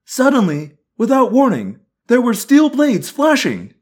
Suddenly, 0.05 0.79
without 0.97 1.33
warning, 1.33 1.81
there 2.07 2.21
were 2.21 2.35
steel 2.35 2.71
blades 2.71 3.11
flashing. 3.11 3.75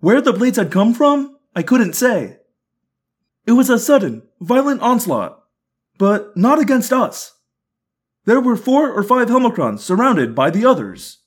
Where 0.00 0.20
the 0.20 0.32
blades 0.32 0.56
had 0.56 0.72
come 0.72 0.94
from, 0.94 1.36
I 1.54 1.62
couldn't 1.62 1.94
say. 1.94 2.38
It 3.46 3.52
was 3.52 3.68
a 3.68 3.78
sudden, 3.78 4.22
violent 4.40 4.80
onslaught, 4.80 5.42
but 5.98 6.36
not 6.36 6.58
against 6.58 6.92
us. 6.92 7.34
There 8.24 8.40
were 8.40 8.56
four 8.56 8.90
or 8.90 9.02
five 9.02 9.28
Helmacrons 9.28 9.80
surrounded 9.80 10.34
by 10.34 10.50
the 10.50 10.64
others. 10.64 11.18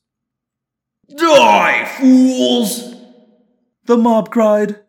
Die, 1.16 1.86
fools! 2.00 2.96
The 3.86 3.98
mob 3.98 4.32
cried. 4.32 4.82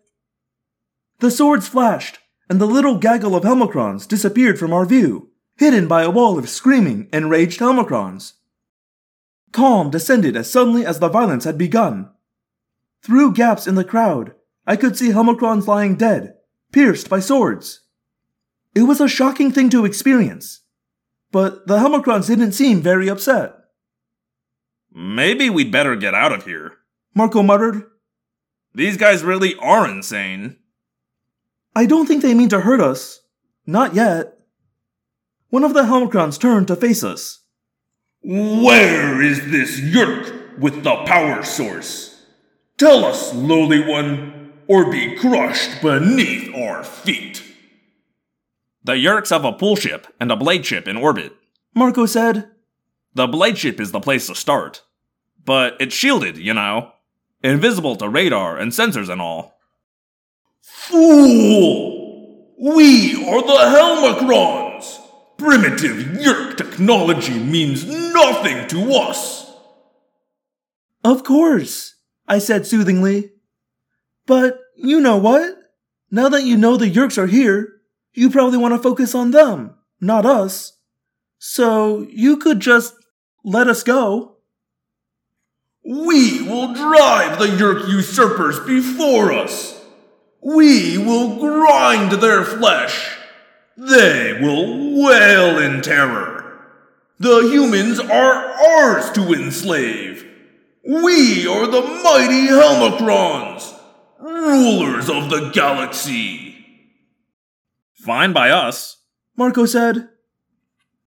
The 1.20 1.31
swords 1.31 1.66
flashed, 1.66 2.19
and 2.49 2.61
the 2.61 2.66
little 2.66 2.97
gaggle 2.97 3.35
of 3.35 3.43
Helmacrons 3.43 4.07
disappeared 4.07 4.59
from 4.59 4.73
our 4.73 4.85
view, 4.85 5.31
hidden 5.57 5.89
by 5.89 6.03
a 6.03 6.11
wall 6.11 6.39
of 6.39 6.49
screaming, 6.49 7.09
enraged 7.12 7.61
Helmacrons. 7.61 8.35
Calm 9.53 9.90
descended 9.90 10.36
as 10.36 10.51
suddenly 10.51 10.86
as 10.86 11.01
the 11.01 11.09
violence 11.09 11.45
had 11.45 11.59
begun. 11.59 12.11
Through 13.03 13.32
gaps 13.32 13.66
in 13.66 13.74
the 13.74 13.85
crowd, 13.85 14.35
I 14.66 14.77
could 14.77 14.97
see 14.97 15.11
Helmacrons 15.11 15.66
lying 15.66 15.97
dead, 15.97 16.35
pierced 16.73 17.09
by 17.09 17.20
swords. 17.20 17.81
It 18.74 18.82
was 18.82 19.01
a 19.01 19.09
shocking 19.09 19.51
thing 19.51 19.70
to 19.70 19.85
experience, 19.85 20.61
but 21.32 21.66
the 21.66 21.78
Helmacrons 21.78 22.28
didn't 22.28 22.53
seem 22.53 22.81
very 22.81 23.09
upset. 23.09 23.55
Maybe 24.93 25.51
we'd 25.51 25.73
better 25.73 25.97
get 25.97 26.15
out 26.15 26.32
of 26.32 26.45
here. 26.45 26.74
Marco 27.15 27.43
muttered. 27.43 27.85
These 28.74 28.97
guys 28.97 29.24
really 29.24 29.57
are 29.57 29.89
insane. 29.89 30.57
I 31.74 31.86
don't 31.86 32.07
think 32.07 32.23
they 32.23 32.35
mean 32.35 32.49
to 32.51 32.61
hurt 32.61 32.81
us. 32.81 33.20
Not 33.66 33.95
yet. 33.95 34.39
One 35.51 35.65
of 35.65 35.74
the 35.74 35.82
Helmacrons 35.82 36.39
turned 36.39 36.69
to 36.69 36.77
face 36.77 37.05
us. 37.05 37.43
Where 38.23 39.23
is 39.23 39.51
this 39.51 39.81
Yeerk 39.81 40.59
with 40.59 40.82
the 40.82 40.97
power 41.07 41.43
source? 41.43 42.24
Tell 42.77 43.05
us, 43.05 43.35
lowly 43.35 43.81
one, 43.81 44.53
or 44.66 44.90
be 44.90 45.16
crushed 45.16 45.82
beneath 45.82 46.55
our 46.55 46.85
feet. 46.85 47.43
The 48.85 48.95
Yeerks 48.95 49.31
have 49.31 49.45
a 49.45 49.53
pool 49.53 49.77
ship 49.77 50.07
and 50.20 50.31
a 50.32 50.36
blade 50.36 50.65
ship 50.65 50.86
in 50.86 50.97
orbit. 50.97 51.35
Marco 51.74 52.07
said. 52.07 52.51
The 53.15 53.27
blade 53.27 53.59
ship 53.59 53.81
is 53.81 53.93
the 53.93 54.01
place 54.01 54.27
to 54.28 54.35
start. 54.35 54.82
But 55.45 55.77
it's 55.81 55.95
shielded, 55.95 56.39
you 56.39 56.55
know. 56.55 56.93
Invisible 57.43 57.97
to 57.97 58.09
radar 58.09 58.57
and 58.57 58.73
sensors 58.73 59.09
and 59.09 59.20
all. 59.20 59.58
Fool! 60.61 62.55
We 62.61 63.15
are 63.27 63.43
the 63.43 64.19
Helmacrons! 64.27 65.01
Primitive 65.37 65.97
Yeerk 66.19 66.57
technology 66.57 67.39
means 67.39 67.87
nothing 67.87 68.67
to 68.69 68.93
us! 68.95 69.53
Of 71.05 71.25
course, 71.25 71.95
I 72.27 72.39
said 72.39 72.67
soothingly. 72.67 73.33
But 74.27 74.61
you 74.77 75.01
know 75.01 75.17
what? 75.17 75.57
Now 76.11 76.29
that 76.29 76.45
you 76.45 76.57
know 76.57 76.77
the 76.77 76.91
Yeerks 76.91 77.19
are 77.19 77.27
here, 77.27 77.81
you 78.13 78.31
probably 78.31 78.59
want 78.59 78.75
to 78.75 78.83
focus 78.83 79.15
on 79.15 79.31
them, 79.31 79.75
not 80.01 80.27
us. 80.27 80.79
So 81.39 82.07
you 82.11 82.37
could 82.37 82.61
just 82.61 82.95
let 83.45 83.69
us 83.69 83.83
go. 83.83 84.39
We 85.85 86.43
will 86.43 86.75
drive 86.75 87.39
the 87.39 87.47
Yeerk 87.47 87.89
usurpers 87.89 88.59
before 88.61 89.33
us. 89.33 89.78
We 90.40 90.98
will 90.98 91.36
grind 91.39 92.12
their 92.12 92.44
flesh. 92.44 93.16
They 93.77 94.39
will 94.40 95.05
wail 95.05 95.59
in 95.59 95.82
terror. 95.82 96.60
The 97.19 97.48
humans 97.51 97.98
are 97.98 98.47
ours 98.47 99.10
to 99.12 99.32
enslave. 99.32 100.24
We 100.85 101.47
are 101.47 101.66
the 101.66 101.82
mighty 101.82 102.47
Helmacrons, 102.47 103.74
rulers 104.20 105.10
of 105.10 105.28
the 105.28 105.51
galaxy. 105.52 106.65
Fine 107.94 108.32
by 108.32 108.51
us. 108.51 108.98
Marco 109.36 109.66
said. 109.66 110.09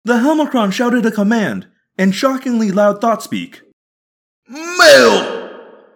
The 0.04 0.16
Helmacron 0.16 0.74
shouted 0.74 1.06
a 1.06 1.12
command 1.12 1.68
in 1.98 2.12
shockingly 2.12 2.72
loud 2.72 3.02
thought 3.02 3.24
speak. 3.24 3.62
Male! 4.48 5.50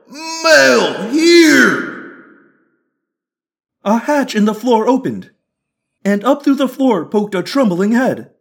Male 0.08 1.10
here! 1.12 1.85
A 3.86 4.00
hatch 4.00 4.34
in 4.34 4.46
the 4.46 4.56
floor 4.56 4.88
opened, 4.88 5.30
and 6.04 6.24
up 6.24 6.44
through 6.44 6.56
the 6.56 6.68
floor 6.68 7.06
poked 7.06 7.36
a 7.36 7.44
trembling 7.44 7.92
head. 7.92 8.32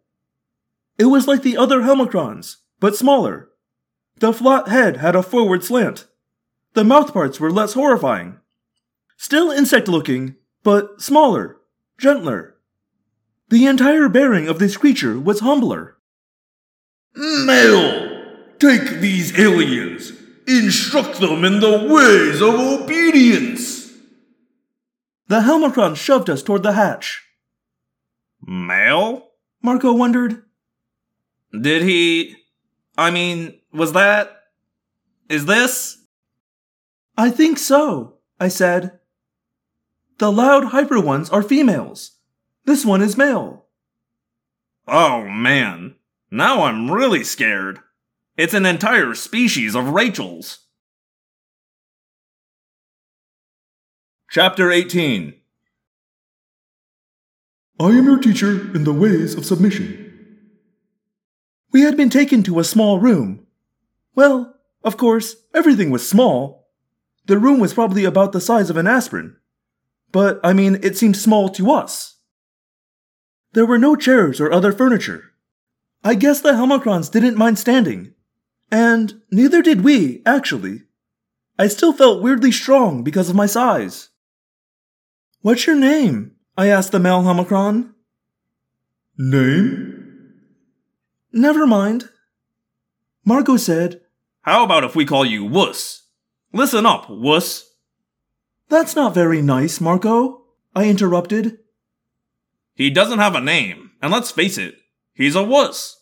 It 0.97 1.05
was 1.05 1.27
like 1.27 1.43
the 1.43 1.55
other 1.55 1.81
Helmacrons, 1.81 2.57
but 2.79 2.95
smaller. 2.95 3.51
The 4.17 4.33
flat 4.33 4.67
head 4.69 4.97
had 4.97 5.15
a 5.15 5.21
forward 5.21 5.63
slant. 5.63 6.07
The 6.73 6.83
mouthparts 6.83 7.39
were 7.39 7.51
less 7.51 7.73
horrifying. 7.73 8.39
Still 9.17 9.51
insect 9.51 9.87
looking, 9.87 10.35
but 10.63 10.99
smaller, 10.99 11.57
gentler. 11.99 12.55
The 13.49 13.67
entire 13.67 14.09
bearing 14.09 14.47
of 14.47 14.57
this 14.57 14.77
creature 14.77 15.19
was 15.19 15.41
humbler. 15.41 15.97
Male! 17.13 18.33
Take 18.57 18.99
these 18.99 19.37
aliens. 19.39 20.11
Instruct 20.47 21.19
them 21.19 21.45
in 21.45 21.59
the 21.59 21.87
ways 21.87 22.41
of 22.41 22.55
obedience. 22.55 23.74
The 25.27 25.41
Helmacron 25.41 25.95
shoved 25.95 26.29
us 26.29 26.43
toward 26.43 26.63
the 26.63 26.73
hatch. 26.73 27.23
Male? 28.45 29.27
Marco 29.61 29.93
wondered. 29.93 30.43
Did 31.59 31.81
he. 31.81 32.35
I 32.97 33.11
mean, 33.11 33.59
was 33.73 33.93
that. 33.93 34.31
Is 35.29 35.45
this? 35.45 35.97
I 37.17 37.31
think 37.31 37.57
so, 37.57 38.17
I 38.39 38.49
said. 38.49 38.99
The 40.17 40.31
loud 40.31 40.65
hyper 40.65 40.99
ones 40.99 41.29
are 41.29 41.41
females. 41.41 42.11
This 42.65 42.85
one 42.85 43.01
is 43.01 43.17
male. 43.17 43.65
Oh 44.87 45.23
man. 45.23 45.95
Now 46.29 46.63
I'm 46.63 46.91
really 46.91 47.23
scared. 47.23 47.79
It's 48.37 48.53
an 48.53 48.65
entire 48.65 49.13
species 49.13 49.75
of 49.75 49.89
Rachels. 49.89 50.64
Chapter 54.29 54.69
18 54.69 55.33
I 57.79 57.85
am 57.85 58.05
your 58.05 58.17
teacher 58.17 58.75
in 58.75 58.83
the 58.83 58.91
ways 58.91 59.35
of 59.35 59.45
submission. 59.45 60.01
We 61.71 61.81
had 61.81 61.95
been 61.95 62.09
taken 62.09 62.43
to 62.43 62.59
a 62.59 62.63
small 62.63 62.99
room. 62.99 63.45
Well, 64.13 64.55
of 64.83 64.97
course, 64.97 65.35
everything 65.53 65.89
was 65.89 66.09
small. 66.09 66.67
The 67.27 67.37
room 67.37 67.59
was 67.59 67.73
probably 67.73 68.03
about 68.03 68.33
the 68.33 68.41
size 68.41 68.69
of 68.69 68.77
an 68.77 68.87
aspirin. 68.87 69.37
But, 70.11 70.39
I 70.43 70.53
mean, 70.53 70.79
it 70.81 70.97
seemed 70.97 71.17
small 71.17 71.47
to 71.49 71.71
us. 71.71 72.17
There 73.53 73.65
were 73.65 73.77
no 73.77 73.95
chairs 73.95 74.41
or 74.41 74.51
other 74.51 74.73
furniture. 74.73 75.31
I 76.03 76.15
guess 76.15 76.41
the 76.41 76.53
Helmacrons 76.53 77.11
didn't 77.11 77.37
mind 77.37 77.57
standing. 77.57 78.13
And 78.71 79.21
neither 79.31 79.61
did 79.61 79.81
we, 79.81 80.23
actually. 80.25 80.83
I 81.57 81.67
still 81.67 81.93
felt 81.93 82.21
weirdly 82.21 82.51
strong 82.51 83.03
because 83.03 83.29
of 83.29 83.35
my 83.35 83.45
size. 83.45 84.09
What's 85.45 85.67
your 85.67 85.75
name? 85.75 86.31
I 86.57 86.69
asked 86.69 86.91
the 86.91 86.99
male 86.99 87.21
Helmacron. 87.21 87.93
Name? 89.15 90.33
Never 91.31 91.67
mind. 91.67 92.09
Marco 93.23 93.55
said, 93.55 94.01
How 94.41 94.63
about 94.63 94.83
if 94.83 94.95
we 94.95 95.05
call 95.05 95.23
you 95.23 95.45
Wuss? 95.45 96.07
Listen 96.51 96.87
up, 96.87 97.11
Wuss. 97.11 97.75
That's 98.69 98.95
not 98.95 99.13
very 99.13 99.43
nice, 99.43 99.79
Marco, 99.79 100.45
I 100.75 100.89
interrupted. 100.89 101.59
He 102.73 102.89
doesn't 102.89 103.19
have 103.19 103.35
a 103.35 103.39
name, 103.39 103.91
and 104.01 104.11
let's 104.11 104.31
face 104.31 104.57
it, 104.57 104.73
he's 105.13 105.35
a 105.35 105.43
wuss. 105.43 105.95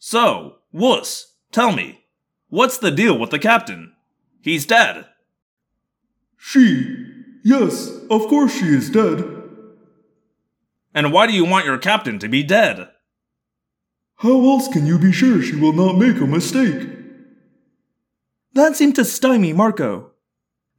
So, 0.00 0.56
Wuss, 0.72 1.36
tell 1.52 1.70
me, 1.70 2.00
what's 2.48 2.78
the 2.78 2.90
deal 2.90 3.16
with 3.16 3.30
the 3.30 3.38
captain? 3.38 3.92
He's 4.40 4.66
dead. 4.66 5.06
She. 6.36 7.11
Yes, 7.44 7.90
of 8.08 8.28
course 8.28 8.54
she 8.54 8.66
is 8.66 8.90
dead. 8.90 9.24
And 10.94 11.12
why 11.12 11.26
do 11.26 11.32
you 11.32 11.44
want 11.44 11.66
your 11.66 11.78
captain 11.78 12.18
to 12.18 12.28
be 12.28 12.42
dead? 12.42 12.88
How 14.16 14.30
else 14.30 14.68
can 14.68 14.86
you 14.86 14.98
be 14.98 15.10
sure 15.10 15.42
she 15.42 15.56
will 15.56 15.72
not 15.72 15.98
make 15.98 16.20
a 16.20 16.26
mistake? 16.26 16.88
That 18.52 18.76
seemed 18.76 18.94
to 18.96 19.04
stymie 19.04 19.52
Marco. 19.52 20.12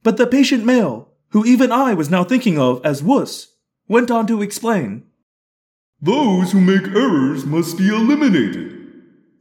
But 0.02 0.16
the 0.16 0.26
patient 0.26 0.64
male, 0.64 1.10
who 1.30 1.44
even 1.44 1.72
I 1.72 1.92
was 1.94 2.10
now 2.10 2.24
thinking 2.24 2.58
of 2.58 2.80
as 2.84 3.02
Wuss, 3.02 3.48
went 3.88 4.10
on 4.10 4.26
to 4.28 4.40
explain. 4.40 5.04
Those 6.00 6.52
who 6.52 6.60
make 6.60 6.86
errors 6.94 7.44
must 7.44 7.76
be 7.76 7.88
eliminated. 7.88 8.72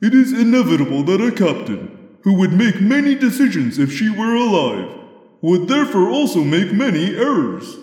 It 0.01 0.13
is 0.13 0.33
inevitable 0.33 1.03
that 1.03 1.21
a 1.21 1.31
captain, 1.31 2.17
who 2.23 2.33
would 2.33 2.51
make 2.51 2.81
many 2.81 3.15
decisions 3.15 3.79
if 3.79 3.91
she 3.91 4.09
were 4.09 4.35
alive, 4.35 5.02
would 5.43 5.67
therefore 5.67 6.07
also 6.07 6.41
make 6.41 6.71
many 6.71 7.17
errors. 7.17 7.75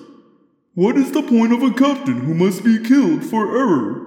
What 0.72 0.96
is 0.96 1.12
the 1.12 1.22
point 1.22 1.52
of 1.52 1.62
a 1.62 1.74
captain 1.74 2.20
who 2.20 2.32
must 2.32 2.64
be 2.64 2.82
killed 2.82 3.22
for 3.22 3.54
error? 3.54 4.06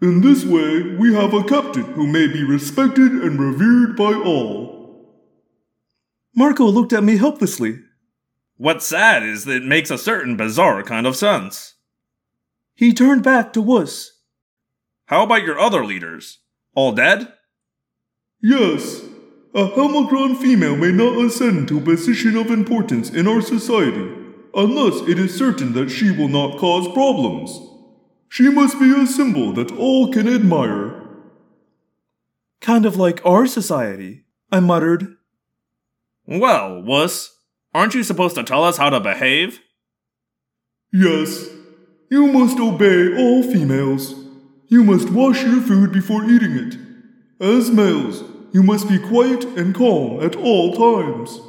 In 0.00 0.22
this 0.22 0.42
way, 0.42 0.80
we 0.96 1.12
have 1.12 1.34
a 1.34 1.44
captain 1.44 1.84
who 1.92 2.06
may 2.06 2.26
be 2.26 2.42
respected 2.42 3.12
and 3.12 3.38
revered 3.38 3.94
by 3.94 4.14
all. 4.14 5.20
Marco 6.34 6.64
looked 6.64 6.94
at 6.94 7.04
me 7.04 7.18
helplessly. 7.18 7.78
What's 8.56 8.86
sad 8.86 9.22
is 9.22 9.44
that 9.44 9.56
it 9.56 9.64
makes 9.64 9.90
a 9.90 9.98
certain 9.98 10.38
bizarre 10.38 10.82
kind 10.82 11.06
of 11.06 11.14
sense. 11.14 11.74
He 12.74 12.94
turned 12.94 13.22
back 13.22 13.52
to 13.52 13.60
Wuss. 13.60 14.18
How 15.06 15.24
about 15.24 15.42
your 15.42 15.58
other 15.58 15.84
leaders? 15.84 16.38
All 16.74 16.92
dead? 16.92 17.34
Yes, 18.40 19.02
a 19.54 19.68
Helmacron 19.68 20.36
female 20.40 20.76
may 20.76 20.92
not 20.92 21.22
ascend 21.22 21.68
to 21.68 21.78
a 21.78 21.82
position 21.82 22.36
of 22.36 22.50
importance 22.50 23.10
in 23.10 23.28
our 23.28 23.42
society 23.42 24.10
unless 24.54 25.06
it 25.08 25.18
is 25.18 25.36
certain 25.36 25.74
that 25.74 25.90
she 25.90 26.10
will 26.10 26.28
not 26.28 26.58
cause 26.58 26.90
problems. 26.92 27.60
She 28.28 28.48
must 28.48 28.78
be 28.80 28.90
a 28.98 29.06
symbol 29.06 29.52
that 29.52 29.70
all 29.72 30.10
can 30.10 30.26
admire. 30.26 31.02
Kind 32.62 32.86
of 32.86 32.96
like 32.96 33.20
our 33.26 33.46
society, 33.46 34.24
I 34.50 34.60
muttered. 34.60 35.16
Well, 36.26 36.82
Wuss, 36.82 37.36
aren't 37.74 37.94
you 37.94 38.04
supposed 38.04 38.36
to 38.36 38.44
tell 38.44 38.64
us 38.64 38.78
how 38.78 38.88
to 38.88 39.00
behave? 39.00 39.60
Yes, 40.92 41.48
you 42.10 42.26
must 42.26 42.58
obey 42.58 43.14
all 43.18 43.42
females. 43.42 44.14
You 44.68 44.82
must 44.82 45.10
wash 45.10 45.42
your 45.42 45.60
food 45.60 45.92
before 45.92 46.24
eating 46.24 46.52
it. 46.52 46.76
As 47.38 47.70
males, 47.70 48.22
you 48.52 48.62
must 48.62 48.88
be 48.88 48.98
quiet 48.98 49.44
and 49.56 49.74
calm 49.74 50.22
at 50.22 50.36
all 50.36 50.72
times. 50.74 51.40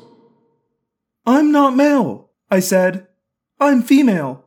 I'm 1.26 1.52
not 1.52 1.76
male, 1.76 2.30
I 2.50 2.60
said. 2.60 3.08
I'm 3.60 3.82
female. 3.82 4.46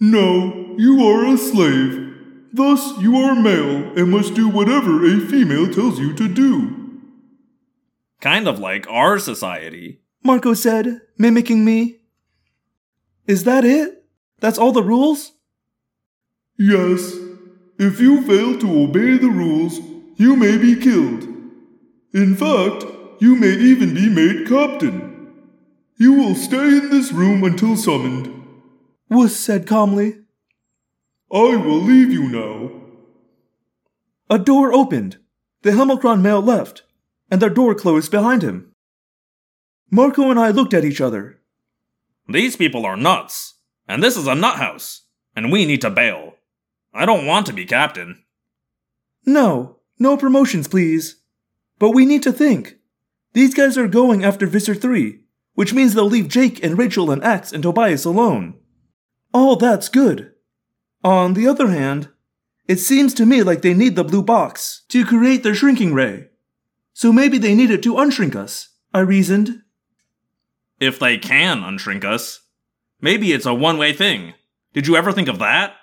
No, 0.00 0.74
you 0.78 1.04
are 1.04 1.26
a 1.26 1.36
slave. 1.36 2.14
Thus, 2.52 2.98
you 3.00 3.16
are 3.16 3.34
male 3.34 3.92
and 3.98 4.10
must 4.10 4.34
do 4.34 4.48
whatever 4.48 5.04
a 5.04 5.20
female 5.20 5.72
tells 5.72 5.98
you 5.98 6.14
to 6.14 6.28
do. 6.28 7.00
Kind 8.20 8.48
of 8.48 8.58
like 8.58 8.86
our 8.88 9.18
society. 9.18 10.00
Marco 10.24 10.54
said, 10.54 11.00
mimicking 11.18 11.64
me. 11.64 12.00
Is 13.26 13.44
that 13.44 13.64
it? 13.64 14.04
That's 14.40 14.58
all 14.58 14.72
the 14.72 14.82
rules? 14.82 15.32
Yes. 16.58 17.14
If 17.78 18.00
you 18.00 18.22
fail 18.22 18.58
to 18.58 18.82
obey 18.82 19.18
the 19.18 19.28
rules, 19.28 19.78
you 20.16 20.34
may 20.34 20.58
be 20.58 20.74
killed. 20.74 21.17
In 22.14 22.34
fact, 22.34 22.84
you 23.20 23.36
may 23.36 23.52
even 23.52 23.92
be 23.92 24.08
made 24.08 24.48
captain. 24.48 25.32
You 25.96 26.14
will 26.14 26.34
stay 26.34 26.78
in 26.78 26.90
this 26.90 27.12
room 27.12 27.44
until 27.44 27.76
summoned. 27.76 28.32
Wuss 29.10 29.36
said 29.36 29.66
calmly. 29.66 30.14
I 31.30 31.56
will 31.56 31.80
leave 31.80 32.10
you 32.10 32.28
now. 32.28 32.70
A 34.30 34.38
door 34.38 34.72
opened. 34.72 35.18
The 35.62 35.70
Helmacron 35.72 36.22
male 36.22 36.40
left, 36.40 36.84
and 37.30 37.42
the 37.42 37.50
door 37.50 37.74
closed 37.74 38.10
behind 38.10 38.42
him. 38.42 38.72
Marco 39.90 40.30
and 40.30 40.38
I 40.38 40.50
looked 40.50 40.72
at 40.72 40.84
each 40.84 41.00
other. 41.00 41.40
These 42.28 42.56
people 42.56 42.86
are 42.86 42.96
nuts, 42.96 43.54
and 43.86 44.02
this 44.02 44.16
is 44.16 44.26
a 44.26 44.34
nut 44.34 44.56
house, 44.56 45.02
and 45.34 45.50
we 45.50 45.66
need 45.66 45.80
to 45.82 45.90
bail. 45.90 46.34
I 46.94 47.04
don't 47.04 47.26
want 47.26 47.46
to 47.46 47.52
be 47.52 47.66
captain. 47.66 48.22
No, 49.26 49.80
no 49.98 50.16
promotions, 50.16 50.68
please. 50.68 51.16
But 51.78 51.90
we 51.90 52.06
need 52.06 52.22
to 52.24 52.32
think. 52.32 52.76
These 53.32 53.54
guys 53.54 53.78
are 53.78 53.88
going 53.88 54.24
after 54.24 54.46
Visser 54.46 54.74
3, 54.74 55.20
which 55.54 55.72
means 55.72 55.94
they'll 55.94 56.04
leave 56.04 56.28
Jake 56.28 56.62
and 56.64 56.78
Rachel 56.78 57.10
and 57.10 57.22
Ax 57.22 57.52
and 57.52 57.62
Tobias 57.62 58.04
alone. 58.04 58.54
All 59.32 59.56
that's 59.56 59.88
good. 59.88 60.32
On 61.04 61.34
the 61.34 61.46
other 61.46 61.68
hand, 61.68 62.08
it 62.66 62.78
seems 62.78 63.14
to 63.14 63.26
me 63.26 63.42
like 63.42 63.62
they 63.62 63.74
need 63.74 63.96
the 63.96 64.04
blue 64.04 64.22
box 64.22 64.84
to 64.88 65.04
create 65.04 65.42
their 65.42 65.54
shrinking 65.54 65.94
ray. 65.94 66.28
So 66.92 67.12
maybe 67.12 67.38
they 67.38 67.54
need 67.54 67.70
it 67.70 67.82
to 67.84 67.94
unshrink 67.94 68.34
us, 68.34 68.70
I 68.92 69.00
reasoned. 69.00 69.62
If 70.80 70.98
they 70.98 71.18
can 71.18 71.60
unshrink 71.60 72.04
us, 72.04 72.40
maybe 73.00 73.32
it's 73.32 73.46
a 73.46 73.54
one 73.54 73.78
way 73.78 73.92
thing. 73.92 74.34
Did 74.72 74.86
you 74.86 74.96
ever 74.96 75.12
think 75.12 75.28
of 75.28 75.38
that? 75.38 75.74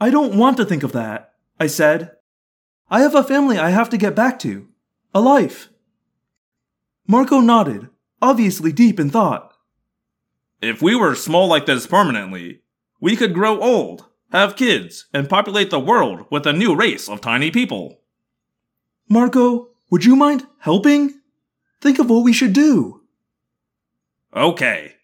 I 0.00 0.10
don't 0.10 0.36
want 0.36 0.56
to 0.56 0.64
think 0.64 0.82
of 0.82 0.92
that, 0.92 1.34
I 1.58 1.66
said. 1.66 2.12
I 2.90 3.00
have 3.00 3.14
a 3.14 3.24
family 3.24 3.58
I 3.58 3.70
have 3.70 3.90
to 3.90 3.96
get 3.96 4.14
back 4.14 4.38
to, 4.40 4.68
a 5.14 5.20
life. 5.20 5.68
Marco 7.06 7.40
nodded, 7.40 7.88
obviously 8.20 8.72
deep 8.72 9.00
in 9.00 9.10
thought. 9.10 9.52
If 10.60 10.80
we 10.80 10.94
were 10.94 11.14
small 11.14 11.46
like 11.48 11.66
this 11.66 11.86
permanently, 11.86 12.60
we 13.00 13.16
could 13.16 13.34
grow 13.34 13.60
old, 13.60 14.06
have 14.32 14.56
kids, 14.56 15.06
and 15.12 15.28
populate 15.28 15.70
the 15.70 15.80
world 15.80 16.26
with 16.30 16.46
a 16.46 16.52
new 16.52 16.74
race 16.74 17.08
of 17.08 17.20
tiny 17.20 17.50
people. 17.50 18.00
Marco, 19.08 19.68
would 19.90 20.04
you 20.04 20.16
mind 20.16 20.46
helping? 20.58 21.20
Think 21.80 21.98
of 21.98 22.08
what 22.08 22.24
we 22.24 22.32
should 22.32 22.54
do. 22.54 23.02
Okay. 24.34 24.94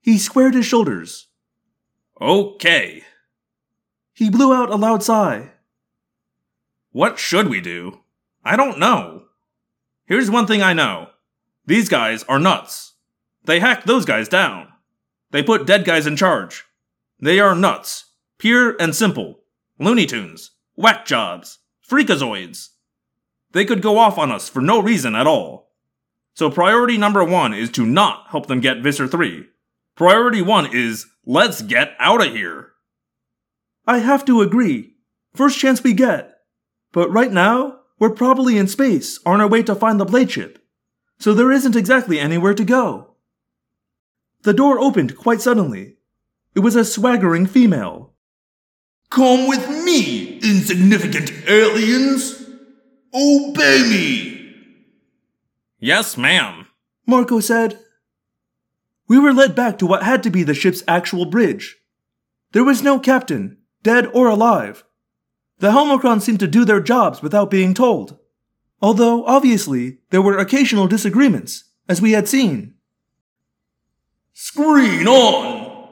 He 0.00 0.18
squared 0.18 0.54
his 0.54 0.66
shoulders. 0.66 1.28
Okay. 2.20 3.02
He 4.14 4.30
blew 4.30 4.52
out 4.52 4.70
a 4.70 4.76
loud 4.76 5.02
sigh. 5.02 5.50
What 6.92 7.18
should 7.18 7.48
we 7.48 7.60
do? 7.60 8.00
I 8.44 8.56
don't 8.56 8.78
know. 8.78 9.24
Here's 10.06 10.30
one 10.30 10.46
thing 10.46 10.62
I 10.62 10.72
know 10.72 11.08
these 11.64 11.88
guys 11.88 12.22
are 12.24 12.38
nuts. 12.38 12.94
They 13.44 13.60
hacked 13.60 13.86
those 13.86 14.04
guys 14.04 14.28
down. 14.28 14.68
They 15.30 15.42
put 15.42 15.66
dead 15.66 15.84
guys 15.84 16.06
in 16.06 16.16
charge. 16.16 16.64
They 17.18 17.40
are 17.40 17.54
nuts. 17.54 18.04
Pure 18.38 18.76
and 18.78 18.94
simple. 18.94 19.40
Looney 19.78 20.06
Tunes. 20.06 20.50
Whack 20.76 21.06
jobs. 21.06 21.58
Freakazoids. 21.88 22.68
They 23.52 23.64
could 23.64 23.82
go 23.82 23.98
off 23.98 24.18
on 24.18 24.30
us 24.30 24.48
for 24.48 24.60
no 24.60 24.80
reason 24.80 25.14
at 25.14 25.26
all. 25.26 25.70
So 26.34 26.50
priority 26.50 26.98
number 26.98 27.24
one 27.24 27.54
is 27.54 27.70
to 27.72 27.86
not 27.86 28.26
help 28.28 28.46
them 28.46 28.60
get 28.60 28.82
Visser 28.82 29.06
3. 29.06 29.46
Priority 29.96 30.42
one 30.42 30.74
is 30.74 31.06
let's 31.24 31.62
get 31.62 31.94
out 31.98 32.26
of 32.26 32.32
here. 32.32 32.72
I 33.86 33.98
have 33.98 34.24
to 34.26 34.40
agree. 34.40 34.94
First 35.34 35.58
chance 35.58 35.82
we 35.82 35.92
get. 35.92 36.31
But 36.92 37.10
right 37.10 37.32
now, 37.32 37.80
we're 37.98 38.10
probably 38.10 38.58
in 38.58 38.68
space 38.68 39.18
on 39.24 39.40
our 39.40 39.48
way 39.48 39.62
to 39.62 39.74
find 39.74 39.98
the 39.98 40.04
blade 40.04 40.30
ship. 40.30 40.58
So 41.18 41.34
there 41.34 41.52
isn't 41.52 41.76
exactly 41.76 42.18
anywhere 42.18 42.54
to 42.54 42.64
go. 42.64 43.14
The 44.42 44.52
door 44.52 44.78
opened 44.78 45.16
quite 45.16 45.40
suddenly. 45.40 45.96
It 46.54 46.60
was 46.60 46.76
a 46.76 46.84
swaggering 46.84 47.46
female. 47.46 48.12
Come 49.08 49.46
with 49.46 49.68
me, 49.84 50.38
insignificant 50.38 51.30
aliens! 51.46 52.44
Obey 53.14 53.82
me! 53.82 54.54
Yes, 55.78 56.16
ma'am. 56.16 56.66
Marco 57.06 57.40
said. 57.40 57.78
We 59.06 59.18
were 59.18 59.34
led 59.34 59.54
back 59.54 59.78
to 59.78 59.86
what 59.86 60.02
had 60.02 60.22
to 60.22 60.30
be 60.30 60.42
the 60.42 60.54
ship's 60.54 60.82
actual 60.88 61.26
bridge. 61.26 61.76
There 62.52 62.64
was 62.64 62.82
no 62.82 62.98
captain, 62.98 63.58
dead 63.82 64.06
or 64.14 64.28
alive. 64.28 64.84
The 65.62 65.70
Helmacrons 65.70 66.22
seemed 66.22 66.40
to 66.40 66.48
do 66.48 66.64
their 66.64 66.80
jobs 66.80 67.22
without 67.22 67.48
being 67.48 67.72
told. 67.72 68.18
Although, 68.80 69.24
obviously, 69.26 69.98
there 70.10 70.20
were 70.20 70.36
occasional 70.36 70.88
disagreements, 70.88 71.70
as 71.88 72.02
we 72.02 72.10
had 72.10 72.26
seen. 72.26 72.74
Screen 74.32 75.06
on! 75.06 75.86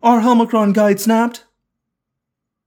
Our 0.00 0.20
Helmacron 0.20 0.72
guide 0.72 1.00
snapped. 1.00 1.44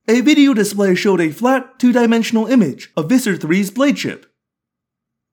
A 0.10 0.20
video 0.20 0.54
display 0.54 0.96
showed 0.96 1.22
a 1.22 1.32
flat, 1.32 1.80
two 1.80 1.94
dimensional 1.94 2.48
image 2.48 2.92
of 2.98 3.08
Visser 3.08 3.38
3's 3.38 3.72
blade 3.72 3.98
ship. 3.98 4.26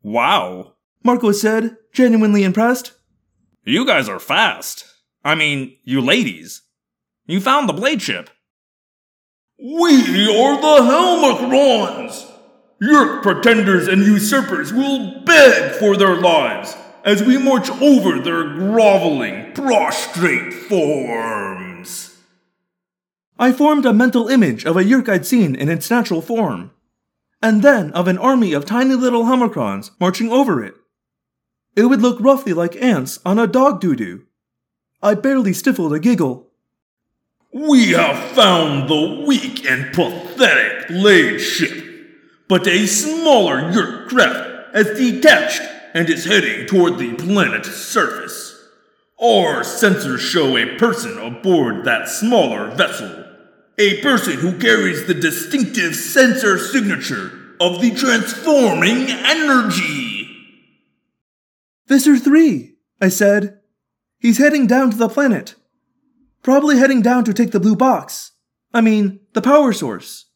Wow. 0.05 0.75
Marco 1.03 1.33
said, 1.33 1.77
genuinely 1.93 2.45
impressed. 2.45 2.93
You 3.65 3.85
guys 3.85 4.09
are 4.09 4.21
fast. 4.21 4.85
I 5.25 5.35
mean, 5.35 5.77
you 5.83 6.03
ladies. 6.03 6.63
You 7.27 7.41
found 7.41 7.69
the 7.69 7.73
blade 7.73 8.01
ship. 8.01 8.31
We 9.63 10.27
are 10.27 10.57
the 10.57 10.83
Helmacrons! 10.91 12.27
Yeerk 12.81 13.23
pretenders 13.23 13.89
and 13.89 14.03
usurpers 14.03 14.73
will 14.73 15.23
beg 15.25 15.73
for 15.75 15.99
their 15.99 16.17
lives 16.17 16.75
as 17.05 17.23
we 17.23 17.37
march 17.37 17.69
over 17.69 18.21
their 18.21 18.55
groveling, 18.55 19.53
prostrate 19.53 20.55
forms. 20.55 22.17
I 23.39 23.53
formed 23.53 23.85
a 23.85 23.93
mental 23.93 24.29
image 24.29 24.65
of 24.65 24.79
a 24.79 24.85
Yeerk 24.85 25.11
I'd 25.11 25.27
seen 25.27 25.55
in 25.55 25.69
its 25.69 25.91
natural 25.91 26.23
form, 26.23 26.71
and 27.43 27.63
then 27.63 27.91
of 27.93 28.09
an 28.09 28.17
army 28.17 28.55
of 28.55 28.65
tiny 28.65 28.95
little 28.95 29.25
Helmacrons 29.25 29.91
marching 30.01 30.33
over 30.33 30.65
it. 30.65 30.75
It 31.77 31.85
would 31.85 32.01
look 32.01 32.19
roughly 32.19 32.55
like 32.55 32.77
ants 32.77 33.19
on 33.27 33.39
a 33.39 33.47
dog 33.47 33.83
doo 33.83 33.95
doo. 33.95 34.23
I 35.03 35.15
barely 35.15 35.53
stifled 35.53 35.93
a 35.93 35.99
giggle. 35.99 36.50
We 37.53 37.89
have 37.93 38.33
found 38.33 38.89
the 38.89 39.25
weak 39.27 39.65
and 39.69 39.93
pathetic 39.93 40.87
blade 40.87 41.41
ship, 41.41 41.85
but 42.47 42.67
a 42.69 42.87
smaller 42.87 43.73
Yeerk 43.73 44.09
craft 44.09 44.75
has 44.77 44.97
detached 44.97 45.63
and 45.93 46.09
is 46.09 46.27
heading 46.27 46.67
toward 46.67 46.99
the 46.99 47.15
planet's 47.15 47.75
surface. 47.75 48.57
Our 49.21 49.63
sensors 49.63 50.21
show 50.21 50.57
a 50.57 50.79
person 50.79 51.19
aboard 51.19 51.85
that 51.85 52.09
smaller 52.09 52.71
vessel. 52.71 53.25
A 53.79 54.01
person 54.01 54.35
who 54.35 54.59
carries 54.59 55.07
the 55.07 55.15
distinctive 55.15 55.97
sensor 55.97 56.57
signature 56.57 57.57
of 57.61 57.81
the 57.81 57.91
transforming 57.91 59.11
energy. 59.11 60.29
Visser 61.89 62.17
3, 62.17 62.77
I 63.01 63.09
said. 63.09 63.59
He's 64.21 64.39
heading 64.39 64.69
down 64.69 64.93
to 64.93 64.97
the 64.97 65.09
planet. 65.09 65.57
Probably 66.43 66.79
heading 66.79 67.03
down 67.03 67.25
to 67.25 67.35
take 67.35 67.51
the 67.51 67.61
blue 67.61 67.77
box. 67.77 68.33
I 68.73 68.81
mean, 68.81 69.21
the 69.35 69.43
power 69.43 69.73
source. 69.73 70.27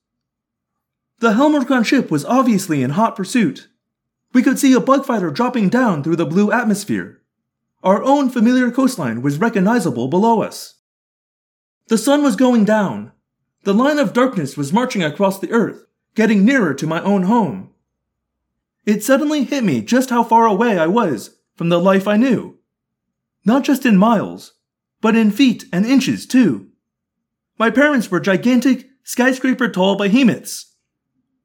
The 1.21 1.33
Helmacron 1.33 1.87
ship 1.87 2.11
was 2.11 2.25
obviously 2.25 2.83
in 2.83 2.91
hot 2.91 3.17
pursuit. 3.17 3.69
We 4.33 4.43
could 4.43 4.59
see 4.59 4.73
a 4.73 4.81
bug 4.81 5.07
fighter 5.07 5.31
dropping 5.31 5.69
down 5.69 6.03
through 6.03 6.17
the 6.17 6.27
blue 6.27 6.51
atmosphere. 6.51 7.23
Our 7.83 8.03
own 8.03 8.31
familiar 8.31 8.71
coastline 8.71 9.23
was 9.23 9.39
recognizable 9.39 10.09
below 10.09 10.43
us. 10.43 10.75
The 11.89 11.99
sun 11.99 12.23
was 12.23 12.35
going 12.35 12.65
down. 12.65 13.13
The 13.63 13.75
line 13.75 13.99
of 13.99 14.13
darkness 14.13 14.57
was 14.57 14.73
marching 14.73 15.03
across 15.03 15.39
the 15.39 15.53
earth, 15.53 15.85
getting 16.15 16.45
nearer 16.45 16.75
to 16.75 16.87
my 16.87 17.01
own 17.03 17.25
home. 17.25 17.71
It 18.85 19.05
suddenly 19.05 19.45
hit 19.45 19.65
me 19.65 19.81
just 19.81 20.11
how 20.11 20.25
far 20.25 20.47
away 20.47 20.79
I 20.79 20.87
was 20.87 21.39
from 21.57 21.69
the 21.69 21.81
life 21.81 22.09
I 22.09 22.17
knew. 22.17 22.59
Not 23.45 23.65
just 23.65 23.87
in 23.87 23.97
miles, 23.97 24.54
but 25.05 25.15
in 25.15 25.31
feet 25.31 25.67
and 25.71 25.85
inches 25.85 26.25
too. 26.25 26.67
My 27.59 27.69
parents 27.69 28.11
were 28.11 28.21
gigantic, 28.21 28.89
skyscraper 29.03 29.69
tall 29.69 29.97
behemoths. 29.97 30.77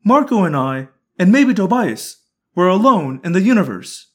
Marco 0.02 0.45
and 0.45 0.56
I, 0.56 0.88
and 1.19 1.30
maybe 1.30 1.53
Tobias, 1.53 2.22
were 2.56 2.69
alone 2.69 3.19
in 3.22 3.34
the 3.34 3.41
universe. 3.41 4.14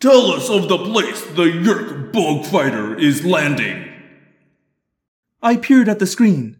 Tell 0.00 0.32
us 0.32 0.50
of 0.50 0.68
the 0.68 0.78
place 0.78 1.24
the 1.24 1.44
Yeerk 1.44 2.12
bug 2.12 2.46
fighter 2.46 2.98
is 2.98 3.24
landing. 3.24 3.88
I 5.40 5.56
peered 5.56 5.88
at 5.88 6.00
the 6.00 6.06
screen. 6.08 6.58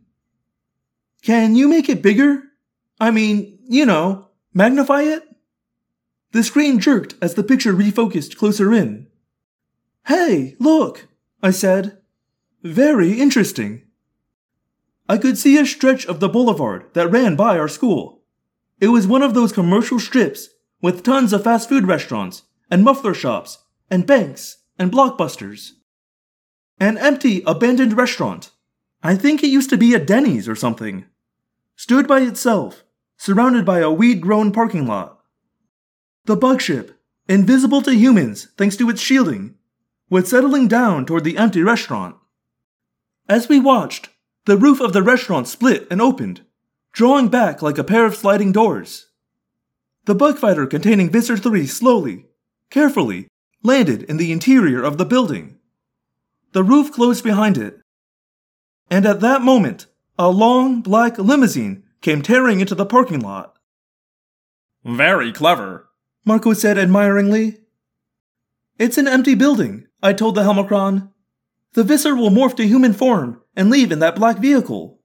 Can 1.23 1.57
you 1.57 1.67
make 1.67 1.89
it 1.89 2.01
bigger? 2.01 2.45
I 3.01 3.11
mean, 3.11 3.59
you 3.69 3.87
know, 3.87 4.29
magnify 4.55 5.03
it? 5.03 5.25
The 6.31 6.45
screen 6.45 6.79
jerked 6.79 7.17
as 7.21 7.35
the 7.35 7.43
picture 7.43 7.73
refocused 7.73 8.37
closer 8.37 8.73
in. 8.73 9.09
Hey, 10.07 10.55
look, 10.61 11.09
I 11.43 11.51
said. 11.51 11.99
Very 12.63 13.21
interesting. 13.21 13.83
I 15.09 15.17
could 15.17 15.39
see 15.39 15.59
a 15.59 15.67
stretch 15.67 16.07
of 16.07 16.21
the 16.21 16.29
boulevard 16.29 16.93
that 16.93 17.11
ran 17.11 17.35
by 17.35 17.59
our 17.59 17.69
school. 17.69 18.23
It 18.81 18.89
was 18.89 19.07
one 19.07 19.23
of 19.23 19.35
those 19.35 19.53
commercial 19.53 19.99
strips 19.99 20.49
with 20.81 21.03
tons 21.03 21.33
of 21.33 21.45
fast 21.45 21.69
food 21.69 21.87
restaurants 21.87 22.43
and 22.71 22.85
muffler 22.85 23.15
shops 23.15 23.59
and 23.91 24.07
banks 24.07 24.59
and 24.79 24.93
blockbusters. 24.93 25.73
An 26.79 26.97
empty, 26.97 27.43
abandoned 27.47 27.97
restaurant. 27.97 28.51
I 29.03 29.17
think 29.17 29.43
it 29.43 29.49
used 29.49 29.71
to 29.71 29.79
be 29.79 29.95
a 29.95 29.99
Denny's 29.99 30.49
or 30.49 30.55
something. 30.55 31.07
Stood 31.77 32.07
by 32.07 32.21
itself, 32.21 32.85
surrounded 33.17 33.65
by 33.65 33.81
a 33.81 33.91
weed 33.91 34.21
grown 34.21 34.53
parking 34.53 34.87
lot. 34.87 35.21
The 36.27 36.37
bug 36.37 36.61
ship, 36.61 36.99
invisible 37.29 37.83
to 37.83 37.95
humans 37.95 38.49
thanks 38.57 38.77
to 38.77 38.89
its 38.91 39.01
shielding, 39.01 39.57
was 40.11 40.29
settling 40.29 40.69
down 40.69 41.07
toward 41.07 41.25
the 41.25 41.39
empty 41.39 41.63
restaurant. 41.63 42.17
As 43.29 43.49
we 43.49 43.61
watched, 43.61 44.11
the 44.45 44.57
roof 44.57 44.81
of 44.81 44.93
the 44.93 45.03
restaurant 45.03 45.47
split 45.47 45.87
and 45.91 46.03
opened, 46.03 46.43
drawing 46.93 47.29
back 47.29 47.63
like 47.63 47.79
a 47.79 47.85
pair 47.85 48.05
of 48.05 48.17
sliding 48.17 48.51
doors. 48.51 49.07
The 50.07 50.15
bug 50.15 50.39
fighter 50.39 50.67
containing 50.67 51.11
Visser 51.11 51.37
3 51.37 51.67
slowly, 51.67 52.27
carefully, 52.71 53.29
landed 53.63 54.03
in 54.03 54.17
the 54.17 54.33
interior 54.33 54.83
of 54.83 54.99
the 54.99 55.05
building. 55.05 55.59
The 56.53 56.65
roof 56.65 56.93
closed 56.93 57.23
behind 57.23 57.57
it. 57.57 57.81
And 58.91 59.07
at 59.07 59.21
that 59.21 59.43
moment, 59.43 59.87
a 60.19 60.29
long 60.29 60.81
black 60.81 61.19
limousine 61.19 61.85
came 62.01 62.23
tearing 62.23 62.61
into 62.61 62.75
the 62.75 62.87
parking 62.87 63.21
lot. 63.21 63.55
Very 64.85 65.33
clever. 65.33 65.89
Marco 66.25 66.53
said 66.55 66.79
admiringly. 66.79 67.61
It's 68.79 68.99
an 68.99 69.07
empty 69.07 69.35
building, 69.35 69.87
I 70.03 70.13
told 70.13 70.35
the 70.35 70.43
Helmacron. 70.43 71.11
The 71.75 71.85
Visser 71.85 72.17
will 72.17 72.31
morph 72.31 72.57
to 72.57 72.67
human 72.67 72.93
form 72.93 73.41
and 73.55 73.71
leave 73.71 73.93
in 73.93 73.99
that 74.01 74.17
black 74.17 74.39
vehicle. 74.39 75.01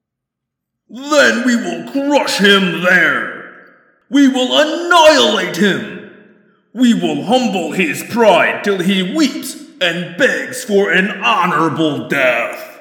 Then 0.90 1.46
we 1.46 1.56
will 1.56 1.92
crush 1.92 2.38
him 2.38 2.84
there. 2.84 3.76
We 4.10 4.28
will 4.28 4.58
annihilate 4.58 5.58
him. 5.58 6.12
We 6.74 6.94
will 6.94 7.26
humble 7.26 7.72
his 7.72 8.04
pride 8.04 8.64
till 8.64 8.80
he 8.80 9.16
weeps 9.16 9.56
and 9.82 10.18
begs 10.18 10.64
for 10.64 10.92
an 10.92 11.10
honorable 11.24 12.08
death. 12.08 12.80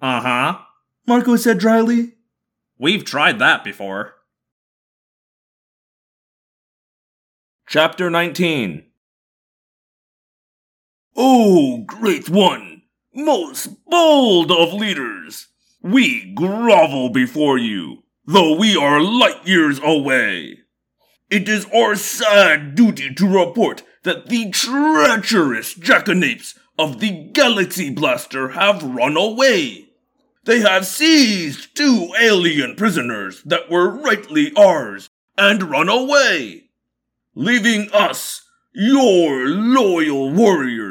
Uh 0.00 0.20
huh. 0.20 0.58
Marco 1.06 1.36
said 1.36 1.58
dryly. 1.58 2.14
We've 2.78 3.04
tried 3.04 3.38
that 3.40 3.64
before. 3.64 4.14
Chapter 7.66 8.08
19 8.08 8.87
O 11.20 11.78
great 11.78 12.30
one, 12.30 12.82
most 13.12 13.84
bold 13.86 14.52
of 14.52 14.72
leaders, 14.72 15.48
we 15.82 16.32
grovel 16.32 17.08
before 17.08 17.58
you, 17.58 18.04
though 18.24 18.56
we 18.56 18.76
are 18.76 19.00
light 19.00 19.44
years 19.44 19.80
away. 19.82 20.60
It 21.28 21.48
is 21.48 21.66
our 21.74 21.96
sad 21.96 22.76
duty 22.76 23.12
to 23.14 23.26
report 23.26 23.82
that 24.04 24.28
the 24.28 24.52
treacherous 24.52 25.74
jackanapes 25.74 26.56
of 26.78 27.00
the 27.00 27.10
Galaxy 27.32 27.90
Blaster 27.90 28.50
have 28.50 28.80
run 28.84 29.16
away. 29.16 29.88
They 30.44 30.60
have 30.60 30.86
seized 30.86 31.76
two 31.76 32.14
alien 32.20 32.76
prisoners 32.76 33.42
that 33.42 33.68
were 33.68 33.90
rightly 33.90 34.52
ours 34.54 35.10
and 35.36 35.64
run 35.64 35.88
away, 35.88 36.70
leaving 37.34 37.90
us, 37.92 38.44
your 38.72 39.48
loyal 39.48 40.30
warriors, 40.32 40.87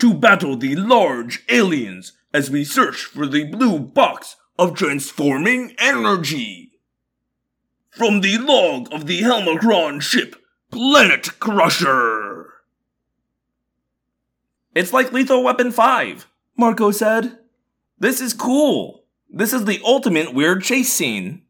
to 0.00 0.14
battle 0.14 0.56
the 0.56 0.76
large 0.76 1.44
aliens 1.48 2.12
as 2.32 2.50
we 2.50 2.64
search 2.64 3.04
for 3.04 3.26
the 3.26 3.44
blue 3.44 3.78
box 3.78 4.36
of 4.58 4.74
transforming 4.74 5.74
energy. 5.78 6.72
From 7.90 8.20
the 8.20 8.38
log 8.38 8.92
of 8.92 9.06
the 9.06 9.20
Helmacron 9.22 10.00
ship, 10.00 10.36
Planet 10.70 11.40
Crusher. 11.40 12.52
It's 14.74 14.92
like 14.92 15.12
Lethal 15.12 15.42
Weapon 15.42 15.72
5. 15.72 16.28
Marco 16.56 16.90
said. 16.90 17.38
This 17.98 18.20
is 18.20 18.32
cool. 18.32 19.04
This 19.28 19.52
is 19.52 19.64
the 19.64 19.80
ultimate 19.84 20.32
weird 20.32 20.62
chase 20.62 20.92
scene. 20.92 21.42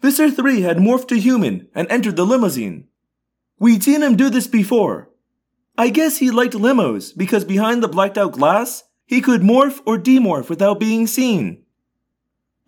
Visser 0.00 0.30
3 0.30 0.62
had 0.62 0.78
morphed 0.78 1.08
to 1.08 1.18
human 1.18 1.68
and 1.74 1.90
entered 1.90 2.16
the 2.16 2.26
limousine. 2.26 2.88
We'd 3.58 3.82
seen 3.82 4.02
him 4.02 4.16
do 4.16 4.28
this 4.28 4.46
before. 4.46 5.10
I 5.76 5.90
guess 5.90 6.18
he 6.18 6.30
liked 6.30 6.54
limos 6.54 7.16
because 7.16 7.44
behind 7.44 7.82
the 7.82 7.88
blacked 7.88 8.16
out 8.16 8.32
glass, 8.32 8.84
he 9.06 9.20
could 9.20 9.42
morph 9.42 9.80
or 9.84 9.98
demorph 9.98 10.48
without 10.48 10.78
being 10.78 11.06
seen. 11.06 11.64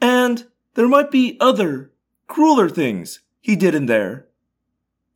And 0.01 0.47
there 0.75 0.89
might 0.89 1.11
be 1.11 1.37
other, 1.41 1.93
crueler 2.27 2.69
things 2.69 3.21
he 3.41 3.57
did 3.57 3.75
in 3.75 3.87
there. 3.87 4.27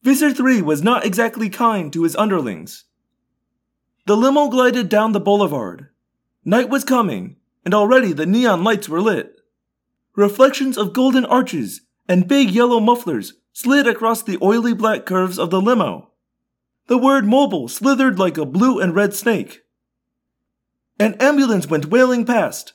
Visser 0.03 0.33
3 0.33 0.63
was 0.63 0.83
not 0.83 1.05
exactly 1.05 1.51
kind 1.51 1.93
to 1.93 2.05
his 2.05 2.17
underlings. 2.17 2.85
The 4.07 4.17
limo 4.17 4.49
glided 4.49 4.89
down 4.89 5.13
the 5.13 5.21
boulevard. 5.21 5.89
Night 6.45 6.71
was 6.71 6.85
coming, 6.85 7.37
and 7.65 7.75
already 7.75 8.13
the 8.13 8.25
neon 8.25 8.65
lights 8.65 8.89
were 8.89 9.03
lit. 9.03 9.37
Reflections 10.17 10.79
of 10.79 10.93
golden 10.93 11.25
arches 11.27 11.83
and 12.09 12.27
big 12.27 12.51
yellow 12.51 12.81
mufflers 12.81 13.35
slid 13.53 13.87
across 13.87 14.23
the 14.23 14.39
oily 14.41 14.73
black 14.73 15.05
curves 15.05 15.39
of 15.39 15.51
the 15.51 15.61
limo. 15.61 16.10
The 16.91 16.99
word 16.99 17.25
mobile 17.25 17.69
slithered 17.69 18.19
like 18.19 18.37
a 18.37 18.45
blue 18.45 18.81
and 18.81 18.93
red 18.93 19.15
snake. 19.15 19.61
An 20.99 21.15
ambulance 21.21 21.69
went 21.69 21.87
wailing 21.87 22.27
past. 22.27 22.73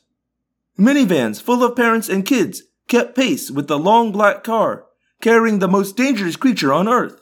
Minivans 0.79 1.41
full 1.41 1.61
of 1.61 1.75
parents 1.75 2.07
and 2.07 2.25
kids 2.25 2.63
kept 2.87 3.17
pace 3.17 3.51
with 3.51 3.67
the 3.67 3.77
long 3.77 4.13
black 4.13 4.41
car 4.41 4.85
carrying 5.19 5.59
the 5.59 5.67
most 5.67 5.97
dangerous 5.97 6.37
creature 6.37 6.71
on 6.71 6.87
Earth, 6.87 7.19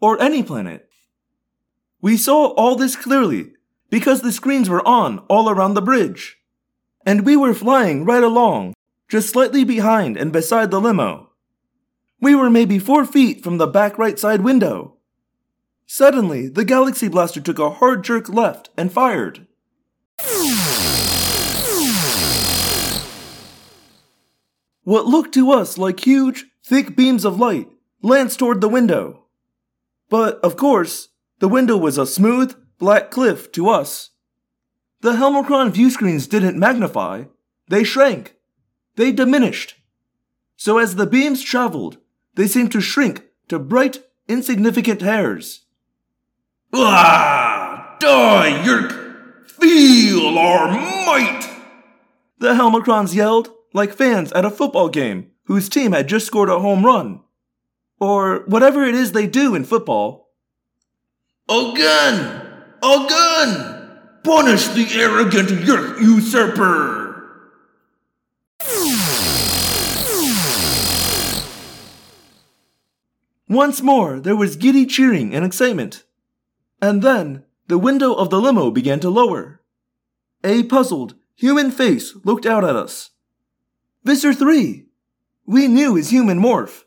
or 0.00 0.22
any 0.22 0.44
planet. 0.44 0.88
We 2.00 2.16
saw 2.16 2.52
all 2.52 2.76
this 2.76 2.94
clearly 2.94 3.54
because 3.90 4.20
the 4.20 4.30
screens 4.30 4.70
were 4.70 4.86
on 4.86 5.18
all 5.26 5.50
around 5.50 5.74
the 5.74 5.82
bridge. 5.82 6.36
And 7.04 7.26
we 7.26 7.36
were 7.36 7.52
flying 7.52 8.04
right 8.04 8.22
along, 8.22 8.74
just 9.08 9.30
slightly 9.30 9.64
behind 9.64 10.16
and 10.16 10.32
beside 10.32 10.70
the 10.70 10.80
limo. 10.80 11.32
We 12.20 12.36
were 12.36 12.48
maybe 12.48 12.78
four 12.78 13.04
feet 13.04 13.42
from 13.42 13.58
the 13.58 13.66
back 13.66 13.98
right 13.98 14.20
side 14.20 14.42
window. 14.42 14.97
Suddenly, 15.90 16.48
the 16.48 16.66
Galaxy 16.66 17.08
Blaster 17.08 17.40
took 17.40 17.58
a 17.58 17.70
hard 17.70 18.04
jerk 18.04 18.28
left 18.28 18.68
and 18.76 18.92
fired. 18.92 19.46
What 24.84 25.06
looked 25.06 25.32
to 25.32 25.50
us 25.50 25.78
like 25.78 26.00
huge, 26.00 26.44
thick 26.62 26.94
beams 26.94 27.24
of 27.24 27.40
light 27.40 27.68
lanced 28.02 28.38
toward 28.38 28.60
the 28.60 28.68
window. 28.68 29.24
But, 30.10 30.38
of 30.40 30.58
course, 30.58 31.08
the 31.38 31.48
window 31.48 31.78
was 31.78 31.96
a 31.96 32.06
smooth, 32.06 32.54
black 32.78 33.10
cliff 33.10 33.50
to 33.52 33.70
us. 33.70 34.10
The 35.00 35.12
Helmacron 35.12 35.70
view 35.70 35.90
screens 35.90 36.26
didn't 36.26 36.58
magnify, 36.58 37.24
they 37.68 37.82
shrank, 37.82 38.36
they 38.96 39.10
diminished. 39.10 39.76
So 40.54 40.76
as 40.76 40.96
the 40.96 41.06
beams 41.06 41.42
traveled, 41.42 41.96
they 42.34 42.46
seemed 42.46 42.72
to 42.72 42.82
shrink 42.82 43.22
to 43.48 43.58
bright, 43.58 44.00
insignificant 44.28 45.00
hairs. 45.00 45.64
Ah! 46.72 47.96
Die, 47.98 48.62
Yeerk! 48.64 49.48
Feel 49.48 50.38
our 50.38 50.68
might! 50.70 51.48
The 52.38 52.54
Helmacrons 52.54 53.14
yelled 53.14 53.50
like 53.72 53.94
fans 53.94 54.32
at 54.32 54.44
a 54.44 54.50
football 54.50 54.88
game 54.88 55.30
whose 55.44 55.68
team 55.68 55.92
had 55.92 56.08
just 56.08 56.26
scored 56.26 56.48
a 56.48 56.60
home 56.60 56.84
run. 56.84 57.22
Or 58.00 58.44
whatever 58.46 58.84
it 58.84 58.94
is 58.94 59.12
they 59.12 59.26
do 59.26 59.54
in 59.54 59.64
football. 59.64 60.30
A 61.48 61.72
gun! 61.76 62.52
A 62.82 63.06
gun! 63.08 64.00
Punish 64.22 64.68
the 64.68 64.86
arrogant 65.00 65.48
Yeerk 65.48 66.00
usurper! 66.00 67.08
Once 73.48 73.80
more, 73.80 74.20
there 74.20 74.36
was 74.36 74.56
giddy 74.56 74.84
cheering 74.84 75.34
and 75.34 75.44
excitement. 75.44 76.04
And 76.80 77.02
then, 77.02 77.44
the 77.66 77.78
window 77.78 78.14
of 78.14 78.30
the 78.30 78.40
limo 78.40 78.70
began 78.70 79.00
to 79.00 79.10
lower. 79.10 79.62
A 80.44 80.62
puzzled, 80.62 81.14
human 81.34 81.70
face 81.70 82.14
looked 82.24 82.46
out 82.46 82.64
at 82.64 82.76
us. 82.76 83.10
Visser 84.04 84.32
3! 84.32 84.86
We 85.46 85.66
knew 85.66 85.94
his 85.94 86.10
human 86.10 86.38
morph. 86.40 86.84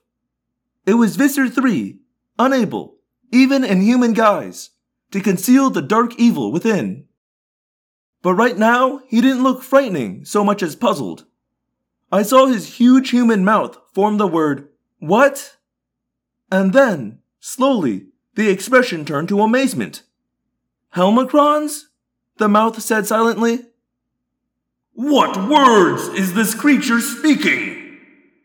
It 0.86 0.94
was 0.94 1.16
Visser 1.16 1.50
3, 1.50 2.00
unable, 2.40 2.98
even 3.32 3.64
in 3.64 3.82
human 3.82 4.14
guise, 4.14 4.72
to 5.12 5.20
conceal 5.20 5.70
the 5.70 5.82
dark 5.82 6.18
evil 6.18 6.52
within. 6.52 7.06
But 8.22 8.36
right 8.36 8.58
now, 8.58 9.02
he 9.08 9.20
didn't 9.20 9.44
look 9.44 9.64
frightening 9.64 10.26
so 10.26 10.44
much 10.44 10.64
as 10.64 10.76
puzzled. 10.76 11.26
I 12.12 12.24
saw 12.24 12.46
his 12.48 12.76
huge 12.76 13.10
human 13.10 13.44
mouth 13.44 13.78
form 13.94 14.18
the 14.18 14.28
word, 14.28 14.70
What? 15.00 15.58
And 16.52 16.74
then, 16.74 17.20
slowly, 17.40 18.08
the 18.36 18.50
expression 18.50 19.06
turned 19.06 19.30
to 19.30 19.42
amazement. 19.42 20.04
Helmacrons? 20.96 21.84
The 22.38 22.48
mouth 22.48 22.82
said 22.82 23.06
silently. 23.06 23.60
What 24.94 25.50
words 25.50 26.08
is 26.10 26.34
this 26.34 26.54
creature 26.54 27.00
speaking? 27.00 28.00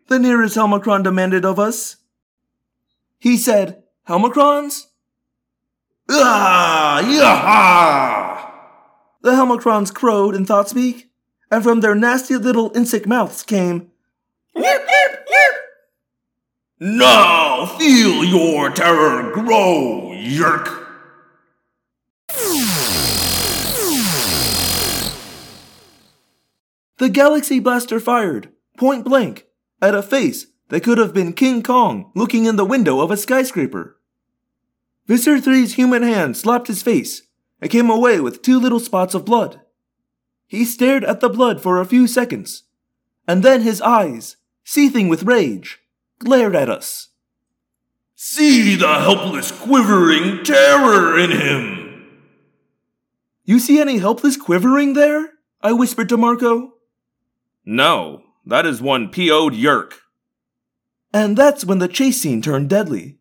The 0.09 0.19
nearest 0.19 0.57
Helmacron 0.57 1.03
demanded 1.03 1.45
of 1.45 1.59
us. 1.59 1.97
He 3.19 3.37
said, 3.37 3.83
Helmacrons? 4.09 4.87
Ah, 6.09 7.03
yaha! 7.03 8.53
The 9.23 9.33
Helmacrons 9.33 9.93
crowed 9.93 10.37
in 10.37 10.47
thought 10.47 10.69
speak, 10.69 11.11
and 11.51 11.65
from 11.65 11.81
their 11.81 11.95
nasty 11.97 12.37
little 12.37 12.71
insect 12.77 13.07
mouths 13.07 13.43
came, 13.43 13.91
Now 16.79 17.65
feel 17.65 18.23
your 18.23 18.69
terror 18.69 19.33
grow, 19.33 20.13
Yeerk! 20.13 20.87
The 26.99 27.09
Galaxy 27.09 27.61
Blaster 27.61 27.99
fired, 27.99 28.51
point 28.77 29.07
blank, 29.07 29.47
at 29.81 29.95
a 29.95 30.03
face 30.03 30.49
that 30.69 30.83
could 30.83 30.99
have 30.99 31.15
been 31.15 31.33
King 31.33 31.63
Kong 31.63 32.13
looking 32.15 32.45
in 32.45 32.57
the 32.57 32.65
window 32.67 33.01
of 33.01 33.11
a 33.11 33.17
skyscraper. 33.17 33.99
Visser 35.07 35.39
3's 35.39 35.77
human 35.77 36.03
hand 36.03 36.37
slapped 36.37 36.67
his 36.67 36.83
face 36.83 37.23
and 37.59 37.71
came 37.71 37.89
away 37.89 38.21
with 38.21 38.43
two 38.43 38.61
little 38.61 38.81
spots 38.81 39.15
of 39.15 39.25
blood. 39.25 39.63
He 40.47 40.67
stared 40.67 41.05
at 41.05 41.21
the 41.21 41.31
blood 41.31 41.63
for 41.63 41.81
a 41.81 41.87
few 41.87 42.07
seconds, 42.07 42.65
and 43.27 43.43
then 43.43 43.63
his 43.63 43.81
eyes, 43.81 44.37
seething 44.63 45.09
with 45.09 45.23
rage, 45.23 45.81
glared 46.19 46.57
at 46.57 46.69
us. 46.69 47.09
See 48.15 48.77
the 48.77 49.01
helpless, 49.01 49.51
quivering 49.51 50.43
terror 50.43 51.19
in 51.19 51.31
him! 51.31 51.87
You 53.45 53.61
see 53.61 53.79
any 53.79 53.99
helpless 53.99 54.37
quivering 54.37 54.95
there? 54.95 55.35
I 55.63 55.73
whispered 55.73 56.09
to 56.09 56.17
Marco. 56.17 56.75
No, 57.65 58.23
that 58.45 58.67
is 58.67 58.81
one 58.81 59.09
PO'd 59.11 59.53
Yeerk. 59.53 59.93
And 61.13 61.37
that's 61.37 61.65
when 61.65 61.79
the 61.79 61.89
chase 61.89 62.21
scene 62.21 62.43
turned 62.43 62.69
deadly. 62.69 63.19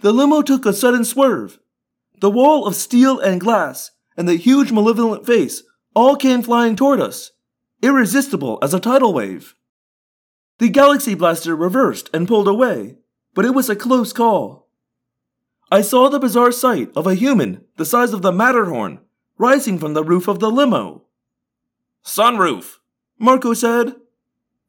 The 0.00 0.12
limo 0.12 0.42
took 0.42 0.66
a 0.66 0.72
sudden 0.72 1.04
swerve. 1.04 1.58
The 2.20 2.30
wall 2.30 2.66
of 2.66 2.74
steel 2.74 3.18
and 3.18 3.40
glass 3.40 3.90
and 4.16 4.28
the 4.28 4.36
huge 4.36 4.72
malevolent 4.72 5.26
face 5.26 5.62
all 5.94 6.16
came 6.16 6.42
flying 6.42 6.76
toward 6.76 7.00
us, 7.00 7.32
irresistible 7.82 8.58
as 8.62 8.74
a 8.74 8.80
tidal 8.80 9.12
wave. 9.12 9.54
The 10.58 10.68
Galaxy 10.68 11.14
Blaster 11.14 11.56
reversed 11.56 12.10
and 12.14 12.28
pulled 12.28 12.48
away, 12.48 12.96
but 13.34 13.44
it 13.44 13.54
was 13.54 13.68
a 13.68 13.76
close 13.76 14.12
call. 14.12 14.68
I 15.70 15.80
saw 15.80 16.08
the 16.08 16.20
bizarre 16.20 16.52
sight 16.52 16.90
of 16.94 17.06
a 17.06 17.14
human 17.14 17.64
the 17.76 17.84
size 17.84 18.12
of 18.12 18.22
the 18.22 18.32
Matterhorn 18.32 19.00
rising 19.36 19.78
from 19.78 19.94
the 19.94 20.04
roof 20.04 20.28
of 20.28 20.38
the 20.38 20.50
limo. 20.50 21.02
Sunroof, 22.04 22.76
Marco 23.18 23.54
said. 23.54 23.96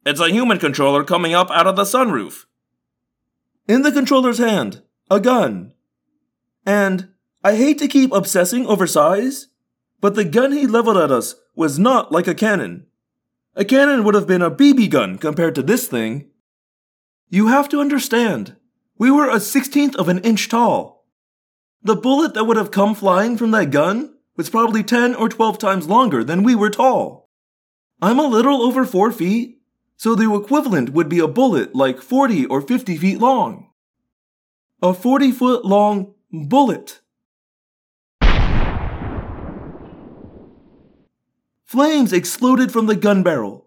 It's 0.04 0.20
a 0.20 0.30
human 0.30 0.58
controller 0.58 1.04
coming 1.04 1.34
up 1.34 1.50
out 1.50 1.66
of 1.66 1.76
the 1.76 1.84
sunroof. 1.84 2.46
In 3.68 3.82
the 3.82 3.92
controller's 3.92 4.38
hand, 4.38 4.82
a 5.10 5.20
gun. 5.20 5.72
And 6.64 7.08
I 7.44 7.56
hate 7.56 7.78
to 7.78 7.88
keep 7.88 8.12
obsessing 8.12 8.66
over 8.66 8.86
size, 8.86 9.48
but 10.00 10.14
the 10.14 10.24
gun 10.24 10.52
he 10.52 10.66
leveled 10.66 10.96
at 10.96 11.12
us 11.12 11.36
was 11.54 11.78
not 11.78 12.10
like 12.10 12.26
a 12.26 12.34
cannon. 12.34 12.86
A 13.58 13.64
cannon 13.64 14.04
would 14.04 14.14
have 14.14 14.26
been 14.26 14.42
a 14.42 14.50
BB 14.50 14.90
gun 14.90 15.16
compared 15.16 15.54
to 15.54 15.62
this 15.62 15.88
thing. 15.88 16.28
You 17.30 17.46
have 17.46 17.70
to 17.70 17.80
understand, 17.80 18.56
we 18.98 19.10
were 19.10 19.30
a 19.30 19.40
sixteenth 19.40 19.96
of 19.96 20.10
an 20.10 20.18
inch 20.18 20.50
tall. 20.50 21.06
The 21.82 21.96
bullet 21.96 22.34
that 22.34 22.44
would 22.44 22.58
have 22.58 22.70
come 22.70 22.94
flying 22.94 23.38
from 23.38 23.52
that 23.52 23.70
gun 23.70 24.14
was 24.36 24.50
probably 24.50 24.82
10 24.82 25.14
or 25.14 25.30
12 25.30 25.56
times 25.58 25.88
longer 25.88 26.22
than 26.22 26.42
we 26.42 26.54
were 26.54 26.68
tall. 26.68 27.30
I'm 28.02 28.18
a 28.18 28.26
little 28.26 28.60
over 28.60 28.84
4 28.84 29.10
feet, 29.10 29.58
so 29.96 30.14
the 30.14 30.30
equivalent 30.34 30.90
would 30.90 31.08
be 31.08 31.20
a 31.20 31.26
bullet 31.26 31.74
like 31.74 32.02
40 32.02 32.44
or 32.46 32.60
50 32.60 32.98
feet 32.98 33.18
long. 33.18 33.70
A 34.82 34.92
40 34.92 35.32
foot 35.32 35.64
long 35.64 36.12
bullet. 36.30 37.00
Flames 41.66 42.12
exploded 42.12 42.70
from 42.70 42.86
the 42.86 42.94
gun 42.94 43.24
barrel. 43.24 43.66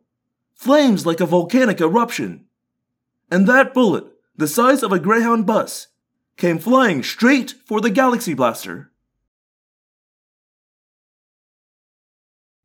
Flames 0.55 1.05
like 1.05 1.19
a 1.19 1.25
volcanic 1.25 1.81
eruption. 1.81 2.45
And 3.29 3.45
that 3.45 3.73
bullet, 3.73 4.05
the 4.37 4.47
size 4.47 4.83
of 4.83 4.93
a 4.93 4.99
Greyhound 4.99 5.45
bus, 5.45 5.87
came 6.37 6.59
flying 6.59 7.03
straight 7.03 7.55
for 7.65 7.81
the 7.81 7.89
Galaxy 7.89 8.33
Blaster. 8.33 8.91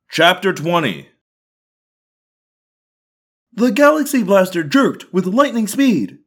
Chapter 0.09 0.53
20 0.53 1.09
The 3.53 3.73
Galaxy 3.73 4.23
Blaster 4.23 4.63
jerked 4.63 5.13
with 5.13 5.27
lightning 5.27 5.67
speed. 5.67 6.19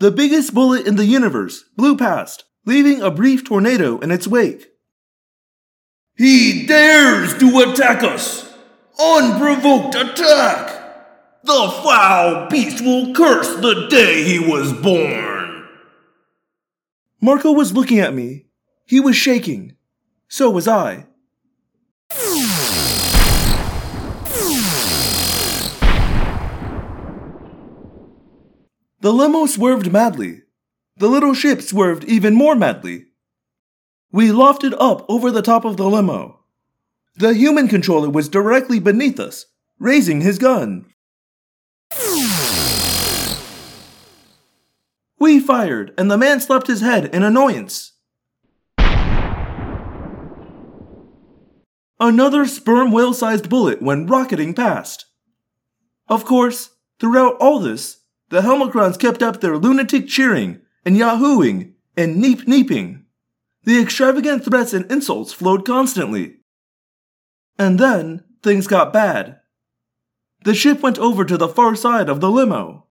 The 0.00 0.10
biggest 0.10 0.52
bullet 0.52 0.84
in 0.84 0.96
the 0.96 1.06
universe 1.06 1.64
blew 1.76 1.96
past, 1.96 2.42
leaving 2.64 3.00
a 3.00 3.12
brief 3.12 3.44
tornado 3.44 4.00
in 4.00 4.10
its 4.10 4.26
wake. 4.26 4.75
He 6.16 6.66
dares 6.66 7.36
to 7.38 7.60
attack 7.60 8.02
us! 8.02 8.50
Unprovoked 8.98 9.94
attack! 9.94 10.72
The 11.44 11.70
foul 11.84 12.48
beast 12.48 12.82
will 12.82 13.14
curse 13.14 13.54
the 13.56 13.86
day 13.90 14.24
he 14.24 14.38
was 14.38 14.72
born! 14.72 15.68
Marco 17.20 17.52
was 17.52 17.74
looking 17.74 17.98
at 17.98 18.14
me. 18.14 18.46
He 18.86 18.98
was 18.98 19.14
shaking. 19.14 19.76
So 20.28 20.48
was 20.48 20.66
I. 20.66 21.06
The 29.00 29.12
limo 29.12 29.44
swerved 29.46 29.92
madly. 29.92 30.42
The 30.96 31.08
little 31.08 31.34
ship 31.34 31.60
swerved 31.60 32.04
even 32.04 32.34
more 32.34 32.54
madly. 32.54 33.06
We 34.12 34.28
lofted 34.28 34.74
up 34.78 35.04
over 35.08 35.30
the 35.30 35.42
top 35.42 35.64
of 35.64 35.76
the 35.76 35.88
limo. 35.88 36.40
The 37.16 37.34
human 37.34 37.68
controller 37.68 38.10
was 38.10 38.28
directly 38.28 38.78
beneath 38.78 39.18
us, 39.18 39.46
raising 39.78 40.20
his 40.20 40.38
gun. 40.38 40.86
We 45.18 45.40
fired, 45.40 45.94
and 45.96 46.10
the 46.10 46.18
man 46.18 46.40
slapped 46.40 46.66
his 46.66 46.82
head 46.82 47.06
in 47.14 47.22
annoyance. 47.22 47.92
Another 51.98 52.44
sperm 52.44 52.92
whale 52.92 53.14
sized 53.14 53.48
bullet 53.48 53.80
went 53.80 54.10
rocketing 54.10 54.52
past. 54.52 55.06
Of 56.08 56.26
course, 56.26 56.70
throughout 57.00 57.36
all 57.40 57.58
this, 57.58 58.02
the 58.28 58.42
Helmacrons 58.42 58.98
kept 58.98 59.22
up 59.22 59.40
their 59.40 59.56
lunatic 59.56 60.06
cheering 60.06 60.60
and 60.84 60.96
yahooing 60.96 61.72
and 61.96 62.16
neep 62.16 62.46
neeping. 62.46 63.05
The 63.66 63.82
extravagant 63.82 64.44
threats 64.44 64.72
and 64.72 64.90
insults 64.90 65.32
flowed 65.32 65.66
constantly. 65.66 66.36
And 67.58 67.80
then 67.80 68.22
things 68.40 68.68
got 68.68 68.92
bad. 68.92 69.40
The 70.44 70.54
ship 70.54 70.82
went 70.82 71.00
over 71.00 71.24
to 71.24 71.36
the 71.36 71.48
far 71.48 71.74
side 71.74 72.08
of 72.08 72.20
the 72.20 72.30
limo. 72.30 72.86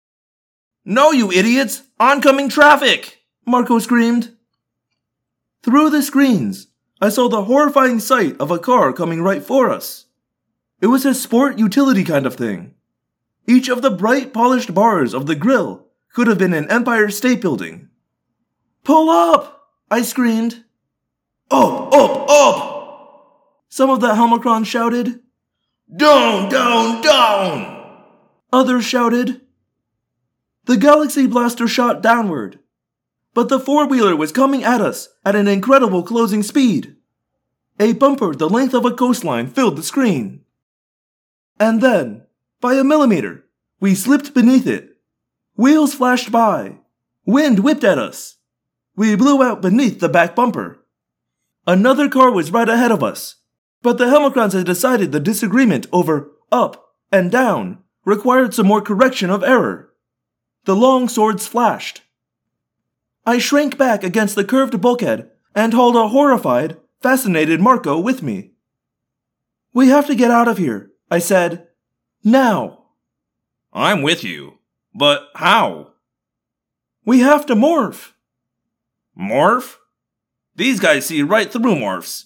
No, 0.84 1.10
you 1.10 1.32
idiots! 1.32 1.82
Oncoming 1.98 2.48
traffic! 2.48 3.18
Marco 3.44 3.80
screamed. 3.80 4.36
Through 5.64 5.90
the 5.90 6.02
screens, 6.02 6.68
I 7.00 7.08
saw 7.08 7.28
the 7.28 7.44
horrifying 7.44 7.98
sight 7.98 8.40
of 8.40 8.52
a 8.52 8.58
car 8.58 8.92
coming 8.92 9.22
right 9.22 9.42
for 9.42 9.70
us. 9.70 10.06
It 10.80 10.86
was 10.86 11.04
a 11.04 11.14
sport 11.14 11.58
utility 11.58 12.04
kind 12.04 12.26
of 12.26 12.36
thing. 12.36 12.74
Each 13.44 13.68
of 13.68 13.82
the 13.82 13.90
bright 13.90 14.32
polished 14.32 14.72
bars 14.72 15.14
of 15.14 15.26
the 15.26 15.34
grill 15.34 15.88
could 16.12 16.28
have 16.28 16.38
been 16.38 16.54
an 16.54 16.70
Empire 16.70 17.10
State 17.10 17.40
Building. 17.40 17.88
Pull 18.84 19.10
up! 19.10 19.59
I 19.90 20.02
screamed. 20.02 20.64
Up, 21.50 21.92
up, 21.92 22.30
up! 22.30 23.60
Some 23.68 23.90
of 23.90 24.00
the 24.00 24.14
Helmacrons 24.14 24.66
shouted. 24.66 25.20
Down, 25.94 26.48
down, 26.48 27.02
down! 27.02 28.04
Others 28.52 28.84
shouted. 28.84 29.40
The 30.66 30.76
Galaxy 30.76 31.26
Blaster 31.26 31.66
shot 31.66 32.02
downward, 32.02 32.60
but 33.34 33.48
the 33.48 33.58
four 33.58 33.86
wheeler 33.86 34.14
was 34.14 34.30
coming 34.30 34.62
at 34.62 34.80
us 34.80 35.08
at 35.24 35.34
an 35.34 35.48
incredible 35.48 36.04
closing 36.04 36.44
speed. 36.44 36.94
A 37.80 37.92
bumper 37.92 38.34
the 38.34 38.48
length 38.48 38.74
of 38.74 38.84
a 38.84 38.92
coastline 38.92 39.48
filled 39.48 39.76
the 39.76 39.82
screen. 39.82 40.44
And 41.58 41.80
then, 41.80 42.22
by 42.60 42.74
a 42.74 42.84
millimeter, 42.84 43.46
we 43.80 43.96
slipped 43.96 44.34
beneath 44.34 44.66
it. 44.66 44.98
Wheels 45.56 45.94
flashed 45.94 46.30
by. 46.30 46.78
Wind 47.26 47.60
whipped 47.60 47.82
at 47.84 47.98
us. 47.98 48.36
We 48.96 49.16
blew 49.16 49.42
out 49.42 49.62
beneath 49.62 50.00
the 50.00 50.08
back 50.08 50.34
bumper. 50.34 50.84
Another 51.66 52.08
car 52.08 52.30
was 52.30 52.50
right 52.50 52.68
ahead 52.68 52.90
of 52.90 53.02
us, 53.02 53.36
but 53.82 53.98
the 53.98 54.06
Helmacrons 54.06 54.52
had 54.52 54.66
decided 54.66 55.12
the 55.12 55.20
disagreement 55.20 55.86
over 55.92 56.32
up 56.50 56.94
and 57.12 57.30
down 57.30 57.78
required 58.04 58.54
some 58.54 58.66
more 58.66 58.82
correction 58.82 59.30
of 59.30 59.42
error. 59.42 59.92
The 60.64 60.76
long 60.76 61.08
swords 61.08 61.46
flashed. 61.46 62.02
I 63.24 63.38
shrank 63.38 63.78
back 63.78 64.02
against 64.02 64.34
the 64.34 64.44
curved 64.44 64.80
bulkhead 64.80 65.30
and 65.54 65.72
hauled 65.72 65.96
a 65.96 66.08
horrified, 66.08 66.76
fascinated 67.00 67.60
Marco 67.60 67.98
with 67.98 68.22
me. 68.22 68.52
We 69.72 69.88
have 69.88 70.06
to 70.06 70.14
get 70.14 70.30
out 70.30 70.48
of 70.48 70.58
here, 70.58 70.90
I 71.10 71.18
said. 71.18 71.68
Now. 72.24 72.86
I'm 73.72 74.02
with 74.02 74.24
you. 74.24 74.58
But 74.94 75.28
how? 75.34 75.92
We 77.04 77.20
have 77.20 77.46
to 77.46 77.54
morph. 77.54 78.12
Morph? 79.20 79.76
These 80.56 80.80
guys 80.80 81.06
see 81.06 81.22
right 81.22 81.52
through 81.52 81.74
morphs. 81.74 82.24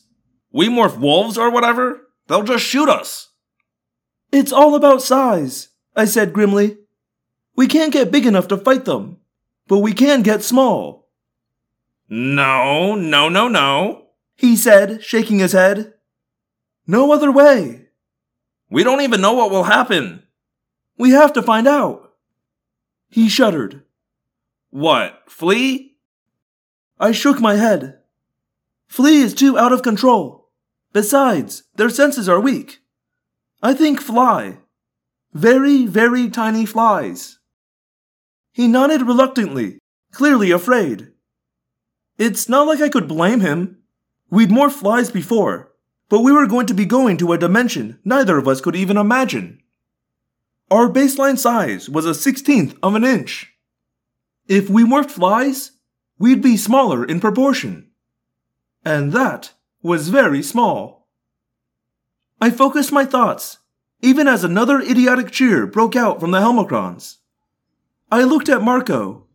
We 0.52 0.68
morph 0.68 0.98
wolves 0.98 1.36
or 1.36 1.50
whatever? 1.50 2.08
They'll 2.28 2.44
just 2.44 2.64
shoot 2.64 2.88
us. 2.88 3.30
It's 4.30 4.52
all 4.52 4.74
about 4.74 5.02
size, 5.02 5.68
I 5.96 6.04
said 6.04 6.32
grimly. 6.32 6.78
We 7.56 7.66
can't 7.66 7.92
get 7.92 8.12
big 8.12 8.26
enough 8.26 8.48
to 8.48 8.56
fight 8.56 8.84
them, 8.84 9.18
but 9.66 9.78
we 9.78 9.92
can 9.92 10.22
get 10.22 10.42
small. 10.42 11.08
No, 12.08 12.94
no, 12.94 13.28
no, 13.28 13.48
no, 13.48 14.04
he 14.36 14.56
said, 14.56 15.02
shaking 15.02 15.38
his 15.38 15.52
head. 15.52 15.94
No 16.86 17.12
other 17.12 17.30
way. 17.30 17.86
We 18.68 18.82
don't 18.82 19.00
even 19.00 19.20
know 19.20 19.32
what 19.32 19.50
will 19.50 19.64
happen. 19.64 20.22
We 20.98 21.10
have 21.10 21.32
to 21.34 21.42
find 21.42 21.66
out. 21.66 22.12
He 23.08 23.28
shuddered. 23.28 23.82
What, 24.70 25.22
flee? 25.28 25.93
I 26.98 27.12
shook 27.12 27.40
my 27.40 27.56
head. 27.56 27.98
Flea 28.88 29.16
is 29.16 29.34
too 29.34 29.58
out 29.58 29.72
of 29.72 29.82
control. 29.82 30.50
Besides, 30.92 31.64
their 31.74 31.90
senses 31.90 32.28
are 32.28 32.40
weak. 32.40 32.80
I 33.62 33.74
think 33.74 34.00
fly. 34.00 34.58
Very, 35.32 35.86
very 35.86 36.30
tiny 36.30 36.64
flies. 36.66 37.38
He 38.52 38.68
nodded 38.68 39.02
reluctantly, 39.02 39.78
clearly 40.12 40.52
afraid. 40.52 41.08
It's 42.16 42.48
not 42.48 42.68
like 42.68 42.80
I 42.80 42.88
could 42.88 43.08
blame 43.08 43.40
him. 43.40 43.78
We'd 44.30 44.52
more 44.52 44.70
flies 44.70 45.10
before, 45.10 45.72
but 46.08 46.20
we 46.20 46.30
were 46.30 46.46
going 46.46 46.66
to 46.66 46.74
be 46.74 46.86
going 46.86 47.16
to 47.16 47.32
a 47.32 47.38
dimension 47.38 47.98
neither 48.04 48.38
of 48.38 48.46
us 48.46 48.60
could 48.60 48.76
even 48.76 48.96
imagine. 48.96 49.60
Our 50.70 50.88
baseline 50.88 51.38
size 51.38 51.90
was 51.90 52.06
a 52.06 52.14
sixteenth 52.14 52.76
of 52.82 52.94
an 52.94 53.04
inch. 53.04 53.52
If 54.46 54.70
we 54.70 54.84
weren't 54.84 55.10
flies, 55.10 55.72
we'd 56.18 56.42
be 56.42 56.56
smaller 56.56 57.04
in 57.04 57.20
proportion. 57.20 57.90
And 58.84 59.12
that 59.12 59.52
was 59.82 60.08
very 60.08 60.42
small. 60.42 61.08
I 62.40 62.50
focused 62.50 62.92
my 62.92 63.04
thoughts, 63.04 63.58
even 64.00 64.28
as 64.28 64.44
another 64.44 64.80
idiotic 64.80 65.30
cheer 65.30 65.66
broke 65.66 65.96
out 65.96 66.20
from 66.20 66.30
the 66.30 66.40
Helmacrons. 66.40 67.18
I 68.10 68.22
looked 68.24 68.48
at 68.48 68.62
Marco. 68.62 69.26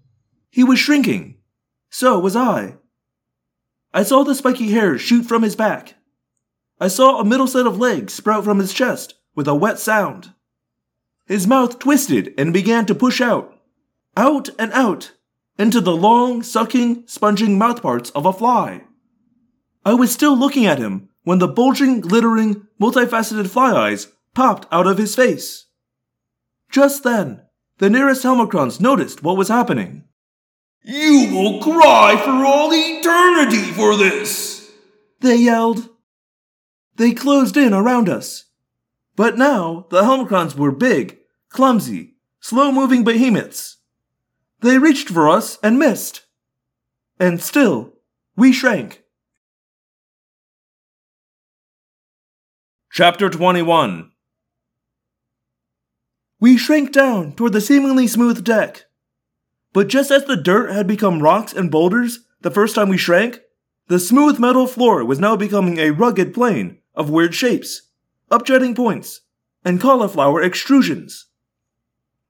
He 0.49 0.63
was 0.63 0.79
shrinking. 0.79 1.37
So 1.89 2.19
was 2.19 2.35
I. 2.35 2.77
I 3.93 4.03
saw 4.03 4.23
the 4.23 4.35
spiky 4.35 4.71
hair 4.71 4.97
shoot 4.97 5.23
from 5.23 5.41
his 5.41 5.55
back. 5.55 5.95
I 6.79 6.87
saw 6.87 7.19
a 7.19 7.25
middle 7.25 7.47
set 7.47 7.65
of 7.65 7.77
legs 7.77 8.13
sprout 8.13 8.43
from 8.43 8.59
his 8.59 8.73
chest 8.73 9.15
with 9.35 9.47
a 9.47 9.55
wet 9.55 9.79
sound. 9.79 10.33
His 11.25 11.47
mouth 11.47 11.79
twisted 11.79 12.33
and 12.37 12.53
began 12.53 12.85
to 12.85 12.95
push 12.95 13.21
out, 13.21 13.53
out 14.15 14.49
and 14.57 14.71
out, 14.73 15.13
into 15.59 15.81
the 15.81 15.95
long, 15.95 16.41
sucking, 16.41 17.03
sponging 17.05 17.59
mouthparts 17.59 18.11
of 18.15 18.25
a 18.25 18.31
fly. 18.33 18.81
I 19.85 19.93
was 19.93 20.11
still 20.11 20.35
looking 20.35 20.65
at 20.65 20.79
him 20.79 21.09
when 21.23 21.39
the 21.39 21.47
bulging, 21.47 21.99
glittering, 21.99 22.65
multifaceted 22.81 23.49
fly 23.49 23.73
eyes 23.73 24.07
popped 24.33 24.65
out 24.71 24.87
of 24.87 24.97
his 24.97 25.15
face. 25.15 25.67
Just 26.71 27.03
then, 27.03 27.41
the 27.79 27.89
nearest 27.89 28.23
Helmacrons 28.23 28.79
noticed 28.79 29.21
what 29.21 29.37
was 29.37 29.49
happening. 29.49 30.05
You 30.83 31.29
will 31.31 31.61
cry 31.61 32.15
for 32.23 32.45
all 32.45 32.69
eternity 32.71 33.71
for 33.73 33.97
this! 33.97 34.71
They 35.19 35.35
yelled. 35.35 35.89
They 36.95 37.11
closed 37.11 37.57
in 37.57 37.73
around 37.73 38.07
us. 38.07 38.45
But 39.17 39.37
now 39.37 39.87
the 39.89 40.03
Helmacrons 40.03 40.55
were 40.55 40.71
big, 40.71 41.17
clumsy, 41.49 42.15
slow 42.39 42.71
moving 42.71 43.03
behemoths. 43.03 43.78
They 44.61 44.77
reached 44.77 45.09
for 45.09 45.29
us 45.29 45.57
and 45.63 45.79
missed. 45.79 46.25
And 47.17 47.41
still, 47.41 47.93
we 48.35 48.51
shrank. 48.51 49.03
Chapter 52.91 53.29
21 53.29 54.11
We 56.41 56.57
shrank 56.57 56.91
down 56.91 57.33
toward 57.33 57.53
the 57.53 57.61
seemingly 57.61 58.07
smooth 58.07 58.43
deck. 58.43 58.85
But 59.71 59.87
just 59.87 60.11
as 60.11 60.25
the 60.25 60.35
dirt 60.35 60.71
had 60.71 60.87
become 60.87 61.21
rocks 61.21 61.53
and 61.53 61.71
boulders 61.71 62.19
the 62.41 62.51
first 62.51 62.75
time 62.75 62.89
we 62.89 62.97
shrank, 62.97 63.39
the 63.87 63.99
smooth 63.99 64.39
metal 64.39 64.67
floor 64.67 65.05
was 65.05 65.19
now 65.19 65.37
becoming 65.37 65.77
a 65.77 65.91
rugged 65.91 66.33
plane 66.33 66.79
of 66.95 67.09
weird 67.09 67.33
shapes, 67.33 67.83
upjutting 68.29 68.75
points, 68.75 69.21
and 69.63 69.79
cauliflower 69.79 70.43
extrusions. 70.43 71.25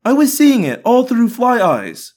I 0.06 0.14
was 0.14 0.38
seeing 0.38 0.64
it 0.64 0.82
all 0.86 1.06
through 1.06 1.30
fly 1.30 1.60
eyes. 1.60 2.14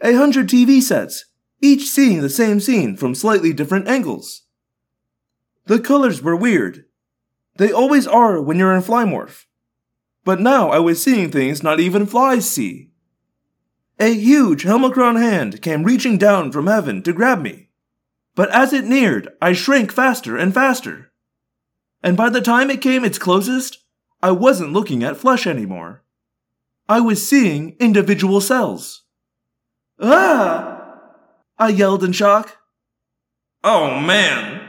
A 0.00 0.14
hundred 0.14 0.48
TV 0.48 0.82
sets, 0.82 1.26
each 1.60 1.88
seeing 1.88 2.20
the 2.20 2.28
same 2.28 2.60
scene 2.60 2.96
from 2.96 3.14
slightly 3.14 3.52
different 3.52 3.88
angles. 3.88 4.42
The 5.66 5.78
colors 5.78 6.22
were 6.22 6.36
weird. 6.36 6.84
They 7.56 7.72
always 7.72 8.06
are 8.06 8.40
when 8.40 8.58
you're 8.58 8.74
in 8.74 8.82
Flymorph. 8.82 9.44
But 10.24 10.40
now 10.40 10.70
I 10.70 10.78
was 10.78 11.02
seeing 11.02 11.30
things 11.30 11.62
not 11.62 11.80
even 11.80 12.06
flies 12.06 12.50
see. 12.50 12.90
A 14.00 14.12
huge 14.12 14.64
Helmacron 14.64 15.20
hand 15.20 15.62
came 15.62 15.84
reaching 15.84 16.18
down 16.18 16.50
from 16.50 16.66
heaven 16.66 17.02
to 17.04 17.12
grab 17.12 17.40
me. 17.40 17.70
But 18.34 18.50
as 18.50 18.72
it 18.72 18.84
neared, 18.84 19.28
I 19.40 19.52
shrank 19.52 19.92
faster 19.92 20.36
and 20.36 20.52
faster. 20.52 21.12
And 22.02 22.16
by 22.16 22.28
the 22.28 22.40
time 22.40 22.70
it 22.70 22.82
came 22.82 23.04
its 23.04 23.18
closest, 23.18 23.78
I 24.20 24.32
wasn't 24.32 24.72
looking 24.72 25.04
at 25.04 25.16
flesh 25.16 25.46
anymore. 25.46 26.02
I 26.88 27.00
was 27.00 27.26
seeing 27.26 27.76
individual 27.78 28.40
cells. 28.40 29.03
Ah! 30.06 31.00
I 31.58 31.70
yelled 31.70 32.04
in 32.04 32.12
shock. 32.12 32.58
Oh 33.62 33.98
man! 33.98 34.60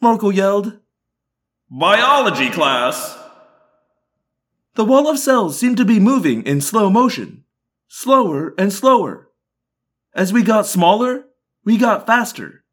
Marco 0.00 0.30
yelled. 0.30 0.78
Biology 1.70 2.48
class! 2.48 3.18
The 4.74 4.86
wall 4.86 5.10
of 5.10 5.18
cells 5.18 5.58
seemed 5.58 5.76
to 5.76 5.84
be 5.84 6.00
moving 6.00 6.42
in 6.44 6.62
slow 6.62 6.88
motion, 6.88 7.44
slower 7.86 8.54
and 8.56 8.72
slower. 8.72 9.28
As 10.14 10.32
we 10.32 10.42
got 10.42 10.66
smaller, 10.66 11.26
we 11.66 11.76
got 11.76 12.06
faster. 12.06 12.64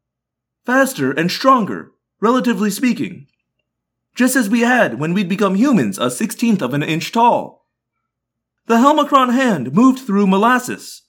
Faster 0.64 1.12
and 1.12 1.30
stronger, 1.30 1.92
relatively 2.18 2.70
speaking. 2.70 3.26
Just 4.14 4.36
as 4.36 4.48
we 4.48 4.60
had 4.60 4.98
when 4.98 5.12
we'd 5.12 5.28
become 5.28 5.54
humans 5.54 5.98
a 5.98 6.10
sixteenth 6.10 6.62
of 6.62 6.72
an 6.72 6.82
inch 6.82 7.12
tall. 7.12 7.66
The 8.66 8.76
Helmacron 8.76 9.34
hand 9.34 9.74
moved 9.74 9.98
through 9.98 10.26
molasses. 10.26 11.02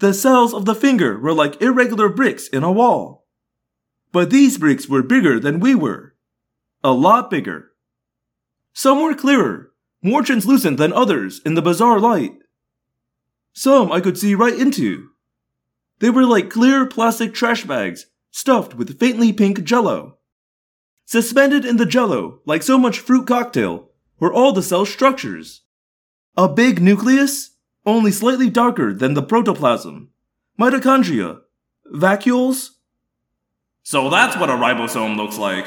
The 0.00 0.14
cells 0.14 0.54
of 0.54 0.64
the 0.64 0.74
finger 0.74 1.18
were 1.18 1.34
like 1.34 1.60
irregular 1.60 2.08
bricks 2.08 2.48
in 2.48 2.62
a 2.62 2.72
wall. 2.72 3.26
But 4.12 4.30
these 4.30 4.56
bricks 4.56 4.88
were 4.88 5.02
bigger 5.02 5.38
than 5.38 5.60
we 5.60 5.74
were. 5.74 6.14
A 6.82 6.92
lot 6.92 7.30
bigger. 7.30 7.72
Some 8.72 9.02
were 9.02 9.14
clearer, 9.14 9.72
more 10.02 10.22
translucent 10.22 10.78
than 10.78 10.94
others 10.94 11.42
in 11.44 11.52
the 11.52 11.60
bizarre 11.60 12.00
light. 12.00 12.32
Some 13.52 13.92
I 13.92 14.00
could 14.00 14.16
see 14.16 14.34
right 14.34 14.58
into. 14.58 15.10
They 15.98 16.08
were 16.08 16.24
like 16.24 16.48
clear 16.48 16.86
plastic 16.86 17.34
trash 17.34 17.64
bags 17.64 18.06
stuffed 18.30 18.74
with 18.74 18.98
faintly 18.98 19.34
pink 19.34 19.64
jello. 19.64 20.16
Suspended 21.04 21.66
in 21.66 21.76
the 21.76 21.84
jello, 21.84 22.40
like 22.46 22.62
so 22.62 22.78
much 22.78 23.00
fruit 23.00 23.26
cocktail, 23.26 23.90
were 24.18 24.32
all 24.32 24.52
the 24.52 24.62
cell 24.62 24.86
structures. 24.86 25.60
A 26.38 26.48
big 26.48 26.80
nucleus, 26.80 27.49
only 27.86 28.12
slightly 28.12 28.50
darker 28.50 28.92
than 28.92 29.14
the 29.14 29.22
protoplasm, 29.22 30.10
mitochondria, 30.58 31.40
vacuoles. 31.92 32.70
So 33.82 34.10
that's 34.10 34.36
what 34.36 34.50
a 34.50 34.54
ribosome 34.54 35.16
looks 35.16 35.38
like. 35.38 35.66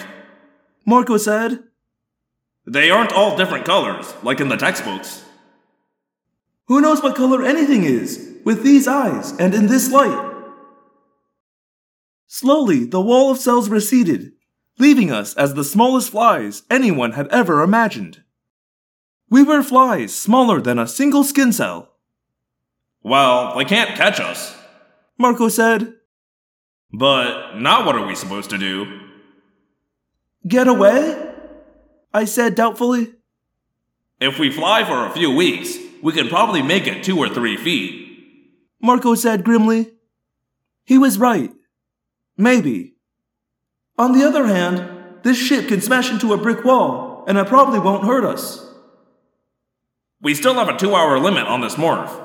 Marco 0.85 1.17
said. 1.17 1.63
They 2.65 2.89
aren't 2.89 3.11
all 3.11 3.35
different 3.35 3.65
colors, 3.65 4.13
like 4.23 4.39
in 4.39 4.47
the 4.47 4.55
textbooks. 4.55 5.23
Who 6.67 6.79
knows 6.79 7.03
what 7.03 7.15
color 7.15 7.43
anything 7.43 7.83
is, 7.83 8.37
with 8.45 8.63
these 8.63 8.87
eyes 8.87 9.31
and 9.33 9.53
in 9.53 9.67
this 9.67 9.91
light? 9.91 10.31
Slowly, 12.27 12.85
the 12.85 13.01
wall 13.01 13.31
of 13.31 13.37
cells 13.37 13.69
receded, 13.69 14.31
leaving 14.79 15.11
us 15.11 15.35
as 15.35 15.53
the 15.53 15.63
smallest 15.63 16.11
flies 16.11 16.63
anyone 16.69 17.11
had 17.11 17.27
ever 17.27 17.61
imagined. 17.61 18.23
We 19.29 19.43
were 19.43 19.61
flies 19.61 20.15
smaller 20.15 20.61
than 20.61 20.79
a 20.79 20.87
single 20.87 21.23
skin 21.23 21.51
cell. 21.51 21.92
Well, 23.03 23.57
they 23.57 23.65
can't 23.65 23.95
catch 23.95 24.19
us. 24.19 24.55
Marco 25.17 25.49
said. 25.49 25.93
But 26.91 27.55
now 27.55 27.85
what 27.85 27.95
are 27.95 28.07
we 28.07 28.15
supposed 28.15 28.49
to 28.51 28.57
do? 28.57 29.01
Get 30.47 30.67
away? 30.67 31.31
I 32.13 32.25
said 32.25 32.55
doubtfully. 32.55 33.13
If 34.19 34.39
we 34.39 34.51
fly 34.51 34.83
for 34.83 35.05
a 35.05 35.11
few 35.11 35.35
weeks, 35.35 35.77
we 36.01 36.13
can 36.13 36.29
probably 36.29 36.61
make 36.61 36.87
it 36.87 37.03
two 37.03 37.17
or 37.17 37.29
three 37.29 37.57
feet. 37.57 37.99
Marco 38.81 39.15
said 39.15 39.43
grimly. 39.43 39.91
He 40.85 40.97
was 40.97 41.17
right. 41.17 41.51
Maybe. 42.37 42.95
On 43.97 44.11
the 44.11 44.25
other 44.25 44.45
hand, 44.45 45.21
this 45.23 45.37
ship 45.37 45.67
can 45.67 45.81
smash 45.81 46.11
into 46.11 46.33
a 46.33 46.37
brick 46.37 46.65
wall, 46.65 47.23
and 47.27 47.37
it 47.37 47.47
probably 47.47 47.79
won't 47.79 48.05
hurt 48.05 48.25
us. 48.25 48.69
We 50.21 50.35
still 50.35 50.55
have 50.55 50.69
a 50.69 50.77
two 50.77 50.95
hour 50.95 51.19
limit 51.19 51.47
on 51.47 51.61
this 51.61 51.75
morph, 51.75 52.22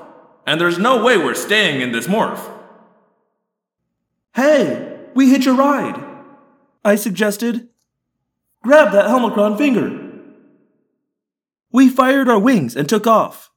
and 0.49 0.59
there's 0.59 0.79
no 0.79 1.05
way 1.05 1.19
we're 1.19 1.35
staying 1.35 1.83
in 1.83 1.93
this 1.93 2.07
morph. 2.07 2.41
Hey, 4.35 4.99
we 5.15 5.29
hitch 5.29 5.47
a 5.47 5.53
ride, 5.53 6.03
I 6.83 6.95
suggested. 6.95 7.69
Grab 8.63 8.93
that 8.93 9.05
Helmacron 9.05 9.59
finger. 9.59 10.11
We 11.71 11.91
fired 11.91 12.31
our 12.31 12.39
wings 12.39 12.77
and 12.77 12.89
took 12.89 13.07
off. 13.07 13.51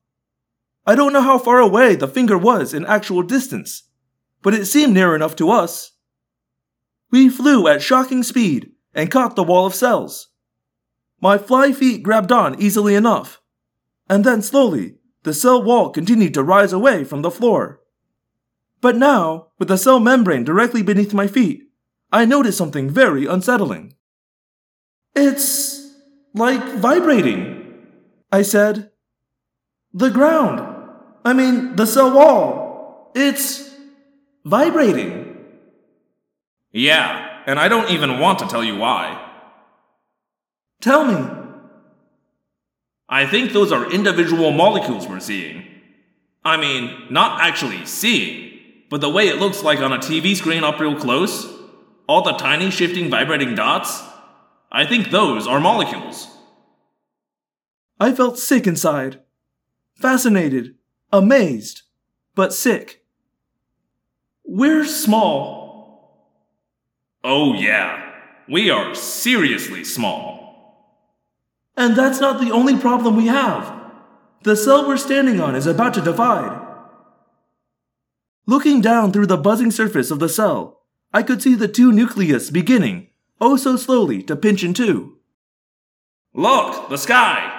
I 0.85 0.95
don't 0.95 1.13
know 1.13 1.21
how 1.21 1.37
far 1.37 1.59
away 1.59 1.95
the 1.95 2.09
finger 2.09 2.37
was 2.37 2.73
in 2.73 2.85
actual 2.85 3.23
distance, 3.23 3.83
but 4.41 4.53
it 4.53 4.65
seemed 4.65 4.93
near 4.93 5.15
enough 5.15 5.37
to 5.37 5.49
us. 5.49 5.93
We 7.09 7.29
flew 7.29 7.69
at 7.69 7.81
shocking 7.81 8.21
speed 8.21 8.73
and 8.93 9.09
caught 9.09 9.37
the 9.37 9.43
wall 9.43 9.65
of 9.65 9.73
cells. 9.73 10.27
My 11.21 11.37
fly 11.37 11.71
feet 11.71 12.03
grabbed 12.03 12.33
on 12.33 12.61
easily 12.61 12.95
enough, 12.95 13.39
and 14.09 14.25
then 14.25 14.41
slowly 14.41 14.95
the 15.23 15.33
cell 15.33 15.61
wall 15.61 15.89
continued 15.89 16.33
to 16.33 16.43
rise 16.43 16.73
away 16.73 17.03
from 17.03 17.21
the 17.21 17.31
floor. 17.31 17.81
But 18.81 18.95
now, 18.97 19.47
with 19.59 19.67
the 19.67 19.77
cell 19.77 19.99
membrane 19.99 20.43
directly 20.43 20.81
beneath 20.81 21.13
my 21.13 21.27
feet, 21.27 21.63
I 22.11 22.25
noticed 22.25 22.57
something 22.57 22.89
very 22.89 23.25
unsettling. 23.25 23.93
It's 25.15 25.91
like 26.33 26.63
vibrating, 26.75 27.85
I 28.31 28.41
said. 28.41 28.91
The 29.93 30.09
ground. 30.09 30.61
I 31.23 31.33
mean, 31.33 31.75
the 31.75 31.85
cell 31.85 32.11
wall. 32.15 33.11
It's 33.13 33.69
vibrating. 34.45 35.37
Yeah, 36.71 37.43
and 37.45 37.59
I 37.59 37.67
don't 37.67 37.91
even 37.91 38.19
want 38.19 38.39
to 38.39 38.47
tell 38.47 38.63
you 38.63 38.77
why. 38.77 39.29
Tell 40.79 41.05
me. 41.05 41.40
I 43.11 43.25
think 43.27 43.51
those 43.51 43.73
are 43.73 43.91
individual 43.91 44.51
molecules 44.51 45.05
we're 45.05 45.19
seeing. 45.19 45.67
I 46.45 46.55
mean, 46.55 47.07
not 47.09 47.41
actually 47.41 47.85
seeing, 47.85 48.57
but 48.89 49.01
the 49.01 49.09
way 49.09 49.27
it 49.27 49.37
looks 49.37 49.63
like 49.63 49.79
on 49.79 49.91
a 49.91 49.97
TV 49.97 50.33
screen 50.33 50.63
up 50.63 50.79
real 50.79 50.95
close, 50.95 51.45
all 52.07 52.21
the 52.21 52.31
tiny 52.31 52.71
shifting 52.71 53.09
vibrating 53.09 53.53
dots, 53.53 54.01
I 54.71 54.85
think 54.85 55.11
those 55.11 55.45
are 55.45 55.59
molecules. 55.59 56.29
I 57.99 58.13
felt 58.13 58.39
sick 58.39 58.65
inside. 58.65 59.19
Fascinated, 59.95 60.75
amazed, 61.11 61.81
but 62.33 62.53
sick. 62.53 63.03
We're 64.45 64.85
small. 64.85 66.31
Oh, 67.25 67.53
yeah. 67.53 68.13
We 68.47 68.69
are 68.69 68.95
seriously 68.95 69.83
small. 69.83 70.50
And 71.75 71.95
that's 71.95 72.19
not 72.19 72.41
the 72.41 72.51
only 72.51 72.77
problem 72.77 73.15
we 73.15 73.27
have. 73.27 73.81
The 74.43 74.55
cell 74.55 74.87
we're 74.87 74.97
standing 74.97 75.39
on 75.39 75.55
is 75.55 75.67
about 75.67 75.93
to 75.93 76.01
divide. 76.01 76.59
Looking 78.45 78.81
down 78.81 79.11
through 79.11 79.27
the 79.27 79.37
buzzing 79.37 79.71
surface 79.71 80.11
of 80.11 80.19
the 80.19 80.27
cell, 80.29 80.81
I 81.13 81.23
could 81.23 81.41
see 81.41 81.55
the 81.55 81.67
two 81.67 81.91
nucleus 81.91 82.49
beginning, 82.49 83.09
oh 83.39 83.55
so 83.55 83.77
slowly, 83.77 84.23
to 84.23 84.35
pinch 84.35 84.63
in 84.63 84.73
two. 84.73 85.17
Look, 86.33 86.89
the 86.89 86.97
sky! 86.97 87.57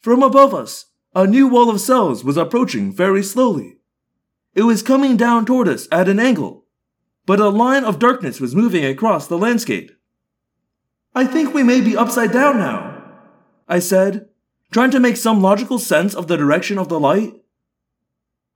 From 0.00 0.22
above 0.22 0.54
us, 0.54 0.86
a 1.14 1.26
new 1.26 1.48
wall 1.48 1.68
of 1.68 1.80
cells 1.80 2.24
was 2.24 2.36
approaching 2.36 2.92
very 2.92 3.22
slowly. 3.22 3.78
It 4.54 4.62
was 4.62 4.82
coming 4.82 5.16
down 5.16 5.44
toward 5.44 5.68
us 5.68 5.88
at 5.92 6.08
an 6.08 6.18
angle, 6.18 6.64
but 7.26 7.40
a 7.40 7.48
line 7.48 7.84
of 7.84 7.98
darkness 7.98 8.40
was 8.40 8.54
moving 8.54 8.84
across 8.84 9.26
the 9.26 9.38
landscape. 9.38 9.90
I 11.14 11.26
think 11.26 11.52
we 11.52 11.62
may 11.62 11.80
be 11.80 11.96
upside 11.96 12.32
down 12.32 12.58
now, 12.58 13.02
I 13.68 13.78
said, 13.78 14.28
trying 14.70 14.90
to 14.92 15.00
make 15.00 15.16
some 15.16 15.42
logical 15.42 15.78
sense 15.78 16.14
of 16.14 16.28
the 16.28 16.36
direction 16.36 16.78
of 16.78 16.88
the 16.88 17.00
light. 17.00 17.34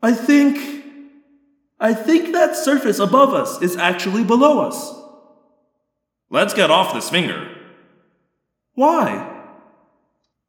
I 0.02 0.12
think. 0.12 0.84
I 1.80 1.94
think 1.94 2.32
that 2.32 2.54
surface 2.54 3.00
above 3.00 3.34
us 3.34 3.60
is 3.60 3.76
actually 3.76 4.22
below 4.22 4.60
us. 4.60 4.94
Let's 6.30 6.54
get 6.54 6.70
off 6.70 6.94
this 6.94 7.10
finger. 7.10 7.48
Why? 8.74 9.44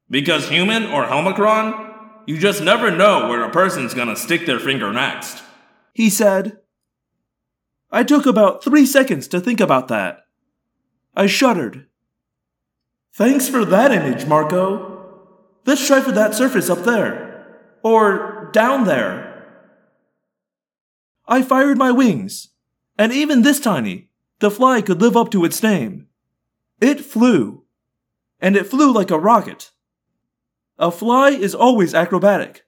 Because 0.09 0.47
human 0.47 0.85
or 0.85 1.05
Helmacron, 1.05 1.93
you 2.27 2.37
just 2.37 2.61
never 2.61 2.91
know 2.91 3.27
where 3.27 3.43
a 3.43 3.49
person's 3.49 3.93
gonna 3.93 4.15
stick 4.15 4.45
their 4.45 4.59
finger 4.59 4.93
next. 4.93 5.41
He 5.93 6.09
said. 6.09 6.59
I 7.91 8.03
took 8.03 8.25
about 8.25 8.63
three 8.63 8.85
seconds 8.85 9.27
to 9.29 9.39
think 9.39 9.59
about 9.59 9.87
that. 9.87 10.25
I 11.15 11.27
shuddered. 11.27 11.87
Thanks 13.15 13.47
for 13.47 13.63
that 13.63 13.91
image, 13.91 14.25
Marco. 14.25 14.89
Let's 15.67 15.85
try 15.85 16.01
for 16.01 16.11
that 16.13 16.33
surface 16.33 16.67
up 16.67 16.79
there. 16.79 17.45
Or 17.83 18.49
down 18.53 18.85
there. 18.85 19.29
I 21.27 21.43
fired 21.43 21.77
my 21.77 21.91
wings, 21.91 22.49
and 22.97 23.13
even 23.13 23.43
this 23.43 23.59
tiny, 23.59 24.09
the 24.39 24.49
fly 24.49 24.81
could 24.81 24.99
live 24.99 25.15
up 25.15 25.29
to 25.31 25.45
its 25.45 25.61
name. 25.61 26.07
It 26.81 27.01
flew, 27.01 27.63
and 28.41 28.55
it 28.55 28.65
flew 28.65 28.91
like 28.91 29.11
a 29.11 29.19
rocket. 29.19 29.69
A 30.79 30.89
fly 30.89 31.29
is 31.29 31.53
always 31.53 31.93
acrobatic, 31.93 32.65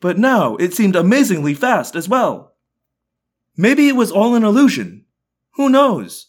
but 0.00 0.18
now 0.18 0.56
it 0.56 0.74
seemed 0.74 0.94
amazingly 0.94 1.54
fast 1.54 1.96
as 1.96 2.06
well. 2.06 2.54
Maybe 3.56 3.88
it 3.88 3.96
was 3.96 4.12
all 4.12 4.34
an 4.34 4.44
illusion. 4.44 5.06
Who 5.54 5.70
knows? 5.70 6.26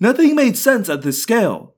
Nothing 0.00 0.34
made 0.34 0.56
sense 0.56 0.88
at 0.88 1.02
this 1.02 1.22
scale 1.22 1.75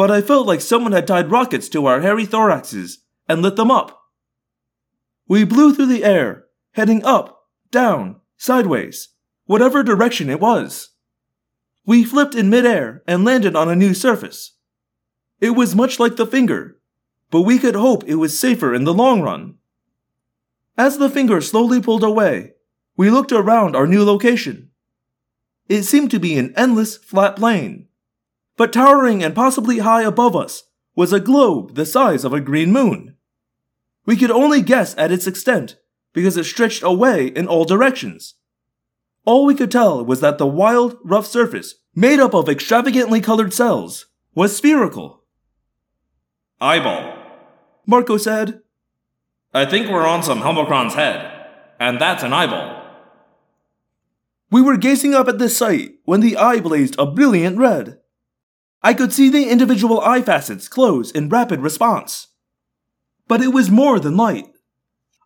but 0.00 0.10
I 0.10 0.22
felt 0.22 0.46
like 0.46 0.62
someone 0.62 0.92
had 0.92 1.06
tied 1.06 1.30
rockets 1.30 1.68
to 1.68 1.84
our 1.84 2.00
hairy 2.00 2.26
thoraxes 2.26 3.00
and 3.28 3.42
lit 3.42 3.56
them 3.56 3.70
up. 3.70 4.00
We 5.28 5.44
blew 5.44 5.74
through 5.74 5.92
the 5.92 6.04
air, 6.04 6.46
heading 6.72 7.04
up, 7.04 7.42
down, 7.70 8.18
sideways, 8.38 9.10
whatever 9.44 9.82
direction 9.82 10.30
it 10.30 10.40
was. 10.40 10.92
We 11.84 12.02
flipped 12.02 12.34
in 12.34 12.48
midair 12.48 13.02
and 13.06 13.26
landed 13.26 13.54
on 13.54 13.68
a 13.68 13.76
new 13.76 13.92
surface. 13.92 14.56
It 15.38 15.50
was 15.50 15.76
much 15.76 16.00
like 16.00 16.16
the 16.16 16.26
finger, 16.26 16.80
but 17.30 17.42
we 17.42 17.58
could 17.58 17.74
hope 17.74 18.02
it 18.04 18.14
was 18.14 18.40
safer 18.40 18.72
in 18.72 18.84
the 18.84 18.94
long 18.94 19.20
run. 19.20 19.56
As 20.78 20.96
the 20.96 21.10
finger 21.10 21.42
slowly 21.42 21.82
pulled 21.82 22.04
away, 22.04 22.52
we 22.96 23.10
looked 23.10 23.32
around 23.32 23.76
our 23.76 23.86
new 23.86 24.02
location. 24.02 24.70
It 25.68 25.82
seemed 25.82 26.10
to 26.12 26.18
be 26.18 26.38
an 26.38 26.54
endless 26.56 26.96
flat 26.96 27.36
plain 27.36 27.88
but 28.60 28.74
towering 28.74 29.24
and 29.24 29.34
possibly 29.34 29.78
high 29.78 30.02
above 30.02 30.36
us 30.36 30.64
was 30.94 31.14
a 31.14 31.18
globe 31.18 31.76
the 31.76 31.86
size 31.86 32.26
of 32.26 32.34
a 32.34 32.42
green 32.42 32.70
moon. 32.70 33.16
We 34.04 34.16
could 34.16 34.30
only 34.30 34.60
guess 34.60 34.94
at 34.98 35.10
its 35.10 35.26
extent 35.26 35.76
because 36.12 36.36
it 36.36 36.44
stretched 36.44 36.82
away 36.82 37.28
in 37.28 37.48
all 37.48 37.64
directions. 37.64 38.34
All 39.24 39.46
we 39.46 39.54
could 39.54 39.70
tell 39.70 40.04
was 40.04 40.20
that 40.20 40.36
the 40.36 40.46
wild, 40.46 40.98
rough 41.02 41.24
surface, 41.24 41.76
made 41.94 42.20
up 42.20 42.34
of 42.34 42.50
extravagantly 42.50 43.22
colored 43.22 43.54
cells, 43.54 44.08
was 44.34 44.54
spherical. 44.54 45.24
Eyeball. 46.60 47.16
Marco 47.86 48.18
said. 48.18 48.60
I 49.54 49.64
think 49.64 49.88
we're 49.88 50.06
on 50.06 50.22
some 50.22 50.42
Helmacron's 50.42 50.92
head, 50.92 51.48
and 51.78 51.98
that's 51.98 52.22
an 52.22 52.34
eyeball. 52.34 52.84
We 54.50 54.60
were 54.60 54.76
gazing 54.76 55.14
up 55.14 55.28
at 55.28 55.38
this 55.38 55.56
sight 55.56 55.92
when 56.04 56.20
the 56.20 56.36
eye 56.36 56.60
blazed 56.60 56.96
a 56.98 57.06
brilliant 57.06 57.56
red. 57.56 57.99
I 58.82 58.94
could 58.94 59.12
see 59.12 59.28
the 59.28 59.48
individual 59.48 60.00
eye 60.00 60.22
facets 60.22 60.68
close 60.68 61.10
in 61.10 61.28
rapid 61.28 61.60
response. 61.60 62.28
But 63.28 63.42
it 63.42 63.48
was 63.48 63.70
more 63.70 64.00
than 64.00 64.16
light. 64.16 64.46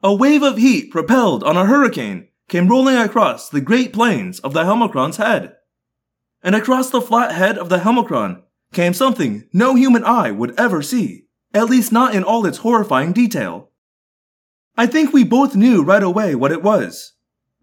A 0.02 0.12
wave 0.12 0.42
of 0.42 0.58
heat 0.58 0.90
propelled 0.90 1.44
on 1.44 1.56
a 1.56 1.66
hurricane 1.66 2.28
came 2.48 2.68
rolling 2.68 2.96
across 2.96 3.48
the 3.48 3.60
great 3.60 3.92
plains 3.92 4.40
of 4.40 4.52
the 4.52 4.64
Helmacron's 4.64 5.16
head. 5.16 5.54
And 6.42 6.54
across 6.54 6.90
the 6.90 7.00
flat 7.00 7.32
head 7.32 7.56
of 7.56 7.68
the 7.68 7.78
Helmacron 7.78 8.42
came 8.72 8.92
something 8.92 9.48
no 9.52 9.74
human 9.74 10.04
eye 10.04 10.30
would 10.30 10.58
ever 10.58 10.82
see, 10.82 11.26
at 11.54 11.70
least 11.70 11.92
not 11.92 12.14
in 12.14 12.24
all 12.24 12.44
its 12.44 12.58
horrifying 12.58 13.12
detail. 13.12 13.70
I 14.76 14.86
think 14.86 15.12
we 15.12 15.24
both 15.24 15.54
knew 15.54 15.82
right 15.82 16.02
away 16.02 16.34
what 16.34 16.52
it 16.52 16.62
was, 16.62 17.12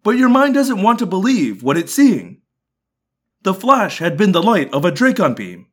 but 0.02 0.18
your 0.18 0.30
mind 0.30 0.54
doesn't 0.54 0.82
want 0.82 1.00
to 1.00 1.06
believe 1.06 1.62
what 1.62 1.78
it's 1.78 1.94
seeing. 1.94 2.42
The 3.44 3.54
flash 3.54 4.00
had 4.00 4.18
been 4.18 4.32
the 4.32 4.42
light 4.42 4.74
of 4.74 4.86
a 4.86 4.92
Dracon 4.92 5.36
beam. 5.36 5.68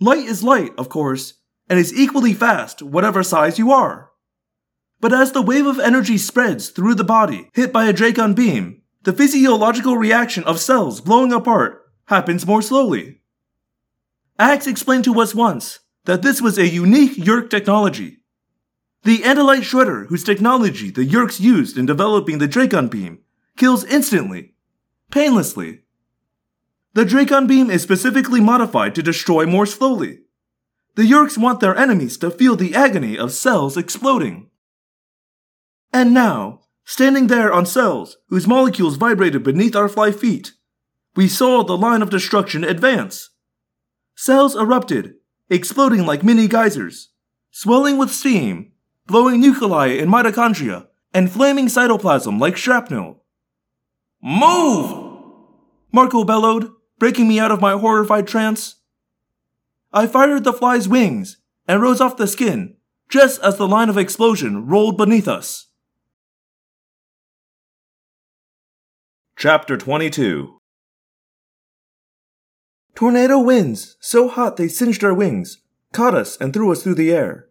Light 0.00 0.24
is 0.24 0.42
light, 0.42 0.72
of 0.78 0.88
course, 0.88 1.34
and 1.68 1.78
is 1.78 1.94
equally 1.94 2.32
fast 2.32 2.80
whatever 2.80 3.22
size 3.22 3.58
you 3.58 3.70
are. 3.70 4.10
But 4.98 5.12
as 5.12 5.32
the 5.32 5.42
wave 5.42 5.66
of 5.66 5.78
energy 5.78 6.16
spreads 6.16 6.70
through 6.70 6.94
the 6.94 7.04
body 7.04 7.50
hit 7.52 7.72
by 7.72 7.86
a 7.86 7.92
Dracon 7.92 8.34
beam, 8.34 8.82
the 9.02 9.12
physiological 9.12 9.96
reaction 9.96 10.42
of 10.44 10.58
cells 10.58 11.00
blowing 11.00 11.32
apart 11.32 11.82
happens 12.06 12.46
more 12.46 12.62
slowly. 12.62 13.20
Ax 14.38 14.66
explained 14.66 15.04
to 15.04 15.20
us 15.20 15.34
once 15.34 15.80
that 16.06 16.22
this 16.22 16.40
was 16.40 16.58
a 16.58 16.68
unique 16.68 17.16
Yeerk 17.16 17.50
technology. 17.50 18.18
The 19.02 19.18
Andalite 19.18 19.62
Shredder, 19.62 20.06
whose 20.06 20.24
technology 20.24 20.90
the 20.90 21.06
Yeerks 21.06 21.40
used 21.40 21.76
in 21.78 21.86
developing 21.86 22.38
the 22.38 22.48
Dracon 22.48 22.90
beam, 22.90 23.20
kills 23.56 23.84
instantly, 23.84 24.54
painlessly, 25.10 25.82
the 26.92 27.04
Dracon 27.04 27.46
beam 27.46 27.70
is 27.70 27.82
specifically 27.82 28.40
modified 28.40 28.94
to 28.96 29.02
destroy 29.02 29.46
more 29.46 29.66
slowly. 29.66 30.20
The 30.96 31.02
Yeerks 31.02 31.38
want 31.38 31.60
their 31.60 31.76
enemies 31.76 32.18
to 32.18 32.30
feel 32.30 32.56
the 32.56 32.74
agony 32.74 33.16
of 33.16 33.32
cells 33.32 33.76
exploding. 33.76 34.50
And 35.92 36.12
now, 36.12 36.62
standing 36.84 37.28
there 37.28 37.52
on 37.52 37.64
cells 37.64 38.16
whose 38.28 38.48
molecules 38.48 38.96
vibrated 38.96 39.44
beneath 39.44 39.76
our 39.76 39.88
fly 39.88 40.10
feet, 40.10 40.52
we 41.14 41.28
saw 41.28 41.62
the 41.62 41.76
line 41.76 42.02
of 42.02 42.10
destruction 42.10 42.64
advance. 42.64 43.30
Cells 44.16 44.56
erupted, 44.56 45.14
exploding 45.48 46.06
like 46.06 46.24
mini 46.24 46.48
geysers, 46.48 47.10
swelling 47.50 47.98
with 47.98 48.10
steam, 48.10 48.72
blowing 49.06 49.40
nuclei 49.40 49.88
and 49.88 50.10
mitochondria, 50.10 50.86
and 51.14 51.30
flaming 51.30 51.66
cytoplasm 51.66 52.40
like 52.40 52.56
shrapnel. 52.56 53.24
Move! 54.22 55.18
Marco 55.92 56.22
bellowed, 56.24 56.70
breaking 57.00 57.26
me 57.26 57.40
out 57.40 57.50
of 57.50 57.60
my 57.60 57.72
horrified 57.72 58.28
trance. 58.28 58.76
I 59.92 60.06
fired 60.06 60.44
the 60.44 60.52
fly's 60.52 60.86
wings 60.86 61.38
and 61.66 61.82
rose 61.82 62.00
off 62.00 62.16
the 62.16 62.28
skin 62.28 62.76
just 63.08 63.40
as 63.42 63.56
the 63.56 63.66
line 63.66 63.88
of 63.88 63.98
explosion 63.98 64.68
rolled 64.68 64.96
beneath 64.96 65.26
us. 65.26 65.66
Chapter 69.36 69.76
22 69.76 70.58
Tornado 72.94 73.38
winds, 73.40 73.96
so 73.98 74.28
hot 74.28 74.58
they 74.58 74.68
singed 74.68 75.02
our 75.02 75.14
wings, 75.14 75.62
caught 75.92 76.14
us 76.14 76.36
and 76.36 76.52
threw 76.52 76.70
us 76.70 76.82
through 76.82 76.96
the 76.96 77.10
air. 77.10 77.46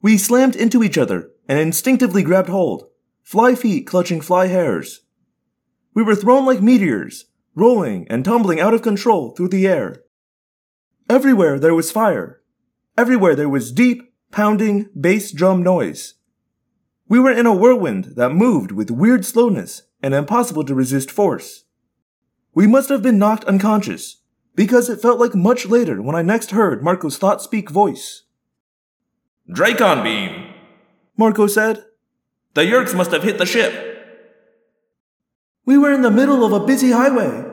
We 0.00 0.16
slammed 0.16 0.56
into 0.56 0.82
each 0.82 0.96
other 0.96 1.30
and 1.46 1.58
instinctively 1.58 2.22
grabbed 2.22 2.48
hold, 2.48 2.88
fly 3.22 3.54
feet 3.54 3.86
clutching 3.86 4.22
fly 4.22 4.46
hairs. 4.46 5.02
We 5.94 6.02
were 6.02 6.14
thrown 6.14 6.46
like 6.46 6.62
meteors, 6.62 7.26
rolling 7.58 8.06
and 8.08 8.24
tumbling 8.24 8.60
out 8.60 8.74
of 8.74 8.82
control 8.82 9.30
through 9.30 9.48
the 9.48 9.66
air. 9.66 10.02
Everywhere 11.10 11.58
there 11.58 11.74
was 11.74 11.90
fire. 11.90 12.40
Everywhere 12.96 13.34
there 13.34 13.48
was 13.48 13.72
deep, 13.72 14.12
pounding 14.30 14.88
bass 14.98 15.32
drum 15.32 15.62
noise. 15.62 16.14
We 17.08 17.18
were 17.18 17.32
in 17.32 17.46
a 17.46 17.54
whirlwind 17.54 18.16
that 18.16 18.30
moved 18.30 18.72
with 18.72 18.90
weird 18.90 19.24
slowness 19.24 19.82
and 20.02 20.14
impossible 20.14 20.64
to 20.64 20.74
resist 20.74 21.10
force. 21.10 21.64
We 22.54 22.66
must 22.66 22.88
have 22.88 23.02
been 23.02 23.18
knocked 23.18 23.44
unconscious, 23.44 24.22
because 24.54 24.88
it 24.90 25.00
felt 25.00 25.20
like 25.20 25.34
much 25.34 25.66
later 25.66 26.02
when 26.02 26.16
I 26.16 26.22
next 26.22 26.50
heard 26.50 26.82
Marco's 26.82 27.16
thought 27.16 27.40
speak 27.40 27.70
voice. 27.70 28.24
Dracon 29.48 30.02
beam! 30.02 30.52
Marco 31.16 31.46
said. 31.46 31.84
The 32.54 32.62
Yeerks 32.62 32.94
must 32.94 33.12
have 33.12 33.22
hit 33.22 33.38
the 33.38 33.46
ship. 33.46 33.87
We 35.68 35.76
were 35.76 35.92
in 35.92 36.00
the 36.00 36.10
middle 36.10 36.46
of 36.46 36.52
a 36.54 36.64
busy 36.64 36.92
highway, 36.92 37.44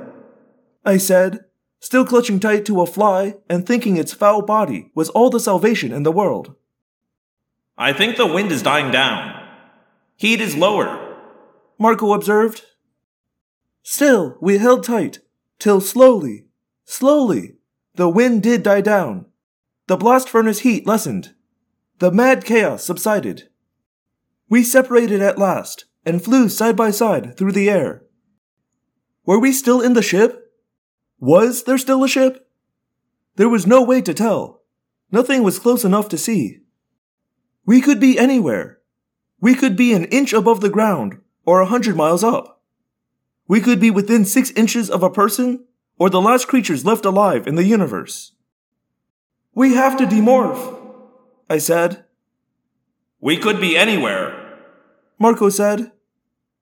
I 0.86 0.96
said, 0.96 1.44
still 1.82 2.06
clutching 2.06 2.40
tight 2.40 2.64
to 2.64 2.80
a 2.80 2.86
fly 2.86 3.36
and 3.50 3.68
thinking 3.68 3.98
its 3.98 4.14
foul 4.14 4.42
body 4.42 4.90
was 4.96 5.10
all 5.10 5.30
the 5.30 5.38
salvation 5.38 5.92
in 5.92 6.04
the 6.04 6.14
world. 6.14 6.56
I 7.78 7.92
think 7.92 8.16
the 8.16 8.26
wind 8.26 8.54
is 8.54 8.64
dying 8.64 8.90
down. 8.90 9.46
Heat 10.16 10.40
is 10.40 10.56
lower. 10.56 11.18
Marco 11.78 12.14
observed. 12.14 12.62
Still, 13.84 14.38
we 14.40 14.60
held 14.60 14.86
tight, 14.86 15.20
till 15.60 15.82
slowly, 15.82 16.46
slowly, 16.86 17.58
the 17.96 18.08
wind 18.08 18.42
did 18.42 18.64
die 18.64 18.80
down. 18.80 19.26
The 19.88 19.98
blast 19.98 20.30
furnace 20.30 20.60
heat 20.60 20.88
lessened. 20.88 21.36
The 22.00 22.12
mad 22.14 22.46
chaos 22.46 22.86
subsided. 22.86 23.50
We 24.48 24.64
separated 24.64 25.22
at 25.22 25.38
last 25.38 25.84
and 26.06 26.24
flew 26.24 26.48
side 26.48 26.78
by 26.78 26.92
side 26.92 27.36
through 27.36 27.52
the 27.52 27.70
air. 27.70 28.04
Were 29.26 29.40
we 29.40 29.52
still 29.52 29.82
in 29.82 29.94
the 29.94 30.02
ship? 30.02 30.52
Was 31.20 31.64
there 31.64 31.78
still 31.78 32.04
a 32.04 32.08
ship? 32.08 32.48
There 33.36 33.50
was 33.50 33.66
no 33.66 33.82
way 33.82 34.02
to 34.02 34.14
tell. 34.14 34.62
Nothing 35.12 35.44
was 35.44 35.60
close 35.60 35.84
enough 35.84 36.10
to 36.10 36.18
see. 36.18 36.62
We 37.66 37.82
could 37.82 38.00
be 38.00 38.20
anywhere. 38.20 38.80
We 39.42 39.56
could 39.56 39.76
be 39.76 39.94
an 39.94 40.06
inch 40.06 40.34
above 40.34 40.62
the 40.62 40.70
ground 40.70 41.22
or 41.46 41.62
a 41.62 41.66
hundred 41.66 41.96
miles 41.96 42.24
up. 42.24 42.62
We 43.48 43.62
could 43.62 43.80
be 43.80 43.92
within 43.92 44.26
six 44.26 44.52
inches 44.52 44.90
of 44.90 45.04
a 45.04 45.10
person 45.10 45.66
or 45.98 46.10
the 46.10 46.22
last 46.22 46.48
creatures 46.48 46.86
left 46.86 47.06
alive 47.06 47.48
in 47.48 47.56
the 47.56 47.64
universe. 47.64 48.34
We 49.54 49.76
have 49.76 49.98
to 49.98 50.06
demorph, 50.06 50.78
I 51.50 51.58
said. 51.58 52.06
We 53.20 53.38
could 53.38 53.62
be 53.62 53.78
anywhere, 53.78 54.60
Marco 55.18 55.50
said. 55.50 55.92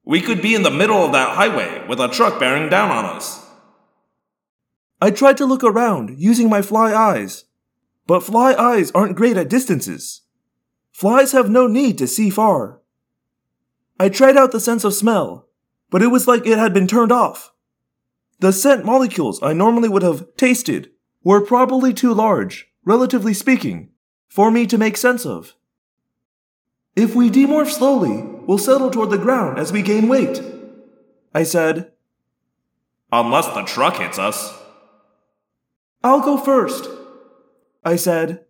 We 0.06 0.22
could 0.22 0.42
be 0.42 0.54
in 0.56 0.64
the 0.64 0.72
middle 0.72 1.04
of 1.06 1.14
that 1.14 1.36
highway 1.36 1.86
with 1.88 2.00
a 2.00 2.10
truck 2.10 2.40
bearing 2.40 2.70
down 2.70 2.92
on 2.92 3.06
us. 3.06 3.46
I 5.02 5.12
tried 5.12 5.38
to 5.38 5.46
look 5.46 5.64
around 5.64 6.16
using 6.18 6.50
my 6.50 6.62
fly 6.62 6.94
eyes, 6.94 7.46
but 8.06 8.24
fly 8.24 8.54
eyes 8.54 8.92
aren't 8.92 9.16
great 9.16 9.38
at 9.38 9.50
distances. 9.50 10.22
Flies 10.92 11.32
have 11.32 11.50
no 11.50 11.68
need 11.68 11.98
to 11.98 12.08
see 12.08 12.30
far. 12.30 12.82
I 14.00 14.10
tried 14.10 14.38
out 14.38 14.52
the 14.52 14.60
sense 14.60 14.84
of 14.84 14.94
smell, 14.94 15.48
but 15.90 16.02
it 16.02 16.08
was 16.08 16.28
like 16.28 16.46
it 16.46 16.58
had 16.58 16.74
been 16.74 16.88
turned 16.88 17.12
off. 17.12 17.54
The 18.40 18.52
scent 18.52 18.84
molecules 18.84 19.42
I 19.42 19.54
normally 19.54 19.88
would 19.88 20.04
have 20.04 20.36
tasted 20.36 20.92
were 21.24 21.40
probably 21.40 21.94
too 21.94 22.14
large, 22.14 22.68
relatively 22.84 23.34
speaking, 23.34 23.92
for 24.28 24.52
me 24.52 24.68
to 24.68 24.78
make 24.78 24.98
sense 24.98 25.26
of. 25.26 25.54
If 26.96 27.16
we 27.16 27.30
demorph 27.30 27.72
slowly, 27.72 28.33
we'll 28.48 28.58
settle 28.58 28.90
toward 28.90 29.10
the 29.10 29.18
ground 29.18 29.58
as 29.60 29.72
we 29.72 29.82
gain 29.82 30.08
weight. 30.08 30.42
I 31.34 31.44
said. 31.44 31.92
Unless 33.12 33.54
the 33.54 33.64
truck 33.64 33.98
hits 33.98 34.18
us. 34.18 34.54
I'll 36.04 36.22
go 36.22 36.38
first. 36.38 36.90
I 37.84 37.96
said. 37.96 38.46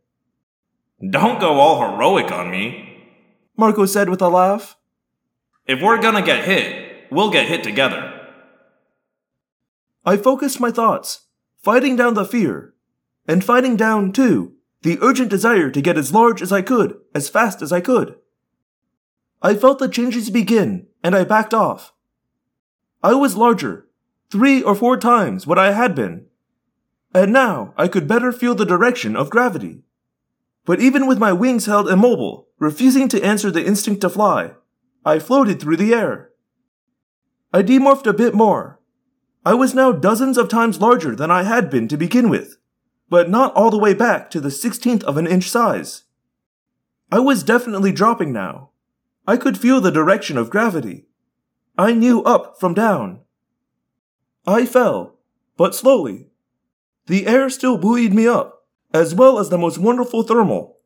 Don't 1.10 1.40
go 1.40 1.60
all 1.60 1.82
heroic 1.82 2.32
on 2.32 2.50
me. 2.50 3.04
Marco 3.58 3.86
said 3.86 4.10
with 4.10 4.22
a 4.22 4.30
laugh. 4.30 4.78
If 5.68 5.82
we're 5.82 6.02
gonna 6.02 6.22
get 6.22 6.46
hit, 6.46 7.08
we'll 7.12 7.30
get 7.32 7.48
hit 7.48 7.64
together. 7.64 8.10
I 10.06 10.18
focused 10.18 10.60
my 10.60 10.72
thoughts, 10.72 11.28
fighting 11.62 11.96
down 11.96 12.14
the 12.14 12.26
fear, 12.26 12.74
and 13.28 13.44
fighting 13.44 13.78
down, 13.78 14.12
too, 14.12 14.54
the 14.82 14.98
urgent 15.02 15.30
desire 15.30 15.70
to 15.70 15.82
get 15.82 15.98
as 15.98 16.14
large 16.14 16.42
as 16.42 16.52
I 16.52 16.62
could, 16.62 17.00
as 17.16 17.30
fast 17.30 17.62
as 17.62 17.72
I 17.72 17.80
could. 17.80 18.16
I 19.46 19.56
felt 19.56 19.80
the 19.80 19.90
changes 19.90 20.30
begin, 20.30 20.88
and 21.04 21.14
I 21.14 21.26
backed 21.26 21.54
off. 21.54 21.94
I 23.04 23.14
was 23.14 23.36
larger, 23.36 23.90
three 24.32 24.64
or 24.64 24.74
four 24.74 24.96
times 24.96 25.46
what 25.46 25.60
I 25.60 25.74
had 25.74 25.94
been, 25.94 26.28
and 27.14 27.34
now 27.34 27.74
I 27.78 27.90
could 27.90 28.08
better 28.08 28.32
feel 28.32 28.56
the 28.56 28.66
direction 28.66 29.18
of 29.18 29.30
gravity. 29.30 29.84
But 30.66 30.80
even 30.80 31.08
with 31.08 31.20
my 31.20 31.34
wings 31.34 31.66
held 31.66 31.90
immobile, 31.90 32.48
refusing 32.58 33.10
to 33.10 33.22
answer 33.22 33.52
the 33.52 33.66
instinct 33.66 34.00
to 34.02 34.10
fly, 34.10 34.54
I 35.06 35.20
floated 35.20 35.60
through 35.60 35.76
the 35.76 35.94
air. 35.94 36.30
I 37.54 37.62
demorphed 37.62 38.08
a 38.08 38.14
bit 38.14 38.34
more. 38.34 38.80
I 39.46 39.56
was 39.56 39.76
now 39.76 39.92
dozens 39.92 40.38
of 40.38 40.48
times 40.48 40.80
larger 40.80 41.18
than 41.18 41.30
I 41.30 41.44
had 41.44 41.70
been 41.70 41.90
to 41.90 41.98
begin 41.98 42.30
with, 42.30 42.56
but 43.10 43.30
not 43.30 43.54
all 43.56 43.70
the 43.70 43.78
way 43.78 43.94
back 43.94 44.32
to 44.32 44.40
the 44.40 44.50
sixteenth 44.50 45.04
of 45.04 45.18
an 45.18 45.28
inch 45.28 45.50
size. 45.50 46.04
I 47.12 47.20
was 47.20 47.44
definitely 47.44 47.92
dropping 47.92 48.32
now. 48.32 48.70
I 49.26 49.38
could 49.38 49.58
feel 49.58 49.80
the 49.80 49.92
direction 49.92 50.38
of 50.38 50.50
gravity. 50.50 51.06
I 51.78 51.94
knew 51.94 52.22
up 52.24 52.60
from 52.60 52.74
down. 52.74 53.22
I 54.46 54.66
fell, 54.66 55.20
but 55.58 55.74
slowly. 55.74 56.28
The 57.08 57.28
air 57.28 57.50
still 57.50 57.78
buoyed 57.78 58.14
me 58.14 58.28
up, 58.28 58.66
as 58.94 59.16
well 59.16 59.40
as 59.40 59.50
the 59.50 59.58
most 59.58 59.78
wonderful 59.78 60.24
thermal. 60.24 60.78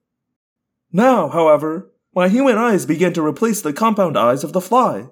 Now, 0.91 1.29
however, 1.29 1.91
my 2.15 2.29
human 2.29 2.57
eyes 2.57 2.85
began 2.85 3.13
to 3.13 3.25
replace 3.25 3.61
the 3.61 3.73
compound 3.73 4.17
eyes 4.17 4.43
of 4.43 4.53
the 4.53 4.61
fly. 4.61 5.07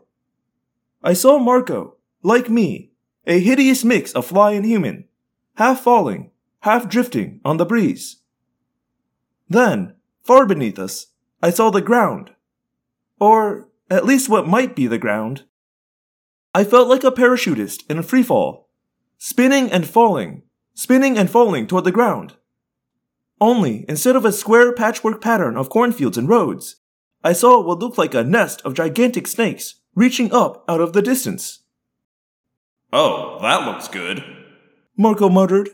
I 1.04 1.14
saw 1.14 1.38
Marco, 1.38 1.98
like 2.24 2.50
me, 2.50 2.92
a 3.28 3.40
hideous 3.40 3.84
mix 3.84 4.12
of 4.14 4.26
fly 4.26 4.52
and 4.52 4.66
human, 4.66 5.06
half 5.56 5.82
falling, 5.82 6.32
half 6.62 6.88
drifting 6.88 7.42
on 7.44 7.58
the 7.58 7.66
breeze. 7.66 8.22
Then, 9.50 9.96
far 10.24 10.46
beneath 10.46 10.80
us, 10.80 11.08
I 11.42 11.50
saw 11.50 11.70
the 11.70 11.82
ground. 11.82 12.35
Or, 13.20 13.70
at 13.90 14.06
least 14.06 14.30
what 14.30 14.48
might 14.48 14.76
be 14.76 14.88
the 14.88 14.98
ground. 14.98 15.44
I 16.54 16.64
felt 16.64 16.88
like 16.88 17.04
a 17.04 17.12
parachutist 17.12 17.84
in 17.90 17.98
a 17.98 18.04
free 18.04 18.24
fall, 18.24 18.70
spinning 19.18 19.72
and 19.72 19.88
falling, 19.88 20.44
spinning 20.74 21.18
and 21.18 21.30
falling 21.30 21.68
toward 21.68 21.84
the 21.84 21.92
ground. 21.92 22.36
Only, 23.42 23.86
instead 23.90 24.16
of 24.16 24.26
a 24.26 24.32
square 24.32 24.74
patchwork 24.74 25.22
pattern 25.22 25.58
of 25.58 25.70
cornfields 25.70 26.18
and 26.18 26.30
roads, 26.30 26.78
I 27.24 27.34
saw 27.34 27.62
what 27.62 27.80
looked 27.80 27.98
like 27.98 28.14
a 28.14 28.24
nest 28.24 28.62
of 28.64 28.74
gigantic 28.76 29.28
snakes 29.28 29.82
reaching 29.96 30.32
up 30.32 30.64
out 30.70 30.82
of 30.82 30.94
the 30.94 31.02
distance. 31.02 31.64
Oh, 32.94 33.40
that 33.42 33.66
looks 33.66 33.88
good. 33.88 34.24
Marco 34.98 35.28
muttered. 35.28 35.70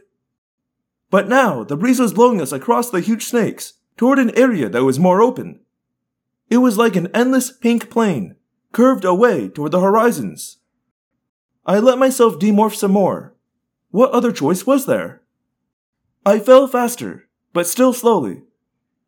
But 1.09 1.27
now 1.27 1.63
the 1.63 1.77
breeze 1.77 1.99
was 1.99 2.13
blowing 2.13 2.41
us 2.41 2.51
across 2.51 2.89
the 2.89 3.01
huge 3.01 3.25
snakes 3.25 3.73
toward 3.97 4.17
an 4.17 4.35
area 4.35 4.69
that 4.69 4.83
was 4.83 4.97
more 4.97 5.21
open. 5.21 5.59
It 6.51 6.57
was 6.57 6.77
like 6.77 6.97
an 6.97 7.07
endless 7.13 7.49
pink 7.49 7.89
plain, 7.89 8.35
curved 8.73 9.05
away 9.05 9.47
toward 9.47 9.71
the 9.71 9.79
horizons. 9.79 10.57
I 11.65 11.79
let 11.79 11.97
myself 11.97 12.39
demorph 12.39 12.75
some 12.75 12.91
more. 12.91 13.37
What 13.91 14.11
other 14.11 14.33
choice 14.33 14.65
was 14.67 14.85
there? 14.85 15.21
I 16.25 16.39
fell 16.39 16.67
faster, 16.67 17.29
but 17.53 17.67
still 17.67 17.93
slowly. 17.93 18.43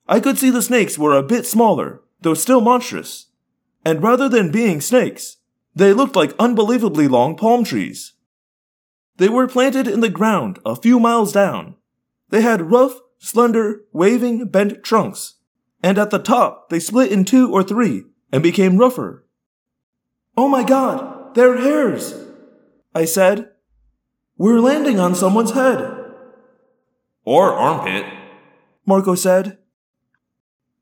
I 0.08 0.22
could 0.22 0.38
see 0.38 0.52
the 0.52 0.62
snakes 0.62 0.98
were 0.98 1.18
a 1.18 1.22
bit 1.22 1.46
smaller, 1.46 2.02
though 2.22 2.34
still 2.34 2.62
monstrous. 2.62 3.28
And 3.84 4.02
rather 4.02 4.30
than 4.30 4.50
being 4.50 4.80
snakes, 4.80 5.38
they 5.76 5.92
looked 5.92 6.16
like 6.16 6.34
unbelievably 6.40 7.10
long 7.10 7.36
palm 7.36 7.66
trees. 7.66 8.14
They 9.18 9.28
were 9.28 9.50
planted 9.50 9.86
in 9.86 10.00
the 10.00 10.10
ground 10.10 10.60
a 10.66 10.78
few 10.78 10.98
miles 10.98 11.34
down. 11.34 11.76
They 12.30 12.42
had 12.42 12.72
rough, 12.72 12.94
slender, 13.18 13.82
waving, 13.92 14.48
bent 14.48 14.82
trunks, 14.82 15.36
and 15.84 15.98
at 15.98 16.10
the 16.10 16.18
top 16.18 16.70
they 16.70 16.80
split 16.80 17.12
in 17.12 17.26
two 17.26 17.52
or 17.52 17.62
three 17.62 18.06
and 18.32 18.42
became 18.42 18.78
rougher. 18.78 19.26
Oh 20.36 20.48
my 20.48 20.64
god, 20.64 21.36
they're 21.36 21.58
hairs! 21.58 22.16
I 22.96 23.06
said. 23.06 23.52
We're 24.38 24.60
landing 24.60 25.00
on 25.00 25.14
someone's 25.14 25.52
head. 25.52 25.80
Or 27.26 27.54
armpit. 27.54 28.06
Marco 28.86 29.16
said. 29.16 29.60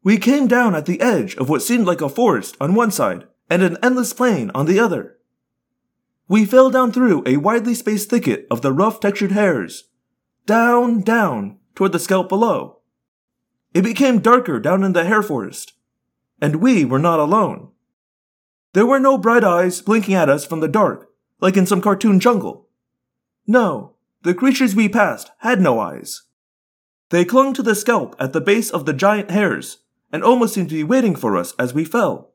We 0.03 0.17
came 0.17 0.47
down 0.47 0.73
at 0.73 0.85
the 0.85 1.01
edge 1.01 1.35
of 1.35 1.49
what 1.49 1.61
seemed 1.61 1.85
like 1.85 2.01
a 2.01 2.09
forest 2.09 2.55
on 2.59 2.75
one 2.75 2.91
side 2.91 3.27
and 3.49 3.61
an 3.61 3.77
endless 3.83 4.13
plain 4.13 4.51
on 4.55 4.65
the 4.65 4.79
other. 4.79 5.17
We 6.27 6.45
fell 6.45 6.69
down 6.69 6.91
through 6.91 7.23
a 7.25 7.37
widely 7.37 7.75
spaced 7.75 8.09
thicket 8.09 8.47
of 8.49 8.61
the 8.61 8.71
rough 8.71 8.99
textured 8.99 9.33
hairs, 9.33 9.89
down, 10.45 11.01
down, 11.01 11.59
toward 11.75 11.91
the 11.91 11.99
scalp 11.99 12.29
below. 12.29 12.80
It 13.73 13.83
became 13.83 14.19
darker 14.19 14.59
down 14.59 14.83
in 14.83 14.93
the 14.93 15.05
hair 15.05 15.23
forest, 15.23 15.73
and 16.41 16.57
we 16.57 16.83
were 16.83 16.99
not 16.99 17.19
alone. 17.19 17.69
There 18.73 18.85
were 18.85 18.99
no 18.99 19.17
bright 19.17 19.43
eyes 19.43 19.81
blinking 19.81 20.13
at 20.13 20.29
us 20.29 20.45
from 20.45 20.59
the 20.59 20.67
dark, 20.67 21.09
like 21.39 21.57
in 21.57 21.65
some 21.65 21.81
cartoon 21.81 22.19
jungle. 22.19 22.67
No, 23.47 23.95
the 24.23 24.33
creatures 24.33 24.75
we 24.75 24.87
passed 24.89 25.31
had 25.39 25.61
no 25.61 25.79
eyes. 25.79 26.23
They 27.09 27.25
clung 27.25 27.53
to 27.53 27.63
the 27.63 27.75
scalp 27.75 28.15
at 28.19 28.33
the 28.33 28.41
base 28.41 28.69
of 28.69 28.85
the 28.85 28.93
giant 28.93 29.31
hairs 29.31 29.79
and 30.11 30.23
almost 30.23 30.53
seemed 30.53 30.69
to 30.69 30.75
be 30.75 30.83
waiting 30.83 31.15
for 31.15 31.37
us 31.37 31.53
as 31.57 31.73
we 31.73 31.85
fell. 31.85 32.31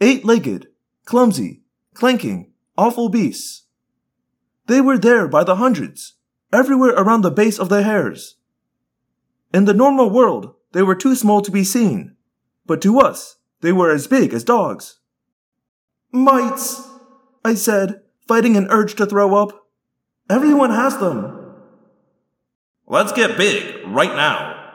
Eight 0.00 0.24
legged, 0.24 0.68
clumsy, 1.04 1.62
clanking, 1.94 2.52
awful 2.76 3.08
beasts. 3.08 3.64
They 4.66 4.80
were 4.80 4.98
there 4.98 5.28
by 5.28 5.44
the 5.44 5.56
hundreds, 5.56 6.14
everywhere 6.52 6.94
around 6.94 7.22
the 7.22 7.30
base 7.30 7.58
of 7.58 7.68
the 7.68 7.82
hairs. 7.82 8.36
In 9.54 9.66
the 9.66 9.72
normal 9.72 10.10
world, 10.10 10.52
they 10.72 10.82
were 10.82 10.96
too 10.96 11.14
small 11.14 11.40
to 11.40 11.52
be 11.52 11.62
seen, 11.62 12.16
but 12.66 12.82
to 12.82 12.98
us, 12.98 13.36
they 13.60 13.70
were 13.70 13.92
as 13.92 14.08
big 14.08 14.34
as 14.34 14.42
dogs. 14.42 14.98
Mites, 16.10 16.82
I 17.44 17.54
said, 17.54 18.02
fighting 18.26 18.56
an 18.56 18.66
urge 18.68 18.96
to 18.96 19.06
throw 19.06 19.36
up. 19.36 19.68
Everyone 20.28 20.70
has 20.70 20.98
them. 20.98 21.54
Let's 22.88 23.12
get 23.12 23.38
big, 23.38 23.86
right 23.86 24.16
now. 24.16 24.72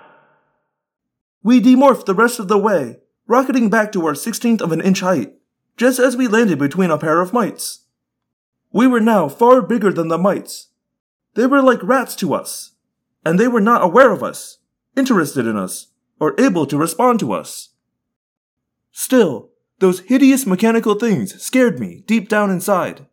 We 1.44 1.60
demorphed 1.60 2.06
the 2.06 2.16
rest 2.16 2.40
of 2.40 2.48
the 2.48 2.58
way, 2.58 3.00
rocketing 3.28 3.70
back 3.70 3.92
to 3.92 4.06
our 4.08 4.14
16th 4.14 4.62
of 4.62 4.72
an 4.72 4.80
inch 4.80 5.02
height, 5.02 5.34
just 5.76 6.00
as 6.00 6.16
we 6.16 6.30
landed 6.30 6.58
between 6.58 6.90
a 6.90 6.98
pair 6.98 7.20
of 7.20 7.34
mites. 7.34 7.84
We 8.72 8.88
were 8.88 9.02
now 9.02 9.28
far 9.28 9.62
bigger 9.62 9.92
than 9.92 10.08
the 10.08 10.18
mites. 10.18 10.70
They 11.34 11.48
were 11.48 11.62
like 11.62 11.84
rats 11.84 12.16
to 12.16 12.34
us, 12.34 12.76
and 13.26 13.38
they 13.38 13.50
were 13.50 13.60
not 13.60 13.84
aware 13.84 14.14
of 14.14 14.24
us, 14.24 14.59
interested 14.95 15.45
in 15.45 15.57
us, 15.57 15.88
or 16.20 16.40
able 16.40 16.66
to 16.66 16.78
respond 16.78 17.20
to 17.20 17.34
us. 17.34 17.70
Still, 18.91 19.49
those 19.80 20.02
hideous 20.02 20.45
mechanical 20.45 20.95
things 20.95 21.41
scared 21.41 21.80
me 21.80 22.03
deep 22.06 22.28
down 22.28 22.52
inside. 22.52 23.06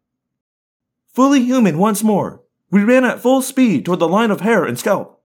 Fully 1.07 1.43
human 1.45 1.79
once 1.79 2.03
more, 2.03 2.43
we 2.71 2.85
ran 2.85 3.05
at 3.05 3.21
full 3.21 3.41
speed 3.41 3.85
toward 3.85 4.01
the 4.01 4.09
line 4.09 4.31
of 4.31 4.41
hair 4.41 4.65
and 4.65 4.79
scalp. 4.79 5.23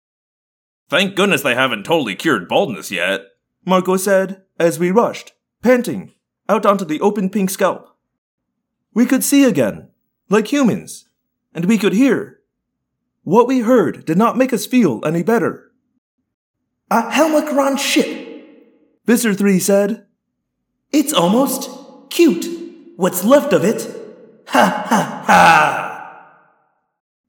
Thank 0.88 1.16
goodness 1.16 1.42
they 1.42 1.54
haven't 1.54 1.84
totally 1.84 2.14
cured 2.14 2.48
baldness 2.48 2.90
yet. 2.90 3.22
Marco 3.64 3.96
said 3.96 4.42
as 4.58 4.78
we 4.78 4.90
rushed, 4.90 5.32
panting, 5.62 6.12
out 6.48 6.64
onto 6.64 6.84
the 6.84 7.00
open 7.00 7.28
pink 7.28 7.50
scalp. 7.50 7.88
We 8.94 9.04
could 9.04 9.24
see 9.24 9.44
again, 9.44 9.90
like 10.30 10.52
humans, 10.52 11.08
and 11.54 11.66
we 11.66 11.76
could 11.76 11.92
hear. 11.92 12.40
What 13.24 13.48
we 13.48 13.60
heard 13.60 14.04
did 14.04 14.16
not 14.16 14.38
make 14.38 14.52
us 14.52 14.66
feel 14.66 15.02
any 15.04 15.22
better. 15.22 15.65
A 16.88 17.02
Helmacron 17.10 17.78
ship, 17.78 18.06
Visser 19.06 19.34
3 19.34 19.58
said. 19.58 20.06
It's 20.92 21.12
almost 21.12 21.68
cute. 22.10 22.46
What's 22.96 23.24
left 23.24 23.52
of 23.52 23.64
it? 23.64 23.92
Ha 24.48 24.84
ha 24.86 25.24
ha! 25.26 25.76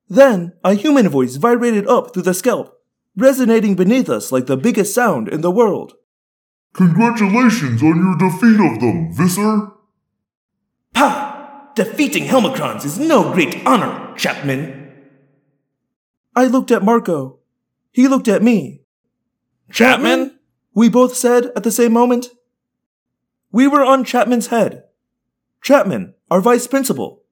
Then 0.08 0.54
a 0.64 0.76
human 0.76 1.10
voice 1.10 1.38
vibrated 1.38 1.88
up 1.88 2.14
through 2.14 2.22
the 2.22 2.36
scalp, 2.36 2.80
resonating 3.16 3.76
beneath 3.76 4.08
us 4.08 4.32
like 4.32 4.46
the 4.46 4.56
biggest 4.56 4.94
sound 4.94 5.28
in 5.28 5.42
the 5.42 5.50
world. 5.50 5.96
Congratulations 6.74 7.82
on 7.82 7.98
your 7.98 8.30
defeat 8.30 8.60
of 8.62 8.80
them, 8.80 9.12
Visser. 9.12 9.72
Ha! 10.96 11.72
Defeating 11.76 12.26
Helmacrons 12.26 12.86
is 12.86 13.00
no 13.00 13.34
great 13.34 13.66
honor, 13.66 14.14
Chapman. 14.16 14.94
I 16.36 16.46
looked 16.46 16.70
at 16.70 16.84
Marco. 16.84 17.40
He 17.92 18.08
looked 18.08 18.28
at 18.28 18.44
me. 18.44 18.84
Chapman? 19.72 20.39
We 20.73 20.89
both 20.89 21.15
said 21.15 21.52
at 21.56 21.64
the 21.64 21.72
same 21.72 21.94
moment. 21.94 22.27
We 23.52 23.68
were 23.68 23.84
on 23.84 24.03
Chapman's 24.03 24.48
head. 24.48 24.84
Chapman, 25.61 26.14
our 26.30 26.41
vice 26.41 26.68
principal. 26.68 27.23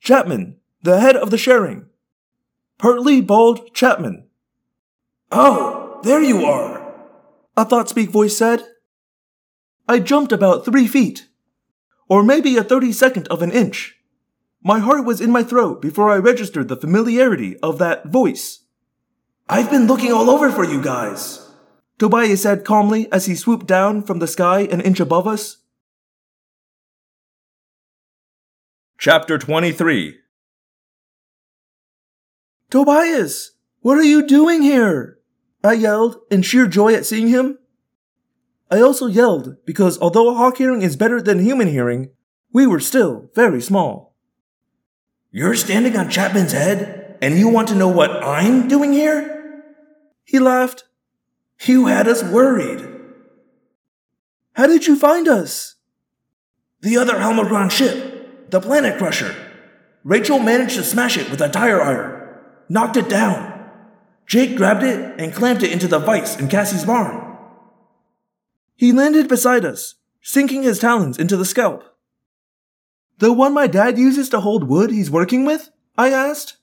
Chapman, 0.00 0.56
the 0.82 1.00
head 1.00 1.16
of 1.16 1.30
the 1.30 1.38
sharing. 1.38 1.86
Partly 2.78 3.20
bald 3.20 3.72
Chapman. 3.74 4.26
Oh, 5.32 6.00
there 6.02 6.22
you 6.22 6.44
are. 6.44 6.94
A 7.56 7.64
thought 7.64 7.88
speak 7.88 8.10
voice 8.10 8.36
said. 8.36 8.64
I 9.88 9.98
jumped 9.98 10.32
about 10.32 10.64
three 10.64 10.86
feet, 10.86 11.28
or 12.08 12.22
maybe 12.22 12.56
a 12.56 12.64
thirty 12.64 12.92
second 12.92 13.28
of 13.28 13.40
an 13.40 13.50
inch. 13.50 13.96
My 14.62 14.80
heart 14.80 15.04
was 15.04 15.20
in 15.20 15.30
my 15.30 15.42
throat 15.42 15.80
before 15.80 16.10
I 16.10 16.16
registered 16.16 16.68
the 16.68 16.76
familiarity 16.76 17.56
of 17.60 17.78
that 17.78 18.06
voice. 18.06 18.64
I've 19.48 19.70
been 19.70 19.86
looking 19.86 20.12
all 20.12 20.28
over 20.28 20.50
for 20.50 20.64
you 20.64 20.82
guys. 20.82 21.45
Tobias 21.98 22.42
said 22.42 22.64
calmly 22.64 23.10
as 23.10 23.26
he 23.26 23.34
swooped 23.34 23.66
down 23.66 24.02
from 24.02 24.18
the 24.18 24.26
sky 24.26 24.60
an 24.60 24.80
inch 24.80 25.00
above 25.00 25.26
us. 25.26 25.58
Chapter 28.98 29.38
23 29.38 30.18
Tobias, 32.70 33.52
what 33.80 33.96
are 33.96 34.04
you 34.04 34.26
doing 34.26 34.62
here? 34.62 35.18
I 35.62 35.74
yelled 35.74 36.16
in 36.30 36.42
sheer 36.42 36.66
joy 36.66 36.94
at 36.94 37.06
seeing 37.06 37.28
him. 37.28 37.58
I 38.70 38.80
also 38.80 39.06
yelled 39.06 39.56
because 39.64 39.98
although 40.00 40.30
a 40.30 40.34
hawk 40.34 40.58
hearing 40.58 40.82
is 40.82 40.96
better 40.96 41.22
than 41.22 41.38
human 41.38 41.68
hearing, 41.68 42.10
we 42.52 42.66
were 42.66 42.80
still 42.80 43.30
very 43.34 43.62
small. 43.62 44.16
You're 45.30 45.54
standing 45.54 45.96
on 45.96 46.10
Chapman's 46.10 46.52
head, 46.52 47.18
and 47.20 47.38
you 47.38 47.48
want 47.48 47.68
to 47.68 47.74
know 47.74 47.88
what 47.88 48.10
I'm 48.24 48.68
doing 48.68 48.92
here? 48.92 49.62
He 50.24 50.38
laughed. 50.38 50.84
You 51.64 51.86
had 51.86 52.06
us 52.06 52.22
worried. 52.22 52.86
How 54.52 54.66
did 54.66 54.86
you 54.86 54.96
find 54.96 55.28
us? 55.28 55.76
The 56.80 56.96
other 56.96 57.14
Helmacron 57.14 57.70
ship, 57.70 58.50
the 58.50 58.60
Planet 58.60 58.98
Crusher. 58.98 59.34
Rachel 60.04 60.38
managed 60.38 60.76
to 60.76 60.84
smash 60.84 61.16
it 61.16 61.30
with 61.30 61.40
a 61.40 61.48
tire 61.48 61.82
iron, 61.82 62.38
knocked 62.68 62.96
it 62.96 63.08
down. 63.08 63.52
Jake 64.26 64.56
grabbed 64.56 64.82
it 64.82 65.20
and 65.20 65.34
clamped 65.34 65.62
it 65.62 65.72
into 65.72 65.88
the 65.88 65.98
vise 65.98 66.38
in 66.38 66.48
Cassie's 66.48 66.84
barn. 66.84 67.36
He 68.76 68.92
landed 68.92 69.28
beside 69.28 69.64
us, 69.64 69.94
sinking 70.20 70.62
his 70.62 70.78
talons 70.78 71.18
into 71.18 71.36
the 71.36 71.44
scalp. 71.44 71.82
The 73.18 73.32
one 73.32 73.54
my 73.54 73.66
dad 73.66 73.98
uses 73.98 74.28
to 74.30 74.40
hold 74.40 74.64
wood 74.64 74.90
he's 74.90 75.10
working 75.10 75.44
with? 75.44 75.70
I 75.96 76.10
asked. 76.10 76.58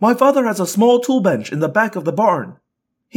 My 0.00 0.14
father 0.14 0.44
has 0.46 0.60
a 0.60 0.66
small 0.66 1.00
tool 1.00 1.20
bench 1.20 1.50
in 1.50 1.60
the 1.60 1.68
back 1.68 1.96
of 1.96 2.04
the 2.04 2.12
barn. 2.12 2.58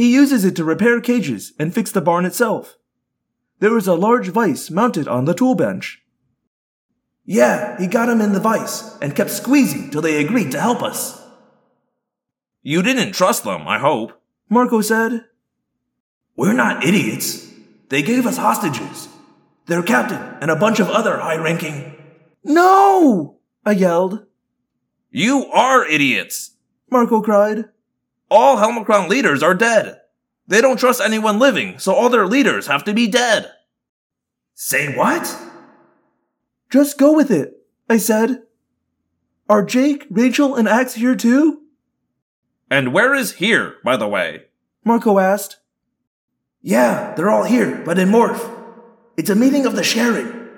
He 0.00 0.14
uses 0.14 0.46
it 0.46 0.56
to 0.56 0.64
repair 0.64 0.98
cages 1.02 1.52
and 1.58 1.74
fix 1.74 1.92
the 1.92 2.00
barn 2.00 2.24
itself. 2.24 2.78
There 3.58 3.76
is 3.76 3.86
a 3.86 3.92
large 3.92 4.28
vise 4.28 4.70
mounted 4.70 5.06
on 5.06 5.26
the 5.26 5.34
tool 5.34 5.54
bench. 5.54 6.00
Yeah, 7.26 7.78
he 7.78 7.86
got 7.86 8.08
him 8.08 8.22
in 8.22 8.32
the 8.32 8.40
vise 8.40 8.96
and 9.02 9.14
kept 9.14 9.28
squeezing 9.28 9.90
till 9.90 10.00
they 10.00 10.24
agreed 10.24 10.52
to 10.52 10.60
help 10.62 10.82
us. 10.82 11.20
You 12.62 12.82
didn't 12.82 13.12
trust 13.12 13.44
them, 13.44 13.68
I 13.68 13.78
hope. 13.78 14.18
Marco 14.48 14.80
said. 14.80 15.26
We're 16.34 16.54
not 16.54 16.82
idiots. 16.82 17.46
They 17.90 18.00
gave 18.00 18.26
us 18.26 18.38
hostages. 18.38 19.06
Their 19.66 19.82
captain 19.82 20.22
and 20.40 20.50
a 20.50 20.56
bunch 20.56 20.80
of 20.80 20.88
other 20.88 21.18
high 21.18 21.36
ranking. 21.36 21.94
No! 22.42 23.36
I 23.66 23.72
yelled. 23.72 24.24
You 25.10 25.44
are 25.52 25.84
idiots! 25.86 26.52
Marco 26.90 27.20
cried. 27.20 27.66
All 28.30 28.56
Helmacron 28.56 29.08
leaders 29.08 29.42
are 29.42 29.54
dead. 29.54 30.00
They 30.46 30.60
don't 30.60 30.78
trust 30.78 31.00
anyone 31.00 31.38
living, 31.38 31.78
so 31.78 31.94
all 31.94 32.08
their 32.08 32.26
leaders 32.26 32.68
have 32.68 32.84
to 32.84 32.94
be 32.94 33.06
dead. 33.06 33.50
Say 34.54 34.94
what? 34.96 35.36
Just 36.70 36.98
go 36.98 37.12
with 37.12 37.30
it, 37.30 37.54
I 37.88 37.96
said. 37.96 38.42
Are 39.48 39.64
Jake, 39.64 40.06
Rachel, 40.10 40.54
and 40.54 40.68
Ax 40.68 40.94
here 40.94 41.16
too? 41.16 41.62
And 42.70 42.92
where 42.92 43.14
is 43.14 43.34
here, 43.34 43.76
by 43.84 43.96
the 43.96 44.06
way? 44.06 44.42
Marco 44.84 45.18
asked. 45.18 45.56
Yeah, 46.62 47.14
they're 47.16 47.30
all 47.30 47.44
here, 47.44 47.82
but 47.84 47.98
in 47.98 48.10
Morph. 48.10 48.48
It's 49.16 49.30
a 49.30 49.34
meeting 49.34 49.66
of 49.66 49.74
the 49.74 49.82
sharing. 49.82 50.48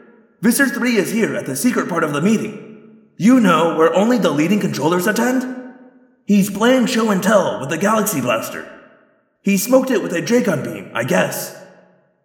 Visser 0.43 0.67
3 0.67 0.97
is 0.97 1.13
here 1.13 1.35
at 1.35 1.47
the 1.47 1.57
secret 1.57 1.89
part 1.89 2.05
of 2.05 2.13
the 2.13 2.21
meeting. 2.21 3.01
You 3.17 3.41
know, 3.41 3.77
where 3.77 3.95
only 3.95 4.19
the 4.19 4.31
leading 4.31 4.61
controllers 4.61 5.07
attend? 5.07 5.62
He's 6.25 6.51
playing 6.51 6.87
show 6.87 7.11
and 7.11 7.23
tell 7.23 7.61
with 7.61 7.69
the 7.69 7.79
Galaxy 7.79 8.21
Blaster. 8.21 8.69
He 9.43 9.57
smoked 9.57 9.91
it 9.91 10.03
with 10.03 10.13
a 10.13 10.23
Dracon 10.23 10.63
beam, 10.65 10.91
I 10.95 11.05
guess. 11.05 11.61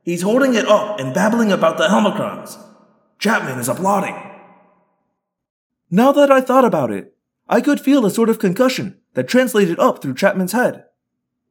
He's 0.04 0.22
holding 0.22 0.54
it 0.54 0.68
up 0.68 1.00
and 1.00 1.14
babbling 1.14 1.52
about 1.52 1.78
the 1.78 1.88
Helmacrons. 1.88 2.58
Chapman 3.20 3.60
is 3.60 3.68
applauding. 3.68 4.16
Now 5.90 6.12
that 6.12 6.32
I 6.32 6.42
thought 6.42 6.66
about 6.66 6.92
it, 6.92 7.16
I 7.50 7.62
could 7.62 7.80
feel 7.80 8.06
a 8.06 8.12
sort 8.12 8.30
of 8.30 8.40
concussion 8.40 9.00
that 9.14 9.28
translated 9.28 9.80
up 9.80 10.02
through 10.02 10.16
Chapman's 10.16 10.52
head. 10.52 10.86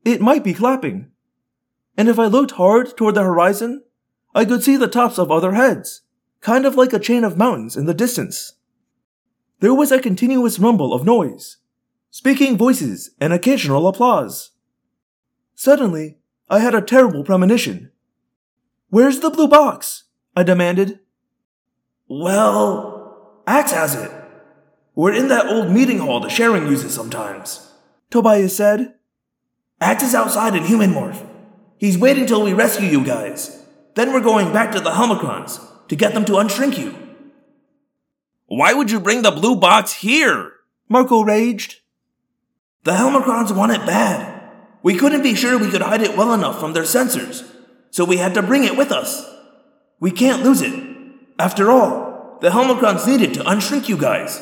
It 0.04 0.20
might 0.20 0.44
be 0.44 0.54
clapping. 0.54 1.10
And 1.96 2.08
if 2.08 2.18
I 2.18 2.26
looked 2.26 2.52
hard 2.52 2.96
toward 2.96 3.14
the 3.14 3.22
horizon, 3.22 3.82
I 4.34 4.44
could 4.44 4.62
see 4.62 4.76
the 4.76 4.86
tops 4.86 5.18
of 5.18 5.30
other 5.30 5.54
heads, 5.54 6.02
kind 6.40 6.66
of 6.66 6.76
like 6.76 6.92
a 6.92 6.98
chain 6.98 7.24
of 7.24 7.38
mountains 7.38 7.76
in 7.76 7.86
the 7.86 7.94
distance. 7.94 8.52
there 9.60 9.74
was 9.74 9.90
a 9.90 9.98
continuous 9.98 10.58
rumble 10.58 10.92
of 10.92 11.04
noise, 11.04 11.56
speaking 12.10 12.56
voices, 12.56 13.10
and 13.20 13.32
occasional 13.32 13.86
applause. 13.88 14.52
Suddenly, 15.54 16.18
I 16.48 16.60
had 16.60 16.74
a 16.74 16.82
terrible 16.82 17.24
premonition. 17.24 17.90
Where's 18.88 19.20
the 19.20 19.30
blue 19.30 19.48
box? 19.48 20.04
I 20.36 20.42
demanded. 20.42 21.00
Well, 22.08 23.42
Ax 23.46 23.72
has 23.72 23.94
it. 23.94 24.10
We're 24.94 25.14
in 25.14 25.28
that 25.28 25.46
old 25.46 25.70
meeting 25.70 25.98
hall 25.98 26.20
the 26.20 26.28
sharing 26.28 26.66
uses 26.66 26.94
sometimes. 26.94 27.72
Tobias 28.10 28.56
said. 28.56 28.94
Ax 29.80 30.02
is 30.02 30.14
outside 30.14 30.54
in 30.54 30.64
human 30.64 30.92
morph. 30.92 31.26
He's 31.78 31.98
waiting 31.98 32.26
till 32.26 32.42
we 32.42 32.54
rescue 32.54 32.88
you 32.88 33.04
guys. 33.04 33.62
Then 33.94 34.12
we're 34.12 34.20
going 34.20 34.52
back 34.52 34.72
to 34.72 34.80
the 34.80 34.92
Helmacrons 34.92 35.60
to 35.88 35.96
get 35.96 36.14
them 36.14 36.24
to 36.26 36.32
unshrink 36.32 36.78
you. 36.78 36.94
Why 38.46 38.72
would 38.72 38.90
you 38.90 39.00
bring 39.00 39.22
the 39.22 39.30
blue 39.30 39.56
box 39.56 39.92
here? 39.94 40.52
Marco 40.88 41.22
raged. 41.22 41.80
The 42.86 42.92
Helmacrons 42.92 43.50
want 43.50 43.72
it 43.72 43.84
bad. 43.84 44.48
We 44.80 44.96
couldn't 44.96 45.24
be 45.24 45.34
sure 45.34 45.58
we 45.58 45.70
could 45.70 45.82
hide 45.82 46.02
it 46.02 46.16
well 46.16 46.32
enough 46.32 46.60
from 46.60 46.72
their 46.72 46.84
sensors, 46.84 47.44
so 47.90 48.04
we 48.04 48.18
had 48.18 48.32
to 48.34 48.42
bring 48.42 48.62
it 48.62 48.76
with 48.76 48.92
us. 48.92 49.28
We 49.98 50.12
can't 50.12 50.44
lose 50.44 50.62
it. 50.62 50.72
After 51.36 51.68
all, 51.68 52.38
the 52.40 52.50
Helmacrons 52.50 53.04
needed 53.04 53.34
to 53.34 53.42
unshrink 53.42 53.88
you 53.88 53.96
guys, 53.96 54.40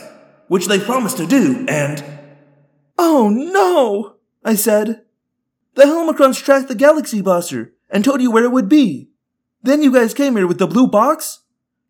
which 0.49 0.66
they 0.66 0.79
promised 0.79 1.16
to 1.16 1.27
do, 1.27 1.65
and. 1.71 2.05
Oh 2.99 3.31
no! 3.31 4.16
I 4.45 4.57
said. 4.57 5.07
The 5.75 5.85
Helmacrons 5.85 6.45
tracked 6.45 6.69
the 6.69 6.75
Galaxy 6.75 7.23
Blaster 7.23 7.73
and 7.89 8.05
told 8.05 8.21
you 8.21 8.31
where 8.31 8.45
it 8.45 8.53
would 8.53 8.69
be. 8.69 9.09
Then 9.62 9.83
you 9.83 9.91
guys 9.91 10.12
came 10.12 10.37
here 10.37 10.47
with 10.47 10.59
the 10.59 10.66
blue 10.66 10.87
box? 10.87 11.41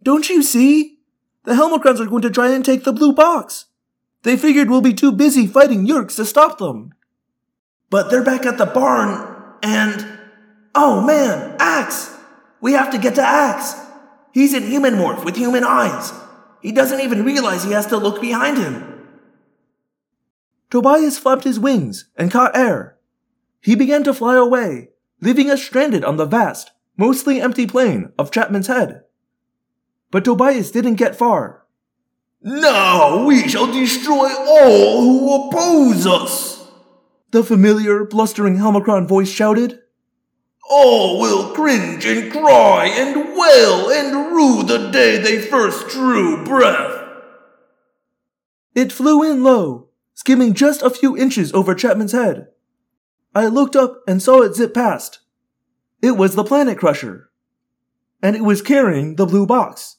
Don't 0.05 0.29
you 0.29 0.41
see? 0.41 1.01
The 1.47 1.55
Helmacrons 1.55 1.99
are 1.99 2.07
going 2.07 2.23
to 2.23 2.31
try 2.31 2.51
and 2.51 2.65
take 2.65 2.85
the 2.85 2.93
blue 2.93 3.13
box. 3.13 3.65
They 4.25 4.39
figured 4.39 4.71
we'll 4.71 4.81
be 4.81 4.95
too 4.95 5.13
busy 5.13 5.47
fighting 5.47 5.87
Yeerks 5.87 6.17
to 6.17 6.25
stop 6.25 6.59
them. 6.59 6.95
But 7.91 8.11
they're 8.11 8.25
back 8.25 8.45
at 8.45 8.59
the 8.59 8.67
barn, 8.67 9.57
and. 9.63 10.19
Oh 10.75 11.01
man, 11.01 11.55
Ax! 11.61 12.13
We 12.61 12.73
have 12.73 12.91
to 12.91 12.99
get 12.99 13.15
to 13.15 13.23
Ax! 13.23 13.75
He's 14.33 14.55
in 14.55 14.65
human 14.65 14.95
morph 14.95 15.25
with 15.25 15.37
human 15.37 15.63
eyes. 15.63 16.13
He 16.61 16.73
doesn't 16.73 17.01
even 17.01 17.25
realize 17.25 17.63
he 17.63 17.73
has 17.73 17.87
to 17.89 17.99
look 17.99 18.21
behind 18.21 18.57
him. 18.57 19.07
Tobias 20.71 21.19
flapped 21.19 21.45
his 21.45 21.61
wings 21.61 22.07
and 22.17 22.33
caught 22.33 22.57
air. 22.57 22.97
He 23.61 23.77
began 23.77 24.03
to 24.05 24.15
fly 24.15 24.37
away, 24.37 24.89
leaving 25.21 25.51
us 25.51 25.63
stranded 25.63 26.03
on 26.03 26.17
the 26.17 26.25
vast, 26.25 26.73
mostly 26.97 27.41
empty 27.41 27.67
plain 27.67 28.13
of 28.19 28.33
Chapman's 28.33 28.67
Head. 28.67 29.03
But 30.11 30.25
Tobias 30.25 30.71
didn't 30.71 30.95
get 30.95 31.15
far. 31.15 31.64
Now 32.47 33.25
we 33.25 33.49
shall 33.49 33.73
destroy 33.73 34.29
all 34.29 35.01
who 35.01 35.49
oppose 35.49 36.07
us! 36.07 36.69
The 37.31 37.43
familiar, 37.43 38.05
blustering 38.05 38.59
Helmacron 38.59 39.09
voice 39.09 39.31
shouted. 39.31 39.81
All 40.69 41.21
will 41.21 41.55
cringe 41.55 42.05
and 42.05 42.31
cry 42.31 42.91
and 42.93 43.35
wail 43.35 43.91
and 43.91 44.35
rue 44.35 44.63
the 44.63 44.91
day 44.91 45.17
they 45.17 45.41
first 45.41 45.89
drew 45.89 46.45
breath. 46.45 47.09
It 48.75 48.93
flew 48.93 49.23
in 49.23 49.43
low, 49.43 49.89
skimming 50.13 50.53
just 50.53 50.83
a 50.83 50.91
few 50.91 51.17
inches 51.17 51.51
over 51.55 51.75
Chapman's 51.75 52.13
head. 52.13 52.49
I 53.35 53.47
looked 53.47 53.75
up 53.75 54.03
and 54.07 54.23
saw 54.23 54.43
it 54.43 54.55
zip 54.55 54.75
past. 54.75 55.21
It 56.03 56.19
was 56.19 56.35
the 56.35 56.45
Planet 56.45 56.77
Crusher. 56.77 57.31
And 58.23 58.37
it 58.37 58.43
was 58.43 58.61
carrying 58.61 59.17
the 59.17 59.25
blue 59.25 59.47
box. 59.47 59.97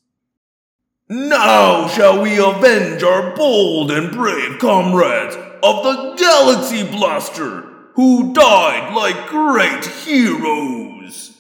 Now 1.08 1.88
shall 1.88 2.24
we 2.24 2.38
avenge 2.38 3.04
our 3.04 3.36
bold 3.36 3.92
and 3.92 4.12
brave 4.12 4.58
comrades 4.58 5.36
of 5.62 5.84
the 5.84 6.16
Galaxy 6.18 6.84
Blaster, 6.84 7.62
who 7.94 8.34
died 8.34 8.96
like 8.96 9.28
great 9.28 9.86
heroes. 9.86 11.38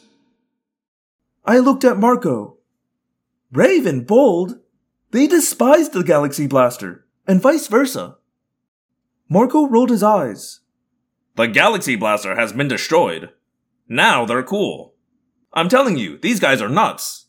I 1.43 1.57
looked 1.57 1.83
at 1.83 1.97
Marco. 1.97 2.57
Brave 3.51 3.87
and 3.87 4.05
bold? 4.05 4.59
They 5.09 5.25
despised 5.25 5.93
the 5.93 6.03
Galaxy 6.03 6.45
Blaster, 6.45 7.07
and 7.25 7.41
vice 7.41 7.65
versa. 7.65 8.17
Marco 9.27 9.67
rolled 9.67 9.89
his 9.89 10.03
eyes. 10.03 10.59
The 11.37 11.47
Galaxy 11.47 11.95
Blaster 11.95 12.35
has 12.35 12.53
been 12.53 12.67
destroyed. 12.67 13.31
Now 13.89 14.25
they're 14.25 14.43
cool. 14.43 14.93
I'm 15.53 15.69
telling 15.69 15.97
you, 15.97 16.19
these 16.19 16.39
guys 16.39 16.61
are 16.61 16.69
nuts. 16.69 17.25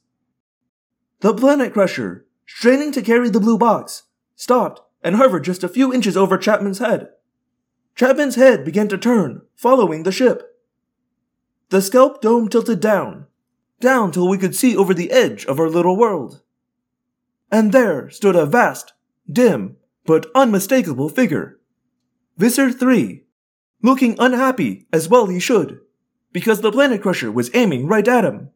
The 1.20 1.32
Planet 1.32 1.72
Crusher, 1.72 2.25
straining 2.46 2.92
to 2.92 3.02
carry 3.02 3.28
the 3.28 3.40
blue 3.40 3.58
box, 3.58 4.04
stopped 4.34 4.80
and 5.02 5.16
hovered 5.16 5.44
just 5.44 5.64
a 5.64 5.68
few 5.68 5.92
inches 5.92 6.16
over 6.16 6.38
Chapman's 6.38 6.78
head. 6.78 7.08
Chapman's 7.94 8.36
head 8.36 8.64
began 8.64 8.88
to 8.88 8.98
turn, 8.98 9.42
following 9.54 10.02
the 10.02 10.12
ship. 10.12 10.56
The 11.70 11.82
scalp 11.82 12.20
dome 12.20 12.48
tilted 12.48 12.80
down, 12.80 13.26
down 13.80 14.12
till 14.12 14.28
we 14.28 14.38
could 14.38 14.54
see 14.54 14.76
over 14.76 14.94
the 14.94 15.10
edge 15.10 15.44
of 15.46 15.58
our 15.58 15.68
little 15.68 15.96
world. 15.96 16.42
And 17.50 17.72
there 17.72 18.10
stood 18.10 18.36
a 18.36 18.46
vast, 18.46 18.92
dim, 19.30 19.76
but 20.04 20.26
unmistakable 20.34 21.08
figure. 21.08 21.58
Visser 22.36 22.70
3, 22.70 23.24
looking 23.82 24.14
unhappy 24.18 24.86
as 24.92 25.08
well 25.08 25.26
he 25.26 25.40
should, 25.40 25.80
because 26.32 26.60
the 26.60 26.70
Planet 26.70 27.02
Crusher 27.02 27.32
was 27.32 27.50
aiming 27.54 27.86
right 27.86 28.06
at 28.06 28.24
him. 28.24 28.50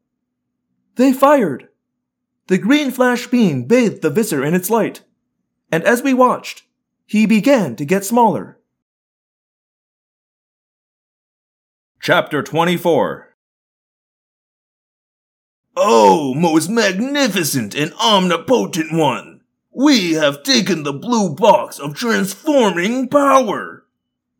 They 0.96 1.12
fired. 1.12 1.69
The 2.50 2.58
green 2.58 2.90
flash 2.90 3.28
beam 3.28 3.62
bathed 3.62 4.02
the 4.02 4.10
Visser 4.10 4.44
in 4.44 4.54
its 4.54 4.68
light, 4.68 5.02
and 5.70 5.84
as 5.84 6.02
we 6.02 6.12
watched, 6.12 6.64
he 7.06 7.24
began 7.24 7.76
to 7.76 7.84
get 7.84 8.04
smaller. 8.04 8.58
Chapter 12.00 12.42
24 12.42 13.36
Oh, 15.76 16.34
most 16.34 16.68
magnificent 16.68 17.76
and 17.76 17.92
omnipotent 17.94 18.92
one! 18.92 19.42
We 19.70 20.14
have 20.14 20.42
taken 20.42 20.82
the 20.82 20.92
blue 20.92 21.32
box 21.32 21.78
of 21.78 21.94
transforming 21.94 23.08
power! 23.08 23.86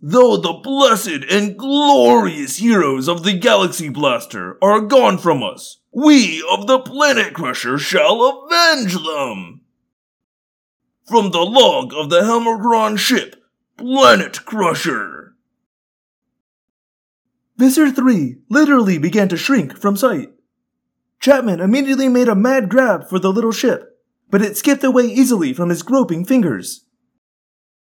Though 0.02 0.38
the 0.38 0.54
blessed 0.54 1.24
and 1.30 1.58
glorious 1.58 2.56
heroes 2.56 3.06
of 3.06 3.22
the 3.22 3.34
Galaxy 3.34 3.90
Blaster 3.90 4.56
are 4.62 4.80
gone 4.80 5.18
from 5.18 5.42
us, 5.42 5.80
we 5.92 6.42
of 6.50 6.66
the 6.66 6.78
Planet 6.78 7.34
Crusher 7.34 7.76
shall 7.76 8.22
avenge 8.22 8.94
them! 8.94 9.60
From 11.06 11.32
the 11.32 11.44
log 11.44 11.92
of 11.92 12.08
the 12.08 12.22
Helmacron 12.22 12.96
ship, 12.98 13.36
Planet 13.76 14.44
Crusher! 14.46 15.34
Visser 17.58 17.90
3 17.90 18.36
literally 18.48 18.96
began 18.96 19.28
to 19.28 19.36
shrink 19.36 19.76
from 19.76 19.96
sight. 19.96 20.30
Chapman 21.20 21.60
immediately 21.60 22.08
made 22.08 22.28
a 22.28 22.34
mad 22.34 22.70
grab 22.70 23.06
for 23.06 23.18
the 23.18 23.30
little 23.30 23.52
ship, 23.52 23.98
but 24.30 24.40
it 24.40 24.56
skipped 24.56 24.82
away 24.82 25.04
easily 25.04 25.52
from 25.52 25.68
his 25.68 25.82
groping 25.82 26.24
fingers. 26.24 26.86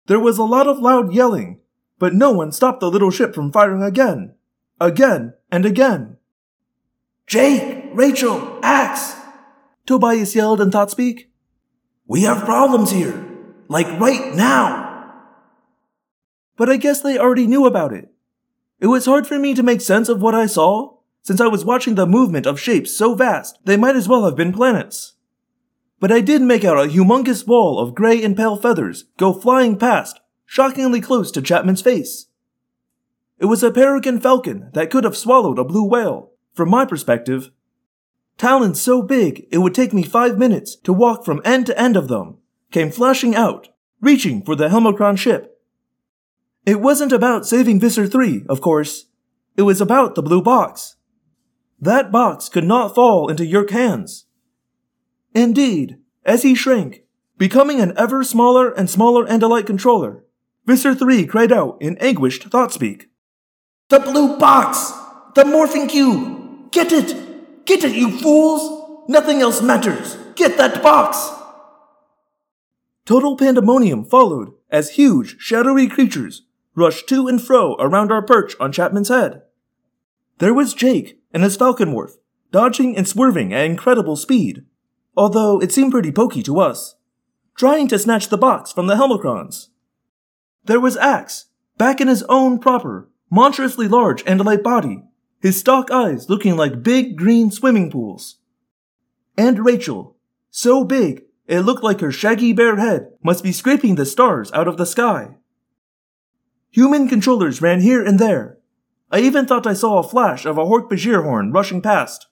There 0.07 0.19
was 0.19 0.39
a 0.39 0.43
lot 0.43 0.65
of 0.65 0.79
loud 0.79 1.13
yelling, 1.13 1.59
but 1.99 2.15
no 2.15 2.31
one 2.31 2.51
stopped 2.51 2.79
the 2.79 2.89
little 2.89 3.11
ship 3.11 3.35
from 3.35 3.51
firing 3.51 3.83
again, 3.83 4.33
again, 4.79 5.33
and 5.51 5.65
again. 5.65 6.17
Jake, 7.27 7.89
Rachel, 7.93 8.59
Ax! 8.63 9.15
Tobias 9.85 10.35
yelled 10.35 10.61
in 10.61 10.71
Thoughtspeak. 10.71 11.27
We 12.07 12.21
have 12.23 12.45
problems 12.45 12.91
here. 12.91 13.25
Like 13.67 13.87
right 13.99 14.33
now. 14.33 15.13
But 16.57 16.69
I 16.69 16.77
guess 16.77 17.01
they 17.01 17.19
already 17.19 17.45
knew 17.45 17.67
about 17.67 17.93
it. 17.93 18.09
It 18.79 18.87
was 18.87 19.05
hard 19.05 19.27
for 19.27 19.37
me 19.37 19.53
to 19.53 19.61
make 19.61 19.81
sense 19.81 20.09
of 20.09 20.21
what 20.21 20.33
I 20.33 20.45
saw, 20.45 20.97
since 21.21 21.39
I 21.39 21.47
was 21.47 21.65
watching 21.65 21.95
the 21.95 22.07
movement 22.07 22.45
of 22.45 22.59
shapes 22.59 22.91
so 22.91 23.13
vast 23.13 23.59
they 23.65 23.77
might 23.77 23.95
as 23.95 24.07
well 24.07 24.25
have 24.25 24.35
been 24.35 24.53
planets. 24.53 25.13
But 25.99 26.11
I 26.11 26.21
did 26.21 26.41
make 26.41 26.63
out 26.63 26.77
a 26.77 26.89
humongous 26.89 27.45
ball 27.45 27.77
of 27.77 27.93
gray 27.93 28.23
and 28.23 28.35
pale 28.35 28.55
feathers 28.55 29.05
go 29.17 29.33
flying 29.33 29.77
past, 29.77 30.19
shockingly 30.49 30.99
close 30.99 31.29
to 31.29 31.43
Chapman's 31.43 31.83
face. 31.83 32.25
It 33.37 33.45
was 33.45 33.61
a 33.61 33.69
peregrine 33.69 34.19
falcon 34.19 34.71
that 34.73 34.89
could 34.89 35.03
have 35.03 35.15
swallowed 35.15 35.59
a 35.59 35.63
blue 35.63 35.87
whale, 35.87 36.31
from 36.55 36.71
my 36.71 36.85
perspective. 36.85 37.51
Talons 38.39 38.81
so 38.81 39.03
big 39.03 39.45
it 39.51 39.59
would 39.59 39.75
take 39.75 39.93
me 39.93 40.01
five 40.01 40.39
minutes 40.39 40.75
to 40.77 40.91
walk 40.91 41.23
from 41.23 41.39
end 41.45 41.67
to 41.67 41.79
end 41.79 41.95
of 41.95 42.07
them, 42.07 42.39
came 42.71 42.89
flashing 42.89 43.35
out, 43.35 43.69
reaching 44.01 44.41
for 44.41 44.55
the 44.55 44.69
Helmacron 44.69 45.19
ship. 45.19 45.61
It 46.65 46.81
wasn't 46.81 47.11
about 47.11 47.45
saving 47.45 47.79
Visser 47.79 48.07
3, 48.07 48.45
of 48.49 48.59
course. 48.59 49.05
It 49.55 49.61
was 49.61 49.79
about 49.79 50.15
the 50.15 50.23
blue 50.23 50.41
box. 50.41 50.95
That 51.79 52.11
box 52.11 52.49
could 52.49 52.65
not 52.65 52.95
fall 52.95 53.29
into 53.29 53.43
Yeerk 53.43 53.69
hands. 53.69 54.25
Indeed, 55.35 55.99
as 56.25 56.41
he 56.41 56.55
shrank, 56.55 57.03
becoming 57.37 57.79
an 57.79 57.93
ever 57.95 58.23
smaller 58.23 58.71
and 58.71 58.89
smaller 58.89 59.27
Andalite 59.27 59.67
controller, 59.67 60.25
Visser 60.69 60.93
3 60.93 61.25
cried 61.25 61.51
out 61.51 61.77
in 61.81 61.97
anguished 61.97 62.43
thought-speak. 62.43 63.09
The 63.89 63.99
blue 63.99 64.37
box! 64.37 64.91
The 65.33 65.43
morphing 65.43 65.89
cube! 65.89 66.71
Get 66.71 66.91
it! 66.91 67.65
Get 67.65 67.83
it, 67.83 67.95
you 67.95 68.19
fools! 68.19 69.07
Nothing 69.09 69.41
else 69.41 69.63
matters! 69.63 70.15
Get 70.35 70.57
that 70.57 70.83
box! 70.83 71.17
Total 73.03 73.35
pandemonium 73.35 74.05
followed 74.05 74.51
as 74.69 74.91
huge, 74.91 75.37
shadowy 75.39 75.87
creatures 75.87 76.43
rushed 76.75 77.09
to 77.09 77.27
and 77.27 77.41
fro 77.41 77.75
around 77.79 78.11
our 78.11 78.21
perch 78.21 78.53
on 78.59 78.71
Chapman's 78.71 79.09
head. 79.09 79.41
There 80.37 80.53
was 80.53 80.75
Jake 80.75 81.19
and 81.33 81.41
his 81.41 81.57
falcon 81.57 81.91
morph, 81.91 82.17
dodging 82.51 82.95
and 82.95 83.07
swerving 83.07 83.55
at 83.55 83.65
incredible 83.65 84.15
speed, 84.15 84.65
although 85.17 85.59
it 85.59 85.71
seemed 85.71 85.93
pretty 85.93 86.11
pokey 86.11 86.43
to 86.43 86.59
us, 86.59 86.93
trying 87.55 87.87
to 87.87 87.97
snatch 87.97 88.29
the 88.29 88.37
box 88.37 88.71
from 88.71 88.85
the 88.85 88.97
Helmacrons. 88.97 89.69
There 90.65 90.79
was 90.79 90.97
Ax, 90.97 91.45
back 91.77 92.01
in 92.01 92.07
his 92.07 92.23
own 92.23 92.59
proper, 92.59 93.09
monstrously 93.29 93.87
large 93.87 94.23
and 94.25 94.43
light 94.43 94.63
body, 94.63 95.03
his 95.41 95.59
stalk 95.59 95.91
eyes 95.91 96.29
looking 96.29 96.55
like 96.57 96.83
big 96.83 97.17
green 97.17 97.51
swimming 97.51 97.89
pools. 97.89 98.39
And 99.37 99.65
Rachel, 99.65 100.17
so 100.51 100.83
big 100.83 101.23
it 101.47 101.61
looked 101.61 101.83
like 101.83 102.01
her 102.01 102.11
shaggy 102.11 102.53
bear 102.53 102.75
head 102.75 103.07
must 103.23 103.43
be 103.43 103.51
scraping 103.51 103.95
the 103.95 104.05
stars 104.05 104.51
out 104.51 104.67
of 104.67 104.77
the 104.77 104.85
sky. 104.85 105.37
Human 106.69 107.07
controllers 107.07 107.59
ran 107.59 107.81
here 107.81 108.05
and 108.05 108.19
there. 108.19 108.59
I 109.11 109.21
even 109.21 109.47
thought 109.47 109.65
I 109.65 109.73
saw 109.73 109.97
a 109.97 110.07
flash 110.07 110.45
of 110.45 110.59
a 110.59 110.65
Hork-Bajir 110.65 111.23
horn 111.23 111.51
rushing 111.51 111.81
past. 111.81 112.27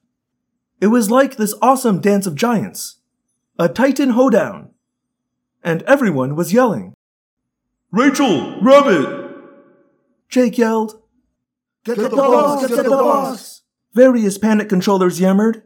It 0.80 0.88
was 0.88 1.10
like 1.10 1.38
this 1.38 1.56
awesome 1.60 2.00
dance 2.00 2.28
of 2.28 2.36
giants. 2.36 3.00
A 3.58 3.68
titan 3.68 4.12
hoedown. 4.12 4.70
And 5.64 5.82
everyone 5.84 6.36
was 6.36 6.54
yelling. 6.54 6.94
Rachel, 7.92 8.60
grab 8.60 8.86
it! 8.88 9.28
Jake 10.30 10.58
yelled. 10.58 11.02
Get, 11.86 11.98
the, 11.98 12.10
box! 12.10 12.68
Get, 12.68 12.84
the 12.84 12.90
box! 12.90 13.62
Various 13.94 14.38
panic 14.38 14.68
controllers 14.68 15.22
yammered. 15.22 15.64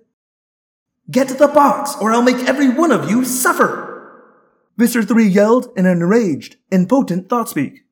Get 1.09 1.29
to 1.29 1.33
the 1.33 1.47
box, 1.47 1.95
or 1.99 2.11
I'll 2.11 2.21
make 2.21 2.47
every 2.47 2.69
one 2.69 2.91
of 2.91 3.09
you 3.09 3.25
suffer! 3.25 3.89
Mr. 4.79 5.05
3 5.05 5.27
yelled 5.27 5.69
in 5.75 5.85
an 5.85 5.97
enraged, 5.97 6.57
impotent 6.69 7.27
thought-speak. 7.27 7.85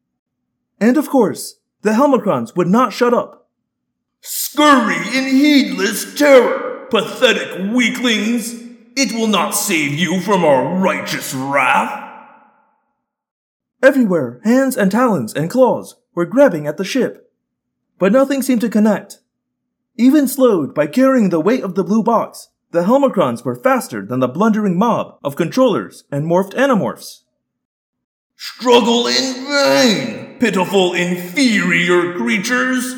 And 0.80 0.96
of 0.96 1.10
course, 1.10 1.60
the 1.82 1.92
Helmacrons 1.92 2.56
would 2.56 2.68
not 2.68 2.94
shut 2.94 3.14
up. 3.14 3.50
Scurry 4.22 4.96
in 5.18 5.26
heedless 5.26 6.16
terror, 6.16 6.86
pathetic 6.92 7.74
weaklings! 7.74 8.54
It 8.96 9.12
will 9.14 9.28
not 9.28 9.52
save 9.52 9.94
you 9.94 10.22
from 10.22 10.46
our 10.46 10.78
righteous 10.78 11.34
wrath! 11.34 12.09
Everywhere, 13.82 14.42
hands 14.44 14.76
and 14.76 14.92
talons 14.92 15.34
and 15.34 15.50
claws 15.50 15.96
were 16.14 16.26
grabbing 16.26 16.68
at 16.68 16.78
the 16.78 16.84
ship. 16.84 17.32
But 17.98 18.12
nothing 18.12 18.42
seemed 18.42 18.62
to 18.62 18.70
connect. 18.70 19.20
Even 19.96 20.28
slowed 20.28 20.74
by 20.74 20.88
carrying 20.88 21.30
the 21.30 21.40
weight 21.40 21.64
of 21.64 21.76
the 21.76 21.84
blue 21.84 22.04
box, 22.04 22.50
the 22.72 22.84
Helmacrons 22.84 23.44
were 23.44 23.56
faster 23.56 24.06
than 24.06 24.20
the 24.20 24.28
blundering 24.28 24.78
mob 24.78 25.18
of 25.24 25.36
controllers 25.36 26.04
and 26.12 26.26
morphed 26.26 26.54
animorphs. 26.54 27.24
Struggle 28.36 29.08
in 29.08 29.48
vain, 29.48 30.40
pitiful 30.40 30.94
inferior 30.94 32.14
creatures! 32.14 32.96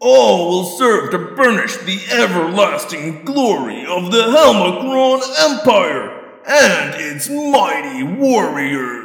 All 0.00 0.48
will 0.48 0.64
serve 0.64 1.10
to 1.10 1.18
burnish 1.18 1.76
the 1.78 2.00
everlasting 2.10 3.24
glory 3.24 3.84
of 3.86 4.12
the 4.12 4.22
Helmacron 4.22 5.20
Empire 5.50 6.40
and 6.46 6.94
its 6.96 7.28
mighty 7.28 8.02
warriors! 8.02 8.99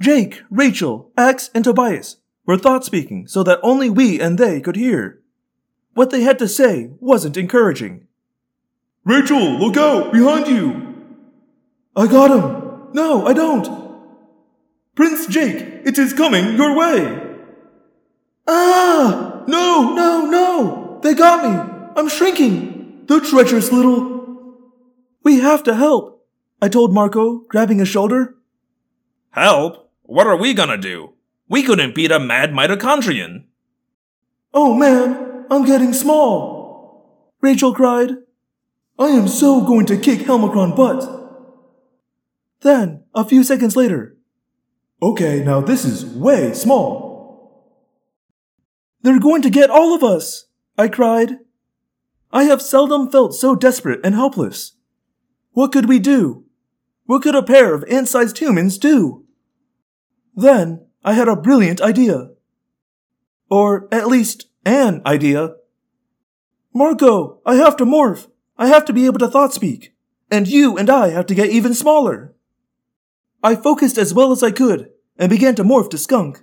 Jake, 0.00 0.42
Rachel, 0.50 1.10
Ax, 1.16 1.50
and 1.54 1.64
Tobias 1.64 2.16
were 2.44 2.58
thought 2.58 2.84
speaking 2.84 3.26
so 3.26 3.42
that 3.42 3.60
only 3.62 3.88
we 3.90 4.20
and 4.20 4.38
they 4.38 4.60
could 4.60 4.76
hear. 4.76 5.20
What 5.94 6.10
they 6.10 6.22
had 6.22 6.38
to 6.40 6.48
say 6.48 6.90
wasn't 7.00 7.36
encouraging. 7.36 8.06
Rachel, 9.04 9.58
look 9.58 9.76
out! 9.76 10.12
Behind 10.12 10.46
you! 10.46 10.94
I 11.94 12.06
got 12.06 12.30
him! 12.30 12.90
No, 12.92 13.26
I 13.26 13.32
don't! 13.32 13.86
Prince 14.94 15.26
Jake, 15.26 15.86
it 15.86 15.98
is 15.98 16.12
coming 16.12 16.56
your 16.56 16.76
way! 16.76 17.36
Ah! 18.46 19.44
No, 19.46 19.94
no, 19.94 20.26
no! 20.26 21.00
They 21.02 21.14
got 21.14 21.44
me! 21.44 21.92
I'm 21.96 22.08
shrinking! 22.08 23.04
The 23.06 23.20
treacherous 23.20 23.72
little. 23.72 24.16
We 25.22 25.40
have 25.40 25.62
to 25.64 25.74
help, 25.74 26.26
I 26.60 26.68
told 26.68 26.92
Marco, 26.92 27.38
grabbing 27.48 27.78
his 27.78 27.88
shoulder. 27.88 28.36
Help? 29.30 29.85
What 30.06 30.28
are 30.28 30.36
we 30.36 30.54
gonna 30.54 30.78
do? 30.78 31.14
We 31.48 31.64
couldn't 31.64 31.96
beat 31.96 32.12
a 32.12 32.20
mad 32.20 32.52
mitochondrion. 32.52 33.46
Oh 34.54 34.72
man, 34.72 35.46
I'm 35.50 35.64
getting 35.64 35.92
small! 35.92 37.34
Rachel 37.40 37.74
cried. 37.74 38.10
I 39.00 39.08
am 39.08 39.26
so 39.26 39.62
going 39.62 39.84
to 39.86 39.98
kick 39.98 40.20
Helmacron 40.20 40.76
butt. 40.76 41.02
Then, 42.60 43.02
a 43.14 43.24
few 43.24 43.42
seconds 43.42 43.74
later, 43.74 44.16
Okay, 45.02 45.42
now 45.44 45.60
this 45.60 45.84
is 45.84 46.06
way 46.06 46.54
small. 46.54 47.68
They're 49.02 49.20
going 49.20 49.42
to 49.42 49.50
get 49.50 49.70
all 49.70 49.92
of 49.92 50.04
us! 50.04 50.46
I 50.78 50.86
cried. 50.86 51.38
I 52.32 52.44
have 52.44 52.62
seldom 52.62 53.10
felt 53.10 53.34
so 53.34 53.56
desperate 53.56 54.00
and 54.04 54.14
helpless. 54.14 54.72
What 55.50 55.72
could 55.72 55.88
we 55.88 55.98
do? 55.98 56.44
What 57.06 57.22
could 57.22 57.34
a 57.34 57.42
pair 57.42 57.74
of 57.74 57.84
ant 57.90 58.08
sized 58.08 58.38
humans 58.38 58.78
do? 58.78 59.25
Then 60.36 60.86
I 61.02 61.14
had 61.14 61.28
a 61.28 61.34
brilliant 61.34 61.80
idea. 61.80 62.28
Or 63.48 63.88
at 63.90 64.06
least 64.06 64.48
an 64.64 65.00
idea. 65.06 65.54
Marco, 66.74 67.40
I 67.46 67.54
have 67.54 67.76
to 67.78 67.84
morph. 67.84 68.28
I 68.58 68.68
have 68.68 68.84
to 68.84 68.92
be 68.92 69.06
able 69.06 69.18
to 69.20 69.28
thought 69.28 69.54
speak. 69.54 69.94
And 70.30 70.46
you 70.46 70.76
and 70.76 70.90
I 70.90 71.08
have 71.08 71.26
to 71.26 71.34
get 71.34 71.50
even 71.50 71.72
smaller. 71.72 72.34
I 73.42 73.54
focused 73.54 73.96
as 73.96 74.12
well 74.12 74.32
as 74.32 74.42
I 74.42 74.50
could 74.50 74.90
and 75.16 75.30
began 75.30 75.54
to 75.54 75.64
morph 75.64 75.88
to 75.90 75.98
skunk. 75.98 76.42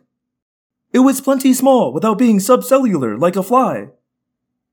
It 0.92 1.00
was 1.00 1.22
plenty 1.22 1.54
small 1.54 1.92
without 1.92 2.18
being 2.18 2.38
subcellular 2.38 3.20
like 3.20 3.36
a 3.36 3.44
fly. 3.44 3.90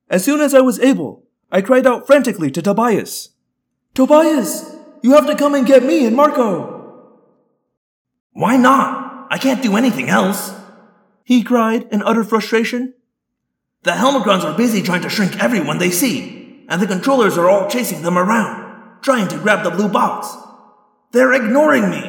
As 0.09 0.25
soon 0.25 0.41
as 0.41 0.55
I 0.55 0.61
was 0.61 0.79
able, 0.79 1.25
I 1.51 1.61
cried 1.61 1.87
out 1.87 2.07
frantically 2.07 2.51
to 2.53 2.63
Tobias. 2.63 3.31
Tobias, 3.95 4.77
you 5.03 5.13
have 5.13 5.27
to 5.27 5.37
come 5.37 5.55
and 5.55 5.67
get 5.67 5.83
me 5.83 6.07
and 6.07 6.15
Marco. 6.15 6.79
Why 8.33 8.57
not? 8.57 9.00
I 9.31 9.39
can't 9.39 9.63
do 9.63 9.77
anything 9.77 10.11
else. 10.11 10.53
He 11.23 11.45
cried 11.45 11.87
in 11.93 12.03
utter 12.03 12.25
frustration. 12.25 12.95
The 13.85 13.93
Helmacrons 13.93 14.43
are 14.43 14.57
busy 14.57 14.83
trying 14.83 15.03
to 15.03 15.09
shrink 15.09 15.43
everyone 15.43 15.79
they 15.79 15.91
see, 15.91 16.67
and 16.69 16.83
the 16.83 16.87
controllers 16.87 17.39
are 17.39 17.49
all 17.49 17.71
chasing 17.71 18.03
them 18.03 18.19
around, 18.19 19.01
trying 19.03 19.29
to 19.29 19.39
grab 19.39 19.63
the 19.63 19.71
blue 19.71 19.89
box. 19.89 20.37
They're 21.13 21.33
ignoring 21.33 21.89
me. 21.89 22.03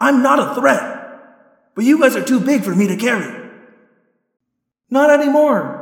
I'm 0.00 0.22
not 0.22 0.40
a 0.40 0.60
threat. 0.60 0.96
But 1.74 1.84
you 1.84 2.00
guys 2.00 2.16
are 2.16 2.24
too 2.24 2.40
big 2.40 2.64
for 2.64 2.74
me 2.74 2.88
to 2.88 2.96
carry. 2.96 3.50
Not 4.90 5.10
anymore. 5.10 5.76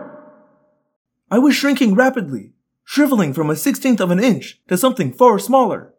I 1.30 1.38
was 1.38 1.56
shrinking 1.56 1.94
rapidly, 1.94 2.52
shriveling 2.84 3.32
from 3.32 3.48
a 3.48 3.56
sixteenth 3.56 4.00
of 4.00 4.10
an 4.10 4.22
inch 4.22 4.60
to 4.68 4.76
something 4.76 5.12
far 5.12 5.38
smaller. 5.38 5.94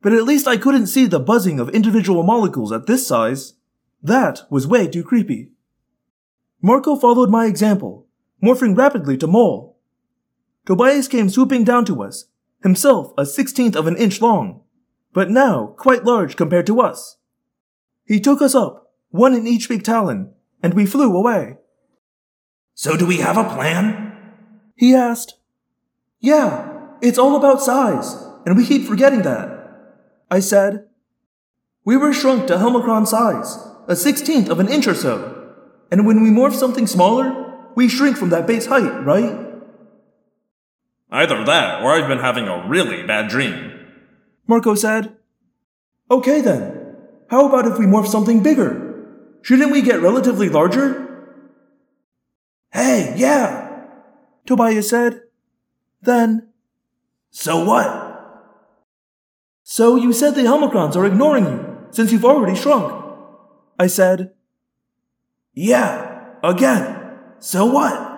But 0.00 0.14
at 0.14 0.24
least 0.24 0.48
I 0.48 0.56
couldn't 0.56 0.86
see 0.86 1.06
the 1.06 1.20
buzzing 1.20 1.60
of 1.60 1.68
individual 1.68 2.22
molecules 2.22 2.72
at 2.72 2.86
this 2.86 3.06
size. 3.06 3.54
That 4.02 4.42
was 4.50 4.66
way 4.66 4.86
too 4.88 5.02
creepy. 5.02 5.50
Marco 6.62 6.96
followed 6.96 7.30
my 7.30 7.46
example, 7.46 8.06
morphing 8.42 8.76
rapidly 8.76 9.16
to 9.18 9.26
Mole. 9.26 9.76
Tobias 10.64 11.08
came 11.08 11.28
swooping 11.28 11.64
down 11.64 11.84
to 11.84 12.02
us, 12.02 12.26
himself 12.62 13.12
a 13.16 13.26
sixteenth 13.26 13.76
of 13.76 13.86
an 13.86 13.96
inch 13.96 14.20
long, 14.20 14.62
but 15.12 15.30
now 15.30 15.74
quite 15.78 16.04
large 16.04 16.36
compared 16.36 16.66
to 16.66 16.80
us. 16.80 17.18
He 18.04 18.20
took 18.20 18.42
us 18.42 18.54
up, 18.54 18.92
one 19.10 19.34
in 19.34 19.46
each 19.46 19.68
big 19.68 19.82
talon, 19.82 20.32
and 20.62 20.74
we 20.74 20.86
flew 20.86 21.16
away. 21.16 21.58
So 22.74 22.96
do 22.96 23.06
we 23.06 23.18
have 23.18 23.36
a 23.36 23.44
plan? 23.44 24.12
He 24.74 24.94
asked. 24.94 25.34
Yeah, 26.20 26.88
it's 27.00 27.18
all 27.18 27.36
about 27.36 27.62
size, 27.62 28.14
and 28.44 28.56
we 28.56 28.66
keep 28.66 28.86
forgetting 28.86 29.22
that. 29.22 29.70
I 30.30 30.40
said. 30.40 30.86
We 31.84 31.96
were 31.96 32.12
shrunk 32.12 32.48
to 32.48 32.56
Helmacron 32.56 33.06
size, 33.06 33.64
a 33.86 33.96
sixteenth 33.96 34.48
of 34.48 34.60
an 34.60 34.68
inch 34.68 34.86
or 34.86 34.94
so. 34.94 35.54
And 35.90 36.06
when 36.06 36.22
we 36.22 36.30
morph 36.30 36.54
something 36.54 36.86
smaller, 36.86 37.70
we 37.74 37.88
shrink 37.88 38.16
from 38.16 38.30
that 38.30 38.46
base 38.46 38.66
height, 38.66 39.04
right? 39.04 39.44
Either 41.10 41.44
that, 41.44 41.82
or 41.82 41.92
I've 41.92 42.08
been 42.08 42.18
having 42.18 42.48
a 42.48 42.66
really 42.68 43.02
bad 43.06 43.28
dream. 43.28 43.72
Marco 44.46 44.74
said. 44.74 45.16
Okay 46.10 46.40
then. 46.40 46.96
How 47.30 47.46
about 47.46 47.66
if 47.66 47.78
we 47.78 47.86
morph 47.86 48.06
something 48.08 48.42
bigger? 48.42 48.82
Shouldn't 49.42 49.70
we 49.72 49.82
get 49.82 50.00
relatively 50.00 50.48
larger? 50.48 51.02
Hey, 52.72 53.14
yeah, 53.16 53.84
Tobias 54.44 54.88
said. 54.88 55.22
Then, 56.02 56.48
So 57.30 57.64
what? 57.64 58.02
so 59.62 59.96
you 59.96 60.12
said 60.12 60.34
the 60.34 60.42
Helmacrons 60.42 60.94
are 60.96 61.04
ignoring 61.06 61.44
you, 61.44 61.86
since 61.90 62.12
you've 62.12 62.24
already 62.24 62.54
shrunk. 62.56 62.95
I 63.78 63.86
said, 63.86 64.32
Yeah, 65.54 66.34
again. 66.42 67.02
So 67.38 67.66
what? 67.66 68.14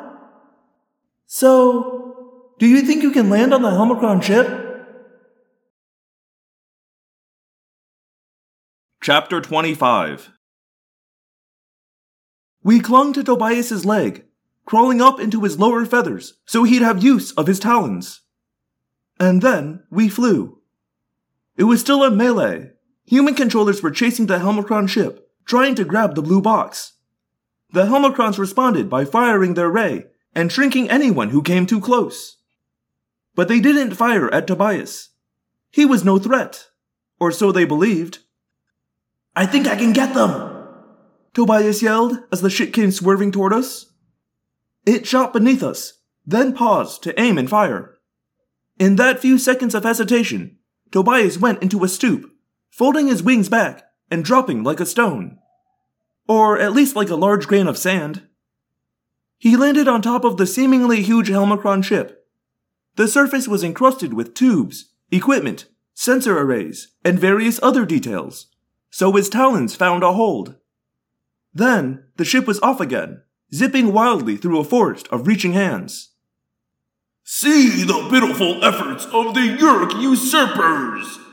so, 1.27 2.55
do 2.59 2.67
you 2.67 2.83
think 2.83 3.03
you 3.03 3.11
can 3.11 3.29
land 3.29 3.53
on 3.53 3.63
the 3.63 3.71
Helmacron 3.71 4.23
ship? 4.23 4.47
Chapter 9.03 9.41
25 9.41 10.31
We 12.63 12.81
clung 12.81 13.13
to 13.13 13.25
Tobias's 13.25 13.85
leg, 13.85 14.25
crawling 14.65 15.01
up 15.01 15.19
into 15.19 15.43
his 15.43 15.59
lower 15.59 15.85
feathers 15.85 16.35
so 16.47 16.65
he'd 16.65 16.83
have 16.83 17.03
use 17.03 17.33
of 17.33 17.47
his 17.47 17.59
talons. 17.59 18.23
And 19.21 19.43
then 19.43 19.85
we 19.91 20.09
flew. 20.09 20.61
It 21.57 21.65
was 21.65 21.81
still 21.81 22.05
a 22.05 22.11
melee. 22.11 22.71
Human 23.07 23.35
controllers 23.35 23.83
were 23.83 23.91
chasing 23.91 24.27
the 24.27 24.39
Helmacron 24.39 24.89
ship, 24.89 25.28
trying 25.49 25.75
to 25.75 25.85
grab 25.85 26.15
the 26.15 26.23
blue 26.23 26.43
box. 26.43 26.93
The 27.73 27.87
Helmacrons 27.87 28.39
responded 28.39 28.89
by 28.89 29.05
firing 29.07 29.55
their 29.55 29.71
ray 29.71 30.05
and 30.35 30.53
shrinking 30.53 30.91
anyone 30.91 31.31
who 31.31 31.43
came 31.43 31.67
too 31.67 31.81
close. 31.81 32.37
But 33.35 33.49
they 33.49 33.59
didn't 33.59 33.95
fire 33.95 34.33
at 34.33 34.47
Tobias. 34.47 35.11
He 35.71 35.87
was 35.87 36.05
no 36.05 36.19
threat, 36.19 36.67
or 37.19 37.33
so 37.33 37.51
they 37.51 37.65
believed. 37.65 38.19
I 39.35 39.47
think 39.47 39.67
I 39.67 39.77
can 39.77 39.93
get 39.93 40.15
them! 40.15 40.55
Tobias 41.33 41.83
yelled 41.83 42.19
as 42.31 42.43
the 42.43 42.51
ship 42.51 42.73
came 42.73 42.91
swerving 42.91 43.33
toward 43.33 43.53
us. 43.53 43.87
It 44.85 45.07
shot 45.07 45.33
beneath 45.33 45.63
us, 45.63 45.95
then 46.27 46.53
paused 46.53 47.03
to 47.05 47.19
aim 47.19 47.39
and 47.39 47.49
fire. 47.49 47.99
In 48.79 48.97
that 48.97 49.21
few 49.21 49.39
seconds 49.39 49.75
of 49.75 49.85
hesitation, 49.85 50.59
Tobias 50.91 51.39
went 51.39 51.63
into 51.63 51.85
a 51.85 51.89
stoop, 51.89 52.31
folding 52.71 53.07
his 53.07 53.23
wings 53.23 53.49
back 53.49 53.88
and 54.11 54.25
dropping 54.25 54.63
like 54.63 54.81
a 54.81 54.87
stone. 54.87 55.39
Or 56.27 56.59
at 56.59 56.73
least 56.73 56.97
like 56.97 57.11
a 57.11 57.17
large 57.17 57.47
grain 57.47 57.67
of 57.67 57.79
sand. 57.79 58.23
He 59.39 59.57
landed 59.57 59.89
on 59.89 60.03
top 60.03 60.25
of 60.25 60.37
the 60.37 60.47
seemingly 60.47 61.03
huge 61.03 61.29
Helmacron 61.29 61.85
ship. 61.85 62.27
The 62.97 63.09
surface 63.09 63.47
was 63.47 63.63
encrusted 63.63 64.13
with 64.13 64.35
tubes, 64.35 64.93
equipment, 65.11 65.67
sensor 65.95 66.39
arrays, 66.39 66.89
and 67.05 67.19
various 67.19 67.61
other 67.63 67.85
details, 67.85 68.47
so 68.91 69.13
his 69.13 69.29
talons 69.29 69.77
found 69.77 70.03
a 70.03 70.13
hold. 70.13 70.57
Then 71.55 72.05
the 72.17 72.25
ship 72.25 72.47
was 72.47 72.61
off 72.61 72.81
again, 72.81 73.23
zipping 73.55 73.93
wildly 73.93 74.37
through 74.37 74.59
a 74.59 74.65
forest 74.65 75.09
of 75.09 75.27
reaching 75.27 75.53
hands. 75.53 76.11
See 77.25 77.85
the 77.85 78.09
pitiful 78.11 78.65
efforts 78.65 79.05
of 79.07 79.35
the 79.35 79.57
Yeerk 79.59 80.01
usurpers! 80.01 81.28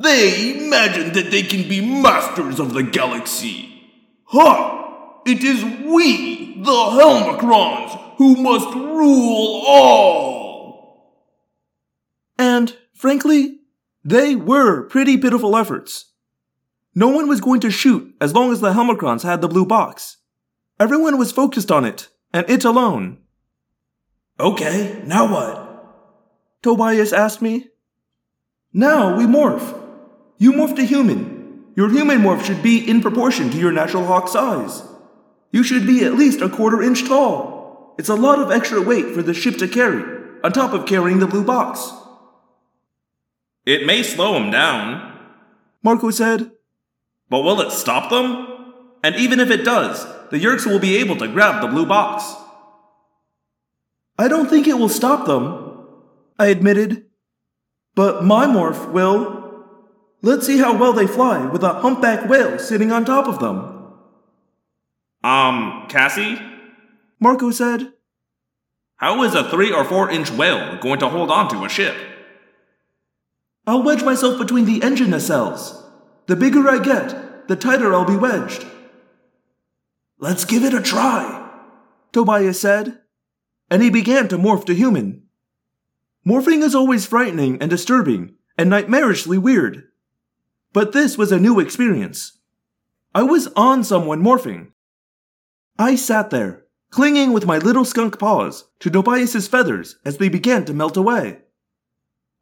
They 0.00 0.56
imagine 0.56 1.12
that 1.12 1.30
they 1.30 1.42
can 1.42 1.68
be 1.68 1.82
masters 1.82 2.58
of 2.58 2.72
the 2.72 2.82
galaxy. 2.82 3.68
Ha! 4.24 5.20
It 5.26 5.44
is 5.44 5.62
we, 5.62 6.62
the 6.62 6.70
Helmacrons, 6.70 8.16
who 8.16 8.36
must 8.36 8.74
rule 8.74 9.62
all! 9.68 11.26
And, 12.38 12.74
frankly, 12.94 13.58
they 14.02 14.34
were 14.34 14.84
pretty 14.84 15.18
pitiful 15.18 15.54
efforts. 15.54 16.12
No 16.94 17.08
one 17.08 17.28
was 17.28 17.42
going 17.42 17.60
to 17.60 17.70
shoot 17.70 18.14
as 18.22 18.34
long 18.34 18.52
as 18.52 18.62
the 18.62 18.72
Helmacrons 18.72 19.22
had 19.22 19.42
the 19.42 19.48
blue 19.48 19.66
box. 19.66 20.16
Everyone 20.78 21.18
was 21.18 21.30
focused 21.30 21.70
on 21.70 21.84
it, 21.84 22.08
and 22.32 22.48
it 22.48 22.64
alone. 22.64 23.18
Okay, 24.38 25.02
now 25.04 25.30
what? 25.30 26.62
Tobias 26.62 27.12
asked 27.12 27.42
me. 27.42 27.66
Now 28.72 29.18
we 29.18 29.24
morph. 29.24 29.88
You 30.40 30.52
morph 30.52 30.74
to 30.76 30.84
human. 30.86 31.66
Your 31.76 31.90
human 31.90 32.20
morph 32.20 32.44
should 32.44 32.62
be 32.62 32.78
in 32.78 33.02
proportion 33.02 33.50
to 33.50 33.58
your 33.58 33.72
natural 33.72 34.06
hawk 34.06 34.26
size. 34.26 34.82
You 35.52 35.62
should 35.62 35.86
be 35.86 36.02
at 36.02 36.14
least 36.14 36.40
a 36.40 36.48
quarter 36.48 36.82
inch 36.82 37.06
tall. 37.06 37.94
It's 37.98 38.08
a 38.08 38.14
lot 38.14 38.38
of 38.38 38.50
extra 38.50 38.80
weight 38.80 39.12
for 39.14 39.20
the 39.22 39.34
ship 39.34 39.58
to 39.58 39.68
carry, 39.68 40.02
on 40.42 40.52
top 40.52 40.72
of 40.72 40.86
carrying 40.86 41.18
the 41.18 41.26
blue 41.26 41.44
box. 41.44 41.92
It 43.66 43.84
may 43.84 44.02
slow 44.02 44.32
them 44.32 44.50
down, 44.50 45.12
Marco 45.82 46.10
said. 46.10 46.52
but 47.28 47.42
will 47.42 47.60
it 47.60 47.70
stop 47.70 48.08
them? 48.08 48.72
And 49.04 49.14
even 49.16 49.40
if 49.40 49.50
it 49.50 49.62
does, 49.62 50.06
the 50.30 50.38
Yeerks 50.38 50.64
will 50.64 50.78
be 50.78 50.96
able 50.96 51.16
to 51.16 51.28
grab 51.28 51.60
the 51.60 51.68
blue 51.68 51.84
box. 51.84 52.24
I 54.18 54.26
don't 54.26 54.48
think 54.48 54.66
it 54.66 54.78
will 54.78 54.88
stop 54.88 55.26
them, 55.26 55.86
I 56.38 56.46
admitted. 56.46 57.04
But 57.94 58.24
my 58.24 58.46
morph 58.46 58.90
will. 58.90 59.39
Let's 60.22 60.46
see 60.46 60.58
how 60.58 60.76
well 60.76 60.92
they 60.92 61.06
fly 61.06 61.46
with 61.46 61.62
a 61.62 61.80
humpback 61.80 62.28
whale 62.28 62.58
sitting 62.58 62.92
on 62.92 63.04
top 63.04 63.26
of 63.26 63.38
them, 63.38 63.94
Um, 65.24 65.86
Cassie? 65.88 66.38
Marco 67.18 67.50
said. 67.50 67.92
How 68.96 69.22
is 69.22 69.34
a 69.34 69.48
three 69.48 69.72
or 69.72 69.84
four 69.84 70.10
inch 70.10 70.30
whale 70.30 70.78
going 70.78 71.00
to 71.00 71.08
hold 71.08 71.30
on 71.30 71.48
to 71.50 71.64
a 71.64 71.68
ship? 71.68 71.96
I'll 73.66 73.82
wedge 73.82 74.02
myself 74.02 74.38
between 74.38 74.66
the 74.66 74.82
engine 74.82 75.08
nacelles. 75.08 75.82
The 76.26 76.36
bigger 76.36 76.68
I 76.68 76.78
get, 76.78 77.48
the 77.48 77.56
tighter 77.56 77.92
I'll 77.94 78.04
be 78.04 78.16
wedged, 78.16 78.66
Let's 80.18 80.44
give 80.44 80.64
it 80.64 80.74
a 80.74 80.82
try. 80.82 81.50
Tobias 82.12 82.60
said. 82.60 83.00
And 83.70 83.82
he 83.82 83.88
began 83.88 84.28
to 84.28 84.36
morph 84.36 84.66
to 84.66 84.74
human. 84.74 85.22
Morphing 86.26 86.62
is 86.62 86.74
always 86.74 87.06
frightening 87.06 87.56
and 87.62 87.70
disturbing 87.70 88.34
and 88.58 88.70
nightmarishly 88.70 89.38
weird. 89.38 89.84
But 90.72 90.92
this 90.92 91.18
was 91.18 91.32
a 91.32 91.40
new 91.40 91.58
experience. 91.58 92.38
I 93.14 93.22
was 93.22 93.48
on 93.56 93.82
someone 93.82 94.22
morphing. 94.22 94.68
I 95.78 95.96
sat 95.96 96.30
there, 96.30 96.64
clinging 96.90 97.32
with 97.32 97.46
my 97.46 97.58
little 97.58 97.84
skunk 97.84 98.18
paws 98.18 98.68
to 98.80 98.90
Tobias's 98.90 99.48
feathers 99.48 99.96
as 100.04 100.18
they 100.18 100.28
began 100.28 100.64
to 100.66 100.74
melt 100.74 100.96
away. 100.96 101.38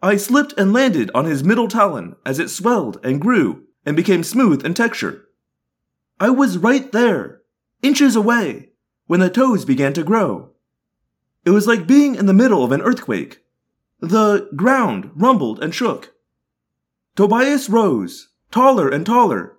I 0.02 0.16
slipped 0.16 0.54
and 0.58 0.72
landed 0.72 1.10
on 1.14 1.24
his 1.24 1.42
middle 1.42 1.68
talon 1.68 2.16
as 2.26 2.38
it 2.38 2.50
swelled 2.50 3.00
and 3.02 3.20
grew 3.20 3.64
and 3.86 3.96
became 3.96 4.22
smooth 4.22 4.64
in 4.64 4.74
texture. 4.74 5.24
I 6.20 6.30
was 6.30 6.58
right 6.58 6.90
there, 6.92 7.40
inches 7.82 8.14
away, 8.14 8.70
when 9.06 9.20
the 9.20 9.30
toes 9.30 9.64
began 9.64 9.92
to 9.94 10.04
grow. 10.04 10.50
It 11.44 11.50
was 11.50 11.66
like 11.66 11.86
being 11.86 12.14
in 12.14 12.26
the 12.26 12.34
middle 12.34 12.62
of 12.62 12.72
an 12.72 12.82
earthquake. 12.82 13.42
The 14.00 14.50
ground 14.54 15.10
rumbled 15.14 15.62
and 15.62 15.74
shook. 15.74 16.12
Tobias 17.18 17.68
rose, 17.68 18.28
taller 18.52 18.88
and 18.88 19.04
taller. 19.04 19.56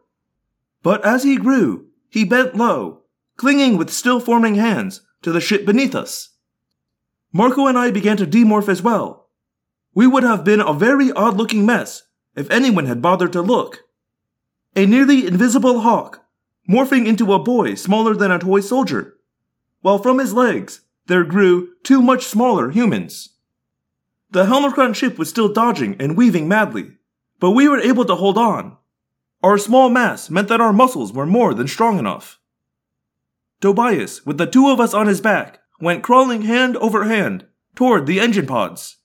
But 0.81 1.03
as 1.03 1.23
he 1.23 1.35
grew, 1.35 1.87
he 2.07 2.23
bent 2.23 2.55
low, 2.55 3.01
clinging 3.35 3.75
with 3.75 3.89
still 3.89 4.21
forming 4.21 4.55
hands 4.55 5.01
to 5.23 5.33
the 5.33 5.41
ship 5.41 5.65
beneath 5.65 5.93
us. 5.93 6.37
Marco 7.33 7.67
and 7.67 7.77
I 7.77 7.91
began 7.91 8.15
to 8.15 8.25
demorph 8.25 8.69
as 8.69 8.81
well. 8.81 9.27
We 9.93 10.07
would 10.07 10.23
have 10.23 10.45
been 10.45 10.61
a 10.61 10.71
very 10.71 11.11
odd 11.11 11.35
looking 11.35 11.65
mess 11.65 12.03
if 12.33 12.49
anyone 12.49 12.85
had 12.85 13.01
bothered 13.01 13.33
to 13.33 13.41
look. 13.41 13.83
A 14.77 14.85
nearly 14.85 15.27
invisible 15.27 15.81
hawk, 15.81 16.23
morphing 16.69 17.07
into 17.07 17.33
a 17.33 17.43
boy 17.43 17.75
smaller 17.75 18.15
than 18.15 18.31
a 18.31 18.39
toy 18.39 18.61
soldier, 18.61 19.17
while 19.81 19.99
from 19.99 20.19
his 20.19 20.31
legs 20.31 20.79
there 21.07 21.25
grew 21.25 21.71
two 21.83 22.01
much 22.01 22.23
smaller 22.23 22.71
humans. 22.71 23.35
The 24.31 24.45
Helmacron 24.45 24.95
ship 24.95 25.17
was 25.19 25.29
still 25.29 25.51
dodging 25.51 25.97
and 25.99 26.15
weaving 26.15 26.47
madly, 26.47 26.93
but 27.39 27.51
we 27.51 27.67
were 27.67 27.79
able 27.79 28.05
to 28.05 28.15
hold 28.15 28.37
on. 28.37 28.77
Our 29.41 29.57
small 29.57 29.89
mass 29.89 30.29
meant 30.29 30.49
that 30.49 30.61
our 30.61 30.73
muscles 30.73 31.13
were 31.13 31.25
more 31.25 31.53
than 31.53 31.67
strong 31.67 31.97
enough. 31.97 32.39
Tobias, 33.61 34.25
with 34.25 34.37
the 34.37 34.47
two 34.47 34.69
of 34.69 34.79
us 34.79 34.93
on 34.93 35.07
his 35.07 35.21
back, 35.21 35.59
went 35.79 36.03
crawling 36.03 36.43
hand 36.43 36.75
over 36.77 37.05
hand 37.05 37.45
toward 37.75 38.05
the 38.05 38.19
engine 38.19 38.45
pods. 38.45 38.97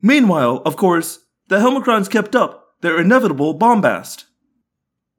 Meanwhile, 0.00 0.62
of 0.64 0.76
course, 0.76 1.26
the 1.48 1.58
Helmacrons 1.58 2.10
kept 2.10 2.34
up 2.36 2.74
their 2.80 3.00
inevitable 3.00 3.54
bombast. 3.54 4.26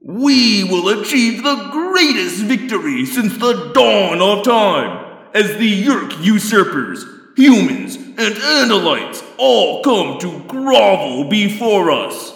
We 0.01 0.63
will 0.63 0.87
achieve 1.01 1.43
the 1.43 1.69
greatest 1.71 2.43
victory 2.43 3.05
since 3.05 3.37
the 3.37 3.71
dawn 3.73 4.21
of 4.21 4.45
time 4.45 5.27
as 5.33 5.57
the 5.57 5.83
Yeerk 5.83 6.23
usurpers, 6.23 7.03
humans, 7.39 7.95
and 7.95 8.35
Andalites 8.35 9.23
all 9.37 9.81
come 9.81 10.19
to 10.19 10.43
grovel 10.47 11.29
before 11.29 11.89
us. 11.89 12.33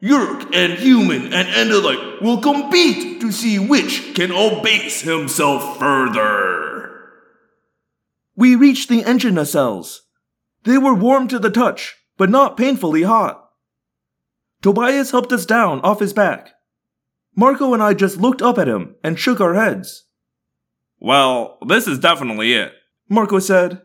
Yeerk 0.00 0.54
and 0.54 0.74
human 0.74 1.32
and 1.32 1.48
Andalite 1.48 2.22
will 2.22 2.40
compete 2.40 3.20
to 3.20 3.32
see 3.32 3.58
which 3.58 4.14
can 4.14 4.30
abase 4.30 5.00
himself 5.00 5.76
further. 5.78 7.10
We 8.36 8.54
reached 8.54 8.88
the 8.88 9.02
engine 9.02 9.34
nacelles. 9.34 9.98
They 10.62 10.78
were 10.78 10.94
warm 10.94 11.26
to 11.28 11.40
the 11.40 11.50
touch, 11.50 11.96
but 12.16 12.30
not 12.30 12.56
painfully 12.56 13.02
hot. 13.02 13.44
Tobias 14.62 15.10
helped 15.10 15.32
us 15.32 15.46
down 15.46 15.80
off 15.80 15.98
his 15.98 16.12
back. 16.12 16.50
Marco 17.34 17.74
and 17.74 17.82
I 17.82 17.94
just 17.94 18.18
looked 18.18 18.42
up 18.42 18.56
at 18.58 18.68
him 18.68 18.94
and 19.02 19.18
shook 19.18 19.40
our 19.40 19.54
heads. 19.54 20.04
Well, 21.00 21.58
this 21.66 21.88
is 21.88 21.98
definitely 21.98 22.52
it. 22.52 22.72
Marco 23.08 23.40
said, 23.40 23.82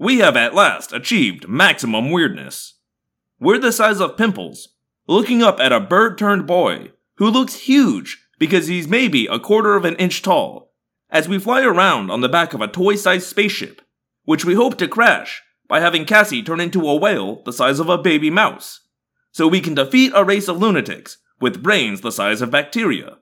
We 0.00 0.20
have 0.20 0.34
at 0.34 0.54
last 0.54 0.94
achieved 0.94 1.46
maximum 1.46 2.10
weirdness. 2.10 2.78
We're 3.38 3.58
the 3.58 3.70
size 3.70 4.00
of 4.00 4.16
pimples, 4.16 4.68
looking 5.06 5.42
up 5.42 5.60
at 5.60 5.74
a 5.74 5.78
bird 5.78 6.16
turned 6.16 6.46
boy 6.46 6.92
who 7.16 7.28
looks 7.28 7.54
huge 7.54 8.26
because 8.38 8.66
he's 8.66 8.88
maybe 8.88 9.26
a 9.26 9.38
quarter 9.38 9.74
of 9.74 9.84
an 9.84 9.96
inch 9.96 10.22
tall, 10.22 10.72
as 11.10 11.28
we 11.28 11.38
fly 11.38 11.60
around 11.60 12.10
on 12.10 12.22
the 12.22 12.30
back 12.30 12.54
of 12.54 12.62
a 12.62 12.66
toy 12.66 12.94
sized 12.94 13.26
spaceship, 13.26 13.82
which 14.24 14.42
we 14.42 14.54
hope 14.54 14.78
to 14.78 14.88
crash 14.88 15.42
by 15.68 15.80
having 15.80 16.06
Cassie 16.06 16.42
turn 16.42 16.60
into 16.60 16.88
a 16.88 16.96
whale 16.96 17.42
the 17.42 17.52
size 17.52 17.78
of 17.78 17.90
a 17.90 17.98
baby 17.98 18.30
mouse, 18.30 18.80
so 19.32 19.46
we 19.46 19.60
can 19.60 19.74
defeat 19.74 20.12
a 20.14 20.24
race 20.24 20.48
of 20.48 20.56
lunatics 20.56 21.18
with 21.42 21.62
brains 21.62 22.00
the 22.00 22.10
size 22.10 22.40
of 22.40 22.50
bacteria. 22.50 23.18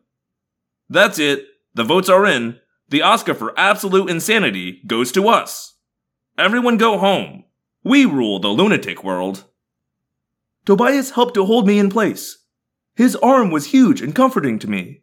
That's 0.88 1.18
it. 1.18 1.44
The 1.74 1.82
votes 1.82 2.08
are 2.08 2.24
in. 2.24 2.60
The 2.88 3.02
Oscar 3.02 3.34
for 3.34 3.58
absolute 3.58 4.08
insanity 4.08 4.80
goes 4.86 5.10
to 5.10 5.26
us. 5.26 5.74
Everyone 6.38 6.76
go 6.76 6.98
home. 6.98 7.42
We 7.82 8.04
rule 8.04 8.38
the 8.38 8.50
lunatic 8.50 9.02
world. 9.02 9.46
Tobias 10.64 11.10
helped 11.10 11.34
to 11.34 11.44
hold 11.44 11.66
me 11.66 11.80
in 11.80 11.90
place. 11.90 12.38
His 12.94 13.16
arm 13.16 13.50
was 13.50 13.66
huge 13.66 14.00
and 14.00 14.14
comforting 14.14 14.60
to 14.60 14.70
me. 14.70 15.02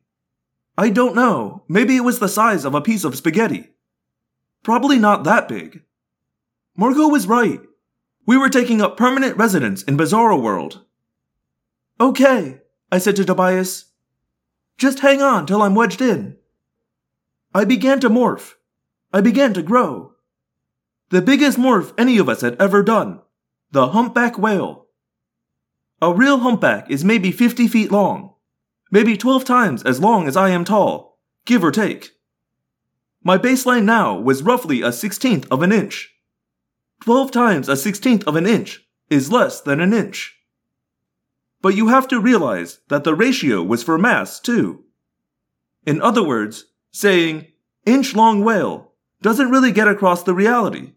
I 0.78 0.90
don't 0.90 1.14
know, 1.14 1.66
maybe 1.68 1.98
it 1.98 2.06
was 2.06 2.20
the 2.20 2.30
size 2.30 2.64
of 2.64 2.74
a 2.74 2.80
piece 2.80 3.04
of 3.04 3.18
spaghetti. 3.18 3.72
Probably 4.64 4.98
not 4.98 5.26
that 5.26 5.50
big. 5.50 5.84
Marco 6.78 7.10
was 7.10 7.28
right. 7.28 7.60
We 8.26 8.38
were 8.38 8.50
taking 8.50 8.82
up 8.82 8.96
permanent 8.96 9.36
residence 9.36 9.84
in 9.84 9.98
Bizarro 9.98 10.42
World. 10.42 10.86
Okay, 12.00 12.62
I 12.94 12.98
said 12.98 13.18
to 13.18 13.26
Tobias. 13.26 13.92
Just 14.78 15.00
hang 15.00 15.22
on 15.22 15.46
till 15.46 15.62
I'm 15.62 15.76
wedged 15.76 16.00
in. 16.00 16.38
I 17.54 17.66
began 17.66 18.00
to 18.00 18.10
morph. 18.10 18.54
I 19.12 19.20
began 19.20 19.54
to 19.54 19.62
grow. 19.62 20.15
The 21.16 21.22
biggest 21.22 21.58
morph 21.58 21.94
any 21.98 22.18
of 22.18 22.28
us 22.28 22.42
had 22.42 22.62
ever 22.62 22.84
done. 22.84 23.22
The 23.72 23.88
humpback 23.92 24.38
whale. 24.38 24.88
A 26.02 26.14
real 26.14 26.40
humpback 26.40 26.92
is 26.92 27.06
maybe 27.06 27.32
50 27.32 27.70
feet 27.70 27.90
long, 27.90 28.34
maybe 28.92 29.16
12 29.16 29.46
times 29.46 29.82
as 29.84 30.02
long 30.02 30.28
as 30.28 30.36
I 30.36 30.50
am 30.50 30.66
tall, 30.66 31.18
give 31.46 31.64
or 31.64 31.72
take. 31.72 32.12
My 33.24 33.38
baseline 33.38 33.86
now 33.86 34.20
was 34.20 34.44
roughly 34.44 34.82
a 34.82 34.92
sixteenth 34.92 35.50
of 35.50 35.62
an 35.62 35.72
inch. 35.72 36.14
12 37.06 37.32
times 37.32 37.70
a 37.70 37.78
sixteenth 37.78 38.28
of 38.28 38.36
an 38.36 38.46
inch 38.46 38.86
is 39.10 39.32
less 39.32 39.62
than 39.62 39.80
an 39.80 39.94
inch. 39.94 40.36
But 41.62 41.78
you 41.78 41.88
have 41.88 42.10
to 42.10 42.20
realize 42.20 42.82
that 42.90 43.06
the 43.06 43.16
ratio 43.16 43.64
was 43.64 43.84
for 43.84 43.98
mass, 43.98 44.42
too. 44.42 44.84
In 45.86 46.02
other 46.02 46.26
words, 46.26 46.66
saying 46.92 47.48
inch 47.86 48.16
long 48.16 48.44
whale 48.44 48.92
doesn't 49.22 49.50
really 49.50 49.72
get 49.72 49.88
across 49.88 50.22
the 50.22 50.34
reality. 50.34 50.92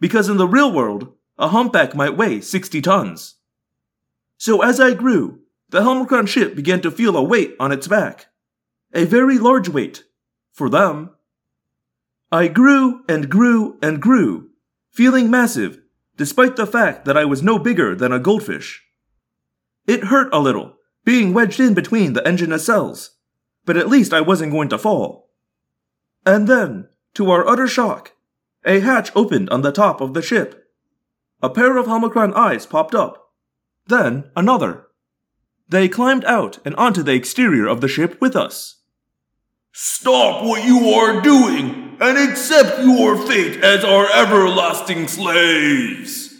Because 0.00 0.28
in 0.28 0.38
the 0.38 0.48
real 0.48 0.72
world, 0.72 1.12
a 1.38 1.48
humpback 1.48 1.94
might 1.94 2.16
weigh 2.16 2.40
60 2.40 2.80
tons. 2.80 3.36
So 4.38 4.62
as 4.62 4.80
I 4.80 4.94
grew, 4.94 5.40
the 5.68 5.82
Helmacron 5.82 6.26
ship 6.26 6.56
began 6.56 6.80
to 6.80 6.90
feel 6.90 7.16
a 7.16 7.22
weight 7.22 7.54
on 7.60 7.70
its 7.70 7.86
back. 7.86 8.26
A 8.92 9.04
very 9.04 9.38
large 9.38 9.68
weight. 9.68 10.04
For 10.52 10.68
them. 10.68 11.10
I 12.32 12.48
grew 12.48 13.02
and 13.08 13.28
grew 13.28 13.78
and 13.82 14.00
grew, 14.00 14.50
feeling 14.90 15.30
massive, 15.30 15.80
despite 16.16 16.56
the 16.56 16.66
fact 16.66 17.04
that 17.04 17.16
I 17.16 17.24
was 17.24 17.42
no 17.42 17.58
bigger 17.58 17.94
than 17.94 18.12
a 18.12 18.18
goldfish. 18.18 18.84
It 19.86 20.04
hurt 20.04 20.32
a 20.32 20.40
little, 20.40 20.76
being 21.04 21.32
wedged 21.32 21.60
in 21.60 21.74
between 21.74 22.12
the 22.12 22.26
engine 22.26 22.50
nacelles, 22.50 23.10
but 23.64 23.76
at 23.76 23.88
least 23.88 24.12
I 24.12 24.20
wasn't 24.20 24.52
going 24.52 24.68
to 24.68 24.78
fall. 24.78 25.30
And 26.26 26.46
then, 26.46 26.88
to 27.14 27.30
our 27.30 27.46
utter 27.48 27.66
shock, 27.66 28.12
a 28.64 28.80
hatch 28.80 29.10
opened 29.14 29.50
on 29.50 29.62
the 29.62 29.72
top 29.72 30.00
of 30.00 30.14
the 30.14 30.22
ship. 30.22 30.64
A 31.42 31.50
pair 31.50 31.76
of 31.76 31.86
Helmacron 31.86 32.34
eyes 32.34 32.66
popped 32.66 32.94
up. 32.94 33.30
Then 33.86 34.30
another. 34.36 34.86
They 35.68 35.88
climbed 35.88 36.24
out 36.24 36.58
and 36.64 36.74
onto 36.74 37.02
the 37.02 37.14
exterior 37.14 37.66
of 37.66 37.80
the 37.80 37.88
ship 37.88 38.20
with 38.20 38.36
us. 38.36 38.82
Stop 39.72 40.44
what 40.44 40.64
you 40.64 40.90
are 40.90 41.20
doing 41.20 41.96
and 42.00 42.18
accept 42.18 42.80
your 42.80 43.16
fate 43.16 43.62
as 43.62 43.84
our 43.84 44.10
everlasting 44.12 45.06
slaves. 45.06 46.34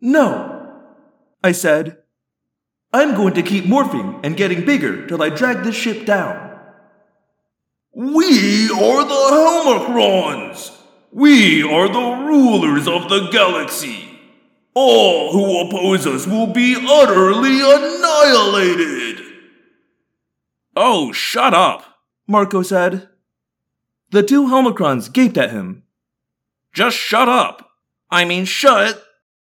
No, 0.00 0.82
I 1.42 1.52
said. 1.52 1.98
I'm 2.92 3.14
going 3.14 3.34
to 3.34 3.42
keep 3.42 3.64
morphing 3.64 4.20
and 4.24 4.36
getting 4.36 4.64
bigger 4.64 5.06
till 5.06 5.22
I 5.22 5.28
drag 5.28 5.62
this 5.62 5.76
ship 5.76 6.06
down. 6.06 6.45
We 7.98 8.68
are 8.68 9.04
the 9.08 9.78
Helmacrons. 9.88 10.70
We 11.10 11.62
are 11.62 11.88
the 11.88 12.26
rulers 12.26 12.86
of 12.86 13.08
the 13.08 13.30
galaxy. 13.32 14.10
All 14.74 15.32
who 15.32 15.62
oppose 15.62 16.06
us 16.06 16.26
will 16.26 16.48
be 16.48 16.76
utterly 16.76 17.58
annihilated. 17.58 19.24
Oh, 20.76 21.10
shut 21.12 21.54
up! 21.54 21.84
Marco 22.28 22.60
said. 22.60 23.08
The 24.10 24.22
two 24.22 24.48
Helmacrons 24.48 25.10
gaped 25.10 25.38
at 25.38 25.52
him. 25.52 25.84
Just 26.74 26.98
shut 26.98 27.30
up! 27.30 27.70
I 28.10 28.26
mean, 28.26 28.44
shut 28.44 29.02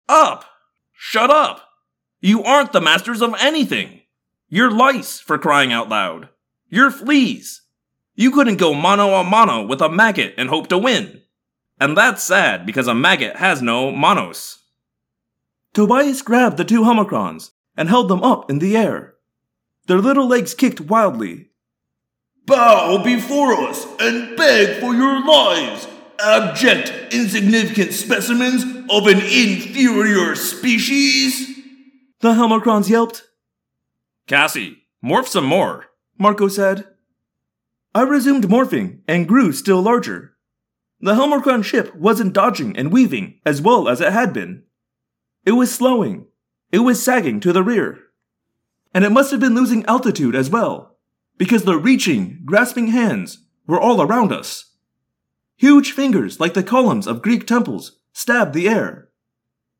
up! 0.08 0.46
Shut 0.94 1.28
up! 1.28 1.68
You 2.22 2.42
aren't 2.42 2.72
the 2.72 2.80
masters 2.80 3.20
of 3.20 3.34
anything! 3.38 4.00
You're 4.48 4.70
lice, 4.70 5.20
for 5.20 5.36
crying 5.36 5.74
out 5.74 5.90
loud! 5.90 6.30
You're 6.70 6.90
fleas! 6.90 7.60
You 8.14 8.30
couldn't 8.30 8.56
go 8.56 8.74
mano 8.74 9.14
a 9.14 9.24
mano 9.24 9.62
with 9.64 9.80
a 9.80 9.88
maggot 9.88 10.34
and 10.36 10.48
hope 10.48 10.68
to 10.68 10.78
win! 10.78 11.22
And 11.78 11.96
that's 11.96 12.22
sad 12.22 12.66
because 12.66 12.86
a 12.86 12.94
maggot 12.94 13.36
has 13.36 13.62
no 13.62 13.90
manos. 13.90 14.58
Tobias 15.72 16.20
grabbed 16.22 16.56
the 16.56 16.64
two 16.64 16.82
Helmacrons 16.82 17.52
and 17.76 17.88
held 17.88 18.08
them 18.08 18.22
up 18.22 18.50
in 18.50 18.58
the 18.58 18.76
air. 18.76 19.14
Their 19.86 19.98
little 19.98 20.26
legs 20.26 20.52
kicked 20.52 20.80
wildly. 20.80 21.48
Bow 22.44 23.02
before 23.02 23.54
us 23.54 23.86
and 24.00 24.36
beg 24.36 24.80
for 24.80 24.94
your 24.94 25.24
lives, 25.24 25.86
abject, 26.18 27.14
insignificant 27.14 27.92
specimens 27.92 28.64
of 28.90 29.06
an 29.06 29.18
inferior 29.18 30.34
species! 30.34 31.48
The 32.20 32.34
Helmacrons 32.34 32.90
yelped. 32.90 33.24
Cassie, 34.26 34.82
morph 35.02 35.28
some 35.28 35.46
more, 35.46 35.86
Marco 36.18 36.48
said. 36.48 36.86
I 37.94 38.02
resumed 38.02 38.44
morphing 38.44 39.00
and 39.08 39.26
grew 39.26 39.52
still 39.52 39.82
larger. 39.82 40.36
The 41.00 41.14
Helmacron 41.14 41.64
ship 41.64 41.94
wasn't 41.94 42.34
dodging 42.34 42.76
and 42.76 42.92
weaving 42.92 43.40
as 43.44 43.60
well 43.60 43.88
as 43.88 44.00
it 44.00 44.12
had 44.12 44.32
been. 44.32 44.64
It 45.44 45.52
was 45.52 45.74
slowing. 45.74 46.26
It 46.70 46.80
was 46.80 47.02
sagging 47.02 47.40
to 47.40 47.52
the 47.52 47.64
rear. 47.64 47.98
And 48.94 49.04
it 49.04 49.10
must 49.10 49.30
have 49.32 49.40
been 49.40 49.54
losing 49.54 49.84
altitude 49.86 50.36
as 50.36 50.50
well, 50.50 50.98
because 51.36 51.64
the 51.64 51.78
reaching, 51.78 52.42
grasping 52.44 52.88
hands 52.88 53.44
were 53.66 53.80
all 53.80 54.02
around 54.02 54.32
us. 54.32 54.76
Huge 55.56 55.92
fingers 55.92 56.38
like 56.38 56.54
the 56.54 56.62
columns 56.62 57.06
of 57.06 57.22
Greek 57.22 57.46
temples 57.46 57.98
stabbed 58.12 58.54
the 58.54 58.68
air. 58.68 59.08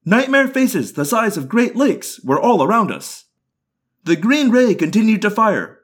Nightmare 0.05 0.49
faces 0.49 0.95
the 0.95 1.05
size 1.05 1.37
of 1.37 1.49
great 1.49 1.77
lakes 1.77 2.21
were 2.25 2.41
all 2.41 2.63
around 2.63 2.91
us. 2.91 3.27
The 4.05 4.17
green 4.17 4.51
ray 4.51 4.75
continued 4.75 5.23
to 5.23 5.31
fire, 5.31 5.80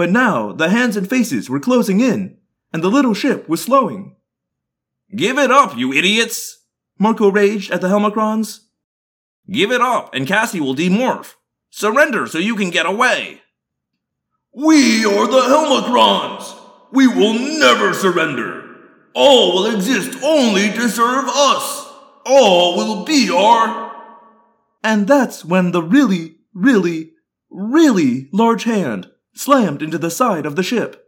but 0.00 0.08
now 0.08 0.50
the 0.50 0.70
hands 0.70 0.96
and 0.96 1.10
faces 1.10 1.50
were 1.50 1.60
closing 1.60 2.00
in, 2.00 2.38
and 2.72 2.82
the 2.82 2.88
little 2.88 3.12
ship 3.12 3.46
was 3.50 3.62
slowing. 3.62 4.16
Give 5.14 5.36
it 5.36 5.50
up, 5.50 5.76
you 5.76 5.92
idiots! 5.92 6.64
Marco 6.98 7.30
raged 7.30 7.70
at 7.70 7.82
the 7.82 7.88
Helmacrons. 7.88 8.60
Give 9.52 9.70
it 9.70 9.82
up, 9.82 10.14
and 10.14 10.26
Cassie 10.26 10.58
will 10.58 10.74
demorph. 10.74 11.34
Surrender 11.68 12.26
so 12.26 12.38
you 12.38 12.56
can 12.56 12.70
get 12.70 12.86
away. 12.86 13.42
We 14.54 15.04
are 15.04 15.26
the 15.26 15.42
Helmacrons. 15.42 16.58
We 16.92 17.06
will 17.06 17.34
never 17.34 17.92
surrender. 17.92 18.76
All 19.12 19.52
will 19.52 19.66
exist 19.66 20.18
only 20.24 20.70
to 20.70 20.88
serve 20.88 21.26
us. 21.28 21.92
All 22.24 22.78
will 22.78 23.04
be 23.04 23.28
our. 23.28 23.92
And 24.82 25.06
that's 25.06 25.44
when 25.44 25.72
the 25.72 25.82
really, 25.82 26.36
really, 26.54 27.12
really 27.50 28.30
large 28.32 28.64
hand 28.64 29.09
slammed 29.34 29.82
into 29.82 29.98
the 29.98 30.10
side 30.10 30.46
of 30.46 30.56
the 30.56 30.62
ship. 30.62 31.06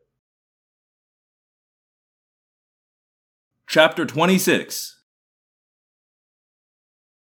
Chapter 3.68 4.04
26 4.04 5.00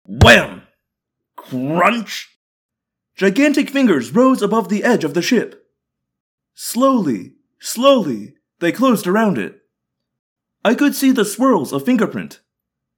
Wham! 0.04 0.62
Crunch! 1.36 2.36
Gigantic 3.14 3.70
fingers 3.70 4.12
rose 4.12 4.42
above 4.42 4.68
the 4.68 4.82
edge 4.82 5.04
of 5.04 5.14
the 5.14 5.22
ship. 5.22 5.66
Slowly, 6.54 7.34
slowly, 7.60 8.34
they 8.58 8.72
closed 8.72 9.06
around 9.06 9.38
it. 9.38 9.60
I 10.64 10.74
could 10.74 10.94
see 10.94 11.10
the 11.10 11.24
swirls 11.24 11.72
of 11.72 11.84
fingerprint, 11.84 12.40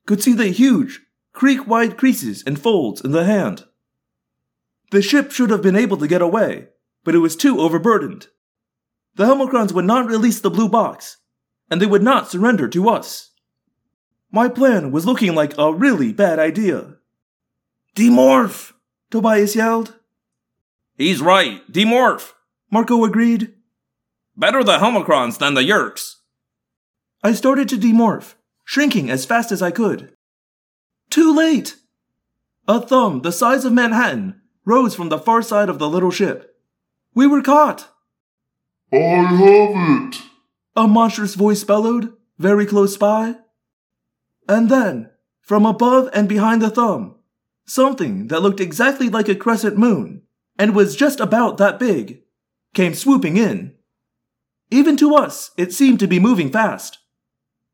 could 0.07 0.23
see 0.23 0.33
the 0.33 0.49
huge, 0.49 1.01
creek 1.33 1.67
wide 1.67 1.97
creases 1.97 2.43
and 2.47 2.59
folds 2.59 3.01
in 3.01 3.13
the 3.13 3.25
hand. 3.25 3.65
The 4.91 5.03
ship 5.03 5.33
should 5.33 5.51
have 5.51 5.63
been 5.63 5.77
able 5.77 5.97
to 5.99 6.09
get 6.09 6.23
away, 6.23 6.69
but 7.05 7.15
it 7.15 7.19
was 7.19 7.37
too 7.37 7.61
overburdened. 7.61 8.29
The 9.15 9.27
Helmacrons 9.27 9.73
would 9.73 9.85
not 9.85 10.07
release 10.07 10.41
the 10.41 10.51
blue 10.51 10.69
box, 10.69 11.19
and 11.71 11.81
they 11.81 11.87
would 11.87 12.03
not 12.03 12.31
surrender 12.31 12.69
to 12.69 12.89
us. 12.89 13.31
My 14.33 14.49
plan 14.49 14.91
was 14.91 15.07
looking 15.07 15.35
like 15.35 15.57
a 15.57 15.73
really 15.73 16.13
bad 16.13 16.39
idea. 16.39 16.97
Demorph! 17.95 18.73
Tobias 19.11 19.55
yelled. 19.55 19.95
He's 20.97 21.21
right. 21.21 21.61
Demorph. 21.71 22.33
Marco 22.71 23.05
agreed. 23.05 23.55
Better 24.37 24.65
the 24.65 24.79
Helmacrons 24.79 25.39
than 25.39 25.55
the 25.55 25.61
Yeerks. 25.61 26.17
I 27.23 27.33
started 27.33 27.69
to 27.69 27.77
demorph, 27.77 28.35
shrinking 28.65 29.09
as 29.09 29.25
fast 29.25 29.53
as 29.53 29.63
I 29.63 29.71
could. 29.71 30.13
Too 31.09 31.35
late! 31.35 31.77
A 32.67 32.81
thumb 32.81 33.23
the 33.23 33.31
size 33.31 33.65
of 33.65 33.73
Manhattan 33.73 34.41
rose 34.65 34.95
from 34.95 35.09
the 35.09 35.19
far 35.19 35.41
side 35.43 35.69
of 35.69 35.79
the 35.79 35.89
little 35.89 36.11
ship. 36.11 36.54
We 37.15 37.27
were 37.27 37.43
caught! 37.43 37.89
I 38.93 38.97
have 38.97 40.15
it. 40.15 40.23
A 40.77 40.89
monstrous 40.89 41.35
voice 41.35 41.63
bellowed, 41.63 42.13
very 42.39 42.67
close 42.67 42.97
by. 42.97 43.37
And 44.49 44.69
then, 44.69 45.11
from 45.41 45.65
above 45.65 46.11
and 46.13 46.29
behind 46.29 46.61
the 46.61 46.71
thumb, 46.71 47.17
something 47.67 48.29
that 48.29 48.43
looked 48.43 48.61
exactly 48.61 49.09
like 49.09 49.29
a 49.29 49.35
crescent 49.35 49.79
moon 49.79 50.23
and 50.59 50.75
was 50.75 50.97
just 50.97 51.21
about 51.21 51.57
that 51.59 51.79
big 51.79 52.23
came 52.75 52.95
swooping 52.95 53.37
in. 53.37 53.75
Even 54.71 54.97
to 54.97 55.15
us, 55.15 55.53
it 55.57 55.73
seemed 55.73 56.01
to 56.01 56.09
be 56.09 56.19
moving 56.19 56.51
fast. 56.51 56.99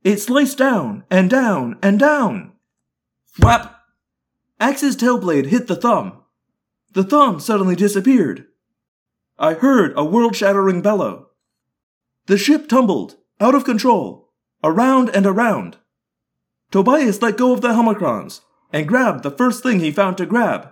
It 0.05 0.19
sliced 0.19 0.59
down 0.59 1.05
and 1.11 1.31
down 1.31 1.79
and 1.83 1.99
down. 1.99 2.53
Whap! 3.39 3.81
Ax's 4.59 4.97
tail 4.97 5.19
blade 5.19 5.47
hit 5.47 5.67
the 5.67 5.77
thumb. 5.77 6.23
The 6.93 7.05
thumb 7.05 7.41
suddenly 7.41 7.77
disappeared. 7.77 8.47
I 9.41 9.55
heard 9.55 9.95
a 9.97 10.05
world 10.05 10.37
shattering 10.37 10.83
bellow. 10.83 11.31
The 12.27 12.37
ship 12.37 12.69
tumbled, 12.69 13.17
out 13.41 13.55
of 13.55 13.65
control, 13.65 14.35
around 14.63 15.09
and 15.09 15.25
around. 15.25 15.79
Tobias 16.71 17.23
let 17.23 17.39
go 17.39 17.55
of 17.55 17.63
the 17.63 17.69
Helmacrons 17.69 18.43
and 18.71 18.87
grabbed 18.87 19.23
the 19.23 19.31
first 19.31 19.63
thing 19.63 19.81
he 19.81 19.91
found 19.91 20.19
to 20.19 20.27
grab. 20.27 20.69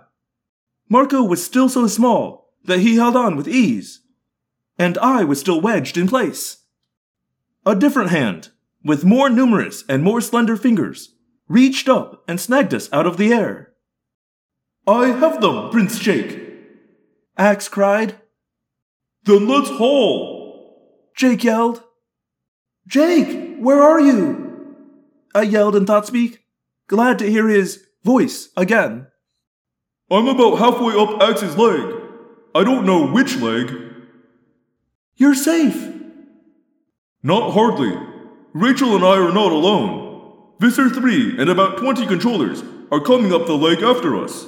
Marco 0.87 1.23
was 1.23 1.43
still 1.43 1.67
so 1.67 1.87
small 1.87 2.53
that 2.63 2.81
he 2.81 2.97
held 2.97 3.15
on 3.15 3.35
with 3.35 3.47
ease, 3.47 4.01
and 4.77 4.99
I 4.99 5.23
was 5.23 5.39
still 5.39 5.59
wedged 5.59 5.97
in 5.97 6.07
place. 6.07 6.57
A 7.65 7.75
different 7.75 8.11
hand, 8.11 8.49
with 8.85 9.03
more 9.03 9.31
numerous 9.31 9.83
and 9.89 10.03
more 10.03 10.21
slender 10.21 10.55
fingers, 10.55 11.15
reached 11.47 11.89
up 11.89 12.23
and 12.27 12.39
snagged 12.39 12.75
us 12.75 12.87
out 12.93 13.07
of 13.07 13.17
the 13.17 13.33
air. 13.33 13.73
I 14.85 15.07
have 15.07 15.41
them, 15.41 15.71
Prince 15.71 15.97
Jake! 15.97 16.39
Ax 17.35 17.67
cried. 17.67 18.15
Then 19.29 19.47
let's 19.47 19.69
haul! 19.69 21.05
Jake 21.15 21.43
yelled. 21.43 21.83
Jake, 22.87 23.59
where 23.59 23.79
are 23.79 23.99
you? 23.99 24.75
I 25.35 25.43
yelled 25.43 25.75
in 25.75 25.85
Thoughtspeak, 25.85 26.39
glad 26.87 27.19
to 27.19 27.29
hear 27.29 27.47
his 27.47 27.85
voice 28.03 28.49
again. 28.57 29.05
I'm 30.09 30.27
about 30.27 30.57
halfway 30.57 30.99
up 30.99 31.21
Ax's 31.21 31.55
leg. 31.55 31.93
I 32.55 32.63
don't 32.63 32.87
know 32.87 33.05
which 33.05 33.37
leg. 33.37 33.71
You're 35.15 35.35
safe. 35.35 35.93
Not 37.21 37.53
hardly. 37.53 37.95
Rachel 38.53 38.95
and 38.95 39.05
I 39.05 39.17
are 39.17 39.31
not 39.31 39.51
alone. 39.51 40.55
Visser 40.59 40.89
3 40.89 41.39
and 41.39 41.51
about 41.51 41.77
20 41.77 42.07
controllers 42.07 42.63
are 42.91 42.99
coming 42.99 43.31
up 43.31 43.45
the 43.45 43.53
leg 43.53 43.83
after 43.83 44.17
us. 44.17 44.47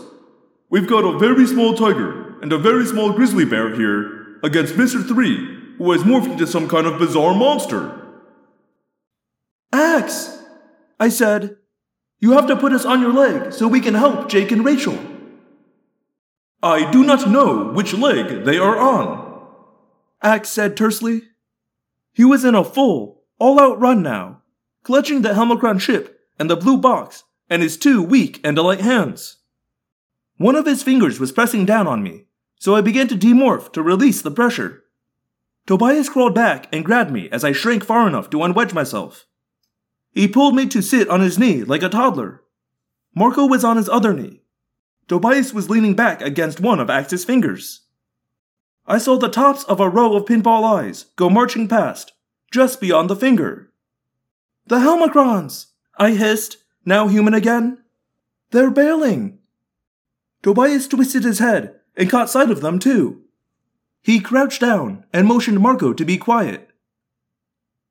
We've 0.72 0.90
got 0.90 1.06
a 1.06 1.20
very 1.20 1.46
small 1.46 1.76
tiger 1.76 2.40
and 2.42 2.52
a 2.52 2.58
very 2.58 2.88
small 2.88 3.14
grizzly 3.14 3.46
bear 3.46 3.76
here 3.76 4.21
against 4.44 4.76
Mr. 4.76 5.06
3, 5.06 5.76
who 5.78 5.92
has 5.92 6.04
morphed 6.04 6.32
into 6.32 6.48
some 6.48 6.68
kind 6.68 6.88
of 6.88 7.00
bizarre 7.00 7.34
monster. 7.34 7.98
Ax, 9.72 10.44
I 11.00 11.10
said, 11.10 11.58
you 12.20 12.34
have 12.34 12.48
to 12.48 12.56
put 12.56 12.74
us 12.74 12.86
on 12.86 13.02
your 13.02 13.14
leg 13.14 13.52
so 13.54 13.68
we 13.68 13.80
can 13.80 13.96
help 13.96 14.30
Jake 14.30 14.52
and 14.52 14.64
Rachel. 14.64 14.98
I 16.62 16.92
do 16.92 17.04
not 17.04 17.30
know 17.30 17.72
which 17.72 17.94
leg 17.94 18.46
they 18.46 18.58
are 18.58 18.78
on. 18.78 19.48
Ax 20.22 20.50
said 20.50 20.78
tersely. 20.78 21.24
He 22.14 22.24
was 22.24 22.46
in 22.46 22.54
a 22.54 22.64
full, 22.64 23.24
all 23.40 23.60
out 23.60 23.80
run 23.80 24.04
now, 24.04 24.44
clutching 24.84 25.24
the 25.24 25.30
Helmacron 25.30 25.80
ship 25.80 26.20
and 26.38 26.50
the 26.50 26.56
blue 26.56 26.78
box 26.78 27.24
and 27.50 27.64
his 27.64 27.78
two 27.78 28.04
weak 28.04 28.40
and 28.44 28.58
light 28.58 28.82
hands. 28.82 29.38
One 30.38 30.56
of 30.56 30.66
his 30.66 30.84
fingers 30.84 31.20
was 31.20 31.32
pressing 31.32 31.66
down 31.66 31.88
on 31.88 32.04
me, 32.04 32.26
so 32.62 32.76
I 32.76 32.82
began 32.82 33.08
to 33.08 33.16
demorph 33.16 33.74
to 33.74 33.82
release 33.82 34.22
the 34.22 34.30
pressure. 34.30 34.84
Tobias 35.66 36.10
crawled 36.10 36.36
back 36.36 36.68
and 36.72 36.86
grabbed 36.86 37.10
me 37.10 37.28
as 37.32 37.44
I 37.44 37.54
shrank 37.54 37.84
far 37.84 38.08
enough 38.08 38.30
to 38.30 38.38
unwedge 38.38 38.72
myself. 38.72 39.26
He 40.12 40.28
pulled 40.28 40.56
me 40.56 40.68
to 40.68 40.84
sit 40.84 41.10
on 41.10 41.22
his 41.22 41.40
knee 41.40 41.64
like 41.64 41.82
a 41.82 41.90
toddler. 41.90 42.44
Marco 43.16 43.48
was 43.48 43.64
on 43.64 43.78
his 43.78 43.90
other 43.90 44.14
knee. 44.14 44.44
Tobias 45.08 45.56
was 45.56 45.72
leaning 45.72 45.96
back 45.96 46.22
against 46.22 46.60
one 46.60 46.80
of 46.80 46.88
Ax's 46.88 47.26
fingers. 47.26 47.88
I 48.86 49.00
saw 49.00 49.18
the 49.18 49.28
tops 49.28 49.64
of 49.64 49.80
a 49.80 49.90
row 49.90 50.16
of 50.16 50.26
pinball 50.26 50.64
eyes 50.64 51.06
go 51.16 51.32
marching 51.32 51.68
past, 51.68 52.12
just 52.52 52.80
beyond 52.80 53.10
the 53.10 53.16
finger. 53.16 53.74
The 54.68 54.78
Helmacrons! 54.78 55.66
I 55.98 56.12
hissed, 56.12 56.58
now 56.86 57.08
human 57.08 57.34
again. 57.34 57.80
They're 58.52 58.70
bailing. 58.70 59.40
Tobias 60.44 60.88
twisted 60.88 61.24
his 61.24 61.40
head 61.40 61.81
and 62.02 62.10
caught 62.10 62.32
sight 62.32 62.50
of 62.50 62.62
them 62.62 62.80
too. 62.80 63.22
He 64.02 64.20
crouched 64.20 64.60
down 64.60 65.06
and 65.14 65.28
motioned 65.28 65.60
Marco 65.60 65.94
to 65.94 66.04
be 66.04 66.18
quiet. 66.18 66.68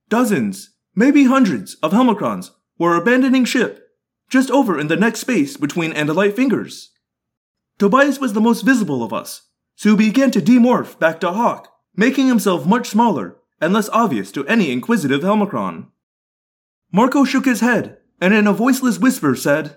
Dozens, 0.09 0.71
maybe 0.97 1.27
hundreds, 1.27 1.77
of 1.77 1.93
Helmacrons 1.93 2.51
were 2.77 2.97
abandoning 2.97 3.45
ship, 3.45 3.87
just 4.29 4.51
over 4.51 4.81
in 4.81 4.89
the 4.89 4.97
next 4.97 5.21
space 5.21 5.57
between 5.57 5.93
Andalite 5.93 6.35
fingers. 6.35 6.91
Tobias 7.79 8.19
was 8.19 8.33
the 8.33 8.41
most 8.41 8.63
visible 8.63 9.05
of 9.05 9.13
us, 9.13 9.43
so 9.77 9.91
he 9.91 10.09
began 10.09 10.33
to 10.33 10.41
demorph 10.41 10.99
back 10.99 11.21
to 11.21 11.31
Hawk, 11.31 11.73
making 11.95 12.27
himself 12.27 12.67
much 12.67 12.89
smaller 12.89 13.37
and 13.61 13.73
less 13.73 13.89
obvious 13.91 14.33
to 14.33 14.45
any 14.49 14.73
inquisitive 14.73 15.21
Helmacron. 15.21 15.87
Marco 16.91 17.23
shook 17.23 17.45
his 17.45 17.61
head 17.61 17.99
and 18.21 18.35
in 18.35 18.49
a 18.49 18.53
voiceless 18.53 18.99
whisper 18.99 19.37
said, 19.37 19.77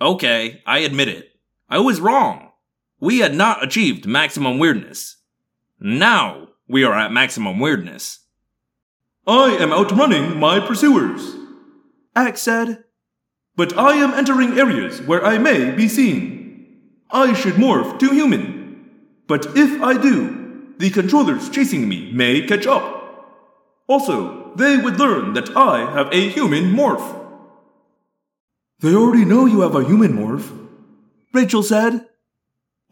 Okay, 0.00 0.62
I 0.64 0.78
admit 0.78 1.08
it. 1.08 1.32
I 1.68 1.80
was 1.80 2.00
wrong. 2.00 2.43
We 3.04 3.18
had 3.18 3.34
not 3.34 3.62
achieved 3.62 4.06
maximum 4.06 4.58
weirdness. 4.58 5.16
Now 5.78 6.48
we 6.66 6.84
are 6.84 6.98
at 6.98 7.12
maximum 7.12 7.60
weirdness. 7.60 8.20
I 9.26 9.58
am 9.60 9.74
outrunning 9.74 10.40
my 10.40 10.58
pursuers. 10.58 11.36
Ax 12.16 12.40
said, 12.40 12.84
But 13.56 13.76
I 13.76 13.96
am 13.96 14.14
entering 14.14 14.58
areas 14.58 15.02
where 15.02 15.22
I 15.22 15.36
may 15.36 15.70
be 15.70 15.86
seen. 15.86 16.92
I 17.10 17.34
should 17.34 17.56
morph 17.56 17.98
to 17.98 18.08
human. 18.08 18.88
But 19.26 19.54
if 19.54 19.82
I 19.82 20.00
do, 20.00 20.72
the 20.78 20.88
controllers 20.88 21.50
chasing 21.50 21.86
me 21.86 22.10
may 22.10 22.46
catch 22.46 22.66
up. 22.66 22.86
Also, 23.86 24.54
they 24.56 24.78
would 24.78 24.98
learn 24.98 25.34
that 25.34 25.54
I 25.54 25.92
have 25.92 26.10
a 26.10 26.30
human 26.30 26.72
morph. 26.72 27.20
They 28.78 28.94
already 28.94 29.26
know 29.26 29.44
you 29.44 29.60
have 29.60 29.74
a 29.74 29.84
human 29.84 30.14
morph, 30.14 30.48
Rachel 31.34 31.62
said. 31.62 32.08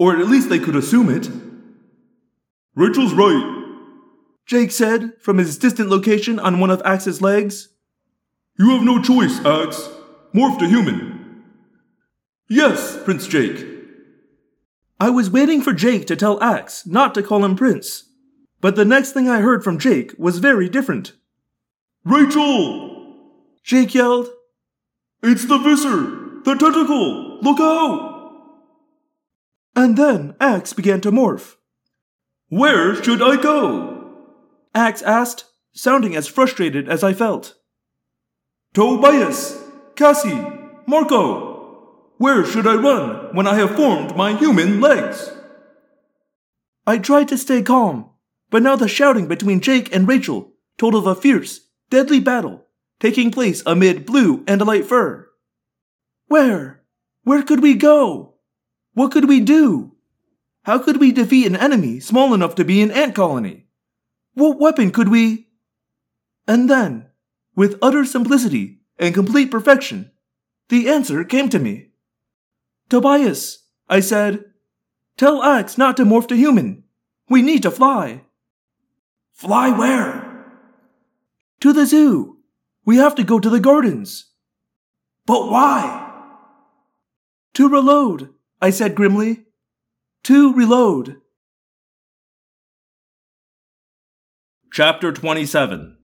Or 0.03 0.17
at 0.17 0.27
least 0.27 0.49
they 0.49 0.59
could 0.59 0.75
assume 0.75 1.09
it. 1.09 1.31
Rachel's 2.75 3.15
right, 3.15 3.77
Jake 4.47 4.73
said 4.73 5.13
from 5.21 5.39
his 5.39 5.57
distant 5.57 5.91
location 5.91 6.41
on 6.41 6.59
one 6.59 6.71
of 6.71 6.83
Ax's 6.85 7.23
legs. 7.23 7.69
You 8.59 8.71
have 8.71 8.83
no 8.83 9.01
choice, 9.01 9.39
Ax. 9.45 9.89
Morph 10.35 10.59
to 10.59 10.67
human. 10.67 11.45
Yes, 12.49 12.99
Prince 13.05 13.29
Jake. 13.29 13.65
I 14.99 15.09
was 15.09 15.31
waiting 15.31 15.63
for 15.63 15.73
Jake 15.73 16.09
to 16.09 16.17
tell 16.17 16.43
Ax 16.43 16.85
not 16.85 17.15
to 17.15 17.23
call 17.23 17.45
him 17.45 17.55
Prince, 17.55 18.09
but 18.61 18.75
the 18.75 18.85
next 18.85 19.13
thing 19.13 19.29
I 19.29 19.39
heard 19.39 19.63
from 19.63 19.79
Jake 19.79 20.15
was 20.19 20.41
very 20.41 20.69
different. 20.69 21.13
Rachel! 22.05 23.21
Jake 23.63 23.95
yelled. 23.95 24.31
It's 25.23 25.45
the 25.45 25.59
Visser! 25.59 26.43
The 26.43 26.57
tentacle! 26.57 27.39
Look 27.41 27.61
out! 27.61 28.12
And 29.75 29.97
then 29.97 30.35
Ax 30.41 30.73
began 30.73 31.01
to 31.03 31.11
morph. 31.11 31.57
Where 32.49 32.95
should 33.03 33.23
I 33.23 33.41
go? 33.41 34.15
Ax 34.75 35.03
asked, 35.03 35.47
sounding 35.73 36.15
as 36.15 36.27
frustrated 36.27 36.89
as 36.89 37.03
I 37.03 37.13
felt. 37.13 37.55
Tobias! 38.75 39.63
Cassie! 39.97 40.47
Marco! 40.87 42.13
Where 42.19 42.45
should 42.45 42.67
I 42.67 42.75
run 42.75 43.35
when 43.35 43.47
I 43.47 43.55
have 43.57 43.77
formed 43.77 44.17
my 44.17 44.37
human 44.37 44.81
legs? 44.81 45.33
I 46.87 46.99
tried 46.99 47.29
to 47.29 47.39
stay 47.39 47.63
calm, 47.63 48.11
but 48.51 48.63
now 48.63 48.77
the 48.77 48.89
shouting 48.89 49.29
between 49.29 49.61
Jake 49.61 49.95
and 49.95 50.07
Rachel 50.07 50.53
told 50.79 50.95
of 50.95 51.07
a 51.07 51.15
fierce, 51.15 51.61
deadly 51.91 52.21
battle 52.21 52.67
taking 53.03 53.33
place 53.33 53.65
amid 53.67 54.07
blue 54.07 54.45
and 54.47 54.65
light 54.65 54.87
fur. 54.87 55.29
Where? 56.29 56.85
Where 57.25 57.43
could 57.43 57.61
we 57.61 57.75
go? 57.75 58.32
What 58.95 59.11
could 59.11 59.29
we 59.29 59.41
do? 59.41 59.93
How 60.65 60.79
could 60.79 61.01
we 61.01 61.13
defeat 61.13 61.47
an 61.47 61.57
enemy 61.57 61.99
small 61.99 62.35
enough 62.35 62.55
to 62.57 62.65
be 62.65 62.83
an 62.83 62.91
ant 62.91 63.15
colony? 63.15 63.67
What 64.35 64.61
weapon 64.61 64.91
could 64.91 65.09
we? 65.09 65.49
And 66.47 66.69
then, 66.69 67.07
with 67.57 67.79
utter 67.83 68.05
simplicity 68.05 68.81
and 68.99 69.15
complete 69.15 69.51
perfection, 69.51 70.11
the 70.69 70.89
answer 70.89 71.25
came 71.25 71.49
to 71.49 71.59
me. 71.59 71.89
Tobias, 72.89 73.65
I 73.89 74.01
said, 74.01 74.45
tell 75.17 75.43
Ax 75.43 75.79
not 75.79 75.97
to 75.97 76.05
morph 76.05 76.29
to 76.29 76.37
human. 76.37 76.85
We 77.29 77.43
need 77.43 77.63
to 77.63 77.71
fly. 77.71 78.23
Fly 79.33 79.71
where? 79.71 80.45
To 81.61 81.73
the 81.73 81.87
zoo. 81.87 82.39
We 82.85 82.97
have 82.97 83.15
to 83.15 83.25
go 83.25 83.39
to 83.39 83.49
the 83.49 83.61
gardens. 83.61 84.27
But 85.27 85.49
why? 85.49 86.11
To 87.55 87.69
reload, 87.69 88.31
I 88.63 88.71
said 88.71 88.95
grimly. 88.95 89.41
To 90.23 90.55
reload. 90.55 91.17
Chapter 94.73 95.11
27 95.11 95.99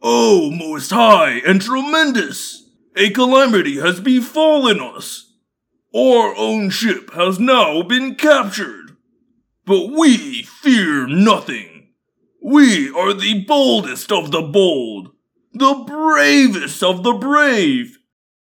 Oh, 0.00 0.52
most 0.52 0.90
high 0.92 1.40
and 1.44 1.60
tremendous! 1.60 2.62
A 2.96 3.10
calamity 3.10 3.80
has 3.80 3.98
befallen 3.98 4.78
us. 4.80 5.34
Our 5.92 6.36
own 6.36 6.70
ship 6.70 7.12
has 7.14 7.40
now 7.40 7.82
been 7.82 8.14
captured. 8.14 8.96
But 9.66 9.90
we 9.90 10.44
fear 10.44 11.08
nothing. 11.08 11.88
We 12.40 12.88
are 12.90 13.12
the 13.12 13.44
boldest 13.44 14.12
of 14.12 14.30
the 14.30 14.42
bold, 14.42 15.10
the 15.52 15.74
bravest 15.86 16.84
of 16.84 17.02
the 17.02 17.14
brave. 17.14 17.99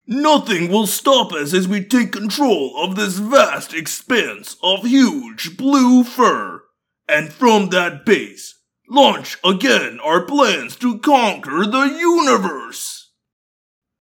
Nothing 0.09 0.71
will 0.71 0.87
stop 0.87 1.33
us 1.33 1.53
as 1.53 1.67
we 1.67 1.83
take 1.83 2.13
control 2.13 2.77
of 2.77 2.95
this 2.95 3.19
vast 3.19 3.75
expanse 3.75 4.57
of 4.63 4.87
huge 4.87 5.57
blue 5.57 6.05
fur, 6.05 6.63
and 7.09 7.33
from 7.33 7.71
that 7.71 8.07
base, 8.07 8.61
launch 8.89 9.37
again 9.43 9.99
our 10.01 10.25
plans 10.25 10.77
to 10.77 10.99
conquer 11.01 11.67
the 11.67 11.97
universe. 11.99 13.11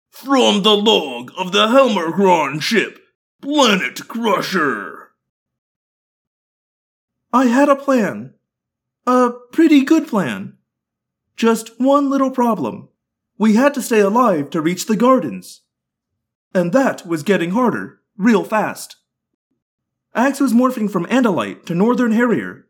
From 0.09 0.63
the 0.63 0.77
log 0.77 1.31
of 1.37 1.51
the 1.51 1.67
Helmacron 1.67 2.61
ship, 2.61 2.99
Planet 3.41 4.07
Crusher. 4.07 5.09
I 7.33 7.45
had 7.47 7.67
a 7.67 7.75
plan. 7.75 8.35
A 9.05 9.31
pretty 9.51 9.83
good 9.83 10.07
plan. 10.07 10.57
Just 11.35 11.79
one 11.79 12.09
little 12.09 12.31
problem. 12.31 12.89
We 13.37 13.55
had 13.55 13.73
to 13.73 13.81
stay 13.81 13.99
alive 13.99 14.51
to 14.51 14.61
reach 14.61 14.85
the 14.85 14.95
gardens. 14.95 15.61
And 16.53 16.73
that 16.73 17.05
was 17.05 17.23
getting 17.23 17.51
harder, 17.51 18.01
real 18.17 18.43
fast. 18.43 18.97
Ax 20.13 20.39
was 20.39 20.53
morphing 20.53 20.91
from 20.91 21.05
Andalite 21.05 21.65
to 21.65 21.75
Northern 21.75 22.11
Harrier. 22.11 22.67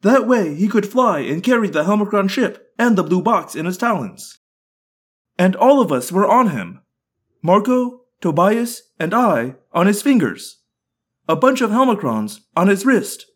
That 0.00 0.26
way 0.26 0.54
he 0.54 0.68
could 0.68 0.86
fly 0.86 1.20
and 1.20 1.42
carry 1.42 1.68
the 1.68 1.84
Helmacron 1.84 2.30
ship 2.30 2.72
and 2.78 2.96
the 2.96 3.02
blue 3.02 3.20
box 3.20 3.54
in 3.54 3.66
his 3.66 3.76
talons. 3.76 4.38
And 5.38 5.54
all 5.56 5.80
of 5.80 5.92
us 5.92 6.10
were 6.10 6.26
on 6.26 6.50
him. 6.50 6.82
Marco, 7.42 8.02
Tobias, 8.20 8.82
and 8.98 9.12
I 9.12 9.56
on 9.72 9.86
his 9.86 10.02
fingers. 10.02 10.62
A 11.28 11.36
bunch 11.36 11.60
of 11.60 11.70
Helmacrons 11.70 12.40
on 12.56 12.68
his 12.68 12.86
wrist. 12.86 13.26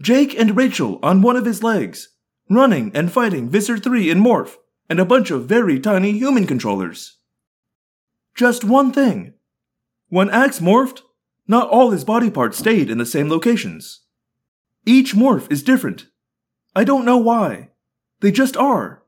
Jake 0.00 0.38
and 0.38 0.56
Rachel 0.56 0.98
on 1.02 1.20
one 1.20 1.36
of 1.36 1.44
his 1.44 1.62
legs, 1.62 2.08
running 2.48 2.90
and 2.94 3.12
fighting 3.12 3.50
Visser 3.50 3.76
3 3.76 4.10
in 4.10 4.20
Morph, 4.20 4.56
and 4.88 4.98
a 4.98 5.04
bunch 5.04 5.30
of 5.30 5.44
very 5.44 5.78
tiny 5.78 6.12
human 6.12 6.46
controllers. 6.46 7.18
Just 8.40 8.64
one 8.64 8.90
thing. 8.90 9.34
When 10.08 10.30
Ax 10.30 10.60
morphed, 10.60 11.02
not 11.46 11.68
all 11.68 11.90
his 11.90 12.06
body 12.06 12.30
parts 12.30 12.56
stayed 12.56 12.88
in 12.88 12.96
the 12.96 13.04
same 13.04 13.28
locations. 13.28 14.06
Each 14.86 15.14
morph 15.14 15.52
is 15.52 15.62
different. 15.62 16.06
I 16.74 16.84
don't 16.84 17.04
know 17.04 17.18
why. 17.18 17.68
They 18.20 18.32
just 18.32 18.56
are. 18.56 19.02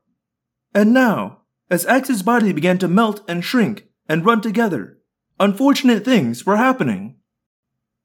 And 0.75 0.93
now, 0.93 1.39
as 1.67 1.83
Ax's 1.87 2.21
body 2.21 2.53
began 2.53 2.77
to 2.77 2.87
melt 2.87 3.21
and 3.27 3.43
shrink 3.43 3.87
and 4.07 4.23
run 4.23 4.39
together, 4.39 4.99
unfortunate 5.39 6.05
things 6.05 6.45
were 6.45 6.57
happening. 6.57 7.15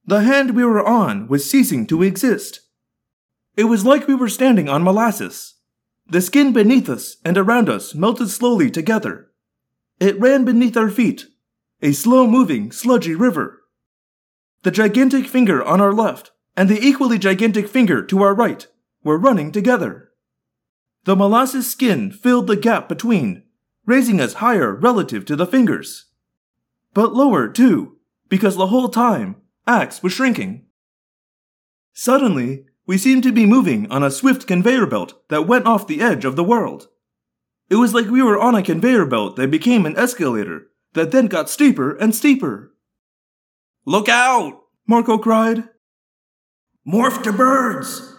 The 0.07 0.23
hand 0.23 0.57
we 0.57 0.65
were 0.65 0.83
on 0.83 1.29
was 1.29 1.45
ceasing 1.45 1.87
to 1.89 2.03
exist. 2.03 2.61
It 3.55 3.65
was 3.65 3.85
like 3.85 4.09
we 4.09 4.15
were 4.15 4.31
standing 4.31 4.71
on 4.71 4.83
molasses. 4.83 5.57
The 6.07 6.23
skin 6.23 6.55
beneath 6.55 6.89
us 6.89 7.19
and 7.23 7.37
around 7.37 7.69
us 7.69 7.95
melted 7.95 8.31
slowly 8.31 8.71
together. 8.71 9.28
It 10.01 10.19
ran 10.21 10.45
beneath 10.45 10.77
our 10.77 10.91
feet, 10.91 11.27
a 11.83 11.93
slow 11.93 12.27
moving, 12.27 12.71
sludgy 12.71 13.15
river. 13.15 13.63
The 14.63 14.71
gigantic 14.71 15.27
finger 15.27 15.63
on 15.63 15.81
our 15.81 15.93
left 15.93 16.31
and 16.57 16.69
the 16.69 16.81
equally 16.81 17.19
gigantic 17.19 17.69
finger 17.69 18.03
to 18.05 18.23
our 18.23 18.35
right 18.35 18.67
were 19.03 19.19
running 19.19 19.53
together. 19.53 20.11
The 21.05 21.17
molasses 21.17 21.71
skin 21.71 22.11
filled 22.11 22.47
the 22.47 22.57
gap 22.57 22.89
between, 22.89 23.45
raising 23.87 24.21
us 24.21 24.35
higher 24.35 24.75
relative 24.75 25.25
to 25.27 25.37
the 25.37 25.47
fingers. 25.47 26.07
But 26.95 27.15
lower, 27.15 27.49
too, 27.49 27.99
because 28.29 28.57
the 28.57 28.67
whole 28.67 28.89
time, 28.89 29.37
Ax 29.67 30.03
was 30.03 30.13
shrinking. 30.13 30.67
Suddenly, 31.93 32.67
we 32.87 32.99
seemed 32.99 33.23
to 33.23 33.33
be 33.33 33.47
moving 33.47 33.91
on 33.91 34.03
a 34.03 34.11
swift 34.11 34.47
conveyor 34.47 34.87
belt 34.87 35.23
that 35.29 35.47
went 35.47 35.67
off 35.67 35.87
the 35.87 36.01
edge 36.01 36.25
of 36.25 36.37
the 36.37 36.45
world. 36.45 36.89
It 37.71 37.77
was 37.77 37.93
like 37.93 38.07
we 38.07 38.23
were 38.23 38.39
on 38.39 38.55
a 38.55 38.63
conveyor 38.63 39.07
belt 39.07 39.37
that 39.37 39.51
became 39.51 39.85
an 39.85 39.97
escalator 39.97 40.69
that 40.95 41.11
then 41.11 41.27
got 41.27 41.51
steeper 41.51 41.95
and 41.97 42.15
steeper. 42.15 42.73
Look 43.85 44.09
out! 44.09 44.61
Marco 44.87 45.19
cried. 45.19 45.65
Morph 46.87 47.23
to 47.25 47.33
birds! 47.33 48.15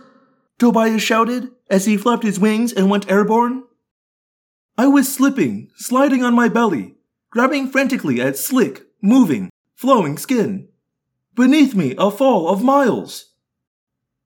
Tobias 0.60 1.02
shouted 1.02 1.50
as 1.69 1.86
he 1.86 1.98
flapped 1.98 2.24
his 2.24 2.40
wings 2.40 2.72
and 2.74 2.90
went 2.90 3.10
airborne. 3.10 3.64
I 4.78 4.88
was 4.88 5.11
slipping, 5.11 5.69
sliding 5.76 6.24
on 6.24 6.36
my 6.36 6.48
belly, 6.48 6.95
grabbing 7.32 7.69
frantically 7.69 8.22
at 8.22 8.38
slick, 8.38 8.84
moving, 9.02 9.50
flowing 9.76 10.18
skin. 10.18 10.68
Beneath 11.36 11.74
me, 11.74 11.95
a 11.98 12.11
fall 12.11 12.50
of 12.50 12.64
miles. 12.64 13.34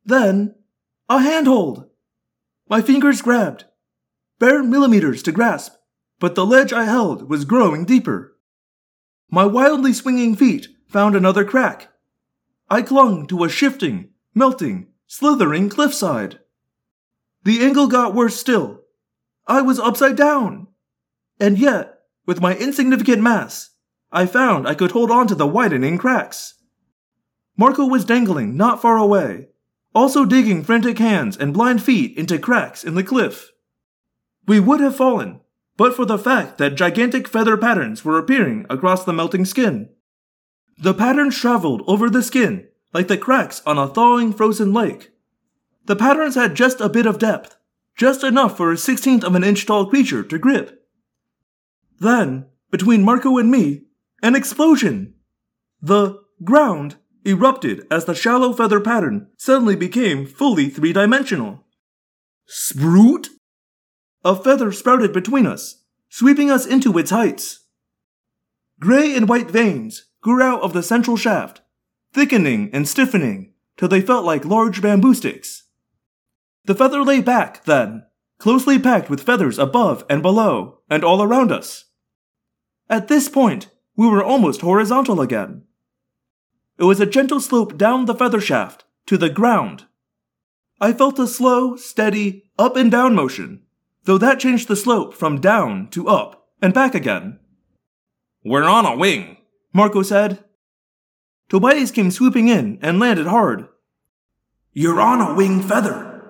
Then, 0.06 0.56
a 1.10 1.19
handhold. 1.19 1.90
My 2.69 2.82
fingers 2.82 3.22
grabbed, 3.22 3.66
bare 4.44 4.62
millimeters 4.62 5.24
to 5.24 5.32
grasp, 5.32 5.72
but 6.20 6.36
the 6.36 6.46
ledge 6.46 6.74
I 6.74 6.84
held 6.84 7.30
was 7.30 7.46
growing 7.46 7.86
deeper. 7.86 8.36
My 9.32 9.46
wildly 9.46 9.94
swinging 9.94 10.36
feet 10.36 10.68
found 10.90 11.16
another 11.16 11.46
crack. 11.46 11.94
I 12.70 12.82
clung 12.82 13.26
to 13.28 13.46
a 13.46 13.50
shifting, 13.50 14.10
melting, 14.36 14.88
slithering 15.08 15.70
cliffside. 15.70 16.40
The 17.46 17.64
angle 17.64 17.88
got 17.88 18.14
worse 18.14 18.36
still. 18.36 18.82
I 19.48 19.62
was 19.62 19.80
upside 19.80 20.18
down. 20.18 20.68
And 21.40 21.58
yet, 21.58 22.00
with 22.26 22.42
my 22.42 22.54
insignificant 22.54 23.22
mass, 23.22 23.70
I 24.12 24.26
found 24.26 24.68
I 24.68 24.76
could 24.76 24.92
hold 24.92 25.10
on 25.10 25.26
to 25.28 25.36
the 25.36 25.48
widening 25.48 25.98
cracks. 25.98 26.56
Marco 27.56 27.86
was 27.86 28.04
dangling 28.04 28.58
not 28.58 28.82
far 28.82 28.98
away, 28.98 29.48
also 29.96 30.26
digging 30.26 30.66
frantic 30.66 31.00
hands 31.00 31.38
and 31.38 31.54
blind 31.54 31.82
feet 31.82 32.18
into 32.18 32.38
cracks 32.38 32.84
in 32.84 32.96
the 32.96 33.06
cliff. 33.06 33.52
We 34.46 34.60
would 34.60 34.82
have 34.82 34.96
fallen, 34.96 35.40
but 35.78 35.96
for 35.96 36.06
the 36.06 36.18
fact 36.18 36.58
that 36.58 36.76
gigantic 36.76 37.28
feather 37.28 37.58
patterns 37.58 38.04
were 38.04 38.18
appearing 38.18 38.66
across 38.70 39.04
the 39.04 39.14
melting 39.14 39.46
skin. 39.46 39.90
The 40.78 40.94
patterns 40.94 41.38
traveled 41.38 41.82
over 41.88 42.10
the 42.10 42.24
skin 42.24 42.68
like 42.94 43.08
the 43.08 43.18
cracks 43.18 43.62
on 43.66 43.78
a 43.78 43.88
thawing 43.88 44.34
frozen 44.34 44.74
lake. 44.74 45.12
The 45.86 45.96
patterns 45.96 46.36
had 46.36 46.56
just 46.56 46.80
a 46.80 46.90
bit 46.90 47.06
of 47.06 47.20
depth, 47.20 47.58
just 47.98 48.24
enough 48.24 48.58
for 48.58 48.72
a 48.72 48.78
sixteenth 48.78 49.24
of 49.24 49.36
an 49.36 49.44
inch 49.44 49.66
tall 49.66 49.86
creature 49.86 50.24
to 50.24 50.38
grip. 50.38 50.86
Then, 52.00 52.48
between 52.72 53.04
Marco 53.04 53.38
and 53.38 53.50
me, 53.50 53.84
an 54.22 54.36
explosion. 54.36 55.16
The 55.82 56.22
ground 56.44 56.96
erupted 57.26 57.86
as 57.92 58.06
the 58.06 58.16
shallow 58.16 58.54
feather 58.54 58.80
pattern 58.80 59.28
suddenly 59.38 59.76
became 59.76 60.26
fully 60.26 60.70
three 60.70 60.94
dimensional. 60.94 61.66
Sprout? 62.46 63.30
A 64.24 64.35
feather 64.35 64.72
sprouted 64.72 65.11
between 65.11 65.45
us, 65.45 65.84
sweeping 66.10 66.50
us 66.50 66.66
into 66.66 66.98
its 66.98 67.11
heights. 67.11 67.66
Gray 68.80 69.16
and 69.16 69.27
white 69.27 69.52
veins 69.52 70.06
grew 70.22 70.42
out 70.42 70.61
of 70.61 70.74
the 70.74 70.84
central 70.84 71.18
shaft, 71.18 71.61
thickening 72.14 72.69
and 72.72 72.88
stiffening 72.88 73.53
till 73.77 73.88
they 73.88 74.02
felt 74.02 74.26
like 74.26 74.45
large 74.45 74.82
bamboo 74.82 75.14
sticks. 75.14 75.64
The 76.66 76.76
feather 76.76 77.03
lay 77.03 77.22
back, 77.22 77.66
then, 77.66 78.06
closely 78.38 78.80
packed 78.80 79.10
with 79.10 79.24
feathers 79.24 79.60
above 79.60 80.06
and 80.10 80.22
below 80.22 80.80
and 80.90 81.03
all 81.03 81.22
around 81.22 81.52
us. 81.52 81.85
At 82.90 83.08
this 83.08 83.27
point, 83.27 83.69
we 83.95 84.08
were 84.08 84.24
almost 84.24 84.61
horizontal 84.61 85.19
again. 85.19 85.64
It 86.77 86.85
was 86.85 87.00
a 87.00 87.06
gentle 87.06 87.40
slope 87.40 87.77
down 87.77 88.06
the 88.06 88.16
feather 88.16 88.42
shaft 88.42 88.85
to 89.08 89.18
the 89.18 89.30
ground. 89.30 89.85
I 90.80 90.93
felt 90.93 91.19
a 91.19 91.27
slow, 91.27 91.76
steady, 91.76 92.50
up 92.58 92.76
and 92.76 92.92
down 92.92 93.16
motion, 93.16 93.62
though 94.06 94.17
that 94.17 94.40
changed 94.40 94.67
the 94.67 94.75
slope 94.75 95.14
from 95.14 95.41
down 95.41 95.88
to 95.90 96.07
up 96.07 96.48
and 96.61 96.73
back 96.73 96.95
again. 96.95 97.40
We're 98.43 98.64
on 98.64 98.85
a 98.85 98.95
wing, 98.95 99.38
Marco 99.73 100.01
said. 100.03 100.43
Tobias 101.49 101.91
came 101.91 102.11
swooping 102.11 102.48
in 102.48 102.80
and 102.82 102.99
landed 102.99 103.27
hard. 103.27 103.67
You're 104.73 104.99
on 104.99 105.22
a 105.22 105.35
wing 105.35 105.61
feather, 105.61 106.25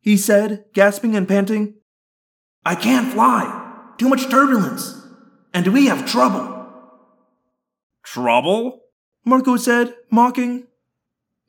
he 0.00 0.16
said, 0.16 0.64
gasping 0.72 1.14
and 1.14 1.28
panting. 1.28 1.74
I 2.64 2.74
can't 2.74 3.12
fly. 3.12 3.58
Too 3.98 4.08
much 4.08 4.28
turbulence. 4.30 5.00
And 5.52 5.68
we 5.68 5.86
have 5.86 6.10
trouble. 6.10 6.66
Trouble? 8.02 8.80
Marco 9.24 9.56
said, 9.56 9.94
mocking. 10.10 10.66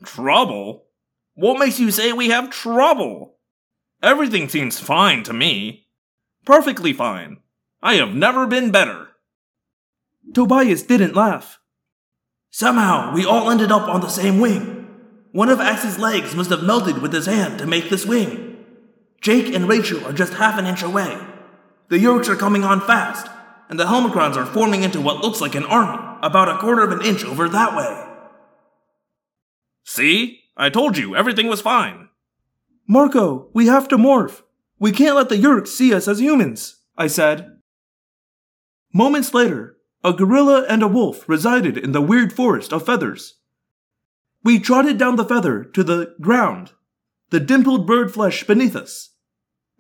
Trouble? 0.04 0.86
What 1.36 1.58
makes 1.58 1.80
you 1.80 1.90
say 1.90 2.14
we 2.14 2.30
have 2.30 2.50
trouble? 2.50 3.33
Everything 4.04 4.50
seems 4.50 4.82
fine 4.82 5.24
to 5.24 5.32
me. 5.32 5.88
Perfectly 6.46 6.92
fine. 6.92 7.38
I 7.82 7.94
have 7.96 8.14
never 8.14 8.46
been 8.46 8.70
better. 8.70 9.08
Tobias 10.34 10.84
didn't 10.84 11.16
laugh. 11.16 11.60
Somehow, 12.52 13.14
we 13.14 13.26
all 13.26 13.50
ended 13.50 13.72
up 13.72 13.88
on 13.88 14.02
the 14.02 14.10
same 14.10 14.42
wing. 14.42 14.90
One 15.32 15.48
of 15.48 15.62
Ax's 15.62 15.98
legs 15.98 16.36
must 16.36 16.50
have 16.50 16.64
melted 16.64 17.02
with 17.02 17.14
his 17.14 17.28
hand 17.28 17.60
to 17.60 17.66
make 17.66 17.90
this 17.90 18.06
wing. 18.06 18.66
Jake 19.22 19.56
and 19.56 19.70
Rachel 19.70 20.06
are 20.06 20.12
just 20.12 20.34
half 20.34 20.60
an 20.60 20.66
inch 20.66 20.84
away. 20.84 21.18
The 21.88 21.98
Yeerks 21.98 22.28
are 22.28 22.36
coming 22.36 22.66
on 22.66 22.82
fast, 22.82 23.28
and 23.70 23.80
the 23.80 23.86
Helmacrons 23.86 24.36
are 24.36 24.46
forming 24.46 24.84
into 24.84 25.00
what 25.00 25.22
looks 25.22 25.40
like 25.40 25.56
an 25.56 25.64
army, 25.64 26.20
about 26.22 26.50
a 26.50 26.58
quarter 26.58 26.84
of 26.84 26.92
an 26.92 27.06
inch 27.06 27.24
over 27.24 27.48
that 27.48 27.74
way. 27.74 28.06
See? 29.86 30.42
I 30.58 30.70
told 30.70 30.98
you, 30.98 31.16
everything 31.16 31.48
was 31.48 31.62
fine. 31.62 32.03
Marco, 32.88 33.50
we 33.54 33.68
have 33.68 33.88
to 33.88 33.98
morph. 33.98 34.42
We 34.78 34.92
can't 34.92 35.16
let 35.16 35.30
the 35.30 35.38
Yeerks 35.38 35.70
see 35.70 35.94
us 35.94 36.08
as 36.08 36.20
humans, 36.20 36.82
I 36.98 37.08
said. 37.08 37.60
Moments 38.94 39.34
later, 39.34 39.78
a 40.04 40.12
gorilla 40.12 40.66
and 40.68 40.84
a 40.84 40.88
wolf 40.88 41.28
resided 41.30 41.78
in 41.78 41.94
the 41.94 42.02
weird 42.02 42.34
forest 42.34 42.74
of 42.74 42.86
feathers. 42.86 43.36
We 44.44 44.60
trotted 44.60 44.98
down 44.98 45.16
the 45.16 45.24
feather 45.24 45.64
to 45.64 45.84
the 45.84 46.14
ground, 46.20 46.74
the 47.30 47.40
dimpled 47.40 47.88
bird 47.88 48.14
flesh 48.14 48.44
beneath 48.44 48.76
us. 48.76 49.12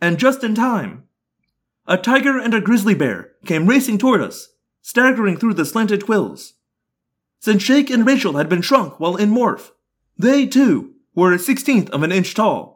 And 0.01 0.17
just 0.17 0.43
in 0.43 0.55
time, 0.55 1.03
a 1.85 1.97
tiger 1.97 2.39
and 2.39 2.53
a 2.53 2.61
grizzly 2.61 2.95
bear 2.95 3.31
came 3.45 3.67
racing 3.67 3.97
toward 3.97 4.21
us, 4.21 4.49
staggering 4.81 5.37
through 5.37 5.55
the 5.55 5.65
slanted 5.65 6.05
quills. 6.05 6.53
Since 7.41 7.65
Jake 7.65 7.89
and 7.89 8.07
Rachel 8.07 8.37
had 8.37 8.47
been 8.47 8.61
shrunk 8.61 9.01
while 9.01 9.17
in 9.17 9.29
morph, 9.29 9.71
they, 10.17 10.47
too, 10.47 10.93
were 11.13 11.33
a 11.33 11.39
sixteenth 11.39 11.89
of 11.89 12.03
an 12.03 12.13
inch 12.13 12.33
tall. 12.33 12.72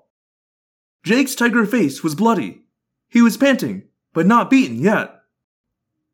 Jake's 1.07 1.35
tiger 1.35 1.65
face 1.65 2.03
was 2.03 2.15
bloody. 2.15 2.63
He 3.07 3.21
was 3.21 3.37
panting, 3.37 3.83
but 4.11 4.27
not 4.27 4.49
beaten 4.49 4.77
yet. 4.77 5.21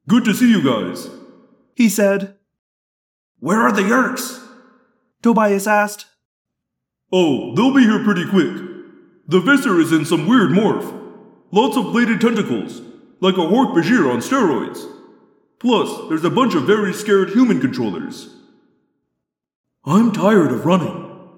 Good 0.08 0.24
to 0.26 0.36
see 0.36 0.52
you 0.52 0.62
guys. 0.64 1.10
He 1.74 1.90
said. 1.90 2.36
Where 3.40 3.62
are 3.62 3.72
the 3.72 3.82
Yeerks? 3.82 4.40
Tobias 5.24 5.66
asked. 5.66 6.06
Oh, 7.12 7.56
they'll 7.56 7.74
be 7.74 7.82
here 7.82 8.04
pretty 8.04 8.30
quick. 8.30 8.56
The 9.28 9.40
Visser 9.40 9.80
is 9.80 9.92
in 9.92 10.06
some 10.06 10.28
weird 10.28 10.52
morph. 10.52 11.02
Lots 11.50 11.76
of 11.76 11.86
bladed 11.86 12.22
tentacles, 12.22 12.82
like 13.20 13.38
a 13.38 13.50
Hork 13.50 13.74
Bajir 13.74 14.08
on 14.12 14.20
steroids. 14.20 14.88
Plus, 15.58 16.08
there's 16.08 16.24
a 16.24 16.30
bunch 16.30 16.54
of 16.54 16.68
very 16.68 16.94
scared 16.94 17.32
human 17.32 17.60
controllers. 17.60 18.30
I'm 19.86 20.12
tired 20.12 20.52
of 20.52 20.68
running, 20.68 21.30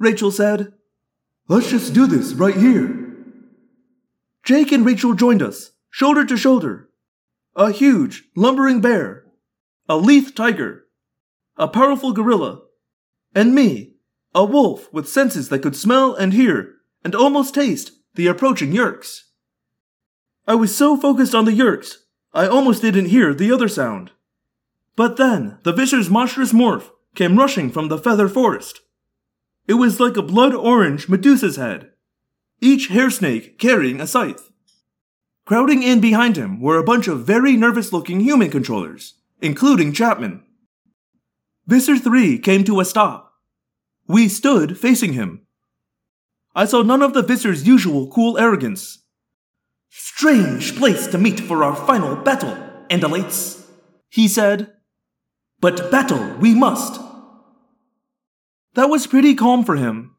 Rachel 0.00 0.32
said. 0.32 0.72
Let's 1.46 1.70
just 1.70 1.94
do 1.94 2.08
this 2.08 2.32
right 2.32 2.56
here. 2.56 3.03
Jake 4.44 4.72
and 4.72 4.84
Rachel 4.84 5.14
joined 5.14 5.40
us, 5.40 5.72
shoulder 5.90 6.24
to 6.26 6.36
shoulder. 6.36 6.90
A 7.56 7.70
huge, 7.70 8.24
lumbering 8.36 8.82
bear, 8.82 9.24
a 9.88 9.96
lithe 9.96 10.34
tiger, 10.34 10.84
a 11.56 11.66
powerful 11.66 12.12
gorilla, 12.12 12.60
and 13.34 13.54
me, 13.54 13.94
a 14.34 14.44
wolf 14.44 14.92
with 14.92 15.08
senses 15.08 15.48
that 15.48 15.60
could 15.60 15.74
smell 15.74 16.14
and 16.14 16.34
hear 16.34 16.74
and 17.02 17.14
almost 17.14 17.54
taste 17.54 17.92
the 18.16 18.26
approaching 18.26 18.72
Yeerks. 18.72 19.20
I 20.46 20.56
was 20.56 20.76
so 20.76 20.96
focused 20.96 21.34
on 21.34 21.46
the 21.46 21.52
Yeerks, 21.52 21.94
I 22.34 22.46
almost 22.46 22.82
didn't 22.82 23.06
hear 23.06 23.32
the 23.32 23.50
other 23.50 23.68
sound. 23.68 24.10
But 24.94 25.16
then, 25.16 25.58
the 25.62 25.72
Visser's 25.72 26.10
monstrous 26.10 26.52
morph 26.52 26.90
came 27.14 27.38
rushing 27.38 27.70
from 27.70 27.88
the 27.88 27.98
feather 27.98 28.28
forest. 28.28 28.80
It 29.66 29.74
was 29.74 30.00
like 30.00 30.18
a 30.18 30.22
blood 30.22 30.54
orange 30.54 31.08
Medusa's 31.08 31.56
head, 31.56 31.92
each 32.64 32.88
hair 32.88 33.10
snake 33.10 33.58
carrying 33.58 34.00
a 34.00 34.06
scythe. 34.06 34.50
Crowding 35.46 35.82
in 35.82 36.00
behind 36.00 36.36
him 36.36 36.60
were 36.60 36.78
a 36.78 36.84
bunch 36.84 37.06
of 37.06 37.26
very 37.26 37.56
nervous 37.56 37.92
looking 37.92 38.20
human 38.20 38.50
controllers, 38.50 39.14
including 39.42 39.92
Chapman. 39.92 40.42
Visser 41.66 41.98
3 41.98 42.38
came 42.38 42.64
to 42.64 42.80
a 42.80 42.84
stop. 42.84 43.34
We 44.08 44.28
stood 44.28 44.78
facing 44.78 45.12
him. 45.12 45.46
I 46.54 46.64
saw 46.64 46.82
none 46.82 47.02
of 47.02 47.12
the 47.12 47.22
Visser's 47.22 47.66
usual 47.66 48.08
cool 48.08 48.38
arrogance. 48.38 49.02
Strange 49.90 50.76
place 50.76 51.06
to 51.08 51.18
meet 51.18 51.40
for 51.40 51.62
our 51.62 51.76
final 51.76 52.16
battle, 52.16 52.56
Andalites, 52.88 53.66
he 54.08 54.28
said. 54.28 54.72
But 55.60 55.90
battle 55.90 56.36
we 56.38 56.54
must. 56.54 57.00
That 58.74 58.88
was 58.88 59.06
pretty 59.06 59.34
calm 59.34 59.64
for 59.64 59.76
him. 59.76 60.13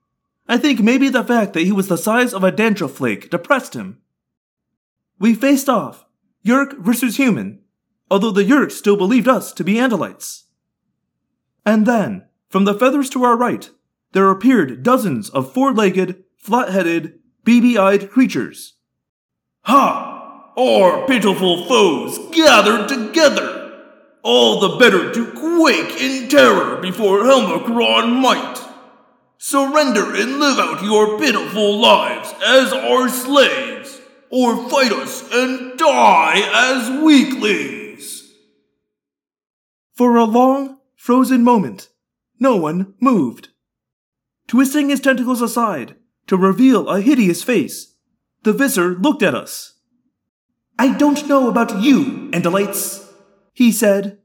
I 0.48 0.58
think 0.58 0.80
maybe 0.80 1.10
the 1.10 1.24
fact 1.24 1.54
that 1.54 1.64
he 1.64 1.72
was 1.72 1.88
the 1.88 1.98
size 1.98 2.34
of 2.34 2.44
a 2.44 2.52
dandruff 2.52 2.94
flake 2.94 3.30
depressed 3.30 3.74
him. 3.74 4.02
We 5.20 5.34
faced 5.34 5.70
off, 5.70 6.06
Yeerk 6.44 6.78
versus 6.78 7.18
human, 7.18 7.62
although 8.12 8.32
the 8.32 8.44
Yeerks 8.44 8.74
still 8.74 8.98
believed 8.98 9.28
us 9.28 9.52
to 9.54 9.64
be 9.64 9.76
Andalites. 9.76 10.44
And 11.66 11.86
then, 11.86 12.28
from 12.50 12.66
the 12.66 12.76
feathers 12.76 13.10
to 13.12 13.24
our 13.24 13.36
right, 13.36 13.70
there 14.12 14.30
appeared 14.30 14.84
dozens 14.84 15.30
of 15.32 15.52
four 15.52 15.74
legged, 15.74 16.24
flat 16.38 16.70
headed, 16.70 17.20
beady 17.44 17.78
eyed 17.78 18.12
creatures. 18.12 18.76
Ha! 19.64 20.54
Our 20.58 21.06
pitiful 21.08 21.66
foes 21.66 22.20
gathered 22.32 22.88
together! 22.88 23.82
All 24.22 24.60
the 24.60 24.78
better 24.78 25.12
to 25.12 25.32
quake 25.32 26.00
in 26.02 26.30
terror 26.30 26.78
before 26.82 27.20
Helmacron 27.20 28.22
might. 28.22 28.55
Surrender 29.38 30.16
and 30.16 30.40
live 30.40 30.60
out 30.60 30.84
your 30.84 31.20
pitiful 31.20 31.78
lives 31.80 32.34
as 32.46 32.72
our 32.72 33.10
slaves, 33.10 34.02
or 34.30 34.70
fight 34.70 34.92
us 34.92 35.24
and 35.32 35.78
die 35.78 36.42
as 36.54 37.04
weaklings. 37.04 38.32
For 39.94 40.16
a 40.16 40.24
long, 40.24 40.80
frozen 40.96 41.44
moment, 41.44 41.90
no 42.40 42.56
one 42.56 42.94
moved. 43.00 43.50
Twisting 44.48 44.90
his 44.90 45.00
tentacles 45.00 45.42
aside 45.42 45.96
to 46.28 46.38
reveal 46.38 46.90
a 46.90 47.02
hideous 47.02 47.44
face, 47.44 47.96
the 48.44 48.54
Visser 48.54 48.96
looked 48.96 49.24
at 49.24 49.36
us. 49.36 49.74
I 50.80 50.94
don't 50.94 51.28
know 51.28 51.50
about 51.50 51.82
you, 51.82 52.30
Andalites, 52.32 53.08
he 53.54 53.72
said, 53.72 54.20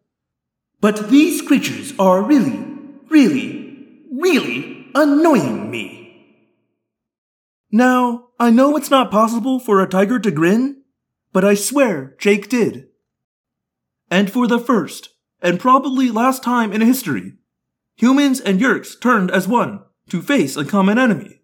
but 0.81 1.11
these 1.11 1.43
creatures 1.43 1.93
are 1.99 2.23
really, 2.23 2.67
really, 3.09 3.77
really 4.11 4.80
annoying 4.95 5.71
me. 5.71 6.01
Now, 7.71 8.29
I 8.39 8.51
know 8.51 8.77
it's 8.77 8.91
not 8.91 9.11
possible 9.11 9.61
for 9.61 9.81
a 9.81 9.89
tiger 9.89 10.19
to 10.19 10.31
grin, 10.31 10.83
but 11.33 11.45
I 11.45 11.55
swear 11.55 12.17
Jake 12.19 12.49
did. 12.49 12.89
And 14.11 14.31
for 14.31 14.47
the 14.47 14.59
first, 14.59 15.11
and 15.41 15.61
probably 15.61 16.11
last 16.11 16.43
time 16.43 16.73
in 16.73 16.81
history, 16.81 17.35
humans 17.95 18.41
and 18.41 18.61
Yeerks 18.61 19.01
turned 19.01 19.31
as 19.31 19.47
one 19.47 19.83
to 20.09 20.21
face 20.21 20.57
a 20.57 20.65
common 20.65 20.99
enemy. 20.99 21.41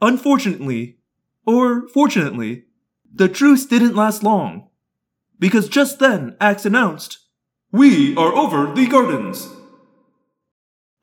Unfortunately, 0.00 0.98
or 1.46 1.88
fortunately, 1.88 2.64
the 3.12 3.28
truce 3.28 3.64
didn't 3.64 3.94
last 3.94 4.22
long, 4.22 4.68
because 5.38 5.68
just 5.68 6.00
then 6.00 6.36
Ax 6.40 6.66
announced, 6.66 7.18
We 7.70 8.16
are 8.16 8.34
over 8.34 8.74
the 8.74 8.86
gardens. 8.86 9.48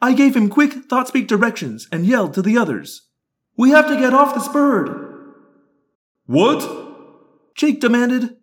I 0.02 0.14
gave 0.14 0.36
him 0.36 0.50
quick 0.50 0.74
thought 0.90 1.08
speak 1.08 1.28
directions 1.28 1.88
and 1.92 2.06
yelled 2.06 2.34
to 2.34 2.42
the 2.42 2.58
others, 2.58 3.08
We 3.56 3.70
have 3.70 3.88
to 3.88 3.98
get 3.98 4.14
off 4.14 4.34
this 4.34 4.48
bird. 4.48 5.12
What? 6.26 6.68
Jake 7.56 7.80
demanded. 7.80 8.38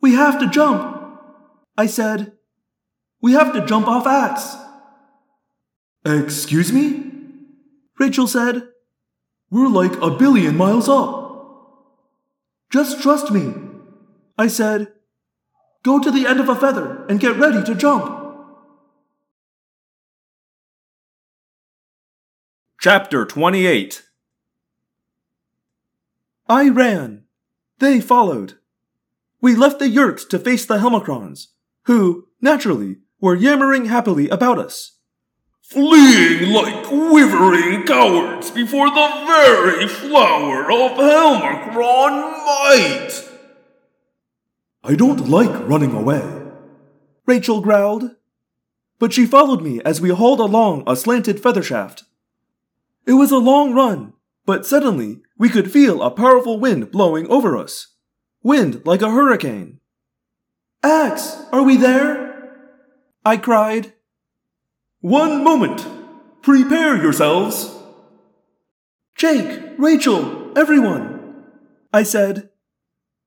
We 0.00 0.14
have 0.14 0.40
to 0.40 0.48
jump. 0.48 0.96
I 1.76 1.86
said, 1.86 2.32
We 3.20 3.32
have 3.32 3.52
to 3.52 3.64
jump 3.64 3.86
off 3.86 4.06
Ax. 4.06 4.56
Excuse 6.04 6.72
me? 6.72 7.04
Rachel 7.98 8.26
said, 8.26 8.68
We're 9.50 9.68
like 9.68 9.94
a 10.00 10.10
billion 10.10 10.56
miles 10.56 10.88
up. 10.88 11.16
Just 12.70 13.00
trust 13.00 13.30
me. 13.30 13.54
I 14.36 14.48
said, 14.48 14.92
Go 15.84 16.00
to 16.00 16.10
the 16.10 16.26
end 16.26 16.40
of 16.40 16.48
a 16.48 16.56
feather 16.56 17.06
and 17.06 17.20
get 17.20 17.36
ready 17.36 17.62
to 17.62 17.74
jump. 17.74 18.17
Chapter 22.80 23.24
28 23.24 24.04
I 26.48 26.68
ran. 26.68 27.24
They 27.80 28.00
followed. 28.00 28.54
We 29.40 29.56
left 29.56 29.80
the 29.80 29.86
Yeerks 29.88 30.28
to 30.28 30.38
face 30.38 30.64
the 30.64 30.78
Helmacrons, 30.78 31.48
who, 31.86 32.28
naturally, 32.40 32.98
were 33.20 33.34
yammering 33.34 33.86
happily 33.86 34.28
about 34.28 34.60
us. 34.60 35.00
Fleeing 35.60 36.52
like 36.52 36.84
quivering 36.84 37.82
cowards 37.82 38.52
before 38.52 38.90
the 38.90 39.24
very 39.26 39.88
flower 39.88 40.70
of 40.70 40.92
Helmacron 40.92 42.46
might! 42.46 43.28
I 44.84 44.94
don't 44.94 45.28
like 45.28 45.68
running 45.68 45.94
away. 45.94 46.22
Rachel 47.26 47.60
growled. 47.60 48.14
But 49.00 49.12
she 49.12 49.26
followed 49.26 49.62
me 49.62 49.80
as 49.84 50.00
we 50.00 50.10
hauled 50.10 50.38
along 50.38 50.84
a 50.86 50.94
slanted 50.94 51.42
feather 51.42 51.64
shaft. 51.64 52.04
It 53.08 53.14
was 53.14 53.30
a 53.30 53.38
long 53.38 53.72
run, 53.72 54.12
but 54.44 54.66
suddenly 54.66 55.22
we 55.38 55.48
could 55.48 55.72
feel 55.72 56.02
a 56.02 56.10
powerful 56.10 56.60
wind 56.60 56.90
blowing 56.90 57.26
over 57.28 57.56
us. 57.56 57.94
Wind 58.42 58.82
like 58.84 59.00
a 59.00 59.10
hurricane. 59.10 59.80
Ax, 60.82 61.38
are 61.50 61.62
we 61.62 61.78
there? 61.78 62.68
I 63.24 63.38
cried. 63.38 63.94
One 65.00 65.42
moment! 65.42 65.86
Prepare 66.42 67.00
yourselves! 67.00 67.74
Jake, 69.16 69.58
Rachel, 69.78 70.52
everyone! 70.54 71.44
I 71.94 72.02
said. 72.02 72.50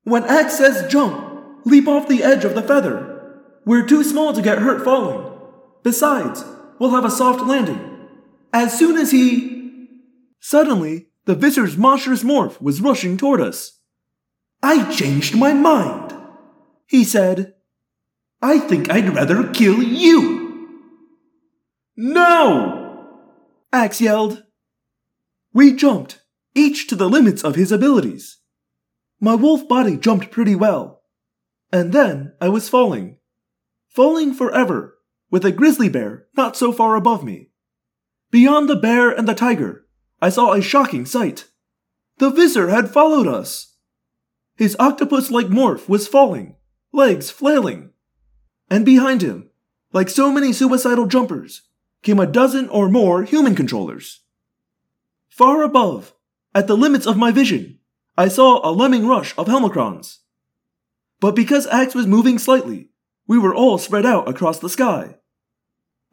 When 0.03 0.25
Ax 0.25 0.59
says 0.59 0.91
jump, 0.91 1.65
leap 1.65 1.87
off 1.87 2.07
the 2.07 2.23
edge 2.23 2.45
of 2.45 2.53
the 2.53 2.61
feather. 2.61 3.33
We're 3.65 3.87
too 3.87 4.03
small 4.03 4.31
to 4.33 4.43
get 4.43 4.59
hurt 4.59 4.83
falling. 4.85 5.39
Besides, 5.81 6.45
we'll 6.77 6.91
have 6.91 7.05
a 7.05 7.09
soft 7.09 7.41
landing. 7.47 8.07
As 8.53 8.77
soon 8.77 8.95
as 8.95 9.09
he. 9.09 9.60
Suddenly, 10.41 11.07
the 11.25 11.35
Visser's 11.35 11.77
monstrous 11.77 12.23
morph 12.23 12.59
was 12.59 12.81
rushing 12.81 13.15
toward 13.15 13.39
us. 13.39 13.79
I 14.61 14.91
changed 14.91 15.37
my 15.37 15.53
mind, 15.53 16.13
he 16.87 17.03
said. 17.03 17.53
I 18.41 18.57
think 18.57 18.91
I'd 18.91 19.13
rather 19.13 19.47
kill 19.49 19.81
you. 19.83 20.67
No! 21.95 23.07
Ax 23.71 24.01
yelled. 24.01 24.43
We 25.53 25.73
jumped, 25.73 26.21
each 26.55 26.87
to 26.87 26.95
the 26.95 27.09
limits 27.09 27.43
of 27.43 27.55
his 27.55 27.71
abilities. 27.71 28.39
My 29.19 29.35
wolf 29.35 29.67
body 29.67 29.95
jumped 29.95 30.31
pretty 30.31 30.55
well. 30.55 31.03
And 31.71 31.93
then 31.93 32.33
I 32.41 32.49
was 32.49 32.67
falling. 32.67 33.17
Falling 33.89 34.33
forever, 34.33 34.97
with 35.29 35.45
a 35.45 35.51
grizzly 35.51 35.87
bear 35.87 36.25
not 36.35 36.57
so 36.57 36.71
far 36.71 36.95
above 36.95 37.23
me. 37.23 37.51
Beyond 38.31 38.67
the 38.67 38.75
bear 38.75 39.11
and 39.11 39.27
the 39.27 39.35
tiger, 39.35 39.85
I 40.21 40.29
saw 40.29 40.53
a 40.53 40.61
shocking 40.61 41.05
sight. 41.05 41.45
The 42.17 42.29
Visser 42.29 42.69
had 42.69 42.91
followed 42.91 43.27
us. 43.27 43.75
His 44.55 44.75
octopus 44.79 45.31
like 45.31 45.47
morph 45.47 45.89
was 45.89 46.07
falling, 46.07 46.55
legs 46.93 47.31
flailing. 47.31 47.89
And 48.69 48.85
behind 48.85 49.23
him, 49.23 49.49
like 49.91 50.09
so 50.09 50.31
many 50.31 50.53
suicidal 50.53 51.07
jumpers, 51.07 51.63
came 52.03 52.19
a 52.19 52.27
dozen 52.27 52.69
or 52.69 52.87
more 52.89 53.23
human 53.23 53.55
controllers. 53.55 54.21
Far 55.29 55.63
above, 55.63 56.13
at 56.53 56.67
the 56.67 56.77
limits 56.77 57.07
of 57.07 57.17
my 57.17 57.31
vision, 57.31 57.79
I 58.17 58.27
saw 58.27 58.59
a 58.63 58.71
lemming 58.71 59.07
rush 59.07 59.33
of 59.37 59.47
Helmacrons. 59.47 60.17
But 61.19 61.35
because 61.35 61.65
Ax 61.67 61.95
was 61.95 62.05
moving 62.05 62.37
slightly, 62.37 62.89
we 63.27 63.39
were 63.39 63.55
all 63.55 63.77
spread 63.77 64.05
out 64.05 64.27
across 64.27 64.59
the 64.59 64.69
sky. 64.69 65.17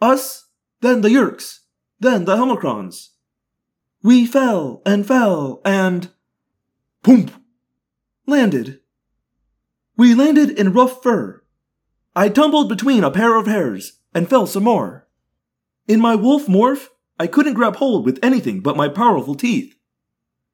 Us, 0.01 0.47
then 0.81 1.01
the 1.01 1.09
Yeerks, 1.09 1.59
then 1.99 2.25
the 2.25 2.37
Helmacrons. 2.37 3.09
We 4.03 4.27
fell 4.27 4.81
and 4.87 5.07
fell 5.07 5.61
and. 5.65 6.11
Poomp! 7.03 7.31
Landed. 8.27 8.81
We 9.97 10.15
landed 10.15 10.51
in 10.51 10.73
rough 10.73 11.03
fur. 11.03 11.43
I 12.15 12.29
tumbled 12.29 12.69
between 12.69 13.03
a 13.03 13.11
pair 13.11 13.37
of 13.37 13.47
hairs 13.47 14.01
and 14.15 14.29
fell 14.29 14.47
some 14.47 14.65
more. 14.65 15.09
In 15.89 16.01
my 16.01 16.15
wolf 16.15 16.47
morph, 16.47 16.89
I 17.19 17.27
couldn't 17.27 17.55
grab 17.55 17.77
hold 17.77 18.05
with 18.05 18.19
anything 18.23 18.61
but 18.61 18.77
my 18.77 18.89
powerful 18.89 19.35
teeth. 19.35 19.75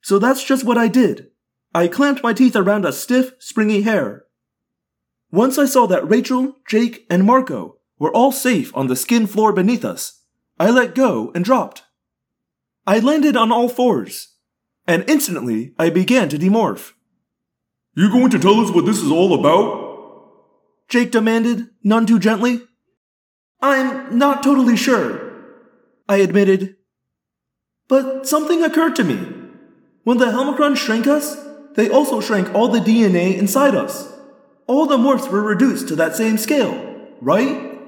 So 0.01 0.19
that's 0.19 0.45
just 0.45 0.65
what 0.65 0.79
I 0.79 0.89
did. 0.89 1.29
I 1.75 1.89
clamped 1.89 2.23
my 2.23 2.33
teeth 2.33 2.57
around 2.57 2.85
a 2.85 2.93
stiff, 2.93 3.33
springy 3.39 3.83
hair. 3.83 4.25
Once 5.31 5.59
I 5.59 5.67
saw 5.67 5.87
that 5.89 6.09
Rachel, 6.09 6.57
Jake, 6.69 7.05
and 7.11 7.25
Marco 7.25 7.79
were 7.99 8.15
all 8.15 8.33
safe 8.33 8.75
on 8.77 8.87
the 8.87 8.97
skin 8.97 9.27
floor 9.27 9.53
beneath 9.53 9.85
us, 9.85 10.23
I 10.59 10.71
let 10.71 10.95
go 10.95 11.33
and 11.35 11.45
dropped. 11.45 11.83
I 12.87 12.99
landed 12.99 13.37
on 13.37 13.51
all 13.51 13.69
fours, 13.69 14.35
and 14.87 15.09
instantly 15.09 15.73
I 15.79 15.89
began 15.89 16.29
to 16.29 16.39
demorph. 16.39 16.93
You 17.97 18.11
going 18.11 18.31
to 18.31 18.39
tell 18.39 18.61
us 18.61 18.71
what 18.71 18.85
this 18.85 18.99
is 18.99 19.11
all 19.11 19.33
about? 19.33 19.85
Jake 20.89 21.11
demanded, 21.11 21.69
none 21.83 22.05
too 22.05 22.19
gently. 22.19 22.61
I'm 23.63 24.19
not 24.19 24.43
totally 24.43 24.77
sure, 24.77 25.33
I 26.09 26.19
admitted. 26.19 26.77
But 27.89 28.27
something 28.27 28.63
occurred 28.63 28.97
to 28.97 29.05
me. 29.05 29.17
When 30.03 30.19
the 30.19 30.27
Helmacron 30.27 30.77
shrank 30.77 31.07
us, 31.07 31.43
they 31.77 31.89
also 31.89 32.21
shrank 32.21 32.55
all 32.55 32.69
the 32.69 32.81
DNA 32.81 33.39
inside 33.39 33.75
us. 33.75 34.13
All 34.67 34.87
the 34.87 34.99
morphs 34.99 35.31
were 35.31 35.43
reduced 35.43 35.89
to 35.89 35.97
that 35.97 36.17
same 36.17 36.37
scale, 36.37 36.75
right? 37.21 37.81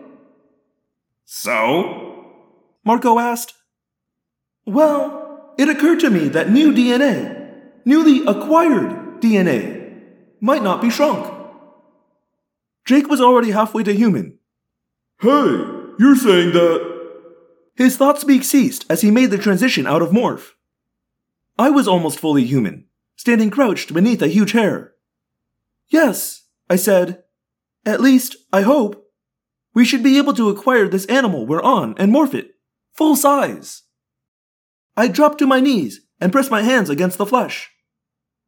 So? 1.27 2.33
Marco 2.85 3.19
asked. 3.19 3.53
Well, 4.67 5.55
it 5.57 5.69
occurred 5.69 6.01
to 6.01 6.11
me 6.11 6.29
that 6.29 6.51
new 6.51 6.73
DNA, 6.73 7.63
newly 7.85 8.27
acquired 8.27 9.23
DNA, 9.23 10.03
might 10.41 10.63
not 10.63 10.83
be 10.83 10.91
shrunk. 10.91 11.33
Jake 12.85 13.09
was 13.09 13.21
already 13.21 13.53
halfway 13.53 13.85
to 13.85 13.95
human. 13.95 14.39
Hey, 15.21 15.65
you're 15.99 16.17
saying 16.17 16.53
that. 16.53 16.97
His 17.77 17.97
thought 17.97 18.21
speak 18.21 18.43
ceased 18.43 18.85
as 18.91 19.03
he 19.03 19.11
made 19.11 19.31
the 19.31 19.39
transition 19.39 19.87
out 19.87 20.03
of 20.03 20.11
morph. 20.11 20.51
I 21.59 21.71
was 21.71 21.89
almost 21.89 22.19
fully 22.19 22.45
human, 22.45 22.87
standing 23.17 23.51
crouched 23.51 23.95
beneath 23.95 24.21
a 24.21 24.29
huge 24.29 24.53
hair. 24.53 24.95
Yes, 25.89 26.45
I 26.69 26.77
said. 26.77 27.23
At 27.85 28.01
least, 28.01 28.37
I 28.53 28.63
hope. 28.63 29.11
We 29.75 29.85
should 29.85 30.03
be 30.03 30.19
able 30.19 30.35
to 30.35 30.49
acquire 30.49 30.89
this 30.89 31.07
animal 31.07 31.47
we're 31.47 31.63
on 31.63 31.95
and 31.99 32.13
morph 32.13 32.35
it. 32.35 32.53
Full 32.95 33.15
size. 33.15 33.83
I 34.97 35.09
dropped 35.09 35.39
to 35.39 35.47
my 35.47 35.61
knees 35.61 36.01
and 36.21 36.33
pressed 36.33 36.51
my 36.51 36.63
hands 36.63 36.89
against 36.89 37.19
the 37.19 37.27
flesh. 37.27 37.71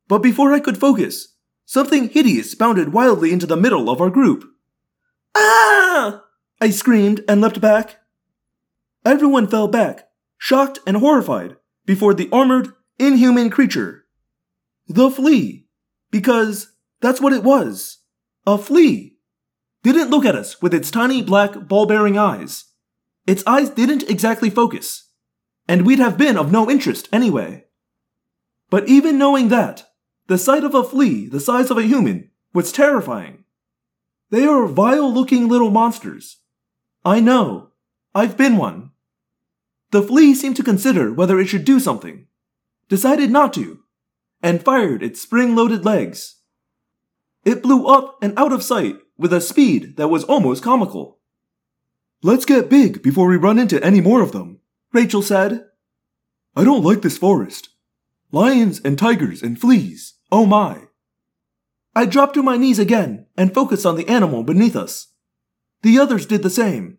But 0.08 0.22
before 0.22 0.52
I 0.52 0.60
could 0.60 0.78
focus, 0.78 1.34
something 1.66 2.08
hideous 2.08 2.54
bounded 2.54 2.92
wildly 2.92 3.32
into 3.32 3.46
the 3.46 3.56
middle 3.56 3.90
of 3.90 4.00
our 4.00 4.10
group. 4.10 4.44
Ah! 5.36 6.24
I 6.60 6.70
screamed 6.70 7.22
and 7.28 7.40
leapt 7.40 7.60
back. 7.60 7.98
Everyone 9.04 9.46
fell 9.46 9.68
back, 9.68 10.08
shocked 10.38 10.78
and 10.86 10.96
horrified, 10.96 11.56
before 11.84 12.14
the 12.14 12.28
armored, 12.32 12.72
inhuman 12.98 13.50
creature. 13.50 14.06
The 14.88 15.10
flea. 15.10 15.66
Because 16.10 16.72
that's 17.00 17.20
what 17.20 17.34
it 17.34 17.44
was. 17.44 17.98
A 18.46 18.56
flea. 18.56 19.18
Didn't 19.82 20.10
look 20.10 20.24
at 20.24 20.34
us 20.34 20.60
with 20.62 20.72
its 20.74 20.90
tiny 20.90 21.22
black 21.22 21.68
ball 21.68 21.86
bearing 21.86 22.18
eyes. 22.18 22.64
Its 23.26 23.42
eyes 23.46 23.68
didn't 23.68 24.08
exactly 24.10 24.48
focus. 24.48 25.07
And 25.68 25.84
we'd 25.84 25.98
have 25.98 26.16
been 26.16 26.38
of 26.38 26.50
no 26.50 26.70
interest 26.70 27.08
anyway. 27.12 27.66
But 28.70 28.88
even 28.88 29.18
knowing 29.18 29.48
that, 29.48 29.86
the 30.26 30.38
sight 30.38 30.64
of 30.64 30.74
a 30.74 30.82
flea 30.82 31.28
the 31.28 31.40
size 31.40 31.70
of 31.70 31.78
a 31.78 31.82
human 31.82 32.30
was 32.52 32.72
terrifying. 32.72 33.44
They 34.30 34.44
are 34.44 34.66
vile 34.66 35.12
looking 35.12 35.48
little 35.48 35.70
monsters. 35.70 36.38
I 37.04 37.20
know. 37.20 37.70
I've 38.14 38.36
been 38.36 38.56
one. 38.56 38.90
The 39.90 40.02
flea 40.02 40.34
seemed 40.34 40.56
to 40.56 40.62
consider 40.62 41.12
whether 41.12 41.38
it 41.38 41.46
should 41.46 41.64
do 41.64 41.80
something, 41.80 42.26
decided 42.88 43.30
not 43.30 43.54
to, 43.54 43.80
and 44.42 44.62
fired 44.62 45.02
its 45.02 45.20
spring 45.20 45.56
loaded 45.56 45.84
legs. 45.84 46.36
It 47.44 47.62
blew 47.62 47.86
up 47.86 48.18
and 48.20 48.38
out 48.38 48.52
of 48.52 48.62
sight 48.62 48.98
with 49.16 49.32
a 49.32 49.40
speed 49.40 49.96
that 49.96 50.08
was 50.08 50.24
almost 50.24 50.62
comical. 50.62 51.18
Let's 52.22 52.44
get 52.44 52.68
big 52.68 53.02
before 53.02 53.28
we 53.28 53.36
run 53.36 53.58
into 53.58 53.82
any 53.82 54.00
more 54.00 54.20
of 54.20 54.32
them, 54.32 54.60
Rachel 54.92 55.22
said. 55.22 55.64
I 56.56 56.64
don't 56.64 56.84
like 56.84 57.02
this 57.02 57.18
forest. 57.18 57.68
Lions 58.32 58.80
and 58.84 58.98
tigers 58.98 59.42
and 59.42 59.60
fleas, 59.60 60.14
oh 60.30 60.44
my. 60.44 60.84
I 61.94 62.04
dropped 62.04 62.34
to 62.34 62.42
my 62.42 62.56
knees 62.56 62.78
again 62.78 63.26
and 63.36 63.54
focused 63.54 63.86
on 63.86 63.96
the 63.96 64.08
animal 64.08 64.42
beneath 64.42 64.76
us. 64.76 65.08
The 65.82 65.98
others 65.98 66.26
did 66.26 66.42
the 66.42 66.50
same. 66.50 66.98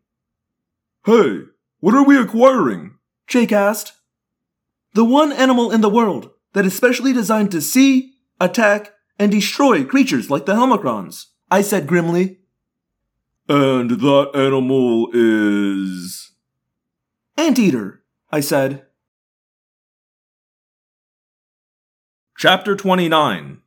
Hey, 1.06 1.42
what 1.80 1.96
are 1.96 2.04
we 2.04 2.18
acquiring? 2.18 2.96
Jake 3.28 3.52
asked. 3.52 3.94
The 4.94 5.06
one 5.06 5.32
animal 5.32 5.72
in 5.72 5.82
the 5.82 5.90
world 5.90 6.32
that 6.54 6.66
is 6.66 6.76
specially 6.76 7.14
designed 7.14 7.52
to 7.52 7.62
see, 7.62 8.14
attack, 8.40 8.94
and 9.18 9.32
destroy 9.32 9.84
creatures 9.84 10.30
like 10.30 10.46
the 10.46 10.56
Helmacrons, 10.56 11.26
I 11.52 11.62
said 11.62 11.88
grimly. 11.88 12.40
And 13.48 13.92
that 13.92 14.32
animal 14.34 15.10
is. 15.14 16.29
Anteater, 17.40 18.04
I 18.34 18.42
said. 18.42 18.84
Chapter 22.38 22.76
29 22.76 23.60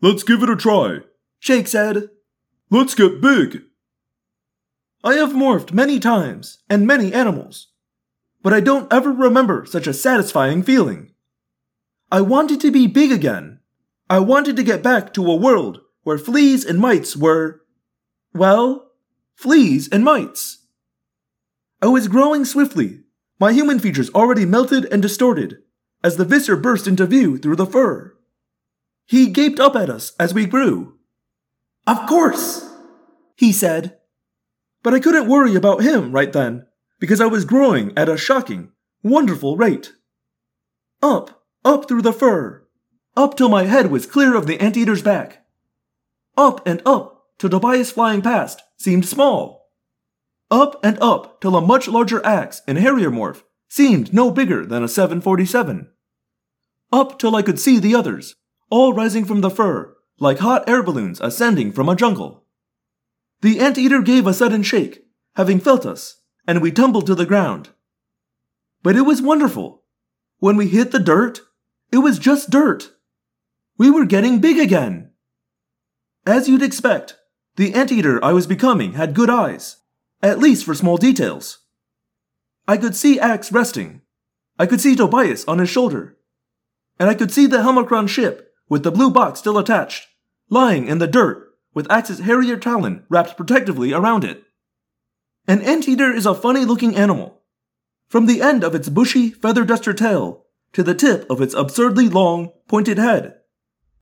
Let's 0.00 0.22
give 0.22 0.42
it 0.42 0.48
a 0.48 0.56
try, 0.56 1.00
Jake 1.38 1.68
said. 1.68 2.08
Let's 2.70 2.94
get 2.94 3.20
big. 3.20 3.64
I 5.04 5.16
have 5.16 5.32
morphed 5.32 5.70
many 5.70 6.00
times 6.00 6.60
and 6.70 6.86
many 6.86 7.12
animals, 7.12 7.72
but 8.42 8.54
I 8.54 8.60
don't 8.60 8.90
ever 8.90 9.12
remember 9.12 9.66
such 9.66 9.86
a 9.86 9.92
satisfying 9.92 10.62
feeling. 10.62 11.12
I 12.10 12.22
wanted 12.22 12.62
to 12.62 12.70
be 12.70 12.86
big 12.86 13.12
again. 13.12 13.60
I 14.08 14.20
wanted 14.20 14.56
to 14.56 14.62
get 14.62 14.82
back 14.82 15.12
to 15.12 15.30
a 15.30 15.36
world 15.36 15.80
where 16.04 16.16
fleas 16.16 16.64
and 16.64 16.78
mites 16.78 17.14
were, 17.14 17.60
well, 18.32 18.92
fleas 19.36 19.90
and 19.92 20.02
mites. 20.02 20.64
Oh, 21.80 21.88
I 21.88 21.92
was 21.92 22.08
growing 22.08 22.44
swiftly, 22.44 23.00
my 23.38 23.52
human 23.52 23.78
features 23.78 24.10
already 24.10 24.44
melted 24.44 24.86
and 24.86 25.00
distorted, 25.00 25.58
as 26.02 26.16
the 26.16 26.24
Visser 26.24 26.56
burst 26.56 26.88
into 26.88 27.06
view 27.06 27.38
through 27.38 27.56
the 27.56 27.66
fur. 27.66 28.16
He 29.06 29.28
gaped 29.28 29.60
up 29.60 29.76
at 29.76 29.88
us 29.88 30.12
as 30.18 30.34
we 30.34 30.44
grew. 30.44 30.98
Of 31.86 32.06
course, 32.06 32.68
he 33.36 33.52
said. 33.52 33.96
But 34.82 34.92
I 34.92 35.00
couldn't 35.00 35.28
worry 35.28 35.54
about 35.54 35.82
him 35.82 36.12
right 36.12 36.32
then, 36.32 36.66
because 36.98 37.20
I 37.20 37.26
was 37.26 37.44
growing 37.44 37.96
at 37.96 38.08
a 38.08 38.16
shocking, 38.16 38.72
wonderful 39.02 39.56
rate. 39.56 39.92
Up, 41.00 41.44
up 41.64 41.86
through 41.86 42.02
the 42.02 42.12
fur, 42.12 42.66
up 43.16 43.36
till 43.36 43.48
my 43.48 43.64
head 43.64 43.90
was 43.90 44.06
clear 44.06 44.34
of 44.34 44.46
the 44.46 44.60
anteater's 44.60 45.02
back. 45.02 45.44
Up 46.36 46.66
and 46.66 46.82
up 46.84 47.26
till 47.38 47.50
Tobias 47.50 47.92
flying 47.92 48.22
past 48.22 48.62
seemed 48.76 49.06
small. 49.06 49.57
Up 50.50 50.82
and 50.82 50.98
up 51.00 51.40
till 51.40 51.56
a 51.56 51.60
much 51.60 51.88
larger 51.88 52.24
Ax 52.24 52.62
in 52.66 52.76
harrier 52.76 53.10
morph 53.10 53.42
seemed 53.68 54.14
no 54.14 54.30
bigger 54.30 54.64
than 54.64 54.82
a 54.82 54.88
747. 54.88 55.90
Up 56.90 57.18
till 57.18 57.36
I 57.36 57.42
could 57.42 57.60
see 57.60 57.78
the 57.78 57.94
others, 57.94 58.34
all 58.70 58.94
rising 58.94 59.26
from 59.26 59.42
the 59.42 59.50
fur, 59.50 59.94
like 60.18 60.38
hot 60.38 60.66
air 60.68 60.82
balloons 60.82 61.20
ascending 61.20 61.72
from 61.72 61.88
a 61.88 61.96
jungle. 61.96 62.44
The 63.42 63.60
anteater 63.60 64.00
gave 64.00 64.26
a 64.26 64.32
sudden 64.32 64.62
shake, 64.62 65.04
having 65.36 65.60
felt 65.60 65.84
us, 65.84 66.22
and 66.46 66.62
we 66.62 66.72
tumbled 66.72 67.06
to 67.06 67.14
the 67.14 67.26
ground. 67.26 67.70
But 68.82 68.96
it 68.96 69.02
was 69.02 69.20
wonderful. 69.20 69.82
When 70.38 70.56
we 70.56 70.68
hit 70.68 70.92
the 70.92 70.98
dirt, 70.98 71.40
it 71.92 71.98
was 71.98 72.18
just 72.18 72.50
dirt. 72.50 72.92
We 73.76 73.90
were 73.90 74.06
getting 74.06 74.40
big 74.40 74.58
again. 74.58 75.10
As 76.26 76.48
you'd 76.48 76.62
expect, 76.62 77.16
the 77.56 77.74
anteater 77.74 78.22
I 78.24 78.32
was 78.32 78.46
becoming 78.46 78.94
had 78.94 79.14
good 79.14 79.30
eyes, 79.30 79.76
at 80.22 80.38
least 80.38 80.64
for 80.64 80.74
small 80.74 80.96
details. 80.96 81.58
I 82.66 82.76
could 82.76 82.96
see 82.96 83.20
Ax 83.20 83.52
resting. 83.52 84.02
I 84.58 84.66
could 84.66 84.80
see 84.80 84.96
Tobias 84.96 85.44
on 85.46 85.58
his 85.58 85.70
shoulder. 85.70 86.16
And 86.98 87.08
I 87.08 87.14
could 87.14 87.30
see 87.30 87.46
the 87.46 87.58
Helmacron 87.58 88.08
ship, 88.08 88.52
with 88.68 88.82
the 88.82 88.90
blue 88.90 89.10
box 89.10 89.38
still 89.38 89.58
attached, 89.58 90.08
lying 90.50 90.88
in 90.88 90.98
the 90.98 91.06
dirt 91.06 91.48
with 91.74 91.90
Ax's 91.90 92.18
Harrier 92.18 92.56
talon 92.56 93.04
wrapped 93.08 93.36
protectively 93.36 93.92
around 93.92 94.24
it. 94.24 94.42
An 95.46 95.62
anteater 95.62 96.12
is 96.12 96.26
a 96.26 96.34
funny 96.34 96.64
looking 96.64 96.96
animal. 96.96 97.40
From 98.08 98.26
the 98.26 98.42
end 98.42 98.64
of 98.64 98.74
its 98.74 98.88
bushy 98.88 99.30
feather 99.30 99.64
duster 99.64 99.94
tail 99.94 100.46
to 100.72 100.82
the 100.82 100.94
tip 100.94 101.30
of 101.30 101.40
its 101.40 101.54
absurdly 101.54 102.08
long, 102.08 102.52
pointed 102.66 102.98
head, 102.98 103.36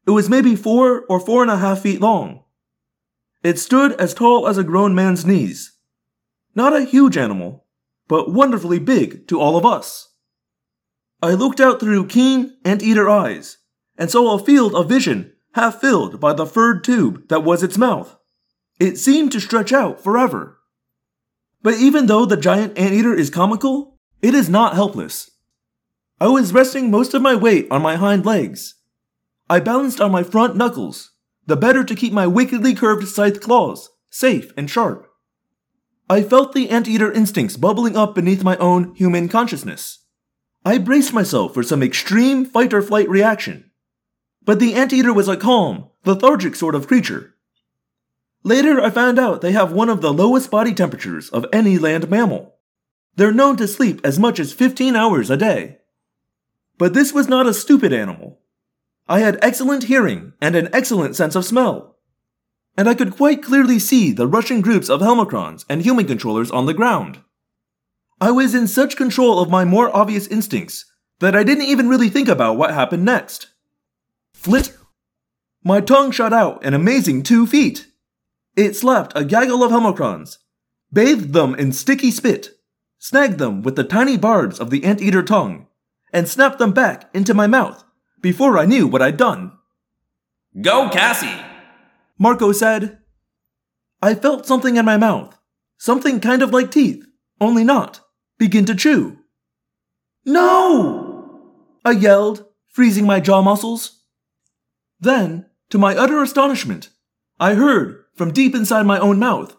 it 0.06 0.12
was 0.12 0.30
maybe 0.30 0.56
four 0.56 1.04
or 1.08 1.20
four 1.20 1.42
and 1.42 1.50
a 1.50 1.58
half 1.58 1.80
feet 1.80 2.00
long. 2.00 2.44
It 3.42 3.58
stood 3.58 3.92
as 4.00 4.14
tall 4.14 4.48
as 4.48 4.56
a 4.56 4.64
grown 4.64 4.94
man's 4.94 5.26
knees. 5.26 5.75
Not 6.56 6.74
a 6.74 6.84
huge 6.84 7.18
animal, 7.18 7.66
but 8.08 8.32
wonderfully 8.32 8.78
big 8.78 9.28
to 9.28 9.38
all 9.38 9.58
of 9.58 9.66
us. 9.66 10.14
I 11.22 11.32
looked 11.32 11.60
out 11.60 11.78
through 11.78 12.06
keen 12.06 12.56
anteater 12.64 13.10
eyes 13.10 13.58
and 13.98 14.10
saw 14.10 14.34
a 14.34 14.42
field 14.42 14.74
of 14.74 14.88
vision 14.88 15.34
half 15.52 15.80
filled 15.80 16.18
by 16.18 16.32
the 16.32 16.46
furred 16.46 16.82
tube 16.82 17.28
that 17.28 17.44
was 17.44 17.62
its 17.62 17.76
mouth. 17.76 18.16
It 18.80 18.96
seemed 18.96 19.32
to 19.32 19.40
stretch 19.40 19.70
out 19.70 20.02
forever. 20.02 20.58
But 21.62 21.74
even 21.74 22.06
though 22.06 22.24
the 22.24 22.38
giant 22.38 22.78
anteater 22.78 23.12
is 23.12 23.28
comical, 23.28 23.98
it 24.22 24.34
is 24.34 24.48
not 24.48 24.74
helpless. 24.74 25.30
I 26.18 26.28
was 26.28 26.54
resting 26.54 26.90
most 26.90 27.12
of 27.12 27.20
my 27.20 27.34
weight 27.34 27.68
on 27.70 27.82
my 27.82 27.96
hind 27.96 28.24
legs. 28.24 28.76
I 29.50 29.60
balanced 29.60 30.00
on 30.00 30.10
my 30.10 30.22
front 30.22 30.56
knuckles, 30.56 31.12
the 31.44 31.56
better 31.56 31.84
to 31.84 31.94
keep 31.94 32.14
my 32.14 32.26
wickedly 32.26 32.74
curved 32.74 33.08
scythe 33.08 33.42
claws 33.42 33.90
safe 34.08 34.52
and 34.56 34.70
sharp. 34.70 35.06
I 36.08 36.22
felt 36.22 36.52
the 36.52 36.70
anteater 36.70 37.10
instincts 37.10 37.56
bubbling 37.56 37.96
up 37.96 38.14
beneath 38.14 38.44
my 38.44 38.56
own 38.58 38.94
human 38.94 39.28
consciousness. 39.28 40.04
I 40.64 40.78
braced 40.78 41.12
myself 41.12 41.54
for 41.54 41.62
some 41.62 41.82
extreme 41.82 42.44
fight 42.44 42.72
or 42.72 42.82
flight 42.82 43.08
reaction. 43.08 43.70
But 44.44 44.60
the 44.60 44.74
anteater 44.74 45.12
was 45.12 45.26
a 45.26 45.36
calm, 45.36 45.88
lethargic 46.04 46.54
sort 46.54 46.76
of 46.76 46.86
creature. 46.86 47.34
Later, 48.44 48.80
I 48.80 48.90
found 48.90 49.18
out 49.18 49.40
they 49.40 49.50
have 49.52 49.72
one 49.72 49.88
of 49.88 50.00
the 50.00 50.12
lowest 50.12 50.52
body 50.52 50.72
temperatures 50.72 51.28
of 51.30 51.46
any 51.52 51.78
land 51.78 52.08
mammal. 52.08 52.54
They're 53.16 53.32
known 53.32 53.56
to 53.56 53.66
sleep 53.66 54.00
as 54.04 54.18
much 54.18 54.38
as 54.38 54.52
15 54.52 54.94
hours 54.94 55.30
a 55.30 55.36
day. 55.36 55.78
But 56.78 56.94
this 56.94 57.12
was 57.12 57.28
not 57.28 57.48
a 57.48 57.54
stupid 57.54 57.92
animal. 57.92 58.38
I 59.08 59.20
had 59.20 59.40
excellent 59.42 59.84
hearing 59.84 60.34
and 60.40 60.54
an 60.54 60.68
excellent 60.72 61.16
sense 61.16 61.34
of 61.34 61.44
smell. 61.44 61.95
And 62.76 62.88
I 62.88 62.94
could 62.94 63.16
quite 63.16 63.42
clearly 63.42 63.78
see 63.78 64.12
the 64.12 64.26
rushing 64.26 64.60
groups 64.60 64.90
of 64.90 65.00
Helmacrons 65.00 65.64
and 65.68 65.82
human 65.82 66.06
controllers 66.06 66.50
on 66.50 66.66
the 66.66 66.74
ground. 66.74 67.20
I 68.20 68.30
was 68.30 68.54
in 68.54 68.66
such 68.66 68.96
control 68.96 69.40
of 69.40 69.50
my 69.50 69.64
more 69.64 69.94
obvious 69.94 70.26
instincts 70.26 70.84
that 71.20 71.34
I 71.34 71.42
didn't 71.42 71.64
even 71.64 71.88
really 71.88 72.08
think 72.08 72.28
about 72.28 72.56
what 72.56 72.72
happened 72.72 73.04
next. 73.04 73.48
Flit! 74.34 74.76
My 75.64 75.80
tongue 75.80 76.10
shot 76.10 76.32
out 76.32 76.64
an 76.64 76.74
amazing 76.74 77.22
two 77.22 77.46
feet. 77.46 77.86
It 78.54 78.76
slapped 78.76 79.12
a 79.14 79.24
gaggle 79.24 79.62
of 79.62 79.72
Helmacrons, 79.72 80.38
bathed 80.92 81.32
them 81.32 81.54
in 81.54 81.72
sticky 81.72 82.10
spit, 82.10 82.50
snagged 82.98 83.38
them 83.38 83.62
with 83.62 83.76
the 83.76 83.84
tiny 83.84 84.16
barbs 84.16 84.58
of 84.58 84.70
the 84.70 84.84
anteater 84.84 85.22
tongue, 85.22 85.66
and 86.12 86.28
snapped 86.28 86.58
them 86.58 86.72
back 86.72 87.10
into 87.14 87.34
my 87.34 87.46
mouth 87.46 87.84
before 88.20 88.58
I 88.58 88.64
knew 88.64 88.86
what 88.86 89.02
I'd 89.02 89.16
done. 89.16 89.52
Go, 90.60 90.88
Cassie! 90.88 91.45
Marco 92.18 92.52
said. 92.52 92.98
I 94.02 94.14
felt 94.14 94.46
something 94.46 94.76
in 94.76 94.84
my 94.84 94.96
mouth, 94.96 95.38
something 95.78 96.20
kind 96.20 96.42
of 96.42 96.52
like 96.52 96.70
teeth, 96.70 97.04
only 97.40 97.64
not, 97.64 98.00
begin 98.38 98.64
to 98.66 98.74
chew. 98.74 99.18
No! 100.24 101.54
I 101.84 101.92
yelled, 101.92 102.44
freezing 102.68 103.06
my 103.06 103.20
jaw 103.20 103.42
muscles. 103.42 104.04
Then, 105.00 105.46
to 105.70 105.78
my 105.78 105.96
utter 105.96 106.22
astonishment, 106.22 106.90
I 107.38 107.54
heard 107.54 108.04
from 108.14 108.32
deep 108.32 108.54
inside 108.54 108.86
my 108.86 108.98
own 108.98 109.18
mouth 109.18 109.56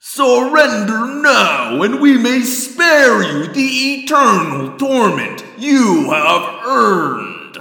Surrender 0.00 1.06
now, 1.06 1.82
and 1.82 2.00
we 2.00 2.16
may 2.16 2.42
spare 2.42 3.20
you 3.20 3.52
the 3.52 4.02
eternal 4.02 4.78
torment 4.78 5.44
you 5.58 6.08
have 6.10 6.64
earned. 6.64 7.58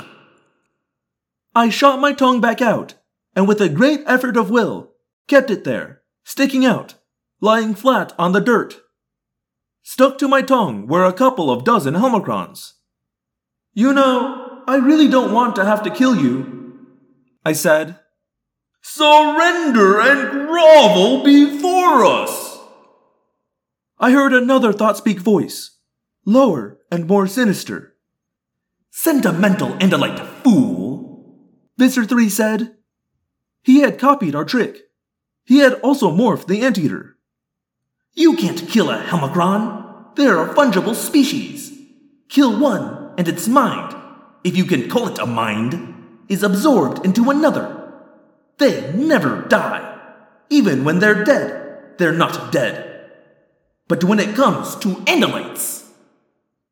I 1.56 1.70
shot 1.70 2.00
my 2.00 2.14
tongue 2.14 2.40
back 2.40 2.62
out, 2.62 2.94
and 3.38 3.48
with 3.48 3.62
a 3.62 3.70
great 3.70 4.02
effort 4.08 4.36
of 4.36 4.50
will, 4.50 4.94
kept 5.28 5.52
it 5.52 5.64
there, 5.64 6.02
sticking 6.24 6.66
out, 6.66 6.96
lying 7.40 7.76
flat 7.76 8.12
on 8.18 8.32
the 8.32 8.42
dirt. 8.42 8.82
Stuck 9.84 10.18
to 10.18 10.28
my 10.28 10.42
tongue 10.42 10.88
were 10.88 11.06
a 11.06 11.14
couple 11.14 11.52
of 11.52 11.64
dozen 11.64 11.94
Helmacrons. 11.94 12.74
You 13.74 13.94
know, 13.94 14.64
I 14.68 14.78
really 14.78 15.08
don't 15.08 15.32
want 15.32 15.56
to 15.58 15.66
have 15.66 15.84
to 15.84 15.92
kill 15.92 16.16
you, 16.16 16.88
I 17.46 17.54
said. 17.54 18.00
Surrender 18.82 20.02
and 20.02 20.48
grovel 20.48 21.24
before 21.24 22.06
us! 22.06 22.58
I 24.00 24.14
heard 24.14 24.34
another 24.34 24.74
thought 24.74 24.98
speak 24.98 25.20
voice, 25.20 25.78
lower 26.26 26.80
and 26.92 27.06
more 27.06 27.28
sinister. 27.28 27.94
Sentimental 28.90 29.74
Andalite 29.78 30.26
fool, 30.44 31.38
Visser 31.78 32.04
3 32.04 32.30
said. 32.30 32.77
He 33.68 33.82
had 33.82 34.00
copied 34.00 34.34
our 34.34 34.46
trick. 34.46 34.84
He 35.44 35.58
had 35.58 35.74
also 35.82 36.10
morphed 36.10 36.48
the 36.48 36.62
anteater. 36.62 37.18
You 38.14 38.38
can't 38.38 38.66
kill 38.70 38.90
a 38.90 39.04
Helmacron. 39.04 40.16
They're 40.16 40.42
a 40.42 40.56
fungible 40.56 40.96
species. 40.96 41.78
Kill 42.30 42.58
one, 42.58 43.14
and 43.18 43.28
its 43.28 43.46
mind, 43.50 43.94
if 44.46 44.56
you 44.56 44.64
can 44.64 44.90
call 44.90 45.10
it 45.10 45.20
a 45.20 45.26
mind, 45.26 45.74
is 46.30 46.44
absorbed 46.44 47.06
into 47.06 47.30
another. 47.30 47.92
They 48.58 48.94
never 48.94 49.42
die. 49.50 50.00
Even 50.50 50.86
when 50.86 51.00
they're 51.00 51.26
dead, 51.26 51.98
they're 51.98 52.14
not 52.14 52.54
dead. 52.54 53.12
But 53.90 54.06
when 54.06 54.22
it 54.22 54.34
comes 54.34 54.78
to 54.78 54.96
Andalites, 55.12 55.84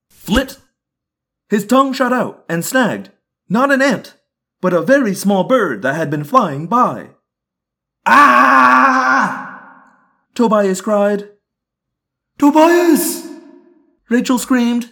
flit! 0.09 0.59
His 1.49 1.67
tongue 1.67 1.91
shot 1.91 2.13
out 2.13 2.45
and 2.47 2.63
snagged, 2.63 3.09
not 3.49 3.69
an 3.69 3.81
ant, 3.81 4.15
but 4.65 4.73
a 4.73 4.81
very 4.81 5.13
small 5.13 5.43
bird 5.43 5.83
that 5.83 5.93
had 5.93 6.09
been 6.09 6.23
flying 6.23 6.65
by. 6.65 7.09
Ah! 8.03 9.93
Tobias 10.33 10.81
cried. 10.81 11.29
Tobias! 12.39 13.27
Rachel 14.09 14.39
screamed. 14.39 14.91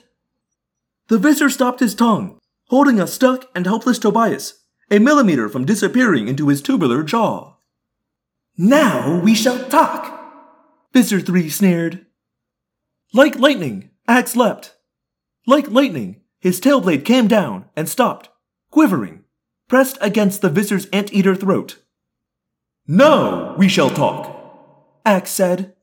The 1.07 1.17
Visser 1.17 1.49
stopped 1.49 1.79
his 1.79 1.95
tongue 1.95 2.37
holding 2.67 2.99
a 2.99 3.07
stuck 3.07 3.49
and 3.55 3.65
helpless 3.65 3.97
Tobias, 3.97 4.61
a 4.91 4.99
millimeter 4.99 5.49
from 5.49 5.65
disappearing 5.65 6.27
into 6.27 6.49
his 6.49 6.61
tubular 6.61 7.01
jaw. 7.01 7.55
Now 8.55 9.19
we 9.21 9.33
shall 9.33 9.57
talk, 9.69 10.85
Visser 10.93 11.19
3 11.19 11.49
sneered. 11.49 12.05
Like 13.11 13.39
lightning, 13.39 13.89
Ax 14.07 14.35
leapt. 14.35 14.75
Like 15.47 15.67
lightning, 15.71 16.21
his 16.39 16.59
tail 16.59 16.79
blade 16.79 17.05
came 17.05 17.27
down 17.27 17.65
and 17.75 17.89
stopped, 17.89 18.29
quivering, 18.69 19.22
pressed 19.73 19.97
against 20.01 20.43
the 20.43 20.51
Visser's 20.51 20.85
anteater 20.93 21.33
throat. 21.33 21.79
Now 22.87 23.55
we 23.55 23.67
shall 23.67 23.89
talk, 23.89 24.21
Ax 25.03 25.31
said. 25.31 25.73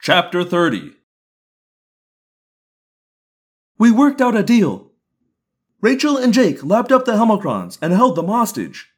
Chapter 0.00 0.44
30 0.44 0.92
we 3.76 3.90
worked 3.90 4.20
out 4.20 4.36
a 4.36 4.44
deal. 4.44 4.92
Rachel 5.80 6.16
and 6.16 6.32
Jake 6.32 6.62
lapped 6.62 6.92
up 6.92 7.06
the 7.06 7.14
Helmacrons 7.14 7.76
and 7.82 7.92
held 7.92 8.14
them 8.14 8.28
hostage. 8.28 8.92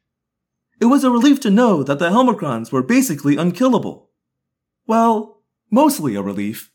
it 0.79 0.85
was 0.85 1.03
a 1.03 1.09
relief 1.09 1.39
to 1.39 1.49
know 1.49 1.81
that 1.81 1.97
the 1.97 2.11
Helmacrons 2.11 2.71
were 2.71 2.83
basically 2.83 3.37
unkillable. 3.37 4.11
Well, 4.85 5.41
mostly 5.71 6.13
a 6.13 6.21
relief. 6.21 6.69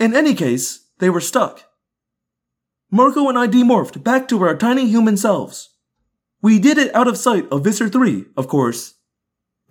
In 0.00 0.12
any 0.12 0.34
case, 0.34 0.88
they 0.98 1.08
were 1.08 1.20
stuck. 1.20 1.62
Marco 2.90 3.28
and 3.28 3.36
I 3.36 3.48
demorphed 3.48 4.04
back 4.04 4.28
to 4.28 4.42
our 4.44 4.56
tiny 4.56 4.86
human 4.86 5.16
selves. 5.16 5.70
We 6.40 6.60
did 6.60 6.78
it 6.78 6.94
out 6.94 7.08
of 7.08 7.18
sight 7.18 7.48
of 7.50 7.64
Visser 7.64 7.88
3, 7.88 8.26
of 8.36 8.46
course. 8.46 8.94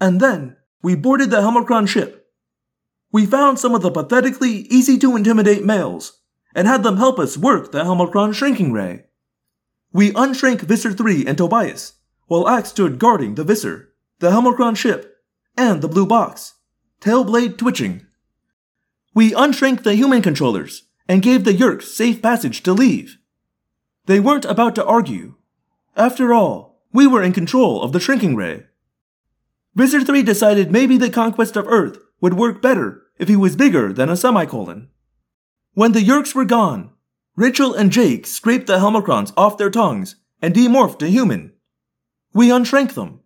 And 0.02 0.20
then, 0.20 0.58
we 0.84 0.96
boarded 0.96 1.30
the 1.30 1.38
Helmacron 1.42 1.88
ship. 1.88 2.28
We 3.14 3.26
found 3.26 3.58
some 3.58 3.74
of 3.74 3.82
the 3.82 3.92
pathetically 3.92 4.68
easy 4.70 4.98
to 5.00 5.16
intimidate 5.16 5.64
males 5.64 6.20
and 6.54 6.68
had 6.68 6.84
them 6.84 6.98
help 6.98 7.18
us 7.18 7.38
work 7.38 7.72
the 7.72 7.84
Helmacron 7.84 8.34
shrinking 8.34 8.74
ray. 8.74 9.06
We 9.94 10.12
unshrank 10.12 10.62
Visser 10.62 10.92
3 10.92 11.26
and 11.26 11.38
Tobias, 11.38 11.94
while 12.28 12.50
Ax 12.50 12.70
stood 12.70 13.00
guarding 13.00 13.36
the 13.36 13.46
Visser, 13.46 13.94
the 14.20 14.32
Helmacron 14.32 14.76
ship, 14.76 15.16
and 15.56 15.82
the 15.82 15.88
blue 15.88 16.06
box, 16.06 16.56
tail 17.00 17.24
blade 17.24 17.58
twitching. 17.58 18.06
We 19.14 19.32
unshrank 19.32 19.84
the 19.84 19.96
human 19.96 20.22
controllers 20.22 20.85
and 21.08 21.22
gave 21.22 21.44
the 21.44 21.54
Yeerks 21.54 21.84
safe 21.84 22.22
passage 22.22 22.64
to 22.64 22.74
leave. 22.74 23.18
They 24.06 24.20
weren't 24.20 24.46
about 24.46 24.76
to 24.76 24.86
argue. 24.86 25.36
After 25.96 26.34
all, 26.34 26.82
we 26.92 27.08
were 27.08 27.24
in 27.24 27.34
control 27.34 27.82
of 27.82 27.92
the 27.92 28.00
shrinking 28.00 28.36
ray. 28.36 28.66
Visser 29.76 30.02
3 30.02 30.24
decided 30.24 30.72
maybe 30.72 30.98
the 30.98 31.10
conquest 31.10 31.56
of 31.56 31.68
Earth 31.68 31.98
would 32.22 32.36
work 32.36 32.62
better 32.62 33.04
if 33.18 33.28
he 33.28 33.36
was 33.36 33.56
bigger 33.56 33.92
than 33.92 34.10
a 34.10 34.18
semicolon. 34.18 34.90
When 35.74 35.92
the 35.92 36.00
Yeerks 36.00 36.34
were 36.34 36.46
gone, 36.46 36.92
Rachel 37.36 37.74
and 37.74 37.92
Jake 37.92 38.26
scraped 38.26 38.68
the 38.68 38.78
Helmacrons 38.78 39.34
off 39.36 39.58
their 39.58 39.70
tongues 39.70 40.16
and 40.42 40.54
demorphed 40.54 41.00
to 41.00 41.10
human. 41.10 41.52
We 42.34 42.48
unshrank 42.50 42.94
them. 42.94 43.20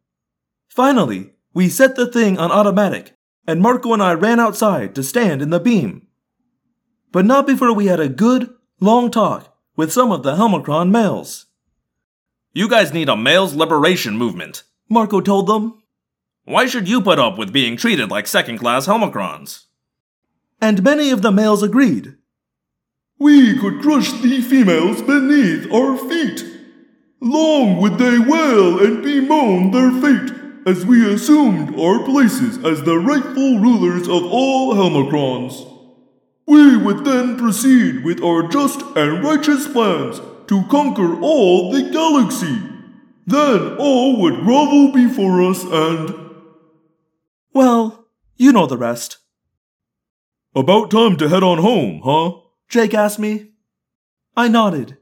Finally, 0.68 1.34
we 1.54 1.70
set 1.70 1.96
the 1.96 2.12
thing 2.12 2.40
on 2.40 2.52
automatic, 2.52 3.14
and 3.46 3.62
Marco 3.62 3.94
and 3.94 4.02
I 4.02 4.14
ran 4.14 4.40
outside 4.40 4.96
to 4.96 5.04
stand 5.04 5.42
in 5.42 5.52
the 5.52 5.60
beam. 5.60 6.08
But 7.12 7.26
not 7.26 7.48
before 7.48 7.74
we 7.74 7.88
had 7.88 8.00
a 8.00 8.10
good, 8.10 8.54
long 8.80 9.10
talk 9.12 9.56
with 9.76 9.92
some 9.92 10.12
of 10.12 10.24
the 10.24 10.36
Helmacron 10.36 10.92
males. 10.92 11.48
You 12.54 12.70
guys 12.70 12.94
need 12.94 13.10
a 13.10 13.16
male's 13.16 13.54
liberation 13.56 14.18
movement. 14.18 14.64
Marco 14.90 15.22
told 15.22 15.48
them, 15.48 15.82
Why 16.46 16.66
should 16.66 16.88
you 16.90 17.02
put 17.02 17.20
up 17.20 17.38
with 17.38 17.54
being 17.54 17.78
treated 17.78 18.10
like 18.10 18.28
second 18.28 18.58
class 18.60 18.88
Helmacrons? 18.88 19.66
and 20.62 20.84
many 20.84 21.10
of 21.10 21.22
the 21.22 21.32
males 21.32 21.64
agreed. 21.64 22.16
We 23.18 23.58
could 23.58 23.82
crush 23.82 24.12
the 24.12 24.42
females 24.42 25.02
beneath 25.02 25.72
our 25.72 25.98
feet. 25.98 26.44
Long 27.22 27.78
would 27.82 27.98
they 27.98 28.20
wail 28.20 28.80
and 28.84 29.02
bemoan 29.04 29.72
their 29.72 29.92
fate, 30.02 30.34
as 30.66 30.86
we 30.86 31.14
assumed 31.14 31.80
our 31.80 32.04
places 32.04 32.58
as 32.66 32.84
the 32.84 32.98
rightful 32.98 33.60
rulers 33.60 34.08
of 34.08 34.26
all 34.26 34.74
Helmacrons. 34.76 35.69
We 36.50 36.76
would 36.78 37.06
then 37.06 37.38
proceed 37.38 38.04
with 38.04 38.24
our 38.24 38.48
just 38.48 38.82
and 38.96 39.24
righteous 39.24 39.68
plans 39.68 40.20
to 40.48 40.64
conquer 40.64 41.22
all 41.22 41.72
the 41.72 41.92
galaxy. 41.92 42.60
Then 43.28 43.78
all 43.78 44.20
would 44.20 44.40
grovel 44.40 44.92
before 44.92 45.44
us 45.44 45.64
and. 45.64 46.16
Well, 47.54 48.08
you 48.36 48.52
know 48.52 48.66
the 48.66 48.80
rest. 48.80 49.20
About 50.56 50.90
time 50.90 51.18
to 51.18 51.30
head 51.30 51.44
on 51.44 51.60
home, 51.60 52.02
huh? 52.04 52.40
Jake 52.68 52.96
asked 52.96 53.20
me. 53.20 53.52
I 54.36 54.48
nodded. 54.48 54.98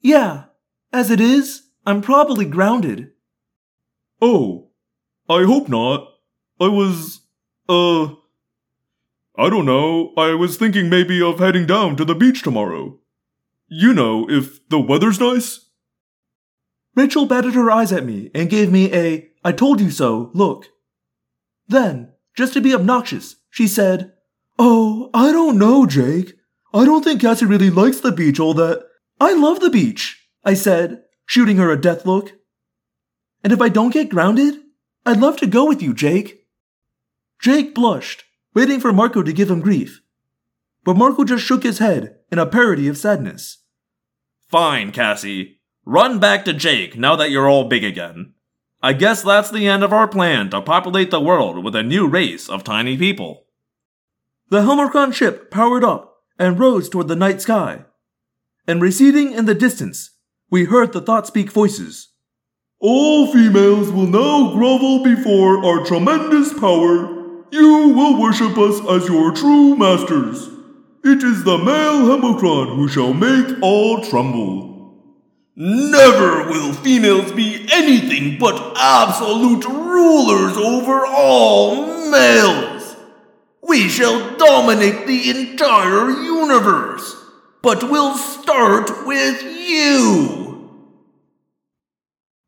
Yeah, 0.00 0.44
as 0.92 1.10
it 1.10 1.20
is, 1.20 1.62
I'm 1.84 2.00
probably 2.00 2.44
grounded. 2.44 3.10
Oh, 4.22 4.68
I 5.28 5.42
hope 5.42 5.68
not. 5.68 6.06
I 6.60 6.68
was, 6.68 7.22
uh, 7.68 8.14
I 9.40 9.48
don't 9.48 9.64
know. 9.64 10.12
I 10.18 10.34
was 10.34 10.58
thinking 10.58 10.90
maybe 10.90 11.22
of 11.22 11.38
heading 11.38 11.64
down 11.64 11.96
to 11.96 12.04
the 12.04 12.14
beach 12.14 12.42
tomorrow. 12.42 12.98
You 13.68 13.94
know, 13.94 14.28
if 14.28 14.68
the 14.68 14.78
weather's 14.78 15.18
nice. 15.18 15.70
Rachel 16.94 17.24
batted 17.24 17.54
her 17.54 17.70
eyes 17.70 17.90
at 17.90 18.04
me 18.04 18.30
and 18.34 18.50
gave 18.50 18.70
me 18.70 18.92
a 18.92 19.28
I 19.42 19.52
told 19.52 19.80
you 19.80 19.90
so 19.90 20.30
look. 20.34 20.66
Then, 21.66 22.12
just 22.36 22.52
to 22.52 22.60
be 22.60 22.74
obnoxious, 22.74 23.36
she 23.48 23.66
said, 23.66 24.12
Oh, 24.58 25.08
I 25.14 25.32
don't 25.32 25.56
know, 25.56 25.86
Jake. 25.86 26.34
I 26.74 26.84
don't 26.84 27.02
think 27.02 27.22
Cassie 27.22 27.46
really 27.46 27.70
likes 27.70 28.00
the 28.00 28.12
beach 28.12 28.38
all 28.38 28.52
that. 28.54 28.84
I 29.18 29.32
love 29.32 29.60
the 29.60 29.70
beach, 29.70 30.22
I 30.44 30.52
said, 30.52 31.04
shooting 31.24 31.56
her 31.56 31.70
a 31.70 31.80
death 31.80 32.04
look. 32.04 32.32
And 33.42 33.54
if 33.54 33.62
I 33.62 33.70
don't 33.70 33.94
get 33.94 34.10
grounded, 34.10 34.56
I'd 35.06 35.20
love 35.20 35.38
to 35.38 35.46
go 35.46 35.64
with 35.64 35.80
you, 35.80 35.94
Jake. 35.94 36.46
Jake 37.40 37.74
blushed, 37.74 38.24
waiting 38.54 38.80
for 38.80 38.92
Marco 38.92 39.22
to 39.22 39.32
give 39.32 39.50
him 39.50 39.60
grief. 39.60 40.02
But 40.84 40.96
Marco 40.96 41.24
just 41.24 41.44
shook 41.44 41.62
his 41.62 41.78
head 41.78 42.16
in 42.32 42.38
a 42.38 42.46
parody 42.46 42.88
of 42.88 42.98
sadness. 42.98 43.58
Fine, 44.48 44.92
Cassie. 44.92 45.60
Run 45.84 46.18
back 46.18 46.44
to 46.44 46.52
Jake 46.52 46.96
now 46.96 47.16
that 47.16 47.30
you're 47.30 47.48
all 47.48 47.68
big 47.68 47.84
again. 47.84 48.34
I 48.82 48.94
guess 48.94 49.22
that's 49.22 49.50
the 49.50 49.68
end 49.68 49.84
of 49.84 49.92
our 49.92 50.08
plan 50.08 50.50
to 50.50 50.62
populate 50.62 51.10
the 51.10 51.20
world 51.20 51.62
with 51.62 51.76
a 51.76 51.82
new 51.82 52.08
race 52.08 52.48
of 52.48 52.64
tiny 52.64 52.96
people. 52.96 53.44
The 54.48 54.62
Helmacron 54.62 55.12
ship 55.12 55.50
powered 55.50 55.84
up 55.84 56.22
and 56.38 56.58
rose 56.58 56.88
toward 56.88 57.08
the 57.08 57.16
night 57.16 57.40
sky. 57.42 57.84
And 58.66 58.80
receding 58.80 59.32
in 59.32 59.44
the 59.44 59.54
distance, 59.54 60.16
we 60.50 60.64
heard 60.64 60.92
the 60.92 61.00
thought 61.00 61.26
speak 61.26 61.52
voices. 61.52 62.08
All 62.80 63.30
females 63.30 63.90
will 63.90 64.06
now 64.06 64.54
grovel 64.54 65.04
before 65.04 65.64
our 65.64 65.84
tremendous 65.84 66.52
power. 66.58 67.19
You 67.50 67.88
will 67.88 68.20
worship 68.20 68.56
us 68.58 68.80
as 68.88 69.08
your 69.08 69.32
true 69.32 69.76
masters. 69.76 70.48
It 71.02 71.22
is 71.22 71.42
the 71.44 71.58
male 71.58 72.02
Helmacron 72.06 72.76
who 72.76 72.86
shall 72.86 73.12
make 73.12 73.60
all 73.62 74.02
tremble. 74.02 74.70
Never 75.56 76.48
will 76.48 76.72
females 76.74 77.32
be 77.32 77.66
anything 77.72 78.38
but 78.38 78.74
absolute 78.76 79.64
rulers 79.64 80.56
over 80.56 81.04
all 81.06 82.10
males. 82.10 82.96
We 83.62 83.88
shall 83.88 84.36
dominate 84.36 85.06
the 85.06 85.30
entire 85.30 86.10
universe, 86.10 87.16
but 87.62 87.90
we'll 87.90 88.16
start 88.16 89.06
with 89.06 89.42
you. 89.42 90.70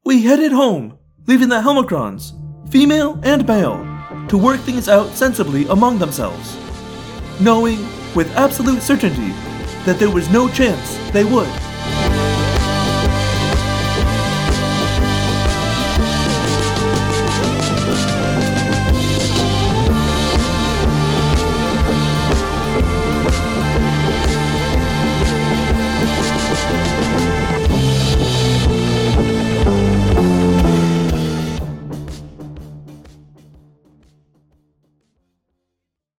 We 0.05 0.23
headed 0.23 0.53
home, 0.53 0.99
leaving 1.27 1.49
the 1.49 1.61
Helmacrons, 1.61 2.33
female 2.71 3.21
and 3.23 3.47
male, 3.47 3.92
to 4.33 4.39
work 4.39 4.61
things 4.61 4.89
out 4.89 5.11
sensibly 5.11 5.67
among 5.67 5.99
themselves, 5.99 6.57
knowing 7.39 7.77
with 8.15 8.35
absolute 8.35 8.81
certainty 8.81 9.28
that 9.85 9.99
there 9.99 10.11
was 10.11 10.27
no 10.31 10.49
chance 10.49 10.97
they 11.12 11.23
would. 11.23 11.72